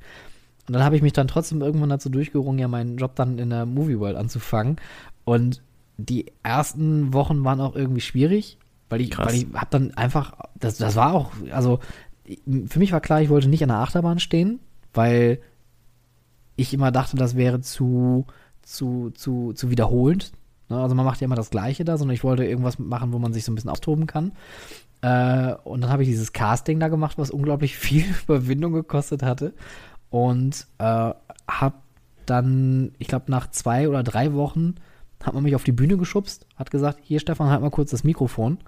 Und 0.66 0.74
dann 0.74 0.85
habe 0.85 0.97
ich 0.97 1.02
mich 1.02 1.12
dann 1.12 1.28
trotzdem 1.28 1.60
irgendwann 1.60 1.90
dazu 1.90 2.09
durchgerungen, 2.09 2.59
ja 2.59 2.68
meinen 2.68 2.97
Job 2.97 3.14
dann 3.16 3.39
in 3.39 3.51
der 3.51 3.66
Movie 3.66 3.98
World 3.98 4.16
anzufangen. 4.16 4.76
Und 5.24 5.62
die 5.97 6.32
ersten 6.43 7.12
Wochen 7.12 7.44
waren 7.44 7.60
auch 7.60 7.76
irgendwie 7.76 8.01
schwierig, 8.01 8.59
weil 8.89 9.01
ich, 9.01 9.10
Krass. 9.10 9.26
weil 9.26 9.35
ich 9.35 9.47
habe 9.55 9.68
dann 9.70 9.94
einfach, 9.94 10.35
das, 10.59 10.78
das 10.78 10.97
war 10.97 11.12
auch, 11.14 11.32
also 11.51 11.81
für 12.47 12.78
mich 12.78 12.93
war 12.93 13.01
klar, 13.01 13.20
ich 13.20 13.28
wollte 13.28 13.48
nicht 13.48 13.62
an 13.62 13.68
der 13.68 13.78
Achterbahn 13.78 14.18
stehen, 14.18 14.60
weil 14.94 15.40
ich 16.56 16.72
immer 16.72 16.92
dachte, 16.92 17.16
das 17.16 17.36
wäre 17.36 17.60
zu, 17.60 18.26
zu, 18.62 19.10
zu, 19.10 19.52
zu 19.52 19.70
wiederholend. 19.70 20.32
Ne? 20.68 20.80
Also 20.80 20.94
man 20.94 21.04
macht 21.04 21.20
ja 21.20 21.26
immer 21.26 21.34
das 21.34 21.50
Gleiche 21.50 21.84
da, 21.84 21.96
sondern 21.96 22.14
ich 22.14 22.24
wollte 22.24 22.44
irgendwas 22.44 22.78
machen, 22.78 23.12
wo 23.12 23.18
man 23.18 23.32
sich 23.32 23.44
so 23.44 23.52
ein 23.52 23.54
bisschen 23.54 23.70
austoben 23.70 24.06
kann. 24.06 24.32
Äh, 25.02 25.54
und 25.64 25.82
dann 25.82 25.90
habe 25.90 26.02
ich 26.02 26.08
dieses 26.08 26.32
Casting 26.32 26.80
da 26.80 26.88
gemacht, 26.88 27.18
was 27.18 27.30
unglaublich 27.30 27.76
viel 27.78 28.06
Überwindung 28.24 28.72
gekostet 28.72 29.22
hatte. 29.22 29.52
Und 30.10 30.66
äh, 30.78 31.12
habe 31.48 31.74
dann, 32.26 32.92
ich 32.98 33.08
glaube, 33.08 33.30
nach 33.30 33.50
zwei 33.50 33.88
oder 33.88 34.02
drei 34.02 34.32
Wochen 34.32 34.76
hat 35.22 35.34
man 35.34 35.42
mich 35.42 35.54
auf 35.54 35.64
die 35.64 35.72
Bühne 35.72 35.96
geschubst, 35.96 36.46
hat 36.56 36.70
gesagt, 36.70 37.00
hier 37.02 37.18
Stefan, 37.18 37.48
halt 37.48 37.62
mal 37.62 37.70
kurz 37.70 37.90
das 37.90 38.04
Mikrofon. 38.04 38.58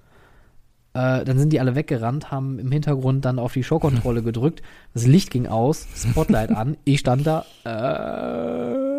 Äh, 0.96 1.24
dann 1.26 1.38
sind 1.38 1.52
die 1.52 1.60
alle 1.60 1.74
weggerannt, 1.74 2.30
haben 2.30 2.58
im 2.58 2.72
Hintergrund 2.72 3.26
dann 3.26 3.38
auf 3.38 3.52
die 3.52 3.62
Showkontrolle 3.62 4.22
gedrückt. 4.30 4.62
Das 4.94 5.06
Licht 5.06 5.30
ging 5.30 5.46
aus, 5.46 5.86
Spotlight 5.94 6.50
an. 6.50 6.78
Ich 6.84 7.00
stand 7.00 7.26
da. 7.26 7.44
Äh, 7.64 8.96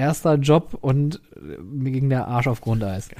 erster 0.00 0.36
Job 0.36 0.78
und 0.80 1.20
mir 1.62 1.90
ging 1.90 2.08
der 2.08 2.26
Arsch 2.26 2.46
auf 2.46 2.62
Grundeis. 2.62 3.10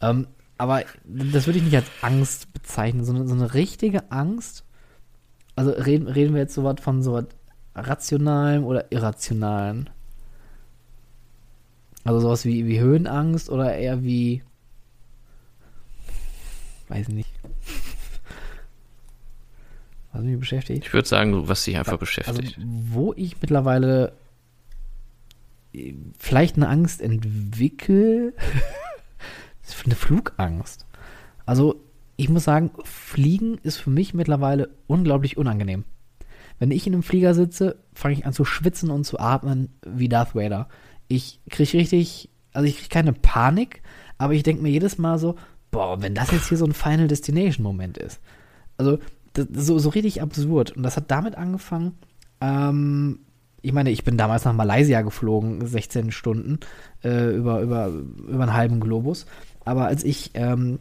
Ähm, 0.00 0.28
aber 0.56 0.84
das 1.04 1.46
würde 1.46 1.58
ich 1.58 1.64
nicht 1.64 1.74
als 1.74 1.90
Angst 2.00 2.52
bezeichnen, 2.52 3.04
sondern 3.04 3.26
so 3.26 3.34
eine 3.34 3.52
richtige 3.54 4.12
Angst. 4.12 4.62
Also 5.56 5.72
reden, 5.72 6.06
reden 6.06 6.34
wir 6.34 6.42
jetzt 6.42 6.54
so 6.54 6.62
was 6.62 6.80
von 6.80 7.02
so 7.02 7.14
was 7.14 7.24
rationalem 7.74 8.62
oder 8.64 8.92
irrationalem? 8.92 9.86
Also 12.04 12.20
sowas 12.20 12.44
wie, 12.44 12.68
wie 12.68 12.78
Höhenangst 12.78 13.50
oder 13.50 13.74
eher 13.74 14.04
wie. 14.04 14.44
Weiß 16.88 17.08
nicht. 17.08 17.30
Was 20.12 20.22
mich 20.22 20.38
beschäftigt? 20.38 20.86
Ich 20.86 20.92
würde 20.92 21.08
sagen, 21.08 21.48
was 21.48 21.64
dich 21.64 21.76
einfach 21.76 21.92
also, 21.92 22.00
beschäftigt. 22.00 22.58
Wo 22.58 23.12
ich 23.14 23.40
mittlerweile 23.40 24.12
vielleicht 26.18 26.56
eine 26.56 26.68
Angst 26.68 27.02
entwickle. 27.02 28.32
eine 29.86 29.94
Flugangst. 29.94 30.84
Also, 31.46 31.80
ich 32.16 32.28
muss 32.28 32.44
sagen, 32.44 32.70
Fliegen 32.84 33.58
ist 33.62 33.78
für 33.78 33.90
mich 33.90 34.14
mittlerweile 34.14 34.70
unglaublich 34.86 35.36
unangenehm. 35.36 35.84
Wenn 36.58 36.70
ich 36.70 36.86
in 36.86 36.94
einem 36.94 37.02
Flieger 37.02 37.34
sitze, 37.34 37.76
fange 37.94 38.14
ich 38.14 38.26
an 38.26 38.32
zu 38.32 38.44
schwitzen 38.44 38.90
und 38.90 39.04
zu 39.04 39.18
atmen 39.18 39.68
wie 39.86 40.08
Darth 40.08 40.34
Vader. 40.34 40.68
Ich 41.08 41.40
kriege 41.50 41.74
richtig, 41.74 42.30
also 42.52 42.66
ich 42.66 42.76
kriege 42.78 42.88
keine 42.88 43.12
Panik, 43.12 43.82
aber 44.18 44.32
ich 44.32 44.42
denke 44.42 44.62
mir 44.62 44.70
jedes 44.70 44.98
Mal 44.98 45.18
so, 45.18 45.36
boah, 45.76 46.00
wenn 46.00 46.14
das 46.14 46.30
jetzt 46.30 46.48
hier 46.48 46.56
so 46.56 46.64
ein 46.64 46.72
Final 46.72 47.06
Destination 47.06 47.62
Moment 47.62 47.98
ist. 47.98 48.18
Also, 48.78 48.98
das, 49.34 49.46
so, 49.52 49.78
so 49.78 49.90
richtig 49.90 50.22
absurd. 50.22 50.72
Und 50.72 50.82
das 50.82 50.96
hat 50.96 51.10
damit 51.10 51.36
angefangen, 51.36 51.98
ähm, 52.40 53.20
ich 53.60 53.72
meine, 53.72 53.90
ich 53.90 54.02
bin 54.02 54.16
damals 54.16 54.44
nach 54.44 54.54
Malaysia 54.54 55.02
geflogen, 55.02 55.66
16 55.66 56.12
Stunden, 56.12 56.60
äh, 57.04 57.34
über, 57.34 57.60
über, 57.60 57.88
über 57.88 58.42
einen 58.42 58.54
halben 58.54 58.80
Globus. 58.80 59.26
Aber 59.64 59.86
als 59.86 60.02
ich 60.02 60.30
ähm, 60.34 60.78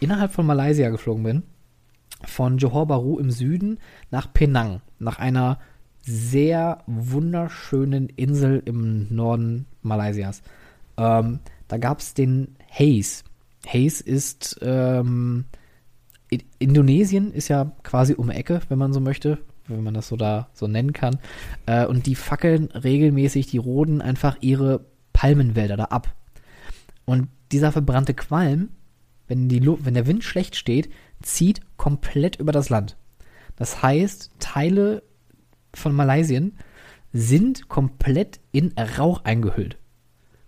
innerhalb 0.00 0.32
von 0.32 0.46
Malaysia 0.46 0.88
geflogen 0.88 1.22
bin, 1.22 1.42
von 2.24 2.58
Johor 2.58 2.86
Bahru 2.86 3.18
im 3.18 3.30
Süden 3.30 3.78
nach 4.10 4.32
Penang, 4.32 4.80
nach 4.98 5.18
einer 5.18 5.58
sehr 6.04 6.78
wunderschönen 6.86 8.08
Insel 8.08 8.62
im 8.64 9.14
Norden 9.14 9.66
Malaysias. 9.82 10.42
Ähm, 10.96 11.38
da 11.68 11.78
gab 11.78 12.00
es 12.00 12.14
den 12.14 12.56
Haze. 12.70 13.22
Haze 13.66 14.02
ist 14.02 14.58
ähm, 14.62 15.44
Indonesien 16.58 17.32
ist 17.32 17.48
ja 17.48 17.72
quasi 17.82 18.14
um 18.14 18.30
Ecke, 18.30 18.60
wenn 18.68 18.78
man 18.78 18.92
so 18.92 19.00
möchte 19.00 19.38
wenn 19.68 19.82
man 19.82 19.94
das 19.94 20.08
so 20.08 20.16
da 20.16 20.48
so 20.52 20.66
nennen 20.66 20.92
kann. 20.92 21.18
Äh, 21.66 21.86
und 21.86 22.06
die 22.06 22.14
fackeln 22.14 22.66
regelmäßig, 22.66 23.46
die 23.46 23.58
roden 23.58 24.00
einfach 24.00 24.36
ihre 24.40 24.84
Palmenwälder 25.12 25.76
da 25.76 25.84
ab. 25.84 26.14
Und 27.04 27.28
dieser 27.50 27.72
verbrannte 27.72 28.14
Qualm, 28.14 28.70
wenn, 29.28 29.48
die, 29.48 29.64
wenn 29.64 29.94
der 29.94 30.06
Wind 30.06 30.24
schlecht 30.24 30.56
steht, 30.56 30.90
zieht 31.22 31.60
komplett 31.76 32.36
über 32.36 32.52
das 32.52 32.68
Land. 32.68 32.96
Das 33.56 33.82
heißt, 33.82 34.32
Teile 34.38 35.02
von 35.74 35.94
Malaysia 35.94 36.40
sind 37.12 37.68
komplett 37.68 38.40
in 38.52 38.72
Rauch 38.98 39.24
eingehüllt. 39.24 39.78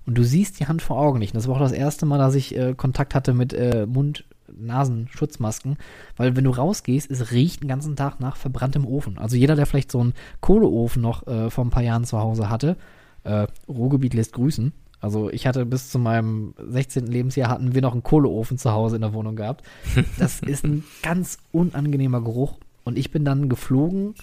Und 0.07 0.19
du 0.19 0.23
siehst 0.23 0.61
die 0.61 0.67
Hand 0.67 0.83
vor 0.83 0.99
Augen 0.99 1.19
nicht. 1.19 1.33
Und 1.33 1.39
das 1.39 1.49
war 1.49 1.57
auch 1.57 1.61
das 1.61 1.73
erste 1.73 2.07
Mal, 2.07 2.19
dass 2.19 2.35
ich 2.35 2.57
äh, 2.57 2.75
Kontakt 2.75 3.15
hatte 3.15 3.33
mit 3.33 3.53
äh, 3.53 3.87
Mund, 3.87 4.25
Nasen-Schutzmasken, 4.57 5.77
weil 6.17 6.37
wenn 6.37 6.45
du 6.45 6.51
rausgehst, 6.51 7.11
es 7.11 7.33
riecht 7.33 7.63
den 7.63 7.69
ganzen 7.69 7.97
Tag 7.97 8.21
nach 8.21 8.37
verbranntem 8.37 8.87
Ofen. 8.87 9.19
Also 9.19 9.37
jeder, 9.37 9.57
der 9.57 9.67
vielleicht 9.67 9.91
so 9.91 10.01
einen 10.01 10.15
Kohleofen 10.41 11.03
noch 11.03 11.27
äh, 11.27 11.51
vor 11.51 11.65
ein 11.65 11.71
paar 11.71 11.83
Jahren 11.83 12.05
zu 12.05 12.19
Hause 12.19 12.51
hatte, 12.51 12.77
äh, 13.25 13.47
Ruhrgebiet 13.69 14.15
lässt 14.15 14.35
grüßen. 14.35 14.73
Also 15.01 15.31
ich 15.31 15.47
hatte 15.47 15.67
bis 15.67 15.91
zu 15.91 15.99
meinem 15.99 16.55
16. 16.59 17.07
Lebensjahr 17.07 17.51
hatten 17.51 17.75
wir 17.75 17.83
noch 17.83 17.93
einen 17.93 18.03
Kohleofen 18.03 18.57
zu 18.57 18.73
Hause 18.73 18.97
in 18.97 19.03
der 19.03 19.13
Wohnung 19.13 19.37
gehabt. 19.37 19.65
Das 20.19 20.41
ist 20.41 20.65
ein 20.65 20.85
ganz 21.03 21.39
unangenehmer 21.53 22.23
Geruch. 22.23 22.59
Und 22.85 22.99
ich 22.99 23.11
bin 23.11 23.25
dann 23.25 23.49
geflogen 23.49 24.15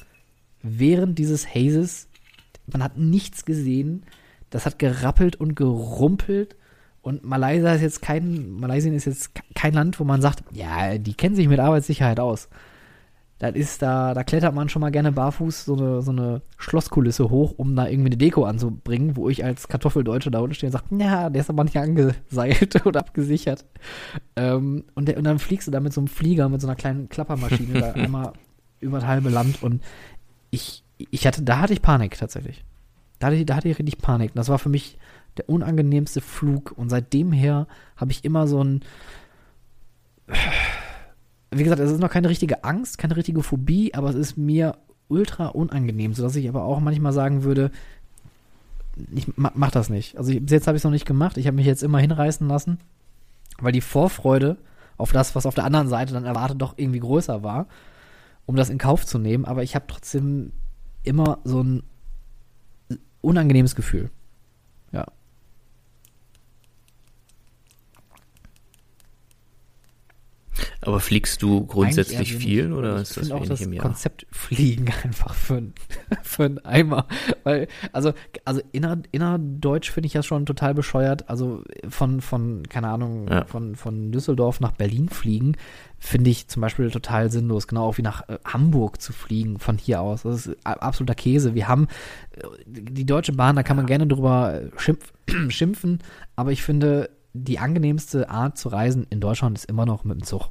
während 0.64 1.20
dieses 1.20 1.48
Hazes. 1.53 2.08
Man 2.72 2.84
hat 2.84 2.98
nichts 2.98 3.45
gesehen. 3.45 4.03
Das 4.52 4.68
hat 4.68 4.78
gerappelt 4.78 5.36
und 5.36 5.56
gerumpelt. 5.56 6.56
Und 7.02 7.23
Malaysia 7.26 7.73
ist 7.73 7.82
jetzt 7.82 8.02
kein, 8.03 8.52
Malaysia 8.52 8.91
ist 8.91 9.06
jetzt 9.06 9.32
kein 9.56 9.73
Land, 9.73 9.99
wo 9.99 10.03
man 10.03 10.22
sagt, 10.22 10.44
ja, 10.52 10.99
die 10.99 11.15
kennen 11.15 11.36
sich 11.36 11.48
mit 11.48 11.60
Arbeitssicherheit 11.60 12.19
aus. 12.19 12.48
Das 13.41 13.56
ist 13.56 13.82
da, 13.82 14.14
da 14.14 14.23
klettert 14.23 14.53
man 14.53 14.69
schon 14.69 14.82
mal 14.82 14.91
gerne 14.91 15.11
barfuß 15.11 15.65
so 15.65 15.76
eine, 15.76 16.03
so 16.03 16.11
eine 16.11 16.44
Schlosskulisse 16.57 17.32
hoch, 17.32 17.56
um 17.57 17.76
da 17.76 17.88
irgendwie 17.88 18.10
eine 18.10 18.18
Deko 18.18 18.44
anzubringen, 18.44 19.15
wo 19.15 19.30
ich 19.30 19.44
als 19.44 19.68
Kartoffeldeutsche 19.68 20.30
da 20.30 20.41
unten 20.41 20.53
stehe 20.53 20.68
und 20.68 20.73
sage, 20.73 20.95
ja, 20.95 21.32
der 21.32 21.41
ist 21.41 21.49
aber 21.49 21.64
nicht 21.64 21.76
angeseilt 21.76 22.86
oder 22.86 22.99
abgesichert. 22.99 23.65
Ähm, 24.36 24.84
und, 24.94 25.07
der, 25.07 25.18
und 25.18 25.23
dann 25.23 25.40
fliegst 25.40 25.68
du 25.68 25.72
da 25.72 25.80
mit 25.80 25.91
so 25.91 26.02
einem 26.02 26.07
Flieger, 26.07 26.49
mit 26.49 26.61
so 26.61 26.68
einer 26.68 26.76
kleinen 26.76 27.10
Klappermaschine 27.10 27.80
da 27.80 27.91
einmal 27.94 28.34
über 28.80 28.99
das 28.99 29.07
halbe 29.07 29.30
Land 29.30 29.64
und 29.64 29.82
ich, 30.52 30.84
ich 30.98 31.26
hatte, 31.26 31.41
da 31.41 31.61
hatte 31.61 31.73
ich 31.73 31.82
Panik 31.82 32.19
tatsächlich. 32.19 32.64
Da 33.22 33.27
hatte, 33.27 33.35
ich, 33.35 33.45
da 33.45 33.56
hatte 33.56 33.69
ich 33.69 33.77
richtig 33.77 33.99
Panik. 33.99 34.31
Das 34.34 34.49
war 34.49 34.57
für 34.57 34.69
mich 34.69 34.98
der 35.38 35.48
unangenehmste 35.48 36.22
Flug. 36.22 36.73
Und 36.76 36.89
seitdem 36.89 37.31
her 37.31 37.68
habe 37.95 38.11
ich 38.11 38.26
immer 38.26 38.48
so 38.48 38.64
ein. 38.64 38.81
Wie 41.52 41.64
gesagt, 41.64 41.80
es 41.81 41.91
ist 41.91 41.99
noch 41.99 42.10
keine 42.10 42.30
richtige 42.30 42.64
Angst, 42.64 42.98
keine 42.98 43.15
richtige 43.15 43.43
Phobie, 43.43 43.93
aber 43.93 44.10
es 44.10 44.15
ist 44.15 44.38
mir 44.38 44.77
ultra 45.07 45.48
unangenehm, 45.48 46.14
sodass 46.14 46.35
ich 46.35 46.49
aber 46.49 46.64
auch 46.64 46.80
manchmal 46.80 47.14
sagen 47.14 47.43
würde, 47.43 47.69
ich 49.11 49.27
mach 49.35 49.69
das 49.69 49.89
nicht. 49.89 50.18
Also 50.18 50.31
ich, 50.31 50.41
bis 50.41 50.52
jetzt 50.52 50.65
habe 50.65 50.76
ich 50.76 50.80
es 50.80 50.84
noch 50.84 50.91
nicht 50.91 51.06
gemacht. 51.06 51.38
Ich 51.38 51.45
habe 51.45 51.56
mich 51.56 51.68
jetzt 51.68 51.84
immer 51.84 51.99
hinreißen 51.99 52.48
lassen, 52.48 52.80
weil 53.60 53.72
die 53.72 53.81
Vorfreude 53.81 54.57
auf 54.98 55.11
das, 55.11 55.35
was 55.35 55.45
auf 55.45 55.53
der 55.53 55.65
anderen 55.65 55.89
Seite 55.89 56.14
dann 56.14 56.26
erwartet, 56.26 56.60
doch 56.60 56.73
irgendwie 56.77 56.99
größer 56.99 57.43
war, 57.43 57.68
um 58.48 58.56
das 58.56 58.72
in 58.72 58.80
Kauf 58.80 59.06
zu 59.06 59.19
nehmen. 59.19 59.45
Aber 59.45 59.61
ich 59.61 59.76
habe 59.76 59.85
trotzdem 59.88 60.53
immer 61.03 61.39
so 61.43 61.61
ein 61.61 61.84
unangenehmes 63.22 63.76
Gefühl. 63.76 64.10
Ja. 64.91 65.06
Aber 70.81 70.99
fliegst 70.99 71.43
du 71.43 71.65
grundsätzlich 71.65 72.35
viel 72.35 72.73
oder 72.73 72.98
ist 72.98 73.15
das 73.15 73.30
wenig 73.30 73.49
das 73.49 73.61
im 73.61 73.73
Jahr? 73.73 73.84
Konzept 73.84 74.26
Fliegen 74.31 74.91
einfach 75.03 75.35
für, 75.35 75.61
für 76.23 76.45
einen 76.45 76.57
Eimer. 76.60 77.07
Weil, 77.43 77.68
also, 77.91 78.14
also 78.45 78.61
inner, 78.72 78.98
innerdeutsch 79.11 79.91
finde 79.91 80.07
ich 80.07 80.14
das 80.14 80.26
schon 80.26 80.45
total 80.45 80.73
bescheuert. 80.73 81.30
Also 81.30 81.64
von, 81.88 82.22
von 82.22 82.64
keine 82.68 82.89
Ahnung, 82.89 83.27
ja. 83.27 83.45
von, 83.45 83.76
von 83.76 84.11
Düsseldorf 84.11 84.60
nach 84.60 84.72
Berlin 84.72 85.10
fliegen, 85.10 85.56
finde 86.03 86.32
ich 86.32 86.48
zum 86.48 86.61
Beispiel 86.61 86.90
total 86.90 87.30
sinnlos. 87.32 87.68
Genau 87.68 87.86
auch 87.86 87.98
wie 87.99 88.02
nach 88.02 88.28
äh, 88.28 88.40
Hamburg 88.44 88.99
zu 88.99 89.14
fliegen 89.14 89.60
von 89.60 89.78
hier 89.78 90.02
aus. 90.02 90.23
Das 90.23 90.48
ist 90.48 90.65
absoluter 90.65 91.14
Käse. 91.14 91.53
Wir 91.53 91.68
haben 91.68 91.88
äh, 92.32 92.41
die 92.65 93.06
Deutsche 93.06 93.34
Bahn, 93.34 93.56
da 93.56 93.61
kann 93.61 93.78
man 93.78 93.86
gerne 93.86 94.07
drüber 94.07 94.61
schimpf, 94.78 95.14
schimpfen, 95.49 95.99
aber 96.36 96.52
ich 96.52 96.64
finde, 96.64 97.11
die 97.34 97.60
angenehmste 97.60 98.30
Art 98.30 98.57
zu 98.57 98.69
reisen 98.69 99.06
in 99.11 99.22
Deutschland 99.22 99.60
ist 99.60 99.69
immer 99.69 99.86
noch 99.86 100.03
mit 100.03 100.19
dem 100.19 100.23
Zug. 100.23 100.49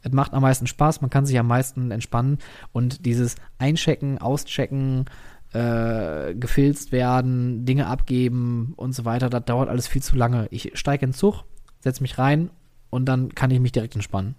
Es 0.00 0.10
macht 0.10 0.32
am 0.32 0.42
meisten 0.42 0.66
Spaß, 0.66 1.02
man 1.02 1.10
kann 1.10 1.26
sich 1.26 1.38
am 1.38 1.46
meisten 1.46 1.90
entspannen 1.90 2.38
und 2.72 3.04
dieses 3.04 3.36
Einchecken, 3.58 4.18
Auschecken, 4.18 5.04
äh, 5.52 6.34
gefilzt 6.34 6.92
werden, 6.92 7.66
Dinge 7.66 7.86
abgeben 7.86 8.72
und 8.76 8.94
so 8.94 9.04
weiter, 9.04 9.28
das 9.28 9.44
dauert 9.44 9.68
alles 9.68 9.86
viel 9.86 10.02
zu 10.02 10.16
lange. 10.16 10.48
Ich 10.50 10.72
steige 10.74 11.04
in 11.04 11.10
den 11.10 11.16
Zug, 11.16 11.44
setze 11.80 12.02
mich 12.02 12.18
rein 12.18 12.50
und 12.92 13.06
dann 13.06 13.34
kann 13.34 13.50
ich 13.50 13.58
mich 13.58 13.72
direkt 13.72 13.94
entspannen. 13.94 14.34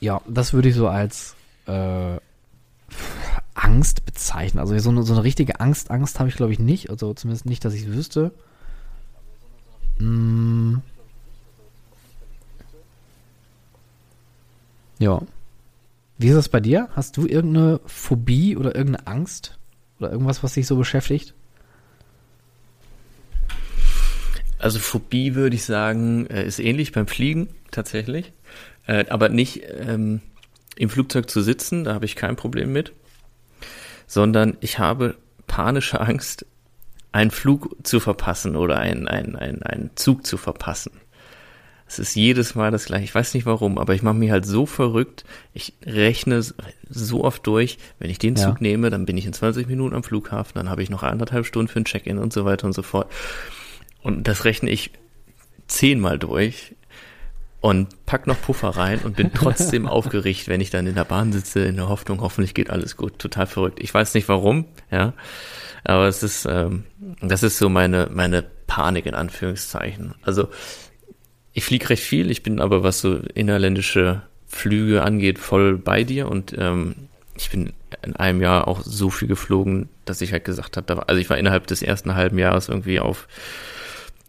Ja, 0.00 0.20
das 0.28 0.52
würde 0.52 0.68
ich 0.68 0.74
so 0.74 0.86
als 0.86 1.34
äh, 1.64 2.18
Angst 3.54 4.04
bezeichnen. 4.04 4.60
Also 4.60 4.78
so 4.78 4.90
eine, 4.90 5.02
so 5.02 5.14
eine 5.14 5.24
richtige 5.24 5.58
Angst, 5.58 5.90
Angst 5.90 6.20
habe 6.20 6.28
ich 6.28 6.36
glaube 6.36 6.52
ich 6.52 6.58
nicht. 6.58 6.90
Also 6.90 7.14
zumindest 7.14 7.46
nicht, 7.46 7.64
dass 7.64 7.72
ich 7.72 7.84
es 7.84 7.88
wüsste. 7.88 8.32
Mm. 9.98 10.76
Ja. 14.98 15.22
Wie 16.18 16.28
ist 16.28 16.36
das 16.36 16.50
bei 16.50 16.60
dir? 16.60 16.90
Hast 16.94 17.16
du 17.16 17.26
irgendeine 17.26 17.80
Phobie 17.86 18.58
oder 18.58 18.74
irgendeine 18.74 19.06
Angst? 19.06 19.58
Oder 19.98 20.12
irgendwas, 20.12 20.42
was 20.42 20.52
dich 20.52 20.66
so 20.66 20.76
beschäftigt? 20.76 21.32
Also 24.58 24.78
Phobie 24.78 25.34
würde 25.34 25.56
ich 25.56 25.64
sagen, 25.64 26.26
äh, 26.26 26.46
ist 26.46 26.58
ähnlich 26.58 26.92
beim 26.92 27.06
Fliegen 27.06 27.48
tatsächlich. 27.70 28.32
Äh, 28.86 29.06
aber 29.08 29.28
nicht 29.28 29.62
ähm, 29.68 30.20
im 30.76 30.88
Flugzeug 30.88 31.28
zu 31.28 31.42
sitzen, 31.42 31.84
da 31.84 31.94
habe 31.94 32.04
ich 32.04 32.16
kein 32.16 32.36
Problem 32.36 32.72
mit. 32.72 32.92
Sondern 34.06 34.56
ich 34.60 34.78
habe 34.78 35.16
panische 35.46 36.00
Angst, 36.00 36.46
einen 37.12 37.30
Flug 37.30 37.76
zu 37.82 37.98
verpassen 37.98 38.56
oder 38.56 38.78
einen, 38.78 39.08
einen, 39.08 39.36
einen, 39.36 39.62
einen 39.62 39.90
Zug 39.94 40.26
zu 40.26 40.36
verpassen. 40.36 40.92
Es 41.88 41.98
ist 41.98 42.16
jedes 42.16 42.54
Mal 42.56 42.72
das 42.72 42.86
gleiche. 42.86 43.04
Ich 43.04 43.14
weiß 43.14 43.32
nicht 43.34 43.46
warum, 43.46 43.78
aber 43.78 43.94
ich 43.94 44.02
mache 44.02 44.16
mich 44.16 44.32
halt 44.32 44.44
so 44.44 44.66
verrückt. 44.66 45.24
Ich 45.54 45.74
rechne 45.84 46.42
so 46.88 47.24
oft 47.24 47.46
durch, 47.46 47.78
wenn 48.00 48.10
ich 48.10 48.18
den 48.18 48.34
ja. 48.34 48.42
Zug 48.42 48.60
nehme, 48.60 48.90
dann 48.90 49.06
bin 49.06 49.16
ich 49.16 49.24
in 49.24 49.32
20 49.32 49.68
Minuten 49.68 49.94
am 49.94 50.02
Flughafen, 50.02 50.54
dann 50.54 50.68
habe 50.68 50.82
ich 50.82 50.90
noch 50.90 51.04
anderthalb 51.04 51.46
Stunden 51.46 51.68
für 51.68 51.80
ein 51.80 51.84
Check-in 51.84 52.18
und 52.18 52.32
so 52.32 52.44
weiter 52.44 52.66
und 52.66 52.72
so 52.72 52.82
fort. 52.82 53.10
Und 54.06 54.28
das 54.28 54.44
rechne 54.44 54.70
ich 54.70 54.92
zehnmal 55.66 56.16
durch 56.16 56.76
und 57.60 58.06
pack 58.06 58.28
noch 58.28 58.40
Puffer 58.40 58.68
rein 58.68 59.00
und 59.00 59.16
bin 59.16 59.32
trotzdem 59.34 59.86
aufgeregt, 59.88 60.46
wenn 60.46 60.60
ich 60.60 60.70
dann 60.70 60.86
in 60.86 60.94
der 60.94 61.04
Bahn 61.04 61.32
sitze, 61.32 61.64
in 61.64 61.74
der 61.74 61.88
Hoffnung, 61.88 62.20
hoffentlich 62.20 62.54
geht 62.54 62.70
alles 62.70 62.96
gut. 62.96 63.18
Total 63.18 63.48
verrückt. 63.48 63.80
Ich 63.80 63.92
weiß 63.92 64.14
nicht 64.14 64.28
warum, 64.28 64.66
ja. 64.92 65.12
Aber 65.82 66.06
es 66.06 66.22
ist, 66.22 66.46
ähm, 66.48 66.84
das 67.20 67.42
ist 67.42 67.58
so 67.58 67.68
meine, 67.68 68.08
meine 68.12 68.44
Panik 68.68 69.06
in 69.06 69.16
Anführungszeichen. 69.16 70.14
Also 70.22 70.50
ich 71.52 71.64
fliege 71.64 71.90
recht 71.90 72.04
viel, 72.04 72.30
ich 72.30 72.44
bin 72.44 72.60
aber, 72.60 72.84
was 72.84 73.00
so 73.00 73.16
innerländische 73.34 74.22
Flüge 74.46 75.02
angeht, 75.02 75.40
voll 75.40 75.78
bei 75.78 76.04
dir 76.04 76.28
und 76.28 76.54
ähm, 76.56 77.08
ich 77.36 77.50
bin 77.50 77.72
in 78.04 78.14
einem 78.14 78.40
Jahr 78.40 78.68
auch 78.68 78.82
so 78.84 79.10
viel 79.10 79.26
geflogen, 79.26 79.88
dass 80.04 80.20
ich 80.20 80.30
halt 80.30 80.44
gesagt 80.44 80.76
habe, 80.76 81.08
also 81.08 81.20
ich 81.20 81.28
war 81.28 81.38
innerhalb 81.38 81.66
des 81.66 81.82
ersten 81.82 82.14
halben 82.14 82.38
Jahres 82.38 82.68
irgendwie 82.68 83.00
auf 83.00 83.26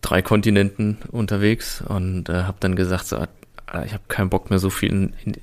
drei 0.08 0.22
Kontinenten 0.22 0.98
unterwegs 1.12 1.82
und 1.82 2.30
äh, 2.30 2.44
habe 2.44 2.58
dann 2.62 2.76
gesagt, 2.76 3.08
so, 3.08 3.18
ah, 3.18 3.84
ich 3.86 3.94
habe 3.94 4.04
keinen 4.08 4.30
Bock 4.30 4.50
mehr 4.50 4.60
so 4.60 4.70
viel 4.70 4.90
in, 4.90 5.14
in, 5.26 5.34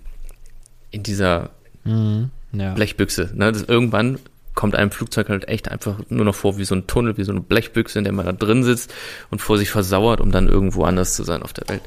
in 0.90 1.02
dieser 1.02 1.50
mhm, 1.84 2.30
ja. 2.52 2.72
Blechbüchse. 2.72 3.30
Ne? 3.34 3.52
Das, 3.52 3.62
irgendwann 3.62 4.18
kommt 4.54 4.74
einem 4.74 4.90
Flugzeug 4.90 5.28
halt 5.28 5.48
echt 5.48 5.70
einfach 5.70 5.98
nur 6.08 6.24
noch 6.24 6.34
vor 6.34 6.56
wie 6.56 6.64
so 6.64 6.74
ein 6.74 6.86
Tunnel, 6.86 7.18
wie 7.18 7.24
so 7.24 7.32
eine 7.32 7.42
Blechbüchse, 7.42 7.98
in 7.98 8.04
der 8.04 8.14
man 8.14 8.24
da 8.24 8.32
drin 8.32 8.64
sitzt 8.64 8.94
und 9.30 9.40
vor 9.40 9.58
sich 9.58 9.70
versauert, 9.70 10.20
um 10.20 10.32
dann 10.32 10.48
irgendwo 10.48 10.84
anders 10.84 11.14
zu 11.14 11.24
sein 11.24 11.42
auf 11.42 11.52
der 11.52 11.68
Welt. 11.68 11.82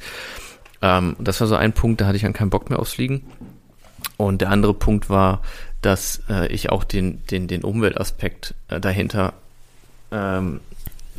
Ähm, 0.83 1.15
das 1.19 1.41
war 1.41 1.47
so 1.47 1.55
ein 1.55 1.73
Punkt, 1.73 2.01
da 2.01 2.05
hatte 2.05 2.17
ich 2.17 2.23
dann 2.23 2.33
keinen 2.33 2.51
Bock 2.51 2.69
mehr 2.69 2.77
aufs 2.77 2.93
Fliegen. 2.93 3.23
Und 4.17 4.41
der 4.41 4.51
andere 4.51 4.75
Punkt 4.75 5.09
war, 5.09 5.41
dass 5.81 6.21
äh, 6.29 6.47
ich 6.53 6.69
auch 6.69 6.83
den, 6.83 7.25
den, 7.27 7.47
den 7.47 7.63
Umweltaspekt 7.63 8.53
äh, 8.67 8.79
dahinter 8.79 9.33
ähm, 10.11 10.59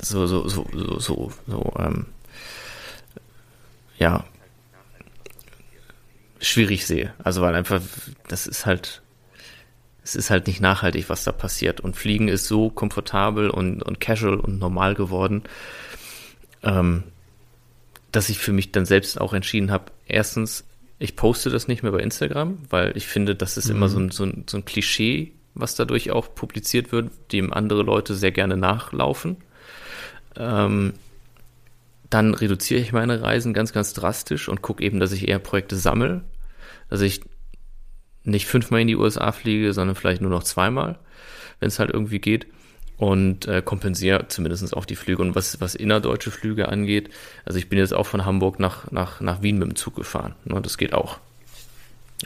so, 0.01 0.27
so, 0.27 0.49
so, 0.49 0.66
so, 0.73 0.99
so, 0.99 1.33
so 1.47 1.73
ähm, 1.79 2.07
ja, 3.99 4.25
schwierig 6.41 6.87
sehe. 6.87 7.15
Also 7.23 7.43
weil 7.43 7.55
einfach, 7.55 7.81
das 8.29 8.47
ist 8.47 8.66
halt 8.66 9.03
es 10.09 10.16
ist 10.16 10.31
halt 10.31 10.47
nicht 10.47 10.61
nachhaltig, 10.61 11.11
was 11.11 11.25
da 11.25 11.33
passiert. 11.33 11.81
Und 11.81 11.95
Fliegen 11.95 12.29
ist 12.29 12.47
so 12.47 12.70
komfortabel 12.70 13.51
und, 13.51 13.83
und 13.83 14.01
casual 14.01 14.37
und 14.41 14.59
normal 14.59 14.95
geworden, 14.95 15.43
ähm, 16.62 17.05
dass 18.11 18.31
ich 18.31 18.39
für 18.39 18.53
mich 18.53 18.73
dann 18.73 18.87
selbst 18.87 19.20
auch 19.20 19.35
entschieden 19.35 19.70
habe, 19.70 19.93
erstens, 20.07 20.65
ich 20.99 21.15
poste 21.15 21.51
das 21.51 21.69
nicht 21.69 21.83
mehr 21.83 21.93
bei 21.93 22.01
Instagram, 22.01 22.59
weil 22.70 22.97
ich 22.97 23.07
finde, 23.07 23.35
das 23.35 23.59
ist 23.59 23.69
mhm. 23.69 23.77
immer 23.77 23.89
so 23.89 23.99
ein, 23.99 24.11
so, 24.11 24.25
ein, 24.25 24.45
so 24.49 24.57
ein 24.57 24.65
Klischee, 24.65 25.33
was 25.55 25.75
dadurch 25.75 26.11
auch 26.11 26.35
publiziert 26.35 26.91
wird, 26.91 27.11
dem 27.33 27.53
andere 27.53 27.83
Leute 27.83 28.15
sehr 28.15 28.33
gerne 28.33 28.57
nachlaufen. 28.57 29.37
Ähm, 30.36 30.94
dann 32.10 32.34
reduziere 32.34 32.80
ich 32.80 32.92
meine 32.92 33.22
Reisen 33.22 33.52
ganz, 33.52 33.72
ganz 33.72 33.92
drastisch 33.92 34.48
und 34.48 34.62
gucke 34.62 34.82
eben, 34.82 35.00
dass 35.00 35.12
ich 35.12 35.28
eher 35.28 35.38
Projekte 35.38 35.76
sammle, 35.76 36.22
dass 36.88 37.00
ich 37.00 37.20
nicht 38.24 38.46
fünfmal 38.46 38.80
in 38.80 38.88
die 38.88 38.96
USA 38.96 39.32
fliege, 39.32 39.72
sondern 39.72 39.96
vielleicht 39.96 40.22
nur 40.22 40.30
noch 40.30 40.42
zweimal, 40.42 40.98
wenn 41.60 41.68
es 41.68 41.78
halt 41.78 41.90
irgendwie 41.90 42.18
geht. 42.18 42.46
Und 42.96 43.46
äh, 43.46 43.62
kompensiere 43.62 44.26
zumindest 44.26 44.76
auch 44.76 44.84
die 44.84 44.96
Flüge. 44.96 45.22
Und 45.22 45.36
was, 45.36 45.60
was 45.60 45.76
innerdeutsche 45.76 46.32
Flüge 46.32 46.68
angeht, 46.68 47.10
also 47.44 47.56
ich 47.56 47.68
bin 47.68 47.78
jetzt 47.78 47.94
auch 47.94 48.06
von 48.06 48.24
Hamburg 48.24 48.59
nach, 48.59 48.90
nach, 48.90 49.20
nach 49.20 49.40
Wien 49.40 49.59
mit 49.59 49.68
dem 49.68 49.76
Zug 49.76 49.94
gefahren. 49.94 50.34
Ne, 50.44 50.60
das 50.60 50.78
geht 50.78 50.92
auch. 50.92 51.18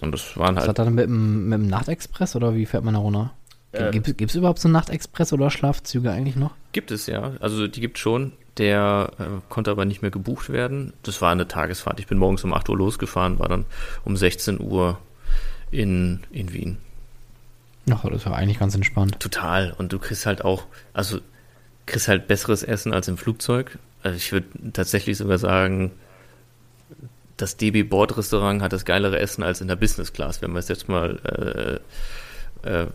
Und 0.00 0.12
das 0.12 0.34
waren 0.38 0.56
halt. 0.56 0.62
Was 0.62 0.68
hat 0.68 0.78
dann 0.78 0.94
mit 0.94 1.04
dem, 1.04 1.50
mit 1.50 1.58
dem 1.60 1.66
Nachtexpress 1.66 2.36
oder 2.36 2.54
wie 2.54 2.64
fährt 2.64 2.84
man 2.84 2.94
da 2.94 3.00
runter? 3.00 3.34
Äh, 3.73 3.90
gibt 3.90 4.20
es 4.23 4.35
überhaupt 4.35 4.59
so 4.59 4.69
Nachtexpress 4.69 5.32
oder 5.32 5.51
Schlafzüge 5.51 6.11
eigentlich 6.11 6.36
noch? 6.36 6.53
Gibt 6.73 6.90
es 6.90 7.07
ja. 7.07 7.32
Also 7.40 7.66
die 7.66 7.81
gibt 7.81 7.99
schon. 7.99 8.32
Der 8.59 9.12
äh, 9.19 9.24
konnte 9.49 9.70
aber 9.70 9.86
nicht 9.86 10.03
mehr 10.03 10.11
gebucht 10.11 10.51
werden. 10.51 10.93
Das 11.03 11.23
war 11.23 11.32
eine 11.32 11.49
Tagesfahrt. 11.49 11.99
Ich 12.01 12.07
bin 12.07 12.19
morgens 12.19 12.44
um 12.44 12.53
8 12.53 12.69
Uhr 12.69 12.77
losgefahren, 12.77 13.39
war 13.39 13.49
dann 13.49 13.65
um 14.05 14.16
16 14.16 14.61
Uhr 14.61 14.99
in, 15.70 16.20
in 16.31 16.53
Wien. 16.53 16.77
Ach, 17.90 18.05
das 18.09 18.27
war 18.27 18.36
eigentlich 18.36 18.59
ganz 18.59 18.74
entspannt. 18.74 19.19
Total. 19.20 19.74
Und 19.77 19.93
du 19.93 19.99
kriegst 19.99 20.27
halt 20.27 20.44
auch, 20.44 20.65
also 20.93 21.19
kriegst 21.86 22.09
halt 22.09 22.28
besseres 22.28 22.62
Essen 22.62 22.93
als 22.93 23.09
im 23.09 23.16
Flugzeug. 23.16 23.78
Also 24.03 24.16
ich 24.16 24.32
würde 24.32 24.47
tatsächlich 24.73 25.16
sogar 25.16 25.39
sagen, 25.39 25.93
das 27.36 27.57
DB 27.57 27.82
Bord 27.82 28.16
Restaurant 28.16 28.62
hat 28.62 28.73
das 28.73 28.85
geilere 28.85 29.19
Essen 29.19 29.43
als 29.43 29.61
in 29.61 29.69
der 29.69 29.77
Business 29.77 30.12
Class, 30.12 30.43
wenn 30.43 30.51
man 30.51 30.61
es 30.61 30.69
jetzt 30.69 30.89
mal, 30.89 31.19
äh, 31.24 31.81
äh, 32.62 32.86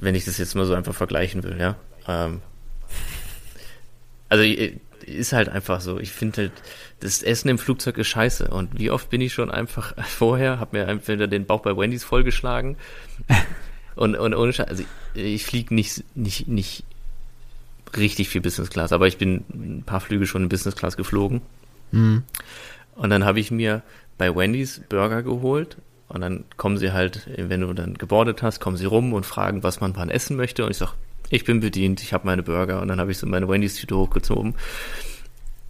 wenn 0.00 0.14
ich 0.14 0.24
das 0.24 0.38
jetzt 0.38 0.54
mal 0.54 0.66
so 0.66 0.74
einfach 0.74 0.94
vergleichen 0.94 1.42
will, 1.42 1.58
ja. 1.58 1.76
Ähm, 2.06 2.42
also 4.28 4.44
ist 5.04 5.32
halt 5.32 5.48
einfach 5.48 5.80
so. 5.80 5.98
Ich 5.98 6.12
finde 6.12 6.42
halt, 6.42 6.52
das 7.00 7.22
Essen 7.22 7.48
im 7.48 7.58
Flugzeug 7.58 7.98
ist 7.98 8.08
scheiße. 8.08 8.48
Und 8.48 8.78
wie 8.78 8.90
oft 8.90 9.10
bin 9.10 9.20
ich 9.20 9.32
schon 9.32 9.50
einfach 9.50 9.94
vorher, 10.06 10.60
habe 10.60 10.78
mir 10.78 10.88
einfach 10.88 11.16
den 11.28 11.46
Bauch 11.46 11.60
bei 11.60 11.76
Wendy's 11.76 12.04
vollgeschlagen. 12.04 12.76
und, 13.96 14.16
und 14.16 14.34
ohne 14.34 14.52
Scheiß, 14.52 14.68
also 14.68 14.84
ich, 15.14 15.22
ich 15.22 15.44
fliege 15.44 15.74
nicht, 15.74 16.04
nicht, 16.16 16.48
nicht 16.48 16.84
richtig 17.96 18.28
viel 18.28 18.40
Business 18.40 18.70
Class, 18.70 18.92
aber 18.92 19.08
ich 19.08 19.18
bin 19.18 19.44
ein 19.52 19.82
paar 19.84 20.00
Flüge 20.00 20.26
schon 20.26 20.44
in 20.44 20.48
Business 20.48 20.76
Class 20.76 20.96
geflogen. 20.96 21.42
Mhm. 21.90 22.22
Und 22.94 23.10
dann 23.10 23.24
habe 23.24 23.40
ich 23.40 23.50
mir 23.50 23.82
bei 24.18 24.34
Wendy's 24.34 24.82
Burger 24.88 25.22
geholt 25.22 25.76
und 26.10 26.22
dann 26.22 26.44
kommen 26.56 26.76
sie 26.76 26.92
halt, 26.92 27.28
wenn 27.36 27.60
du 27.60 27.72
dann 27.72 27.94
gebordet 27.94 28.42
hast, 28.42 28.58
kommen 28.58 28.76
sie 28.76 28.84
rum 28.84 29.12
und 29.12 29.24
fragen, 29.24 29.62
was 29.62 29.80
man 29.80 29.94
wann 29.94 30.10
essen 30.10 30.36
möchte. 30.36 30.64
Und 30.64 30.72
ich 30.72 30.76
sage, 30.76 30.90
ich 31.28 31.44
bin 31.44 31.60
bedient, 31.60 32.02
ich 32.02 32.12
habe 32.12 32.26
meine 32.26 32.42
Burger. 32.42 32.82
Und 32.82 32.88
dann 32.88 32.98
habe 32.98 33.12
ich 33.12 33.18
so 33.18 33.28
meine 33.28 33.48
Wendy's-Tüte 33.48 33.96
hochgezogen. 33.96 34.56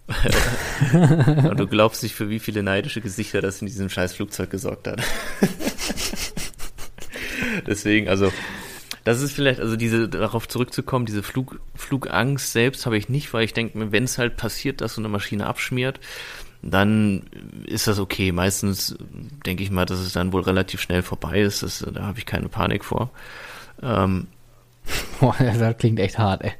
und 0.93 1.59
du 1.59 1.67
glaubst 1.67 2.01
nicht, 2.01 2.15
für 2.15 2.29
wie 2.29 2.39
viele 2.39 2.63
neidische 2.63 3.01
Gesichter 3.01 3.41
das 3.41 3.61
in 3.61 3.67
diesem 3.67 3.87
scheiß 3.87 4.15
Flugzeug 4.15 4.49
gesorgt 4.49 4.87
hat. 4.87 5.03
Deswegen, 7.67 8.09
also, 8.09 8.33
das 9.03 9.21
ist 9.21 9.33
vielleicht, 9.33 9.59
also 9.59 9.75
diese, 9.75 10.09
darauf 10.09 10.47
zurückzukommen, 10.47 11.05
diese 11.05 11.21
Flug, 11.21 11.59
Flugangst 11.75 12.51
selbst 12.51 12.87
habe 12.87 12.97
ich 12.97 13.09
nicht, 13.09 13.31
weil 13.31 13.43
ich 13.43 13.53
denke, 13.53 13.91
wenn 13.91 14.05
es 14.05 14.17
halt 14.17 14.37
passiert, 14.37 14.81
dass 14.81 14.95
so 14.95 15.01
eine 15.01 15.09
Maschine 15.09 15.45
abschmiert, 15.45 15.99
dann 16.61 17.23
ist 17.65 17.87
das 17.87 17.99
okay. 17.99 18.31
Meistens 18.31 18.95
denke 19.45 19.63
ich 19.63 19.71
mal, 19.71 19.85
dass 19.85 19.99
es 19.99 20.13
dann 20.13 20.31
wohl 20.31 20.41
relativ 20.41 20.81
schnell 20.81 21.01
vorbei 21.01 21.41
ist. 21.41 21.63
Das, 21.63 21.85
da 21.93 22.03
habe 22.03 22.19
ich 22.19 22.25
keine 22.25 22.49
Panik 22.49 22.85
vor. 22.85 23.09
Ähm, 23.81 24.27
Boah, 25.19 25.35
das 25.37 25.77
klingt 25.77 25.99
echt 25.99 26.17
hart, 26.17 26.43
ey. 26.43 26.53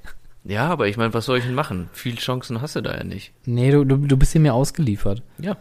Ja, 0.43 0.69
aber 0.69 0.87
ich 0.87 0.97
meine, 0.97 1.13
was 1.13 1.25
soll 1.25 1.37
ich 1.37 1.45
denn 1.45 1.53
machen? 1.53 1.89
Viele 1.93 2.17
Chancen 2.17 2.61
hast 2.61 2.75
du 2.75 2.81
da 2.81 2.95
ja 2.95 3.03
nicht. 3.03 3.31
Nee, 3.45 3.71
du, 3.71 3.83
du, 3.83 3.97
du 3.97 4.17
bist 4.17 4.31
hier 4.31 4.41
mir 4.41 4.55
ausgeliefert. 4.55 5.21
Ja. 5.37 5.57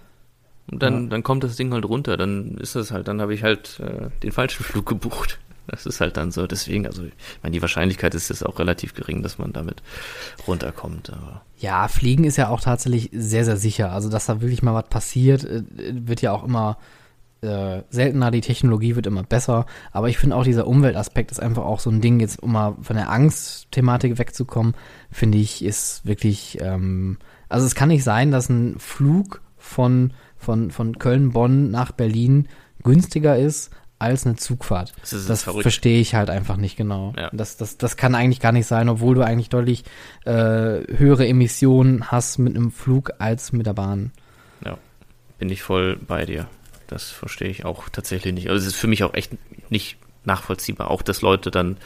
Und 0.71 0.83
dann, 0.83 1.05
ja. 1.05 1.11
dann 1.11 1.23
kommt 1.23 1.45
das 1.45 1.57
Ding 1.57 1.73
halt 1.73 1.85
runter. 1.85 2.17
Dann 2.17 2.57
ist 2.57 2.77
das 2.77 2.91
halt, 2.91 3.09
dann 3.09 3.21
habe 3.21 3.35
ich 3.35 3.43
halt 3.43 3.79
äh, 3.81 4.09
den 4.23 4.33
falschen 4.33 4.65
Flug 4.65 4.87
gebucht. 4.87 5.39
Das 5.71 5.87
ist 5.87 6.01
halt 6.01 6.17
dann 6.17 6.33
so. 6.33 6.47
Deswegen, 6.47 6.87
also, 6.87 7.05
ich 7.05 7.13
meine, 7.43 7.53
die 7.53 7.63
Wahrscheinlichkeit 7.63 8.15
ist 8.15 8.29
jetzt 8.29 8.45
auch 8.45 8.59
relativ 8.59 8.95
gering, 8.95 9.23
dass 9.23 9.39
man 9.39 9.53
damit 9.53 9.83
runterkommt. 10.47 11.11
Aber. 11.11 11.43
Ja, 11.59 11.89
Fliegen 11.89 12.25
ist 12.25 12.37
ja 12.37 12.49
auch 12.49 12.61
tatsächlich 12.61 13.11
sehr, 13.13 13.45
sehr 13.45 13.57
sicher. 13.57 13.93
Also, 13.93 14.09
dass 14.09 14.27
da 14.27 14.41
wirklich 14.41 14.63
mal 14.63 14.75
was 14.75 14.89
passiert, 14.89 15.45
äh, 15.45 15.63
wird 15.93 16.23
ja 16.23 16.33
auch 16.33 16.45
immer 16.45 16.79
äh, 17.43 17.83
seltener, 17.91 18.31
die 18.31 18.41
Technologie 18.41 18.97
wird 18.97 19.07
immer 19.07 19.23
besser. 19.23 19.67
Aber 19.93 20.09
ich 20.09 20.19
finde 20.19 20.37
auch 20.37 20.45
dieser 20.45 20.67
Umweltaspekt 20.67 21.31
ist 21.31 21.41
einfach 21.41 21.65
auch 21.65 21.81
so 21.81 21.91
ein 21.91 22.01
Ding, 22.01 22.21
jetzt 22.21 22.43
um 22.43 22.53
mal 22.53 22.77
von 22.83 22.97
der 22.97 23.11
Angstthematik 23.11 24.19
wegzukommen, 24.19 24.75
finde 25.11 25.39
ich, 25.39 25.65
ist 25.65 26.05
wirklich, 26.05 26.59
ähm, 26.61 27.19
also 27.49 27.67
es 27.67 27.75
kann 27.75 27.89
nicht 27.89 28.05
sein, 28.05 28.31
dass 28.31 28.49
ein 28.49 28.79
Flug 28.79 29.41
von, 29.57 30.13
von, 30.37 30.71
von 30.71 30.99
Köln-Bonn 30.99 31.71
nach 31.71 31.93
Berlin 31.93 32.49
günstiger 32.83 33.39
ist 33.39 33.71
als 34.01 34.27
eine 34.27 34.36
Zugfahrt. 34.36 34.93
Das, 35.01 35.27
das 35.27 35.43
verstehe 35.43 36.01
ich 36.01 36.14
halt 36.14 36.31
einfach 36.31 36.56
nicht 36.56 36.77
genau. 36.77 37.12
Ja. 37.16 37.31
Das, 37.32 37.56
das, 37.56 37.77
das 37.77 37.97
kann 37.97 38.14
eigentlich 38.14 38.40
gar 38.40 38.52
nicht 38.52 38.66
sein, 38.66 38.89
obwohl 38.89 39.14
du 39.14 39.22
eigentlich 39.22 39.51
deutlich 39.51 39.85
äh, 40.24 40.32
höhere 40.32 41.27
Emissionen 41.27 42.10
hast 42.10 42.39
mit 42.39 42.56
einem 42.56 42.70
Flug 42.70 43.12
als 43.18 43.52
mit 43.52 43.66
der 43.66 43.74
Bahn. 43.74 44.12
Ja, 44.64 44.78
bin 45.39 45.51
ich 45.51 45.62
voll 45.62 45.97
bei 45.97 46.24
dir. 46.24 46.48
Das 46.86 47.10
verstehe 47.10 47.48
ich 47.48 47.64
auch 47.64 47.89
tatsächlich 47.89 48.35
nicht. 48.35 48.48
Also 48.48 48.66
es 48.66 48.74
ist 48.74 48.81
für 48.81 48.89
mich 48.89 49.05
auch 49.05 49.14
echt 49.14 49.32
nicht 49.70 49.98
nachvollziehbar. 50.24 50.90
Auch, 50.90 51.02
dass 51.02 51.22
Leute 51.22 51.51
dann 51.51 51.77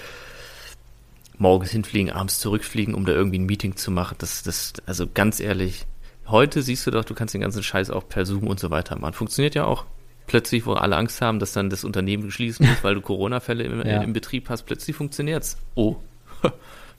morgens 1.36 1.70
hinfliegen, 1.70 2.12
abends 2.12 2.38
zurückfliegen, 2.38 2.94
um 2.94 3.04
da 3.04 3.12
irgendwie 3.12 3.38
ein 3.38 3.46
Meeting 3.46 3.76
zu 3.76 3.90
machen. 3.90 4.14
Das, 4.18 4.42
das, 4.42 4.72
also 4.86 5.06
ganz 5.12 5.40
ehrlich, 5.40 5.86
heute 6.26 6.62
siehst 6.62 6.86
du 6.86 6.90
doch, 6.90 7.04
du 7.04 7.14
kannst 7.14 7.34
den 7.34 7.40
ganzen 7.40 7.62
Scheiß 7.62 7.90
auch 7.90 8.08
per 8.08 8.24
Zoom 8.24 8.46
und 8.46 8.60
so 8.60 8.70
weiter 8.70 8.98
machen. 8.98 9.14
Funktioniert 9.14 9.54
ja 9.54 9.64
auch. 9.64 9.84
Plötzlich, 10.26 10.64
wo 10.66 10.72
alle 10.72 10.96
Angst 10.96 11.20
haben, 11.20 11.38
dass 11.38 11.52
dann 11.52 11.70
das 11.70 11.84
Unternehmen 11.84 12.30
schließen 12.30 12.66
muss, 12.66 12.78
weil 12.82 12.94
du 12.94 13.00
Corona-Fälle 13.00 13.64
im, 13.64 13.86
ja. 13.86 14.02
im 14.02 14.12
Betrieb 14.12 14.48
hast, 14.48 14.62
plötzlich 14.62 14.96
funktioniert's. 14.96 15.58
Oh. 15.74 15.96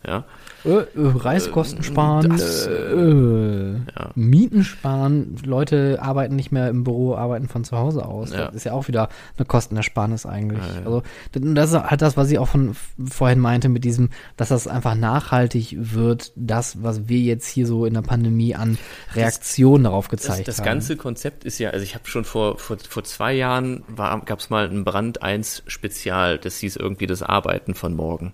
Ja. 0.06 0.24
Äh, 0.66 0.70
äh, 0.70 0.86
Reiskosten 0.96 1.84
sparen, 1.84 2.30
das, 2.30 2.66
äh, 2.66 2.72
äh, 2.72 3.76
ja. 3.96 4.10
Mieten 4.16 4.64
sparen, 4.64 5.38
Leute 5.46 6.00
arbeiten 6.02 6.36
nicht 6.36 6.52
mehr 6.52 6.70
im 6.70 6.84
Büro, 6.84 7.16
arbeiten 7.16 7.48
von 7.48 7.64
zu 7.64 7.78
Hause 7.78 8.06
aus. 8.06 8.32
Ja. 8.32 8.48
Das 8.48 8.56
ist 8.56 8.64
ja 8.64 8.74
auch 8.74 8.88
wieder 8.88 9.10
eine 9.38 9.46
Kostenersparnis 9.46 10.26
eigentlich. 10.26 10.64
Ja, 10.76 10.86
also 10.86 11.04
das 11.34 11.72
ist 11.72 11.80
halt 11.80 12.02
das, 12.02 12.18
was 12.18 12.32
ich 12.32 12.40
auch 12.40 12.48
von 12.48 12.76
vorhin 13.04 13.40
meinte 13.40 13.70
mit 13.70 13.84
diesem, 13.84 14.10
dass 14.38 14.50
das 14.50 14.68
einfach 14.68 14.96
nachhaltig 14.96 15.76
wird, 15.78 16.32
das, 16.36 16.82
was 16.82 17.08
wir 17.08 17.20
jetzt 17.20 17.48
hier 17.48 17.68
so 17.68 17.86
in 17.86 17.94
der 17.94 18.02
Pandemie 18.02 18.56
an 18.56 18.80
Reaktionen 19.14 19.84
das, 19.84 19.92
darauf 19.92 20.08
gezeigt 20.08 20.48
das, 20.48 20.58
das 20.58 20.58
haben. 20.58 20.66
Das 20.66 20.74
ganze 20.88 20.98
Konzept 20.98 21.44
ist 21.44 21.60
ja, 21.60 21.70
also 21.70 21.84
ich 21.84 21.94
habe 21.94 22.08
schon 22.08 22.26
vor, 22.26 22.58
vor, 22.58 22.78
vor 22.90 23.04
zwei 23.04 23.34
Jahren 23.34 23.84
gab 23.96 24.40
es 24.40 24.50
mal 24.50 24.68
ein 24.68 24.84
Brand 24.84 25.22
1 25.22 25.64
Spezial, 25.68 26.40
das 26.40 26.58
hieß 26.58 26.76
irgendwie 26.76 27.08
das 27.08 27.22
Arbeiten 27.22 27.76
von 27.76 27.94
morgen 27.96 28.34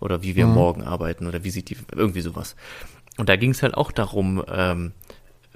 oder 0.00 0.22
wie 0.22 0.36
wir 0.36 0.46
mhm. 0.46 0.54
morgen 0.54 0.82
arbeiten 0.82 1.26
oder 1.26 1.44
wie 1.44 1.50
sieht 1.50 1.70
die, 1.70 1.76
irgendwie 1.94 2.20
sowas. 2.20 2.56
Und 3.16 3.28
da 3.28 3.36
ging 3.36 3.50
es 3.50 3.62
halt 3.62 3.74
auch 3.74 3.92
darum, 3.92 4.42
ähm, 4.50 4.92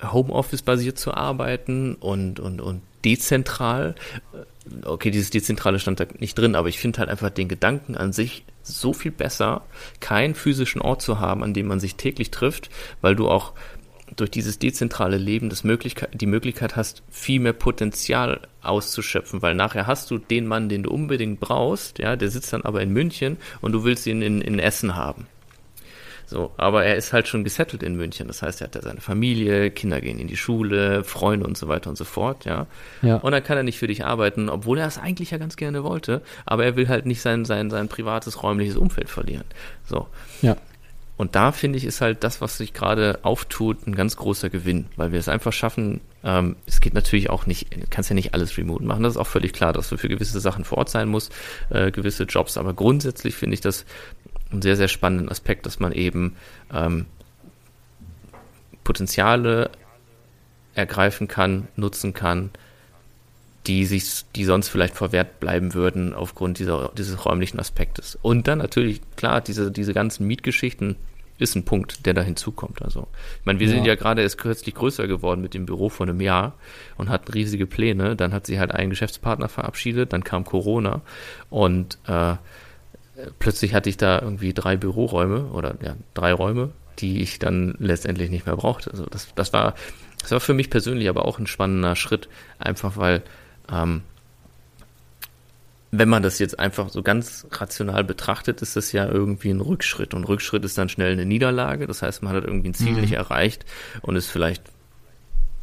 Homeoffice-basiert 0.02 0.98
zu 0.98 1.14
arbeiten 1.14 1.94
und, 1.94 2.40
und, 2.40 2.60
und 2.60 2.82
dezentral. 3.04 3.94
Okay, 4.84 5.10
dieses 5.10 5.30
Dezentrale 5.30 5.78
stand 5.78 6.00
da 6.00 6.06
nicht 6.18 6.36
drin, 6.36 6.54
aber 6.54 6.68
ich 6.68 6.78
finde 6.78 6.98
halt 6.98 7.08
einfach 7.08 7.30
den 7.30 7.48
Gedanken 7.48 7.96
an 7.96 8.12
sich 8.12 8.44
so 8.62 8.92
viel 8.92 9.10
besser, 9.10 9.62
keinen 10.00 10.34
physischen 10.34 10.80
Ort 10.80 11.02
zu 11.02 11.18
haben, 11.18 11.42
an 11.42 11.54
dem 11.54 11.66
man 11.66 11.80
sich 11.80 11.96
täglich 11.96 12.30
trifft, 12.30 12.70
weil 13.00 13.16
du 13.16 13.28
auch 13.28 13.52
durch 14.16 14.30
dieses 14.30 14.58
dezentrale 14.58 15.16
Leben 15.16 15.48
das 15.48 15.64
Möglichkeit, 15.64 16.10
die 16.12 16.26
Möglichkeit 16.26 16.76
hast, 16.76 17.02
viel 17.10 17.40
mehr 17.40 17.52
Potenzial 17.52 18.40
auszuschöpfen, 18.62 19.42
weil 19.42 19.54
nachher 19.54 19.86
hast 19.86 20.10
du 20.10 20.18
den 20.18 20.46
Mann, 20.46 20.68
den 20.68 20.82
du 20.82 20.90
unbedingt 20.90 21.40
brauchst, 21.40 21.98
ja, 21.98 22.16
der 22.16 22.30
sitzt 22.30 22.52
dann 22.52 22.62
aber 22.62 22.82
in 22.82 22.90
München 22.90 23.36
und 23.60 23.72
du 23.72 23.84
willst 23.84 24.06
ihn 24.06 24.22
in, 24.22 24.40
in 24.40 24.58
Essen 24.58 24.96
haben. 24.96 25.26
So, 26.32 26.50
aber 26.56 26.84
er 26.84 26.96
ist 26.96 27.12
halt 27.12 27.28
schon 27.28 27.44
gesettelt 27.44 27.82
in 27.82 27.94
München. 27.94 28.26
Das 28.26 28.40
heißt, 28.40 28.62
er 28.62 28.68
hat 28.68 28.74
da 28.74 28.80
seine 28.80 29.02
Familie, 29.02 29.70
Kinder 29.70 30.00
gehen 30.00 30.18
in 30.18 30.28
die 30.28 30.38
Schule, 30.38 31.04
Freunde 31.04 31.46
und 31.46 31.58
so 31.58 31.68
weiter 31.68 31.90
und 31.90 31.96
so 31.96 32.04
fort, 32.04 32.46
ja. 32.46 32.66
ja. 33.02 33.16
Und 33.16 33.32
dann 33.32 33.44
kann 33.44 33.58
er 33.58 33.62
nicht 33.62 33.78
für 33.78 33.86
dich 33.86 34.06
arbeiten, 34.06 34.48
obwohl 34.48 34.78
er 34.78 34.86
es 34.86 34.96
eigentlich 34.96 35.30
ja 35.30 35.36
ganz 35.36 35.56
gerne 35.56 35.84
wollte, 35.84 36.22
aber 36.46 36.64
er 36.64 36.76
will 36.76 36.88
halt 36.88 37.04
nicht 37.04 37.20
sein, 37.20 37.44
sein, 37.44 37.68
sein 37.68 37.88
privates, 37.88 38.42
räumliches 38.42 38.76
Umfeld 38.76 39.10
verlieren. 39.10 39.44
So. 39.84 40.08
Ja. 40.40 40.56
Und 41.16 41.36
da 41.36 41.52
finde 41.52 41.78
ich, 41.78 41.84
ist 41.84 42.00
halt 42.00 42.24
das, 42.24 42.40
was 42.40 42.56
sich 42.56 42.72
gerade 42.72 43.20
auftut, 43.22 43.86
ein 43.86 43.94
ganz 43.94 44.16
großer 44.16 44.50
Gewinn, 44.50 44.86
weil 44.96 45.12
wir 45.12 45.20
es 45.20 45.28
einfach 45.28 45.52
schaffen. 45.52 46.00
Ähm, 46.24 46.56
es 46.66 46.80
geht 46.80 46.94
natürlich 46.94 47.30
auch 47.30 47.46
nicht, 47.46 47.90
kannst 47.90 48.10
ja 48.10 48.14
nicht 48.14 48.34
alles 48.34 48.56
remote 48.56 48.82
machen. 48.82 49.02
Das 49.02 49.14
ist 49.14 49.18
auch 49.18 49.26
völlig 49.26 49.52
klar, 49.52 49.72
dass 49.72 49.88
du 49.88 49.96
für 49.96 50.08
gewisse 50.08 50.40
Sachen 50.40 50.64
vor 50.64 50.78
Ort 50.78 50.88
sein 50.88 51.08
musst, 51.08 51.32
äh, 51.70 51.90
gewisse 51.90 52.24
Jobs. 52.24 52.56
Aber 52.56 52.72
grundsätzlich 52.72 53.34
finde 53.34 53.54
ich 53.54 53.60
das 53.60 53.84
einen 54.50 54.62
sehr, 54.62 54.76
sehr 54.76 54.88
spannenden 54.88 55.28
Aspekt, 55.28 55.66
dass 55.66 55.80
man 55.80 55.92
eben 55.92 56.36
ähm, 56.72 57.06
Potenziale 58.84 59.70
ergreifen 60.74 61.28
kann, 61.28 61.68
nutzen 61.76 62.14
kann, 62.14 62.50
die 63.66 63.84
sich, 63.84 64.24
die 64.34 64.44
sonst 64.44 64.68
vielleicht 64.68 64.94
verwehrt 64.94 65.38
bleiben 65.40 65.74
würden 65.74 66.14
aufgrund 66.14 66.58
dieser, 66.58 66.90
dieses 66.96 67.24
räumlichen 67.24 67.60
Aspektes. 67.60 68.18
Und 68.20 68.48
dann 68.48 68.58
natürlich, 68.58 69.00
klar, 69.16 69.40
diese, 69.40 69.70
diese 69.70 69.94
ganzen 69.94 70.26
Mietgeschichten, 70.26 70.96
ist 71.38 71.56
ein 71.56 71.64
Punkt, 71.64 72.06
der 72.06 72.14
da 72.14 72.22
hinzukommt. 72.22 72.82
Also, 72.82 73.08
ich 73.40 73.46
meine, 73.46 73.58
wir 73.58 73.66
ja. 73.66 73.74
sind 73.74 73.84
ja 73.84 73.94
gerade 73.94 74.22
erst 74.22 74.38
kürzlich 74.38 74.74
größer 74.74 75.06
geworden 75.06 75.40
mit 75.40 75.54
dem 75.54 75.66
Büro 75.66 75.88
vor 75.88 76.06
einem 76.06 76.20
Jahr 76.20 76.54
und 76.96 77.08
hatten 77.08 77.32
riesige 77.32 77.66
Pläne. 77.66 78.16
Dann 78.16 78.32
hat 78.32 78.46
sie 78.46 78.58
halt 78.58 78.72
einen 78.72 78.90
Geschäftspartner 78.90 79.48
verabschiedet, 79.48 80.12
dann 80.12 80.24
kam 80.24 80.44
Corona 80.44 81.02
und 81.50 81.98
äh, 82.06 82.36
plötzlich 83.38 83.74
hatte 83.74 83.90
ich 83.90 83.96
da 83.96 84.20
irgendwie 84.20 84.54
drei 84.54 84.76
Büroräume 84.76 85.46
oder 85.46 85.74
ja, 85.82 85.96
drei 86.14 86.32
Räume, 86.32 86.70
die 86.98 87.20
ich 87.22 87.38
dann 87.38 87.74
letztendlich 87.78 88.30
nicht 88.30 88.46
mehr 88.46 88.56
brauchte. 88.56 88.90
Also 88.90 89.06
das, 89.06 89.28
das 89.34 89.52
war, 89.52 89.74
das 90.20 90.30
war 90.30 90.40
für 90.40 90.54
mich 90.54 90.70
persönlich 90.70 91.08
aber 91.08 91.24
auch 91.26 91.38
ein 91.38 91.46
spannender 91.46 91.96
Schritt, 91.96 92.28
einfach 92.58 92.96
weil 92.96 93.22
ähm, 93.72 94.02
wenn 95.94 96.08
man 96.08 96.22
das 96.22 96.38
jetzt 96.38 96.58
einfach 96.58 96.88
so 96.88 97.02
ganz 97.02 97.46
rational 97.50 98.02
betrachtet, 98.02 98.62
ist 98.62 98.76
das 98.76 98.92
ja 98.92 99.06
irgendwie 99.06 99.50
ein 99.50 99.60
Rückschritt. 99.60 100.14
Und 100.14 100.24
Rückschritt 100.24 100.64
ist 100.64 100.78
dann 100.78 100.88
schnell 100.88 101.12
eine 101.12 101.26
Niederlage. 101.26 101.86
Das 101.86 102.00
heißt, 102.00 102.22
man 102.22 102.34
hat 102.34 102.44
irgendwie 102.44 102.70
ein 102.70 102.74
Ziel 102.74 102.92
mhm. 102.92 103.02
nicht 103.02 103.12
erreicht 103.12 103.66
und 104.00 104.16
ist 104.16 104.28
vielleicht, 104.28 104.62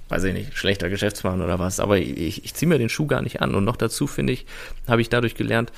weiß 0.10 0.26
ich 0.26 0.34
nicht, 0.34 0.56
schlechter 0.56 0.90
Geschäftsmann 0.90 1.42
oder 1.42 1.58
was. 1.58 1.80
Aber 1.80 1.98
ich, 1.98 2.46
ich 2.46 2.54
ziehe 2.54 2.70
mir 2.70 2.78
den 2.78 2.90
Schuh 2.90 3.08
gar 3.08 3.24
nicht 3.24 3.42
an. 3.42 3.56
Und 3.56 3.66
noch 3.66 3.76
dazu, 3.76 4.06
finde 4.06 4.34
ich, 4.34 4.46
habe 4.88 5.02
ich 5.02 5.10
dadurch 5.10 5.34
gelernt, 5.34 5.72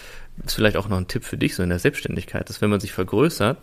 ist 0.43 0.55
vielleicht 0.55 0.75
auch 0.75 0.89
noch 0.89 0.97
ein 0.97 1.07
Tipp 1.07 1.23
für 1.23 1.37
dich, 1.37 1.55
so 1.55 1.63
in 1.63 1.69
der 1.69 1.79
Selbstständigkeit, 1.79 2.49
dass 2.49 2.59
wenn 2.59 2.69
man 2.69 2.81
sich 2.81 2.91
vergrößert, 2.91 3.57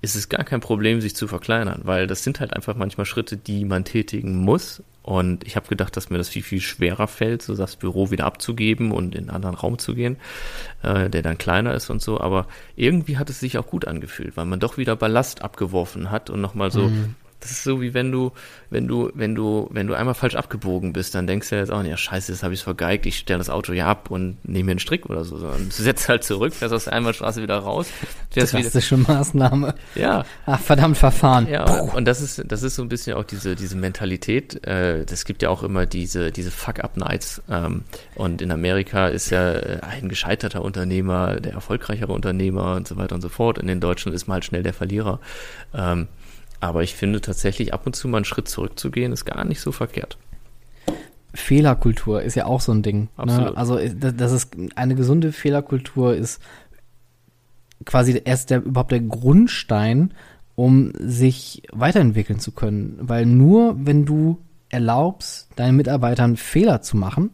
ist 0.00 0.14
es 0.14 0.28
gar 0.28 0.44
kein 0.44 0.60
Problem, 0.60 1.00
sich 1.00 1.16
zu 1.16 1.26
verkleinern, 1.26 1.80
weil 1.84 2.06
das 2.06 2.22
sind 2.22 2.38
halt 2.38 2.52
einfach 2.52 2.76
manchmal 2.76 3.06
Schritte, 3.06 3.36
die 3.36 3.64
man 3.64 3.84
tätigen 3.84 4.36
muss. 4.36 4.82
Und 5.02 5.44
ich 5.46 5.56
habe 5.56 5.68
gedacht, 5.68 5.96
dass 5.96 6.10
mir 6.10 6.18
das 6.18 6.28
viel, 6.28 6.42
viel 6.42 6.60
schwerer 6.60 7.08
fällt, 7.08 7.42
so 7.42 7.56
das 7.56 7.76
Büro 7.76 8.10
wieder 8.10 8.24
abzugeben 8.24 8.92
und 8.92 9.14
in 9.14 9.22
einen 9.22 9.30
anderen 9.30 9.56
Raum 9.56 9.78
zu 9.78 9.94
gehen, 9.94 10.16
äh, 10.82 11.10
der 11.10 11.22
dann 11.22 11.38
kleiner 11.38 11.74
ist 11.74 11.90
und 11.90 12.00
so. 12.00 12.20
Aber 12.20 12.46
irgendwie 12.76 13.18
hat 13.18 13.28
es 13.28 13.40
sich 13.40 13.58
auch 13.58 13.66
gut 13.66 13.86
angefühlt, 13.86 14.36
weil 14.36 14.44
man 14.44 14.60
doch 14.60 14.78
wieder 14.78 14.94
Ballast 14.94 15.42
abgeworfen 15.42 16.10
hat 16.10 16.30
und 16.30 16.40
nochmal 16.40 16.70
so 16.70 16.88
mhm. 16.88 17.16
Das 17.42 17.50
ist 17.50 17.64
so 17.64 17.80
wie 17.80 17.92
wenn 17.92 18.12
du, 18.12 18.30
wenn 18.70 18.86
du, 18.86 19.10
wenn 19.14 19.34
du, 19.34 19.68
wenn 19.72 19.88
du 19.88 19.94
einmal 19.94 20.14
falsch 20.14 20.36
abgebogen 20.36 20.92
bist, 20.92 21.16
dann 21.16 21.26
denkst 21.26 21.50
du 21.50 21.56
jetzt 21.56 21.72
auch, 21.72 21.82
ja 21.82 21.96
scheiße, 21.96 22.30
jetzt 22.30 22.44
habe 22.44 22.54
ich 22.54 22.60
es 22.60 22.64
vergeigt, 22.64 23.04
ich 23.04 23.18
stelle 23.18 23.38
das 23.38 23.50
Auto 23.50 23.72
ja 23.72 23.88
ab 23.88 24.12
und 24.12 24.36
nehme 24.48 24.66
mir 24.66 24.70
einen 24.72 24.78
Strick 24.78 25.10
oder 25.10 25.24
so. 25.24 25.38
Sondern 25.38 25.64
du 25.64 25.82
setzt 25.82 26.08
halt 26.08 26.22
zurück, 26.22 26.54
fährst 26.54 26.72
aus 26.72 26.84
der 26.84 26.92
Einbahnstraße 26.92 27.42
wieder 27.42 27.58
raus. 27.58 27.88
Drastische 28.32 28.96
wieder, 28.96 29.12
Maßnahme. 29.12 29.74
Ja. 29.96 30.24
Ach, 30.46 30.60
verdammt 30.60 30.98
Verfahren. 30.98 31.48
Ja, 31.48 31.64
und, 31.64 31.94
und, 31.94 32.04
das 32.04 32.20
ist, 32.20 32.44
das 32.46 32.62
ist 32.62 32.76
so 32.76 32.82
ein 32.82 32.88
bisschen 32.88 33.16
auch 33.16 33.24
diese, 33.24 33.56
diese 33.56 33.76
Mentalität. 33.76 34.64
Äh, 34.64 35.04
das 35.04 35.24
gibt 35.24 35.42
ja 35.42 35.50
auch 35.50 35.64
immer 35.64 35.84
diese, 35.84 36.30
diese 36.30 36.52
Fuck-Up-Nights. 36.52 37.42
Ähm, 37.50 37.82
und 38.14 38.40
in 38.40 38.52
Amerika 38.52 39.08
ist 39.08 39.30
ja 39.30 39.52
äh, 39.52 39.80
ein 39.80 40.08
gescheiterter 40.08 40.62
Unternehmer, 40.62 41.40
der 41.40 41.54
erfolgreichere 41.54 42.12
Unternehmer 42.12 42.76
und 42.76 42.86
so 42.86 42.96
weiter 42.96 43.16
und 43.16 43.20
so 43.20 43.28
fort. 43.28 43.58
In 43.58 43.66
den 43.66 43.80
Deutschen 43.80 44.12
ist 44.12 44.28
man 44.28 44.34
halt 44.34 44.44
schnell 44.44 44.62
der 44.62 44.74
Verlierer. 44.74 45.18
Ähm, 45.74 46.06
aber 46.62 46.84
ich 46.84 46.94
finde 46.94 47.20
tatsächlich 47.20 47.74
ab 47.74 47.86
und 47.86 47.96
zu 47.96 48.06
mal 48.06 48.18
einen 48.18 48.24
Schritt 48.24 48.48
zurückzugehen, 48.48 49.12
ist 49.12 49.24
gar 49.24 49.44
nicht 49.44 49.60
so 49.60 49.72
verkehrt. 49.72 50.16
Fehlerkultur 51.34 52.22
ist 52.22 52.36
ja 52.36 52.46
auch 52.46 52.60
so 52.60 52.70
ein 52.70 52.82
Ding. 52.82 53.08
Ne? 53.16 53.52
Also 53.56 53.78
das 53.78 54.30
ist 54.30 54.54
eine 54.76 54.94
gesunde 54.94 55.32
Fehlerkultur 55.32 56.14
ist 56.14 56.40
quasi 57.84 58.20
erst 58.24 58.50
der 58.50 58.62
überhaupt 58.62 58.92
der 58.92 59.00
Grundstein, 59.00 60.14
um 60.54 60.92
sich 61.00 61.62
weiterentwickeln 61.72 62.38
zu 62.38 62.52
können. 62.52 62.96
Weil 63.00 63.26
nur 63.26 63.74
wenn 63.84 64.04
du 64.04 64.38
erlaubst, 64.68 65.48
deinen 65.56 65.76
Mitarbeitern 65.76 66.36
Fehler 66.36 66.80
zu 66.80 66.96
machen, 66.96 67.30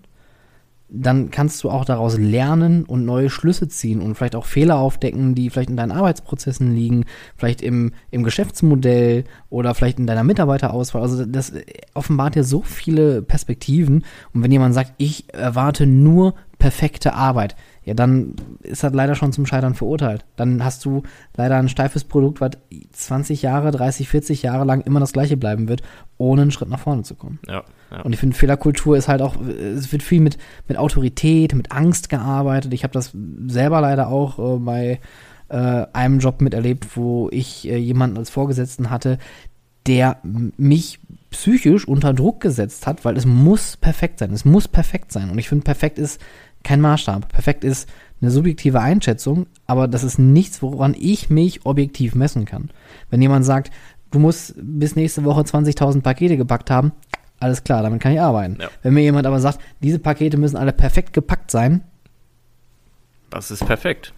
dann 0.91 1.31
kannst 1.31 1.63
du 1.63 1.71
auch 1.71 1.85
daraus 1.85 2.17
lernen 2.17 2.85
und 2.85 3.05
neue 3.05 3.29
Schlüsse 3.29 3.69
ziehen 3.69 4.01
und 4.01 4.15
vielleicht 4.15 4.35
auch 4.35 4.47
Fehler 4.47 4.77
aufdecken, 4.79 5.35
die 5.35 5.51
vielleicht 5.51 5.69
in 5.69 5.77
deinen 5.77 5.93
Arbeitsprozessen 5.93 6.75
liegen, 6.75 7.05
vielleicht 7.37 7.61
im, 7.61 7.93
im 8.11 8.23
Geschäftsmodell 8.23 9.25
oder 9.51 9.75
vielleicht 9.75 9.99
in 9.99 10.07
deiner 10.07 10.25
Mitarbeiterauswahl. 10.25 11.03
Also 11.03 11.27
das 11.27 11.53
offenbart 11.93 12.37
ja 12.37 12.43
so 12.43 12.63
viele 12.63 13.21
Perspektiven. 13.21 14.05
Und 14.33 14.43
wenn 14.43 14.53
jemand 14.53 14.75
sagt, 14.75 14.95
ich 14.97 15.33
erwarte 15.35 15.87
nur 15.87 16.35
perfekte 16.59 17.13
Arbeit, 17.15 17.55
ja, 17.89 17.95
dann 17.95 18.35
ist 18.61 18.85
das 18.85 18.93
leider 18.93 19.15
schon 19.15 19.33
zum 19.33 19.47
Scheitern 19.47 19.75
verurteilt. 19.75 20.27
Dann 20.37 20.63
hast 20.63 20.85
du 20.85 21.05
leider 21.39 21.57
ein 21.57 21.71
steifes 21.71 22.05
Produkt, 22.05 22.43
was 22.43 22.51
20 22.93 23.41
Jahre, 23.41 23.71
30, 23.71 24.11
40 24.11 24.43
Jahre 24.43 24.67
lang 24.67 24.83
immer 24.83 25.01
das 25.01 25.15
gleiche 25.15 25.39
bleiben 25.39 25.69
wird, 25.69 25.81
ohne 26.19 26.43
einen 26.43 26.51
Schritt 26.51 26.69
nach 26.69 26.81
vorne 26.81 27.03
zu 27.03 27.15
kommen. 27.15 27.39
Ja, 27.49 27.65
ja. 27.91 28.03
Und 28.03 28.13
ich 28.13 28.21
finde, 28.21 28.37
Fehlerkultur 28.37 28.99
ist 28.99 29.09
halt 29.09 29.23
auch, 29.23 29.37
es 29.41 29.91
wird 29.91 30.03
viel 30.03 30.21
mit, 30.21 30.37
mit 30.69 30.77
Autorität, 30.77 31.55
mit 31.55 31.73
Angst 31.73 32.11
gearbeitet. 32.11 32.75
Ich 32.75 32.83
habe 32.83 32.93
das 32.93 33.13
selber 33.47 33.81
leider 33.81 34.09
auch 34.09 34.39
äh, 34.39 34.59
bei 34.59 35.01
äh, 35.49 35.87
einem 35.95 36.19
Job 36.19 36.43
miterlebt, 36.43 36.95
wo 36.95 37.31
ich 37.33 37.67
äh, 37.67 37.79
jemanden 37.79 38.19
als 38.19 38.29
Vorgesetzten 38.29 38.91
hatte, 38.91 39.17
der 39.87 40.19
mich 40.23 41.01
psychisch 41.31 41.89
unter 41.89 42.13
Druck 42.13 42.41
gesetzt 42.41 42.87
hat, 42.87 43.07
weil 43.07 43.17
es 43.17 43.25
muss 43.25 43.79
perfekt 43.79 44.19
sein. 44.19 44.31
Es 44.35 44.45
muss 44.45 44.69
perfekt 44.69 45.11
sein. 45.11 45.31
Und 45.31 45.39
ich 45.39 45.49
finde, 45.49 45.65
perfekt 45.65 45.99
ist 45.99 46.21
kein 46.65 46.81
Maßstab. 46.81 47.29
Perfekt 47.29 47.65
ist 47.65 47.89
eine 48.21 48.31
subjektive 48.31 48.81
Einschätzung, 48.81 49.47
aber 49.67 49.89
das 49.89 50.05
ist 50.05 50.19
nichts, 50.19 50.63
woran 50.63 50.95
ich 50.99 51.31
mich 51.31 51.67
objektiv 51.67 52.15
messen 52.15 52.45
kann. 52.45 52.71
Wenn 53.11 53.23
jemand 53.23 53.45
sagt, 53.45 53.73
du 54.11 54.19
musst 54.19 54.55
bis 54.57 54.97
nächste 54.97 55.25
Woche 55.25 55.43
20.000 55.43 56.03
Pakete 56.03 56.37
gepackt 56.37 56.71
haben, 56.71 56.93
alles 57.41 57.63
klar, 57.63 57.83
damit 57.83 58.01
kann 58.01 58.13
ich 58.13 58.21
arbeiten. 58.21 58.59
Ja. 58.61 58.69
Wenn 58.83 58.95
mir 58.95 59.03
jemand 59.03 59.27
aber 59.27 59.41
sagt, 59.41 59.61
diese 59.81 59.99
Pakete 59.99 60.37
müssen 60.37 60.57
alle 60.57 60.73
perfekt 60.73 61.13
gepackt 61.13 61.51
sein. 61.51 61.83
Das 63.31 63.51
ist 63.51 63.65
perfekt. 63.65 64.13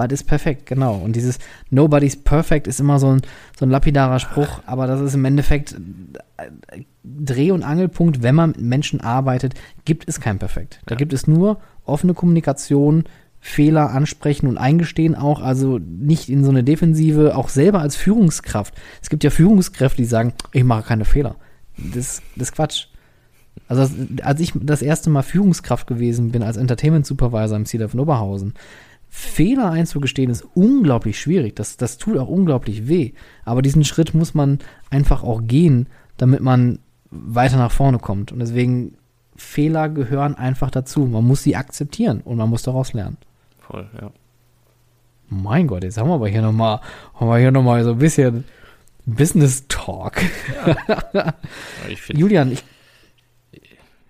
Was 0.00 0.12
ist 0.12 0.24
perfekt, 0.24 0.64
genau. 0.64 0.94
Und 0.94 1.14
dieses 1.14 1.38
Nobody's 1.68 2.16
perfect 2.16 2.66
ist 2.66 2.80
immer 2.80 2.98
so 2.98 3.08
ein, 3.08 3.20
so 3.58 3.66
ein 3.66 3.70
lapidarer 3.70 4.18
Spruch, 4.18 4.62
aber 4.64 4.86
das 4.86 5.00
ist 5.02 5.14
im 5.14 5.26
Endeffekt 5.26 5.76
Dreh- 7.04 7.50
und 7.50 7.62
Angelpunkt, 7.62 8.22
wenn 8.22 8.34
man 8.34 8.50
mit 8.50 8.62
Menschen 8.62 9.02
arbeitet, 9.02 9.54
gibt 9.84 10.08
es 10.08 10.18
kein 10.18 10.38
Perfekt. 10.38 10.80
Da 10.86 10.94
ja. 10.94 10.96
gibt 10.96 11.12
es 11.12 11.26
nur 11.26 11.60
offene 11.84 12.14
Kommunikation, 12.14 13.04
Fehler 13.40 13.90
ansprechen 13.90 14.46
und 14.46 14.56
eingestehen 14.56 15.14
auch, 15.14 15.42
also 15.42 15.78
nicht 15.78 16.30
in 16.30 16.44
so 16.44 16.50
eine 16.50 16.64
Defensive, 16.64 17.36
auch 17.36 17.50
selber 17.50 17.80
als 17.80 17.96
Führungskraft. 17.96 18.74
Es 19.02 19.10
gibt 19.10 19.22
ja 19.22 19.28
Führungskräfte, 19.28 19.98
die 19.98 20.08
sagen, 20.08 20.32
ich 20.52 20.64
mache 20.64 20.86
keine 20.86 21.04
Fehler. 21.04 21.36
Das, 21.76 22.22
das 22.36 22.48
ist 22.48 22.52
Quatsch. 22.54 22.86
Also 23.68 23.94
als 24.22 24.40
ich 24.40 24.52
das 24.54 24.80
erste 24.80 25.10
Mal 25.10 25.22
Führungskraft 25.22 25.86
gewesen 25.86 26.32
bin 26.32 26.42
als 26.42 26.56
Entertainment 26.56 27.04
Supervisor 27.04 27.56
im 27.56 27.66
CDF 27.66 27.94
in 27.94 28.00
Oberhausen, 28.00 28.54
Fehler 29.10 29.70
einzugestehen 29.70 30.30
ist 30.30 30.46
unglaublich 30.54 31.20
schwierig. 31.20 31.56
Das, 31.56 31.76
das 31.76 31.98
tut 31.98 32.16
auch 32.16 32.28
unglaublich 32.28 32.88
weh. 32.88 33.12
Aber 33.44 33.60
diesen 33.60 33.84
Schritt 33.84 34.14
muss 34.14 34.34
man 34.34 34.60
einfach 34.88 35.24
auch 35.24 35.42
gehen, 35.44 35.88
damit 36.16 36.40
man 36.40 36.78
weiter 37.10 37.56
nach 37.56 37.72
vorne 37.72 37.98
kommt. 37.98 38.30
Und 38.30 38.38
deswegen 38.38 38.96
Fehler 39.36 39.88
gehören 39.88 40.36
einfach 40.36 40.70
dazu. 40.70 41.06
Man 41.06 41.26
muss 41.26 41.42
sie 41.42 41.56
akzeptieren 41.56 42.20
und 42.20 42.36
man 42.36 42.48
muss 42.48 42.62
daraus 42.62 42.92
lernen. 42.92 43.16
Voll, 43.58 43.88
ja. 44.00 44.12
Mein 45.28 45.66
Gott, 45.66 45.84
jetzt 45.84 45.98
haben 45.98 46.08
wir 46.08 46.14
aber 46.14 46.28
hier 46.28 46.42
nochmal, 46.42 46.80
haben 47.14 47.28
wir 47.28 47.38
hier 47.38 47.50
nochmal 47.52 47.84
so 47.84 47.92
ein 47.92 47.98
bisschen 47.98 48.44
Business 49.06 49.66
Talk. 49.68 50.22
Ja. 51.12 51.34
ich 51.88 52.08
Julian, 52.08 52.52
ich. 52.52 52.64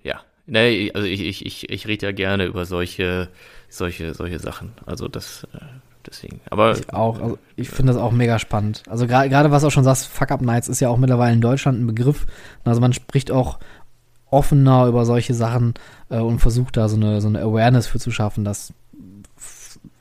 Ja, 0.03 0.21
nee, 0.47 0.91
also 0.93 1.07
ich, 1.07 1.21
ich, 1.21 1.47
ich, 1.47 1.71
ich 1.71 1.87
rede 1.87 2.07
ja 2.07 2.13
gerne 2.13 2.47
über 2.47 2.65
solche, 2.65 3.29
solche, 3.71 4.15
solche 4.15 4.39
Sachen. 4.39 4.73
Also 4.87 5.09
das, 5.09 5.45
äh, 5.55 5.59
deswegen. 6.07 6.41
Aber 6.51 6.73
ich 6.73 6.93
auch. 6.93 7.21
Also 7.21 7.39
ich 7.57 7.71
finde 7.71 7.93
das 7.93 8.03
auch 8.03 8.13
mega 8.13 8.39
spannend. 8.39 8.83
Also 8.89 9.07
gerade 9.07 9.51
was 9.51 9.65
auch 9.65 9.71
schon 9.71 9.85
sagst, 9.85 10.07
Fuck 10.07 10.31
Up 10.31 10.43
Nights 10.43 10.69
ist 10.69 10.81
ja 10.81 10.89
auch 10.89 10.99
mittlerweile 10.99 11.33
in 11.33 11.41
Deutschland 11.41 11.81
ein 11.81 11.87
Begriff. 11.87 12.27
Also 12.65 12.81
man 12.81 12.93
spricht 12.93 13.31
auch 13.31 13.59
offener 14.31 14.87
über 14.87 15.05
solche 15.05 15.35
Sachen 15.35 15.75
äh, 16.09 16.19
und 16.19 16.39
versucht 16.39 16.77
da 16.77 16.89
so 16.89 16.97
eine, 16.97 17.21
so 17.21 17.29
eine 17.29 17.41
Awareness 17.41 17.87
für 17.87 17.99
zu 17.99 18.11
schaffen, 18.11 18.45
dass 18.45 18.73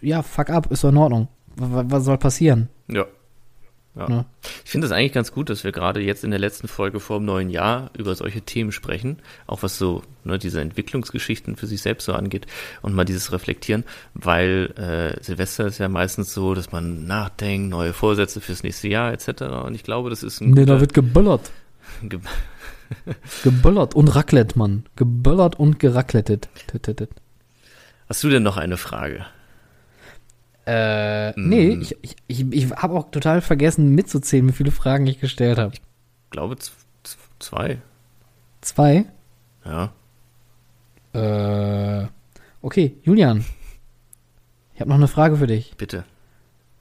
ja, 0.01 0.21
fuck 0.21 0.49
up, 0.49 0.71
ist 0.71 0.83
doch 0.83 0.89
in 0.89 0.97
Ordnung. 0.97 1.27
Was, 1.55 1.85
was 1.89 2.05
soll 2.05 2.17
passieren? 2.17 2.69
Ja. 2.87 3.05
Ja. 3.99 4.09
Ne? 4.09 4.26
Ich 4.63 4.71
finde 4.71 4.88
es 4.88 4.93
eigentlich 4.93 5.13
ganz 5.13 5.31
gut, 5.31 5.49
dass 5.49 5.63
wir 5.63 5.71
gerade 5.71 5.99
jetzt 5.99 6.23
in 6.23 6.31
der 6.31 6.39
letzten 6.39 6.67
Folge 6.67 6.99
vor 6.99 7.19
dem 7.19 7.26
neuen 7.26 7.49
Jahr 7.49 7.91
über 7.97 8.15
solche 8.15 8.41
Themen 8.41 8.71
sprechen, 8.71 9.17
auch 9.45 9.61
was 9.63 9.77
so 9.77 10.03
ne, 10.23 10.38
diese 10.38 10.61
Entwicklungsgeschichten 10.61 11.55
für 11.57 11.67
sich 11.67 11.81
selbst 11.81 12.05
so 12.05 12.13
angeht 12.13 12.47
und 12.81 12.93
mal 12.93 13.05
dieses 13.05 13.31
Reflektieren, 13.31 13.84
weil 14.13 14.73
äh, 14.77 15.23
Silvester 15.23 15.67
ist 15.67 15.80
ja 15.80 15.89
meistens 15.89 16.34
so, 16.34 16.53
dass 16.53 16.71
man 16.71 17.05
nachdenkt, 17.05 17.69
neue 17.69 17.93
Vorsätze 17.93 18.41
fürs 18.41 18.63
nächste 18.63 18.88
Jahr 18.88 19.11
etc. 19.11 19.41
Und 19.65 19.76
ich 19.76 19.84
glaube, 19.84 20.09
das 20.09 20.23
ist 20.23 20.41
ein 20.41 20.51
Nee, 20.51 20.65
da 20.65 20.80
wird 20.80 20.93
geböllert. 20.93 21.51
Ge 22.01 22.19
geböllert 23.43 23.93
und 23.93 24.07
Raclette, 24.07 24.57
Mann. 24.57 24.85
Geböllert 24.95 25.59
und 25.59 25.80
geracklettet. 25.80 26.49
Hast 28.07 28.23
du 28.23 28.30
denn 28.30 28.41
noch 28.41 28.57
eine 28.57 28.77
Frage? 28.77 29.27
Äh, 30.71 31.31
mm. 31.31 31.49
nee, 31.49 31.69
ich, 31.69 31.97
ich, 32.03 32.15
ich, 32.27 32.53
ich 32.53 32.71
habe 32.71 32.93
auch 32.93 33.09
total 33.09 33.41
vergessen 33.41 33.95
mitzuzählen, 33.95 34.47
wie 34.47 34.53
viele 34.53 34.69
Fragen 34.69 35.07
ich 35.07 35.19
gestellt 35.19 35.57
habe. 35.57 35.73
Ich 35.73 35.81
glaube 36.29 36.57
zwei. 37.39 37.81
Zwei? 38.61 39.05
Ja. 39.65 39.91
Äh, 41.13 42.07
okay, 42.61 42.95
Julian. 43.01 43.43
Ich 44.75 44.81
habe 44.81 44.91
noch 44.91 44.97
eine 44.97 45.07
Frage 45.07 45.37
für 45.37 45.47
dich. 45.47 45.73
Bitte. 45.75 46.03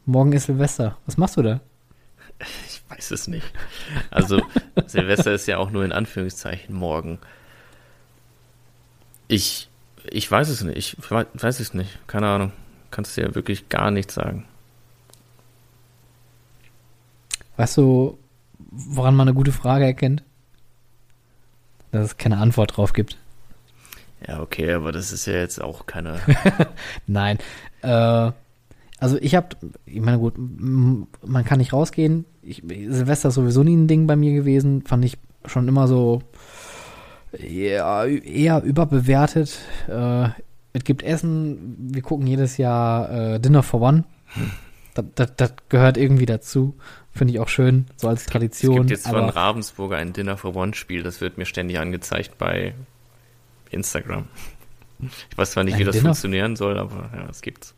Morgen 0.04 0.34
ist 0.34 0.44
Silvester. 0.44 0.98
Was 1.06 1.16
machst 1.16 1.38
du 1.38 1.42
da? 1.42 1.60
Ich 2.68 2.82
weiß 2.90 3.10
es 3.12 3.26
nicht. 3.26 3.46
Also, 4.10 4.42
Silvester 4.86 5.32
ist 5.32 5.46
ja 5.46 5.56
auch 5.56 5.70
nur 5.70 5.84
in 5.86 5.92
Anführungszeichen 5.92 6.74
morgen. 6.74 7.18
Ich, 9.28 9.70
ich 10.10 10.30
weiß 10.30 10.50
es 10.50 10.60
nicht. 10.60 10.76
Ich 10.76 11.10
weiß 11.10 11.60
es 11.60 11.72
nicht. 11.72 12.06
Keine 12.06 12.28
Ahnung. 12.28 12.52
Kannst 12.90 13.16
du 13.16 13.22
ja 13.22 13.34
wirklich 13.34 13.68
gar 13.68 13.90
nichts 13.90 14.14
sagen. 14.14 14.44
Weißt 17.56 17.76
du, 17.76 18.18
woran 18.58 19.16
man 19.16 19.28
eine 19.28 19.34
gute 19.34 19.52
Frage 19.52 19.84
erkennt? 19.84 20.22
Dass 21.90 22.06
es 22.06 22.16
keine 22.16 22.38
Antwort 22.38 22.76
drauf 22.76 22.92
gibt. 22.92 23.16
Ja, 24.26 24.40
okay, 24.40 24.72
aber 24.72 24.92
das 24.92 25.12
ist 25.12 25.26
ja 25.26 25.34
jetzt 25.34 25.60
auch 25.60 25.86
keine. 25.86 26.20
Nein. 27.06 27.38
Äh, 27.82 28.32
also 29.00 29.16
ich 29.20 29.34
habe, 29.34 29.56
ich 29.86 30.00
meine 30.00 30.18
gut, 30.18 30.34
man 30.36 31.44
kann 31.44 31.58
nicht 31.58 31.72
rausgehen. 31.72 32.24
Ich, 32.42 32.62
Silvester 32.66 33.28
ist 33.28 33.34
sowieso 33.34 33.62
nie 33.62 33.76
ein 33.76 33.86
Ding 33.86 34.06
bei 34.06 34.16
mir 34.16 34.32
gewesen. 34.32 34.82
Fand 34.82 35.04
ich 35.04 35.18
schon 35.46 35.68
immer 35.68 35.86
so 35.86 36.22
ja, 37.38 38.04
eher 38.06 38.62
überbewertet. 38.62 39.58
Äh, 39.86 40.30
es 40.78 40.84
gibt 40.84 41.02
Essen. 41.02 41.76
Wir 41.92 42.02
gucken 42.02 42.26
jedes 42.26 42.56
Jahr 42.56 43.34
äh, 43.34 43.40
Dinner 43.40 43.62
for 43.62 43.80
One. 43.80 44.04
Das, 44.94 45.04
das, 45.14 45.36
das 45.36 45.52
gehört 45.68 45.96
irgendwie 45.96 46.26
dazu. 46.26 46.74
Finde 47.12 47.34
ich 47.34 47.40
auch 47.40 47.48
schön, 47.48 47.86
so 47.96 48.08
als 48.08 48.26
Tradition. 48.26 48.72
Es 48.72 48.78
gibt 48.78 48.90
jetzt 48.90 49.08
von 49.08 49.28
Ravensburger 49.28 49.96
ein 49.96 50.12
Dinner 50.12 50.36
for 50.36 50.54
One 50.54 50.74
Spiel. 50.74 51.02
Das 51.02 51.20
wird 51.20 51.36
mir 51.36 51.46
ständig 51.46 51.78
angezeigt 51.78 52.38
bei 52.38 52.74
Instagram. 53.70 54.26
Ich 55.30 55.38
weiß 55.38 55.52
zwar 55.52 55.64
nicht, 55.64 55.74
ein 55.74 55.80
wie 55.80 55.84
das 55.84 55.96
Dinner? 55.96 56.10
funktionieren 56.10 56.56
soll, 56.56 56.78
aber 56.78 57.10
ja, 57.14 57.28
es 57.28 57.42
gibt's. 57.42 57.74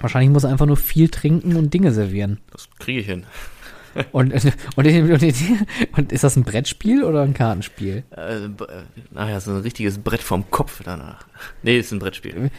Wahrscheinlich 0.00 0.30
muss 0.30 0.44
er 0.44 0.50
einfach 0.50 0.66
nur 0.66 0.76
viel 0.76 1.08
trinken 1.08 1.56
und 1.56 1.72
Dinge 1.72 1.92
servieren. 1.92 2.40
Das 2.50 2.68
kriege 2.78 3.00
ich 3.00 3.06
hin. 3.06 3.24
Und, 4.12 4.32
und, 4.32 4.44
und, 4.76 5.22
und, 5.96 6.12
ist 6.12 6.24
das 6.24 6.36
ein 6.36 6.44
Brettspiel 6.44 7.04
oder 7.04 7.22
ein 7.22 7.34
Kartenspiel? 7.34 8.04
Äh, 8.10 8.48
naja, 9.12 9.40
so 9.40 9.52
ein 9.52 9.60
richtiges 9.60 9.98
Brett 9.98 10.22
vom 10.22 10.50
Kopf 10.50 10.80
danach. 10.84 11.26
Nee, 11.62 11.78
ist 11.78 11.92
ein 11.92 11.98
Brettspiel. 11.98 12.50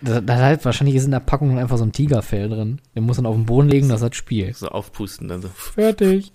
Das, 0.00 0.22
das 0.24 0.38
heißt, 0.38 0.64
wahrscheinlich 0.64 0.96
ist 0.96 1.04
in 1.04 1.10
der 1.10 1.20
Packung 1.20 1.58
einfach 1.58 1.78
so 1.78 1.84
ein 1.84 1.92
Tigerfell 1.92 2.48
drin. 2.48 2.80
Den 2.94 3.04
muss 3.04 3.16
man 3.16 3.26
auf 3.26 3.34
den 3.34 3.46
Boden 3.46 3.68
legen, 3.68 3.88
das 3.88 4.02
hat 4.02 4.14
Spiel. 4.14 4.52
So 4.54 4.68
aufpusten, 4.68 5.28
dann 5.28 5.42
so. 5.42 5.48
Fertig. 5.48 6.32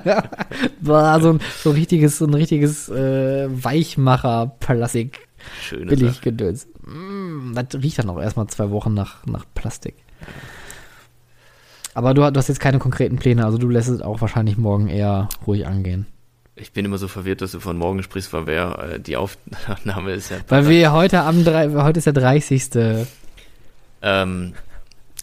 War 0.80 1.20
so 1.20 1.34
ein, 1.34 1.40
so 1.62 1.70
ein 1.70 1.76
richtiges, 1.76 2.18
so 2.18 2.26
ein 2.26 2.34
richtiges 2.34 2.88
äh, 2.88 3.48
Weichmacher-Plastik. 3.50 5.28
Billig 5.70 6.20
gedöns. 6.20 6.68
Mm, 6.82 7.54
das 7.54 7.80
riecht 7.80 7.98
dann 7.98 8.10
auch 8.10 8.20
erstmal 8.20 8.48
zwei 8.48 8.70
Wochen 8.70 8.92
nach, 8.92 9.24
nach 9.26 9.46
Plastik. 9.54 9.94
Aber 11.98 12.14
du, 12.14 12.30
du 12.30 12.38
hast 12.38 12.46
jetzt 12.46 12.60
keine 12.60 12.78
konkreten 12.78 13.16
Pläne, 13.16 13.44
also 13.44 13.58
du 13.58 13.68
lässt 13.68 13.88
es 13.88 14.02
auch 14.02 14.20
wahrscheinlich 14.20 14.56
morgen 14.56 14.86
eher 14.86 15.28
ruhig 15.48 15.66
angehen. 15.66 16.06
Ich 16.54 16.70
bin 16.70 16.84
immer 16.84 16.96
so 16.96 17.08
verwirrt, 17.08 17.40
dass 17.40 17.50
du 17.50 17.58
von 17.58 17.76
morgen 17.76 18.04
sprichst, 18.04 18.32
weil 18.32 18.46
wer, 18.46 18.78
äh, 18.78 19.00
die 19.00 19.16
Aufnahme 19.16 20.12
ist 20.14 20.30
ja. 20.30 20.36
Weil 20.46 20.68
wir 20.68 20.92
heute 20.92 21.22
am 21.22 21.44
heute 21.44 21.98
ist 21.98 22.04
der 22.04 22.12
30. 22.12 22.70
Ähm, 24.02 24.52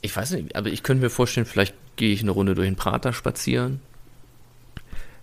ich 0.02 0.14
weiß 0.14 0.32
nicht, 0.32 0.58
aber 0.58 0.68
ich 0.68 0.84
könnte 0.84 1.02
mir 1.02 1.10
vorstellen, 1.10 1.46
vielleicht 1.46 1.74
gehe 1.96 2.12
ich 2.12 2.22
eine 2.22 2.32
Runde 2.32 2.56
durch 2.56 2.68
den 2.68 2.76
Prater 2.76 3.14
spazieren. 3.14 3.80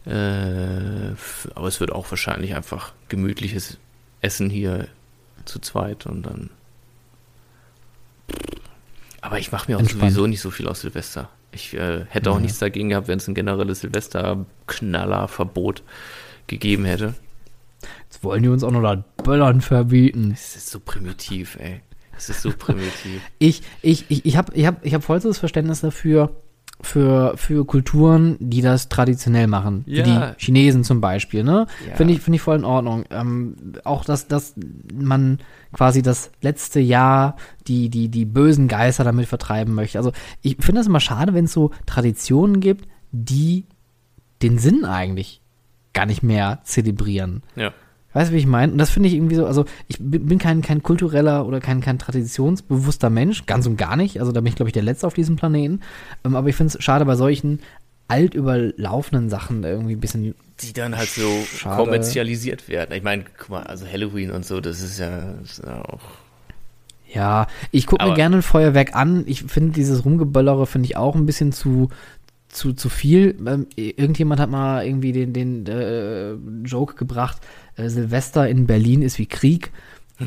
Äh, 0.07 1.13
aber 1.55 1.69
es 1.69 1.81
wird 1.81 1.93
auch 1.93 2.11
wahrscheinlich 2.11 2.55
einfach 2.55 2.95
gemütliches 3.11 3.77
Essen 4.23 4.49
hier 4.49 4.89
zu 5.45 5.59
zweit 5.59 6.07
und 6.07 6.23
dann. 6.23 6.49
Aber 9.21 9.39
ich 9.39 9.53
mache 9.53 9.71
mir 9.71 9.77
auch 9.77 9.81
Entspannt. 9.81 10.15
sowieso 10.15 10.27
nicht 10.27 10.41
so 10.41 10.51
viel 10.51 10.67
aus 10.67 10.81
Silvester. 10.81 11.29
Ich 11.53 11.75
äh, 11.75 12.07
hätte 12.09 12.31
auch 12.31 12.37
ja. 12.37 12.41
nichts 12.41 12.59
dagegen 12.59 12.89
gehabt, 12.89 13.09
wenn 13.09 13.19
es 13.19 13.29
ein 13.29 13.35
generelles 13.35 13.81
Silvester-Knaller-Verbot 13.81 15.83
gegeben 16.47 16.87
hätte. 16.87 17.15
Jetzt 18.05 18.25
wollen 18.25 18.43
die 18.43 18.49
uns 18.49 18.65
auch 18.65 18.71
noch 18.71 18.81
das 18.83 19.01
Böllern 19.23 19.61
verbieten. 19.61 20.31
Das 20.31 20.57
ist 20.57 20.71
so 20.71 20.81
primitiv, 20.81 21.59
ey. 21.61 21.83
Das 22.15 22.31
ist 22.31 22.41
so 22.43 22.53
primitiv. 22.57 23.21
ich, 23.39 23.63
ich, 23.81 24.05
ich, 24.09 24.25
ich 24.25 24.37
habe 24.37 24.55
ich 24.55 24.67
hab, 24.67 24.85
ich 24.85 24.95
hab 24.95 25.03
vollstes 25.03 25.39
Verständnis 25.39 25.81
dafür, 25.81 26.31
für, 26.83 27.35
für 27.37 27.65
Kulturen, 27.65 28.37
die 28.41 28.61
das 28.61 28.89
traditionell 28.89 29.47
machen. 29.47 29.85
Ja. 29.87 30.05
Wie 30.05 30.11
die 30.11 30.45
Chinesen 30.45 30.85
zum 30.85 31.01
Beispiel, 31.01 31.45
ne? 31.45 31.67
Ja. 31.89 31.97
Finde 31.97 32.15
ich, 32.15 32.21
finde 32.21 32.37
ich 32.37 32.43
voll 32.43 32.57
in 32.57 32.65
Ordnung. 32.65 33.05
Ähm, 33.11 33.57
auch, 33.85 34.05
dass, 34.05 34.29
dass 34.29 34.55
man 34.93 35.39
quasi 35.73 36.03
das 36.03 36.31
letzte 36.41 36.81
Jahr 36.81 37.37
die, 37.67 37.89
die, 37.89 38.09
die 38.09 38.25
bösen 38.25 38.69
Geister 38.69 39.05
damit 39.05 39.27
vertreiben 39.27 39.75
möchte. 39.75 39.99
Also 39.99 40.13
ich 40.43 40.57
finde 40.61 40.81
das 40.81 40.87
immer 40.87 41.01
schade, 41.01 41.35
wenn 41.35 41.47
es 41.47 41.53
so 41.53 41.71
Traditionen 41.87 42.61
gibt, 42.61 42.89
die 43.13 43.65
den 44.43 44.59
Sinn 44.59 44.85
eigentlich 44.85 45.41
gar 45.93 46.07
nicht 46.07 46.23
mehr 46.23 46.61
zelebrieren. 46.65 47.43
Ja. 47.55 47.73
Weißt 48.13 48.31
du, 48.31 48.35
wie 48.35 48.39
ich 48.39 48.47
meine? 48.47 48.73
Und 48.73 48.79
das 48.79 48.91
finde 48.91 49.09
ich 49.09 49.15
irgendwie 49.15 49.37
so, 49.37 49.47
also 49.47 49.65
ich 49.89 49.97
bin 49.99 50.39
kein, 50.39 50.61
kein 50.61 50.83
kultureller 50.83 51.47
oder 51.47 51.61
kein, 51.61 51.81
kein 51.81 51.99
traditionsbewusster 51.99 53.11
Mensch, 53.11 53.47
ganz 53.47 53.67
und 53.67 53.77
gar 53.77 53.97
nicht. 53.97 54.21
Also 54.21 54.33
da 54.33 54.41
bin 54.41 54.49
ich, 54.49 54.57
glaube 54.57 54.69
ich, 54.69 54.75
der 54.75 54.83
Letzte 54.83 55.07
auf 55.07 55.15
diesem 55.15 55.37
Planeten. 55.37 55.81
Ähm, 56.25 56.37
aber 56.37 56.49
ich 56.49 56.57
finde 56.57 56.77
es 56.77 56.83
schade 56.83 57.05
bei 57.05 57.17
solchen 57.17 57.61
alt 58.09 58.35
überlaufenden 58.35 59.31
Sachen 59.31 59.65
irgendwie 59.65 59.95
ein 59.95 60.01
bisschen. 60.01 60.35
Die 60.61 60.73
dann 60.73 60.97
halt 60.97 61.09
so 61.09 61.29
schade. 61.57 61.83
kommerzialisiert 61.83 62.69
werden. 62.69 62.95
Ich 62.95 63.03
meine, 63.03 63.25
guck 63.39 63.49
mal, 63.49 63.63
also 63.63 63.87
Halloween 63.87 64.31
und 64.31 64.45
so, 64.45 64.61
das 64.61 64.81
ist 64.81 64.99
ja, 64.99 65.33
das 65.41 65.59
ist 65.59 65.65
ja 65.65 65.83
auch. 65.83 66.01
Ja, 67.13 67.47
ich 67.71 67.87
gucke 67.87 68.05
mir 68.07 68.15
gerne 68.15 68.37
ein 68.37 68.43
Feuerwerk 68.43 68.95
an. 68.95 69.25
Ich 69.27 69.43
finde 69.43 69.73
dieses 69.73 70.05
Rumgeböllere 70.05 70.67
finde 70.67 70.87
ich 70.87 70.97
auch 70.97 71.15
ein 71.15 71.27
bisschen 71.27 71.53
zu, 71.53 71.91
zu, 72.53 72.73
zu 72.75 72.89
viel. 72.89 73.37
Ähm, 73.47 73.67
irgendjemand 73.75 74.41
hat 74.41 74.51
mal 74.51 74.87
irgendwie 74.87 75.13
den, 75.13 75.33
den 75.33 75.67
äh, 75.67 76.33
Joke 76.65 76.95
gebracht, 76.95 77.39
äh, 77.77 77.89
Silvester 77.89 78.49
in 78.49 78.67
Berlin 78.67 79.03
ist 79.03 79.19
wie 79.19 79.27
Krieg. 79.27 79.73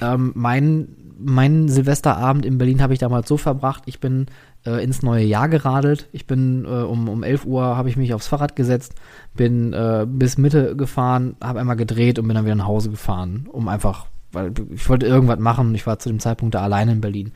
Ähm, 0.01 0.31
mein, 0.35 0.89
mein 1.17 1.69
Silvesterabend 1.69 2.45
in 2.45 2.57
Berlin 2.57 2.81
habe 2.81 2.93
ich 2.93 2.99
damals 2.99 3.29
so 3.29 3.37
verbracht, 3.37 3.83
ich 3.85 3.99
bin 3.99 4.25
äh, 4.65 4.83
ins 4.83 5.03
neue 5.03 5.23
Jahr 5.23 5.47
geradelt. 5.47 6.09
Ich 6.11 6.25
bin 6.25 6.65
äh, 6.65 6.67
um, 6.67 7.07
um 7.07 7.23
11 7.23 7.45
Uhr 7.45 7.77
habe 7.77 7.89
ich 7.89 7.97
mich 7.97 8.13
aufs 8.13 8.27
Fahrrad 8.27 8.55
gesetzt, 8.55 8.95
bin 9.35 9.73
äh, 9.73 10.05
bis 10.09 10.37
Mitte 10.37 10.75
gefahren, 10.75 11.35
habe 11.41 11.59
einmal 11.59 11.75
gedreht 11.75 12.19
und 12.19 12.27
bin 12.27 12.35
dann 12.35 12.45
wieder 12.45 12.55
nach 12.55 12.67
Hause 12.67 12.89
gefahren, 12.89 13.47
um 13.51 13.67
einfach, 13.67 14.07
weil 14.31 14.51
ich 14.73 14.89
wollte 14.89 15.05
irgendwas 15.05 15.39
machen. 15.39 15.73
Ich 15.75 15.87
war 15.87 15.99
zu 15.99 16.09
dem 16.09 16.19
Zeitpunkt 16.19 16.55
da 16.55 16.61
alleine 16.61 16.93
in 16.93 17.01
Berlin. 17.01 17.31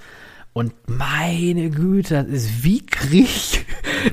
Und 0.53 0.73
meine 0.87 1.69
Güte, 1.69 2.23
das 2.23 2.27
ist 2.27 2.63
wie 2.63 2.85
Krieg. 2.85 3.65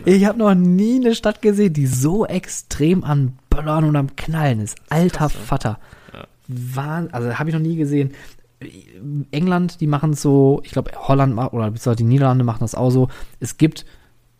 Ich 0.04 0.24
habe 0.24 0.38
noch 0.38 0.54
nie 0.54 0.96
eine 0.96 1.14
Stadt 1.14 1.42
gesehen, 1.42 1.72
die 1.72 1.86
so 1.86 2.26
extrem 2.26 3.04
an 3.04 3.38
Böllern 3.50 3.84
und 3.84 3.96
am 3.96 4.16
Knallen 4.16 4.60
ist. 4.60 4.76
Alter 4.88 5.28
Vater. 5.28 5.78
War, 6.48 7.08
also 7.12 7.38
habe 7.38 7.50
ich 7.50 7.54
noch 7.54 7.62
nie 7.62 7.76
gesehen. 7.76 8.12
England, 9.30 9.80
die 9.80 9.86
machen 9.86 10.12
es 10.12 10.22
so, 10.22 10.60
ich 10.64 10.72
glaube 10.72 10.92
Holland 10.96 11.36
oder 11.52 11.70
die 11.94 12.04
Niederlande 12.04 12.44
machen 12.44 12.60
das 12.60 12.74
auch 12.74 12.90
so. 12.90 13.08
Es 13.40 13.58
gibt 13.58 13.84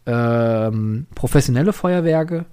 ähm, 0.06 1.06
professionelle 1.14 1.73
Feuerwerke 1.73 2.47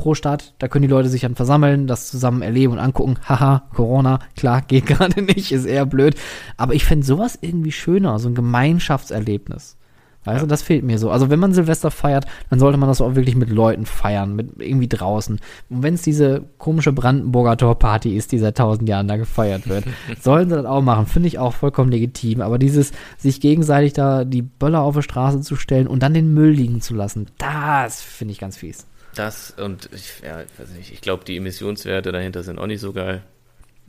pro 0.00 0.14
Stadt, 0.14 0.54
da 0.58 0.66
können 0.66 0.82
die 0.82 0.88
Leute 0.88 1.10
sich 1.10 1.20
dann 1.20 1.34
versammeln, 1.34 1.86
das 1.86 2.08
zusammen 2.08 2.40
erleben 2.40 2.72
und 2.72 2.78
angucken. 2.78 3.18
Haha, 3.28 3.64
Corona, 3.74 4.20
klar, 4.34 4.62
geht 4.66 4.86
gerade 4.86 5.20
nicht, 5.20 5.52
ist 5.52 5.66
eher 5.66 5.84
blöd. 5.84 6.14
Aber 6.56 6.72
ich 6.72 6.86
fände 6.86 7.04
sowas 7.04 7.38
irgendwie 7.42 7.70
schöner, 7.70 8.18
so 8.18 8.30
ein 8.30 8.34
Gemeinschaftserlebnis. 8.34 9.76
Weißt 10.24 10.38
ja. 10.38 10.42
du, 10.42 10.46
das 10.46 10.62
fehlt 10.62 10.84
mir 10.84 10.98
so. 10.98 11.10
Also 11.10 11.28
wenn 11.28 11.38
man 11.38 11.52
Silvester 11.52 11.90
feiert, 11.90 12.24
dann 12.48 12.58
sollte 12.58 12.78
man 12.78 12.88
das 12.88 13.02
auch 13.02 13.14
wirklich 13.14 13.36
mit 13.36 13.50
Leuten 13.50 13.84
feiern, 13.84 14.34
mit 14.34 14.52
irgendwie 14.58 14.88
draußen. 14.88 15.38
Und 15.68 15.82
wenn 15.82 15.94
es 15.94 16.02
diese 16.02 16.44
komische 16.56 16.92
Brandenburger 16.92 17.58
Torparty 17.58 18.16
ist, 18.16 18.32
die 18.32 18.38
seit 18.38 18.56
tausend 18.56 18.88
Jahren 18.88 19.08
da 19.08 19.18
gefeiert 19.18 19.68
wird, 19.68 19.84
sollen 20.20 20.48
sie 20.48 20.56
das 20.56 20.64
auch 20.64 20.82
machen. 20.82 21.06
Finde 21.06 21.28
ich 21.28 21.38
auch 21.38 21.52
vollkommen 21.52 21.90
legitim. 21.90 22.40
Aber 22.40 22.58
dieses, 22.58 22.92
sich 23.18 23.40
gegenseitig 23.40 23.92
da 23.92 24.24
die 24.24 24.42
Böller 24.42 24.80
auf 24.80 24.96
die 24.96 25.02
Straße 25.02 25.42
zu 25.42 25.56
stellen 25.56 25.86
und 25.86 26.02
dann 26.02 26.14
den 26.14 26.32
Müll 26.32 26.52
liegen 26.52 26.80
zu 26.80 26.94
lassen, 26.94 27.26
das 27.36 28.00
finde 28.00 28.32
ich 28.32 28.40
ganz 28.40 28.56
fies. 28.56 28.86
Das 29.14 29.50
und 29.50 29.90
ich, 29.92 30.20
ja, 30.24 30.42
ich 30.42 30.58
weiß 30.58 30.70
nicht, 30.70 30.92
ich 30.92 31.00
glaube, 31.00 31.24
die 31.24 31.36
Emissionswerte 31.36 32.12
dahinter 32.12 32.42
sind 32.42 32.58
auch 32.58 32.66
nicht 32.66 32.80
so 32.80 32.92
geil. 32.92 33.22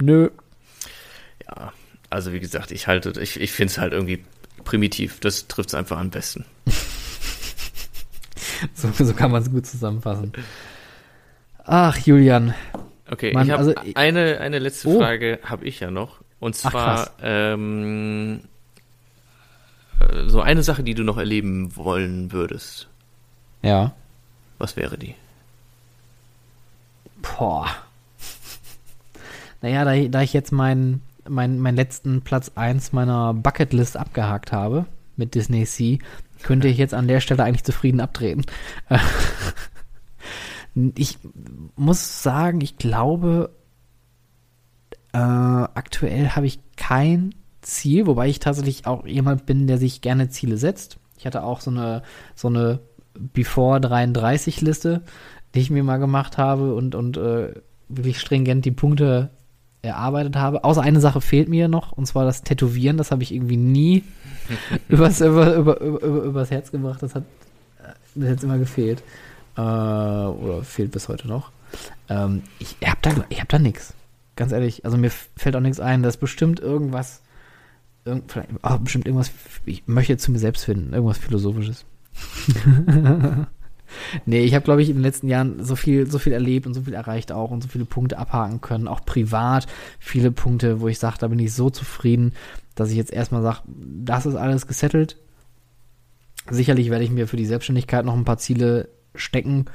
Nö. 0.02 0.30
Ja, 1.48 1.74
also 2.10 2.34
wie 2.34 2.40
gesagt, 2.40 2.72
ich 2.72 2.88
halte, 2.88 3.20
ich, 3.22 3.40
ich 3.40 3.52
finde 3.52 3.72
es 3.72 3.78
halt 3.78 3.94
irgendwie 3.94 4.24
primitiv. 4.64 5.20
Das 5.20 5.48
trifft 5.48 5.70
es 5.70 5.76
einfach 5.76 6.00
am 6.00 6.10
besten. 6.10 6.46
so, 8.74 8.90
so 8.92 9.14
kann 9.14 9.32
man 9.32 9.42
es 9.42 9.52
gut 9.52 9.66
zusammenfassen. 9.66 10.34
Ach, 11.64 11.98
Julian. 11.98 12.54
Okay, 13.10 13.34
Mann, 13.34 13.46
ich 13.46 13.52
habe 13.52 13.60
also, 13.60 13.76
eine, 13.96 14.40
eine 14.40 14.60
letzte 14.60 14.88
oh. 14.88 15.00
Frage 15.00 15.40
habe 15.44 15.66
ich 15.66 15.80
ja 15.80 15.92
noch. 15.92 16.22
Und 16.40 16.56
zwar 16.56 17.08
Ach, 17.08 17.12
ähm, 17.22 18.42
äh, 20.00 20.28
so 20.28 20.42
eine 20.42 20.64
Sache, 20.64 20.84
die 20.84 20.96
du 20.96 21.04
noch 21.04 21.18
erleben 21.18 21.76
wollen 21.76 22.32
würdest. 22.32 22.88
Ja. 23.62 23.94
Was 24.62 24.76
wäre 24.76 24.96
die? 24.96 25.16
Boah. 27.22 27.68
Naja, 29.62 29.86
da, 29.86 30.08
da 30.08 30.22
ich 30.22 30.34
jetzt 30.34 30.52
meinen 30.52 31.02
mein, 31.28 31.60
meinen 31.60 31.76
letzten 31.76 32.22
Platz 32.22 32.52
1 32.56 32.94
meiner 32.94 33.34
Bucketlist 33.34 33.98
abgehakt 33.98 34.52
habe 34.52 34.86
mit 35.16 35.36
Disney 35.36 35.66
Sea, 35.66 35.98
könnte 36.44 36.68
ich 36.68 36.78
jetzt 36.78 36.94
an 36.94 37.08
der 37.08 37.22
Stelle 37.22 37.44
eigentlich 37.44 37.64
zufrieden 37.64 38.02
abtreten. 38.02 38.44
ich 40.96 41.18
muss 41.76 42.24
sagen, 42.24 42.62
ich 42.62 42.78
glaube, 42.78 43.52
äh, 45.14 45.18
aktuell 45.18 46.30
habe 46.30 46.46
ich 46.46 46.60
kein 46.76 47.34
Ziel, 47.62 48.06
wobei 48.08 48.30
ich 48.30 48.40
tatsächlich 48.40 48.88
auch 48.88 49.06
jemand 49.06 49.48
bin, 49.48 49.66
der 49.66 49.78
sich 49.78 50.02
gerne 50.02 50.30
Ziele 50.30 50.58
setzt. 50.58 50.98
Ich 51.18 51.26
hatte 51.28 51.44
auch 51.44 51.62
so 51.62 51.70
eine, 51.70 52.02
so 52.36 52.48
eine 52.48 52.80
Before 53.14 53.80
33 53.82 54.62
Liste, 54.62 55.02
die 55.54 55.60
ich 55.60 55.70
mir 55.70 55.84
mal 55.84 55.98
gemacht 55.98 56.38
habe 56.38 56.74
und, 56.76 56.96
und 56.96 57.18
äh, 57.18 57.54
wirklich 57.90 58.20
stringent 58.20 58.66
die 58.66 58.72
Punkte 58.72 59.30
erarbeitet 59.82 60.36
habe. 60.36 60.64
Außer 60.64 60.82
eine 60.82 61.00
Sache 61.00 61.22
fehlt 61.22 61.50
mir 61.50 61.68
noch, 61.68 61.92
und 61.92 62.06
zwar 62.06 62.26
das 62.26 62.44
Tätowieren. 62.44 62.98
Das 62.98 63.12
habe 63.12 63.24
ich 63.24 63.34
irgendwie 63.34 63.58
nie 63.58 64.04
übers, 64.90 65.22
über, 65.22 65.56
über, 65.56 65.82
über, 65.82 66.24
übers 66.24 66.52
Herz 66.52 66.72
gebracht. 66.72 67.02
Das 67.02 67.16
hat 67.16 67.24
bis 68.16 68.30
jetzt 68.30 68.44
immer 68.44 68.58
gefehlt. 68.58 69.04
Äh, 69.58 69.62
oder 69.62 70.64
fehlt 70.64 70.92
bis 70.92 71.08
heute 71.08 71.28
noch. 71.28 71.52
Ähm, 72.10 72.44
ich 72.60 72.78
habe 72.86 73.00
da, 73.02 73.12
hab 73.12 73.50
da 73.50 73.60
nichts. 73.60 73.94
Ganz 74.36 74.52
ehrlich, 74.52 74.86
also 74.86 74.98
mir 74.98 75.12
fällt 75.36 75.56
auch 75.56 75.62
nichts 75.62 75.80
ein. 75.80 76.04
Das 76.04 76.16
ist 76.16 76.22
bestimmt 76.22 76.60
irgendwas, 76.60 77.22
irgend, 78.06 78.34
oh, 78.64 78.78
bestimmt 78.78 79.06
irgendwas, 79.06 79.32
ich 79.66 79.88
möchte 79.88 80.18
zu 80.18 80.32
mir 80.32 80.40
selbst 80.40 80.66
finden, 80.66 80.94
irgendwas 80.94 81.18
Philosophisches. 81.18 81.86
nee, 84.26 84.42
ich 84.42 84.54
habe, 84.54 84.66
glaube 84.66 84.82
ich, 84.82 84.90
in 84.90 84.96
den 84.96 85.04
letzten 85.04 85.28
Jahren 85.28 85.64
so 85.64 85.76
viel, 85.76 86.10
so 86.10 86.20
viel 86.20 86.34
erlebt 86.34 86.68
und 86.68 86.74
so 86.74 86.82
viel 86.82 86.94
erreicht 86.94 87.32
auch 87.32 87.52
und 87.52 87.62
so 87.62 87.70
viele 87.70 87.86
Punkte 87.86 88.18
abhaken 88.18 88.62
können, 88.62 88.88
auch 88.88 89.06
privat. 89.06 89.68
Viele 90.00 90.32
Punkte, 90.32 90.82
wo 90.82 90.88
ich 90.88 91.00
sage, 91.00 91.18
da 91.20 91.28
bin 91.28 91.40
ich 91.40 91.54
so 91.54 91.70
zufrieden, 91.70 92.34
dass 92.76 92.92
ich 92.92 92.98
jetzt 92.98 93.14
erstmal 93.14 93.42
sage, 93.42 93.60
das 93.68 94.26
ist 94.26 94.36
alles 94.36 94.68
gesettelt. 94.68 95.18
Sicherlich 96.50 96.90
werde 96.90 97.04
ich 97.04 97.12
mir 97.12 97.28
für 97.28 97.38
die 97.38 97.46
Selbstständigkeit 97.46 98.06
noch 98.06 98.16
ein 98.16 98.26
paar 98.26 98.38
Ziele 98.38 98.90
stecken 99.14 99.66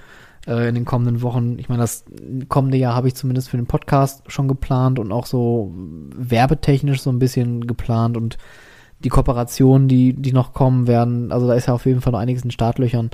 äh, 0.46 0.68
in 0.68 0.74
den 0.74 0.84
kommenden 0.84 1.22
Wochen. 1.22 1.58
Ich 1.58 1.68
meine, 1.68 1.82
das 1.82 2.04
kommende 2.48 2.78
Jahr 2.78 2.94
habe 2.94 3.08
ich 3.08 3.14
zumindest 3.14 3.48
für 3.48 3.56
den 3.56 3.66
Podcast 3.66 4.22
schon 4.26 4.48
geplant 4.48 4.98
und 4.98 5.12
auch 5.12 5.26
so 5.26 5.72
werbetechnisch 5.76 7.00
so 7.00 7.10
ein 7.10 7.18
bisschen 7.18 7.66
geplant 7.66 8.16
und 8.16 8.38
die 9.00 9.08
Kooperationen, 9.08 9.88
die, 9.88 10.14
die 10.14 10.32
noch 10.32 10.52
kommen 10.52 10.86
werden, 10.86 11.32
also 11.32 11.46
da 11.46 11.54
ist 11.54 11.66
ja 11.66 11.74
auf 11.74 11.86
jeden 11.86 12.00
Fall 12.00 12.12
noch 12.12 12.20
einiges 12.20 12.44
in 12.44 12.50
Startlöchern. 12.50 13.10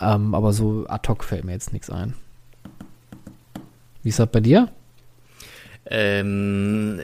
Ähm, 0.00 0.34
aber 0.34 0.52
so 0.52 0.86
ad 0.88 1.08
hoc 1.08 1.24
fällt 1.24 1.44
mir 1.44 1.52
jetzt 1.52 1.72
nichts 1.72 1.90
ein. 1.90 2.14
Wie 4.02 4.08
ist 4.08 4.18
das 4.18 4.28
bei 4.28 4.40
dir? 4.40 4.68
Ähm, 5.86 7.00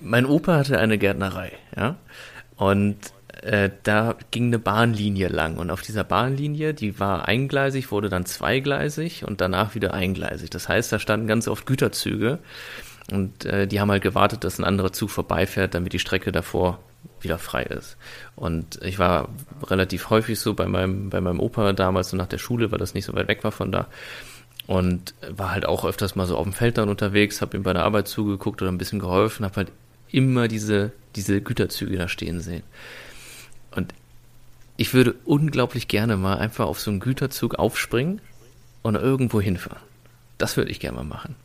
mein 0.00 0.26
Opa 0.26 0.56
hatte 0.56 0.78
eine 0.78 0.98
Gärtnerei, 0.98 1.52
ja. 1.76 1.96
Und 2.56 2.96
äh, 3.42 3.70
da 3.82 4.16
ging 4.30 4.46
eine 4.46 4.58
Bahnlinie 4.58 5.28
lang 5.28 5.58
und 5.58 5.70
auf 5.70 5.82
dieser 5.82 6.04
Bahnlinie, 6.04 6.72
die 6.72 6.98
war 6.98 7.26
eingleisig, 7.28 7.90
wurde 7.90 8.08
dann 8.08 8.26
zweigleisig 8.26 9.24
und 9.26 9.40
danach 9.40 9.74
wieder 9.74 9.92
eingleisig. 9.92 10.50
Das 10.50 10.68
heißt, 10.68 10.92
da 10.92 10.98
standen 10.98 11.26
ganz 11.26 11.46
oft 11.48 11.66
Güterzüge 11.66 12.38
und 13.10 13.44
äh, 13.44 13.66
die 13.66 13.80
haben 13.80 13.90
halt 13.90 14.02
gewartet, 14.02 14.44
dass 14.44 14.58
ein 14.58 14.64
anderer 14.64 14.92
Zug 14.92 15.10
vorbeifährt, 15.10 15.74
damit 15.74 15.92
die 15.92 15.98
Strecke 15.98 16.32
davor 16.32 16.78
wieder 17.20 17.38
frei 17.38 17.64
ist. 17.64 17.96
Und 18.34 18.82
ich 18.82 18.98
war 18.98 19.28
relativ 19.64 20.10
häufig 20.10 20.38
so 20.40 20.54
bei 20.54 20.66
meinem, 20.66 21.10
bei 21.10 21.20
meinem 21.20 21.40
Opa 21.40 21.72
damals 21.72 22.10
so 22.10 22.16
nach 22.16 22.26
der 22.26 22.38
Schule, 22.38 22.70
weil 22.70 22.78
das 22.78 22.94
nicht 22.94 23.04
so 23.04 23.14
weit 23.14 23.28
weg 23.28 23.44
war 23.44 23.52
von 23.52 23.72
da. 23.72 23.88
Und 24.66 25.14
war 25.28 25.50
halt 25.50 25.66
auch 25.66 25.84
öfters 25.84 26.16
mal 26.16 26.26
so 26.26 26.38
auf 26.38 26.44
dem 26.44 26.54
Feld 26.54 26.78
dann 26.78 26.88
unterwegs, 26.88 27.42
habe 27.42 27.56
ihm 27.56 27.62
bei 27.62 27.74
der 27.74 27.82
Arbeit 27.82 28.08
zugeguckt 28.08 28.62
oder 28.62 28.72
ein 28.72 28.78
bisschen 28.78 28.98
geholfen, 28.98 29.44
habe 29.44 29.56
halt 29.56 29.72
immer 30.10 30.48
diese, 30.48 30.92
diese 31.16 31.42
Güterzüge 31.42 31.98
da 31.98 32.08
stehen 32.08 32.40
sehen. 32.40 32.62
Und 33.72 33.92
ich 34.76 34.94
würde 34.94 35.14
unglaublich 35.24 35.88
gerne 35.88 36.16
mal 36.16 36.38
einfach 36.38 36.66
auf 36.66 36.80
so 36.80 36.90
einen 36.90 37.00
Güterzug 37.00 37.56
aufspringen 37.56 38.20
und 38.82 38.94
irgendwo 38.94 39.40
hinfahren. 39.40 39.82
Das 40.38 40.56
würde 40.56 40.70
ich 40.70 40.80
gerne 40.80 40.96
mal 40.96 41.04
machen. 41.04 41.36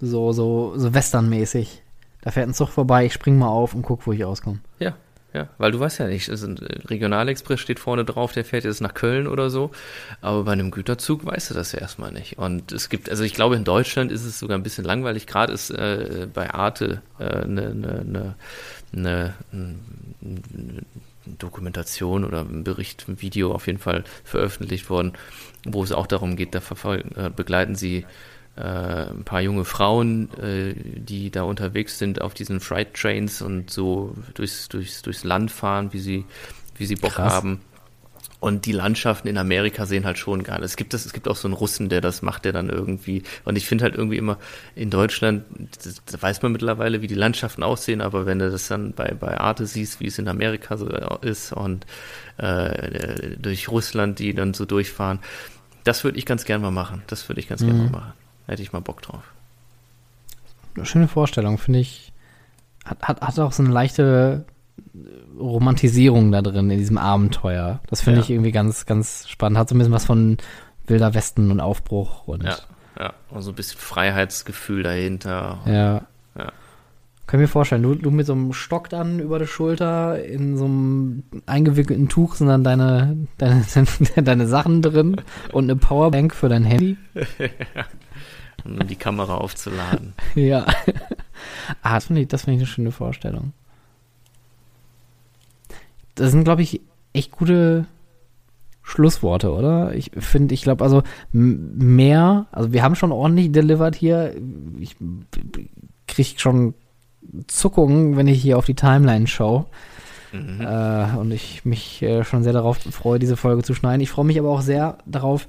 So, 0.00 0.32
so, 0.32 0.74
so 0.76 0.94
westernmäßig. 0.94 1.82
Da 2.22 2.30
fährt 2.30 2.48
ein 2.48 2.54
Zug 2.54 2.70
vorbei, 2.70 3.06
ich 3.06 3.12
spring 3.12 3.38
mal 3.38 3.48
auf 3.48 3.74
und 3.74 3.82
guck, 3.82 4.06
wo 4.06 4.12
ich 4.12 4.24
auskomme. 4.24 4.60
Ja, 4.78 4.94
ja, 5.34 5.48
weil 5.58 5.72
du 5.72 5.80
weißt 5.80 5.98
ja 5.98 6.06
nicht, 6.06 6.30
also 6.30 6.46
ein 6.46 6.56
Regionalexpress 6.56 7.58
steht 7.58 7.80
vorne 7.80 8.04
drauf, 8.04 8.32
der 8.32 8.44
fährt 8.44 8.62
jetzt 8.62 8.80
nach 8.80 8.94
Köln 8.94 9.26
oder 9.26 9.50
so, 9.50 9.72
aber 10.20 10.44
bei 10.44 10.52
einem 10.52 10.70
Güterzug 10.70 11.26
weißt 11.26 11.50
du 11.50 11.54
das 11.54 11.72
ja 11.72 11.80
erstmal 11.80 12.12
nicht. 12.12 12.38
Und 12.38 12.70
es 12.70 12.88
gibt, 12.88 13.10
also 13.10 13.24
ich 13.24 13.34
glaube, 13.34 13.56
in 13.56 13.64
Deutschland 13.64 14.12
ist 14.12 14.24
es 14.24 14.38
sogar 14.38 14.56
ein 14.56 14.62
bisschen 14.62 14.84
langweilig, 14.84 15.26
gerade 15.26 15.52
ist 15.52 15.70
äh, 15.70 16.28
bei 16.32 16.54
Arte 16.54 17.02
eine 17.18 17.32
äh, 17.32 17.46
ne, 17.46 17.74
ne, 18.04 18.34
ne, 18.92 19.34
ne, 19.52 20.84
Dokumentation 21.26 22.24
oder 22.24 22.42
ein 22.42 22.62
Bericht, 22.62 23.06
ein 23.08 23.20
Video 23.20 23.52
auf 23.52 23.66
jeden 23.66 23.80
Fall 23.80 24.04
veröffentlicht 24.22 24.88
worden, 24.88 25.14
wo 25.66 25.82
es 25.82 25.90
auch 25.90 26.06
darum 26.06 26.36
geht, 26.36 26.54
da 26.54 26.60
äh, 26.94 27.30
begleiten 27.34 27.74
sie 27.74 27.98
äh, 27.98 28.04
ein 28.62 29.24
paar 29.24 29.40
junge 29.40 29.64
Frauen, 29.64 30.30
äh, 30.38 30.74
die 30.74 31.30
da 31.30 31.42
unterwegs 31.42 31.98
sind 31.98 32.20
auf 32.20 32.34
diesen 32.34 32.60
Freight 32.60 32.94
Trains 32.94 33.42
und 33.42 33.70
so 33.70 34.14
durchs, 34.34 34.68
durchs, 34.68 35.02
durchs 35.02 35.24
Land 35.24 35.50
fahren, 35.50 35.92
wie 35.92 35.98
sie, 35.98 36.24
wie 36.76 36.86
sie 36.86 36.94
Bock 36.94 37.14
Krass. 37.14 37.32
haben. 37.32 37.60
Und 38.38 38.66
die 38.66 38.72
Landschaften 38.72 39.26
in 39.26 39.38
Amerika 39.38 39.86
sehen 39.86 40.04
halt 40.04 40.18
schon 40.18 40.42
geil. 40.42 40.62
Es 40.62 40.76
gibt 40.76 40.92
das, 40.92 41.06
es 41.06 41.14
gibt 41.14 41.28
auch 41.28 41.36
so 41.36 41.48
einen 41.48 41.54
Russen, 41.54 41.88
der 41.88 42.02
das 42.02 42.20
macht, 42.20 42.44
der 42.44 42.52
dann 42.52 42.68
irgendwie. 42.68 43.22
Und 43.44 43.56
ich 43.56 43.66
finde 43.66 43.84
halt 43.84 43.94
irgendwie 43.94 44.18
immer 44.18 44.38
in 44.74 44.90
Deutschland, 44.90 45.44
da 46.12 46.20
weiß 46.20 46.42
man 46.42 46.52
mittlerweile, 46.52 47.00
wie 47.00 47.06
die 47.06 47.14
Landschaften 47.14 47.62
aussehen, 47.62 48.02
aber 48.02 48.26
wenn 48.26 48.38
du 48.38 48.50
das 48.50 48.68
dann 48.68 48.92
bei, 48.92 49.14
bei 49.18 49.40
Arte 49.40 49.66
siehst, 49.66 49.98
wie 50.00 50.08
es 50.08 50.18
in 50.18 50.28
Amerika 50.28 50.76
so 50.76 50.88
ist 51.22 51.54
und 51.54 51.86
äh, 52.36 53.36
durch 53.38 53.68
Russland, 53.70 54.18
die 54.18 54.34
dann 54.34 54.52
so 54.52 54.66
durchfahren, 54.66 55.20
das 55.82 56.04
würde 56.04 56.18
ich 56.18 56.26
ganz 56.26 56.44
gern 56.44 56.60
mal 56.60 56.70
machen. 56.70 57.02
Das 57.06 57.28
würde 57.28 57.40
ich 57.40 57.48
ganz 57.48 57.62
mhm. 57.62 57.66
gern 57.66 57.78
mal 57.78 57.90
machen. 57.90 58.12
Hätte 58.46 58.62
ich 58.62 58.72
mal 58.72 58.80
Bock 58.80 59.02
drauf. 59.02 59.22
Eine 60.76 60.86
schöne 60.86 61.08
Vorstellung, 61.08 61.58
finde 61.58 61.80
ich. 61.80 62.12
Hat, 62.84 63.02
hat, 63.02 63.20
hat 63.20 63.38
auch 63.38 63.52
so 63.52 63.62
eine 63.62 63.72
leichte 63.72 64.44
Romantisierung 65.38 66.32
da 66.32 66.42
drin 66.42 66.70
in 66.70 66.78
diesem 66.78 66.98
Abenteuer. 66.98 67.80
Das 67.88 68.02
finde 68.02 68.20
ja. 68.20 68.24
ich 68.24 68.30
irgendwie 68.30 68.52
ganz, 68.52 68.86
ganz 68.86 69.28
spannend. 69.28 69.58
Hat 69.58 69.68
so 69.68 69.74
ein 69.74 69.78
bisschen 69.78 69.92
was 69.92 70.04
von 70.04 70.36
Wilder 70.86 71.14
Westen 71.14 71.50
und 71.50 71.60
Aufbruch 71.60 72.26
und. 72.26 72.44
Ja, 72.44 72.56
ja. 72.98 73.12
Und 73.30 73.42
so 73.42 73.50
ein 73.50 73.54
bisschen 73.54 73.80
Freiheitsgefühl 73.80 74.82
dahinter. 74.82 75.60
Ja. 75.66 76.02
ja. 76.38 76.52
Kann 77.26 77.40
mir 77.40 77.48
vorstellen, 77.48 77.82
du, 77.82 77.94
du 77.94 78.10
mit 78.10 78.26
so 78.26 78.34
einem 78.34 78.52
Stock 78.52 78.90
dann 78.90 79.18
über 79.18 79.38
der 79.38 79.46
Schulter 79.46 80.22
in 80.22 80.58
so 80.58 80.66
einem 80.66 81.22
eingewickelten 81.46 82.08
Tuch 82.08 82.34
sind 82.34 82.48
dann 82.48 82.62
deine, 82.62 83.16
deine, 83.38 83.64
deine 84.16 84.46
Sachen 84.46 84.82
drin 84.82 85.16
und 85.52 85.64
eine 85.64 85.76
Powerbank 85.76 86.34
für 86.34 86.48
dein 86.48 86.64
Handy. 86.64 86.98
um 88.64 88.86
die 88.86 88.96
Kamera 88.96 89.36
aufzuladen. 89.36 90.14
ja. 90.34 90.66
ah, 91.82 91.94
das 91.94 92.06
finde 92.06 92.22
ich, 92.22 92.28
find 92.28 92.42
ich 92.42 92.48
eine 92.48 92.66
schöne 92.66 92.92
Vorstellung. 92.92 93.52
Das 96.14 96.30
sind, 96.30 96.44
glaube 96.44 96.62
ich, 96.62 96.80
echt 97.12 97.32
gute 97.32 97.86
Schlussworte, 98.82 99.52
oder? 99.52 99.94
Ich 99.94 100.10
finde, 100.18 100.54
ich 100.54 100.62
glaube, 100.62 100.84
also 100.84 101.02
mehr, 101.32 102.46
also 102.52 102.72
wir 102.72 102.82
haben 102.82 102.94
schon 102.94 103.12
ordentlich 103.12 103.50
delivered 103.50 103.94
hier. 103.94 104.34
Ich 104.78 104.96
kriege 106.06 106.38
schon 106.38 106.74
Zuckungen, 107.46 108.16
wenn 108.16 108.28
ich 108.28 108.40
hier 108.42 108.58
auf 108.58 108.66
die 108.66 108.74
Timeline 108.74 109.26
schaue. 109.26 109.66
Mhm. 110.32 110.60
Äh, 110.60 111.16
und 111.16 111.30
ich 111.30 111.64
mich 111.64 112.02
äh, 112.02 112.24
schon 112.24 112.42
sehr 112.42 112.52
darauf 112.52 112.78
freue, 112.78 113.18
diese 113.18 113.36
Folge 113.36 113.62
zu 113.62 113.74
schneiden. 113.74 114.00
Ich 114.00 114.10
freue 114.10 114.24
mich 114.24 114.38
aber 114.38 114.50
auch 114.50 114.62
sehr 114.62 114.98
darauf, 115.06 115.46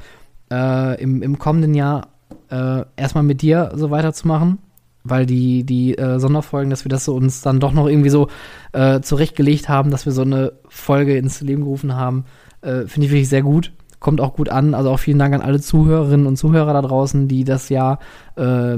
äh, 0.51 1.01
im, 1.01 1.21
im 1.21 1.39
kommenden 1.39 1.73
Jahr 1.73 2.14
äh, 2.49 2.83
erstmal 2.95 3.23
mit 3.23 3.41
dir 3.41 3.71
so 3.75 3.91
weiterzumachen, 3.91 4.59
weil 5.03 5.25
die, 5.25 5.63
die 5.63 5.97
äh, 5.97 6.19
Sonderfolgen, 6.19 6.69
dass 6.69 6.85
wir 6.85 6.89
das 6.89 7.05
so 7.05 7.15
uns 7.15 7.41
dann 7.41 7.59
doch 7.59 7.73
noch 7.73 7.87
irgendwie 7.87 8.09
so 8.09 8.27
äh, 8.73 9.01
zurechtgelegt 9.01 9.69
haben, 9.69 9.91
dass 9.91 10.05
wir 10.05 10.13
so 10.13 10.23
eine 10.23 10.53
Folge 10.67 11.17
ins 11.17 11.41
Leben 11.41 11.61
gerufen 11.61 11.95
haben, 11.95 12.25
äh, 12.61 12.87
finde 12.87 13.05
ich 13.05 13.11
wirklich 13.11 13.29
sehr 13.29 13.43
gut. 13.43 13.71
Kommt 13.99 14.21
auch 14.21 14.35
gut 14.35 14.49
an. 14.49 14.73
Also 14.73 14.91
auch 14.91 14.99
vielen 14.99 15.19
Dank 15.19 15.33
an 15.33 15.41
alle 15.41 15.61
Zuhörerinnen 15.61 16.27
und 16.27 16.37
Zuhörer 16.37 16.73
da 16.73 16.81
draußen, 16.81 17.27
die 17.27 17.43
das 17.43 17.69
Jahr 17.69 17.99
äh, 18.35 18.77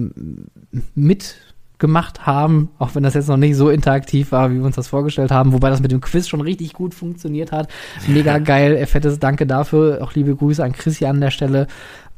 mitgemacht 0.96 2.26
haben, 2.26 2.70
auch 2.78 2.96
wenn 2.96 3.04
das 3.04 3.14
jetzt 3.14 3.28
noch 3.28 3.38
nicht 3.38 3.56
so 3.56 3.70
interaktiv 3.70 4.32
war, 4.32 4.52
wie 4.52 4.56
wir 4.56 4.66
uns 4.66 4.76
das 4.76 4.88
vorgestellt 4.88 5.32
haben, 5.32 5.54
wobei 5.54 5.70
das 5.70 5.82
mit 5.82 5.92
dem 5.92 6.02
Quiz 6.02 6.28
schon 6.28 6.42
richtig 6.42 6.74
gut 6.74 6.94
funktioniert 6.94 7.52
hat. 7.52 7.70
Mega 8.08 8.38
geil, 8.40 8.86
fettes 8.86 9.20
Danke 9.20 9.48
dafür. 9.48 10.00
Auch 10.02 10.14
liebe 10.14 10.36
Grüße 10.36 10.64
an 10.64 10.74
Chrissy 10.74 11.06
an 11.06 11.20
der 11.20 11.32
Stelle. 11.32 11.68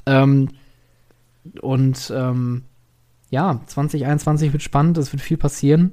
Ähm, 0.06 0.50
und 1.62 2.12
ähm, 2.16 2.64
ja, 3.30 3.62
2021 3.66 4.54
wird 4.54 4.64
spannend, 4.64 4.98
es 4.98 5.14
wird 5.14 5.22
viel 5.22 5.38
passieren. 5.38 5.92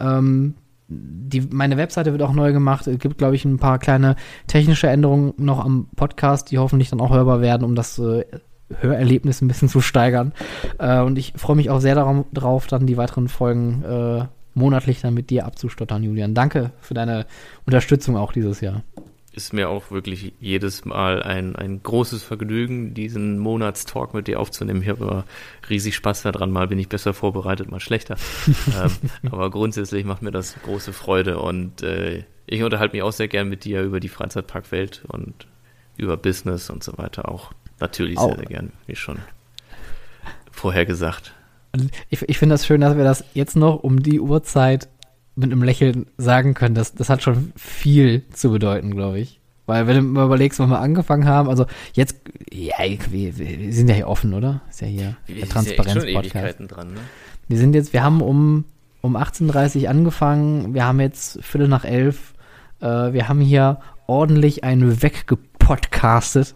Ähm, 0.00 0.54
die, 0.88 1.40
meine 1.40 1.76
Webseite 1.76 2.12
wird 2.12 2.22
auch 2.22 2.32
neu 2.32 2.52
gemacht. 2.52 2.86
Es 2.86 2.98
gibt, 2.98 3.18
glaube 3.18 3.36
ich, 3.36 3.44
ein 3.44 3.58
paar 3.58 3.78
kleine 3.78 4.16
technische 4.46 4.88
Änderungen 4.88 5.34
noch 5.38 5.64
am 5.64 5.86
Podcast, 5.96 6.50
die 6.50 6.58
hoffentlich 6.58 6.90
dann 6.90 7.00
auch 7.00 7.10
hörbar 7.10 7.40
werden, 7.40 7.64
um 7.64 7.74
das 7.74 7.98
äh, 7.98 8.24
Hörerlebnis 8.80 9.40
ein 9.40 9.48
bisschen 9.48 9.68
zu 9.68 9.80
steigern. 9.80 10.32
Äh, 10.78 11.00
und 11.00 11.18
ich 11.18 11.32
freue 11.36 11.56
mich 11.56 11.70
auch 11.70 11.80
sehr 11.80 11.94
darauf, 11.94 12.66
dann 12.66 12.86
die 12.86 12.96
weiteren 12.96 13.28
Folgen 13.28 13.82
äh, 13.84 14.24
monatlich 14.54 15.00
dann 15.00 15.14
mit 15.14 15.30
dir 15.30 15.46
abzustottern, 15.46 16.02
Julian. 16.02 16.34
Danke 16.34 16.72
für 16.80 16.94
deine 16.94 17.26
Unterstützung 17.66 18.16
auch 18.16 18.32
dieses 18.32 18.60
Jahr. 18.60 18.82
Ist 19.34 19.52
mir 19.52 19.68
auch 19.68 19.90
wirklich 19.90 20.32
jedes 20.38 20.84
Mal 20.84 21.22
ein, 21.22 21.56
ein 21.56 21.82
großes 21.82 22.22
Vergnügen, 22.22 22.94
diesen 22.94 23.38
Monatstalk 23.40 24.14
mit 24.14 24.28
dir 24.28 24.38
aufzunehmen. 24.38 24.80
Ich 24.80 24.88
habe 24.88 25.04
immer 25.04 25.24
riesig 25.68 25.96
Spaß 25.96 26.22
daran. 26.22 26.52
Mal 26.52 26.68
bin 26.68 26.78
ich 26.78 26.88
besser 26.88 27.14
vorbereitet, 27.14 27.68
mal 27.68 27.80
schlechter. 27.80 28.16
ähm, 28.80 28.92
aber 29.30 29.50
grundsätzlich 29.50 30.04
macht 30.04 30.22
mir 30.22 30.30
das 30.30 30.54
große 30.62 30.92
Freude 30.92 31.40
und 31.40 31.82
äh, 31.82 32.24
ich 32.46 32.62
unterhalte 32.62 32.94
mich 32.94 33.02
auch 33.02 33.12
sehr 33.12 33.26
gern 33.26 33.48
mit 33.48 33.64
dir 33.64 33.82
über 33.82 33.98
die 33.98 34.08
Freizeitparkwelt 34.08 35.02
und 35.08 35.48
über 35.96 36.16
Business 36.16 36.70
und 36.70 36.84
so 36.84 36.96
weiter 36.96 37.28
auch. 37.28 37.52
Natürlich 37.80 38.20
sehr, 38.20 38.36
sehr 38.36 38.44
gern, 38.44 38.72
wie 38.86 38.94
schon 38.94 39.18
vorher 40.52 40.86
gesagt. 40.86 41.34
Ich, 42.08 42.22
ich 42.22 42.38
finde 42.38 42.54
das 42.54 42.66
schön, 42.66 42.82
dass 42.82 42.96
wir 42.96 43.04
das 43.04 43.24
jetzt 43.34 43.56
noch 43.56 43.82
um 43.82 44.02
die 44.02 44.20
Uhrzeit 44.20 44.88
mit 45.36 45.50
einem 45.50 45.62
Lächeln 45.62 46.06
sagen 46.16 46.54
können. 46.54 46.74
Das, 46.74 46.94
das 46.94 47.08
hat 47.08 47.22
schon 47.22 47.52
viel 47.56 48.24
zu 48.32 48.50
bedeuten, 48.50 48.94
glaube 48.94 49.18
ich. 49.18 49.40
Weil 49.66 49.86
wenn 49.86 49.96
du 49.96 50.02
mal 50.02 50.26
überlegst, 50.26 50.58
wann 50.58 50.68
wir 50.68 50.80
angefangen 50.80 51.26
haben, 51.26 51.48
also 51.48 51.64
jetzt, 51.94 52.16
ja, 52.52 52.76
wir, 53.10 53.38
wir 53.38 53.72
sind 53.72 53.88
ja 53.88 53.94
hier 53.94 54.08
offen, 54.08 54.34
oder? 54.34 54.60
Ist 54.68 54.82
ja 54.82 54.86
hier 54.86 55.16
der 55.26 55.48
Transparenz-Podcast. 55.48 56.60
Ja 56.60 56.84
ne? 56.84 57.00
Wir 57.48 57.58
sind 57.58 57.74
jetzt, 57.74 57.92
wir 57.94 58.02
haben 58.02 58.20
um, 58.20 58.64
um 59.00 59.16
18.30 59.16 59.82
Uhr 59.82 59.90
angefangen, 59.90 60.74
wir 60.74 60.84
haben 60.84 61.00
jetzt 61.00 61.42
Viertel 61.42 61.68
nach 61.68 61.84
elf, 61.84 62.34
äh, 62.80 63.12
wir 63.12 63.28
haben 63.28 63.40
hier 63.40 63.80
ordentlich 64.06 64.64
einen 64.64 65.02
weggepodcastet. 65.02 66.54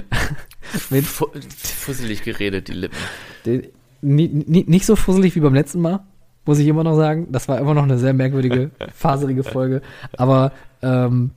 mit 0.90 1.04
Fusselig 1.04 2.22
geredet, 2.22 2.68
die 2.68 2.72
Lippen. 2.72 2.96
Den, 3.44 3.68
nicht 4.00 4.86
so 4.86 4.96
fusselig 4.96 5.36
wie 5.36 5.40
beim 5.40 5.54
letzten 5.54 5.80
Mal, 5.80 6.04
muss 6.46 6.58
ich 6.58 6.66
immer 6.66 6.84
noch 6.84 6.96
sagen. 6.96 7.28
Das 7.30 7.48
war 7.48 7.58
immer 7.58 7.74
noch 7.74 7.82
eine 7.82 7.98
sehr 7.98 8.14
merkwürdige, 8.14 8.70
faserige 8.94 9.44
Folge. 9.44 9.82
Aber 10.16 10.52
ähm, 10.82 11.32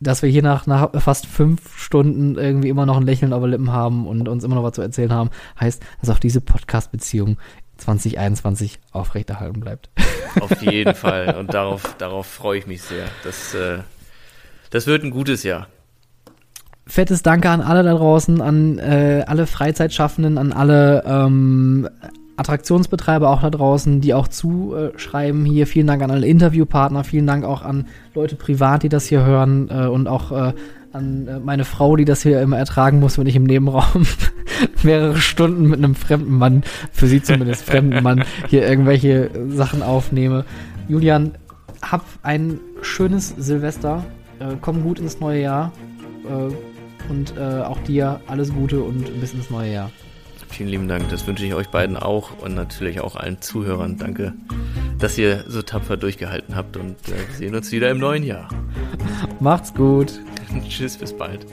dass 0.00 0.22
wir 0.22 0.30
hier 0.30 0.42
nach, 0.42 0.66
nach 0.66 0.90
fast 1.00 1.26
fünf 1.26 1.76
Stunden 1.78 2.36
irgendwie 2.36 2.68
immer 2.68 2.86
noch 2.86 2.96
ein 2.96 3.06
Lächeln 3.06 3.32
auf 3.32 3.42
den 3.42 3.50
Lippen 3.50 3.72
haben 3.72 4.06
und 4.06 4.28
uns 4.28 4.44
immer 4.44 4.54
noch 4.54 4.62
was 4.62 4.72
zu 4.72 4.82
erzählen 4.82 5.12
haben, 5.12 5.30
heißt, 5.58 5.82
dass 6.00 6.10
auch 6.10 6.18
diese 6.18 6.40
Podcast-Beziehung 6.40 7.36
2021 7.76 8.80
aufrechterhalten 8.92 9.60
bleibt. 9.60 9.90
Auf 10.40 10.62
jeden 10.62 10.94
Fall. 10.94 11.36
Und 11.38 11.52
darauf, 11.52 11.96
darauf 11.98 12.26
freue 12.26 12.58
ich 12.58 12.66
mich 12.66 12.82
sehr. 12.82 13.06
Das, 13.24 13.54
äh, 13.54 13.78
das 14.70 14.86
wird 14.86 15.04
ein 15.04 15.10
gutes 15.10 15.42
Jahr 15.42 15.68
fettes 16.90 17.22
Danke 17.22 17.48
an 17.48 17.60
alle 17.60 17.82
da 17.82 17.94
draußen, 17.94 18.40
an 18.42 18.78
äh, 18.78 19.24
alle 19.26 19.46
Freizeitschaffenden, 19.46 20.38
an 20.38 20.52
alle 20.52 21.04
ähm, 21.06 21.88
Attraktionsbetreiber 22.40 23.28
auch 23.28 23.42
da 23.42 23.50
draußen, 23.50 24.00
die 24.00 24.14
auch 24.14 24.26
zuschreiben 24.26 25.44
hier. 25.44 25.66
Vielen 25.66 25.86
Dank 25.86 26.02
an 26.02 26.10
alle 26.10 26.26
Interviewpartner, 26.26 27.04
vielen 27.04 27.26
Dank 27.26 27.44
auch 27.44 27.62
an 27.62 27.86
Leute 28.14 28.36
privat, 28.36 28.82
die 28.82 28.88
das 28.88 29.06
hier 29.06 29.24
hören 29.24 29.68
äh, 29.70 29.86
und 29.86 30.08
auch 30.08 30.32
äh, 30.32 30.54
an 30.92 31.28
äh, 31.28 31.38
meine 31.38 31.64
Frau, 31.64 31.96
die 31.96 32.04
das 32.04 32.22
hier 32.22 32.40
immer 32.40 32.58
ertragen 32.58 32.98
muss, 32.98 33.18
wenn 33.18 33.26
ich 33.26 33.36
im 33.36 33.44
Nebenraum 33.44 34.06
mehrere 34.82 35.18
Stunden 35.18 35.68
mit 35.68 35.78
einem 35.78 35.94
fremden 35.94 36.38
Mann, 36.38 36.62
für 36.92 37.06
sie 37.06 37.22
zumindest 37.22 37.64
fremden 37.64 38.02
Mann, 38.02 38.24
hier 38.48 38.66
irgendwelche 38.66 39.30
Sachen 39.48 39.82
aufnehme. 39.82 40.44
Julian, 40.88 41.32
hab 41.82 42.04
ein 42.22 42.58
schönes 42.82 43.34
Silvester. 43.38 44.04
Äh, 44.38 44.56
komm 44.60 44.82
gut 44.82 44.98
ins 44.98 45.20
neue 45.20 45.42
Jahr. 45.42 45.72
Äh, 46.24 47.10
und 47.10 47.34
äh, 47.36 47.62
auch 47.62 47.78
dir 47.80 48.20
alles 48.26 48.52
Gute 48.52 48.80
und 48.82 49.20
bis 49.20 49.34
ins 49.34 49.50
neue 49.50 49.72
Jahr. 49.72 49.90
Vielen 50.50 50.68
lieben 50.68 50.88
Dank. 50.88 51.08
Das 51.10 51.26
wünsche 51.26 51.46
ich 51.46 51.54
euch 51.54 51.68
beiden 51.68 51.96
auch 51.96 52.38
und 52.40 52.54
natürlich 52.54 53.00
auch 53.00 53.16
allen 53.16 53.40
Zuhörern. 53.40 53.96
Danke, 53.96 54.34
dass 54.98 55.16
ihr 55.16 55.44
so 55.48 55.62
tapfer 55.62 55.96
durchgehalten 55.96 56.56
habt 56.56 56.76
und 56.76 56.96
äh, 57.08 57.12
wir 57.28 57.36
sehen 57.36 57.54
uns 57.54 57.72
wieder 57.72 57.90
im 57.90 57.98
neuen 57.98 58.24
Jahr. 58.24 58.48
Macht's 59.38 59.72
gut. 59.72 60.20
Tschüss, 60.68 60.96
bis 60.96 61.16
bald. 61.16 61.46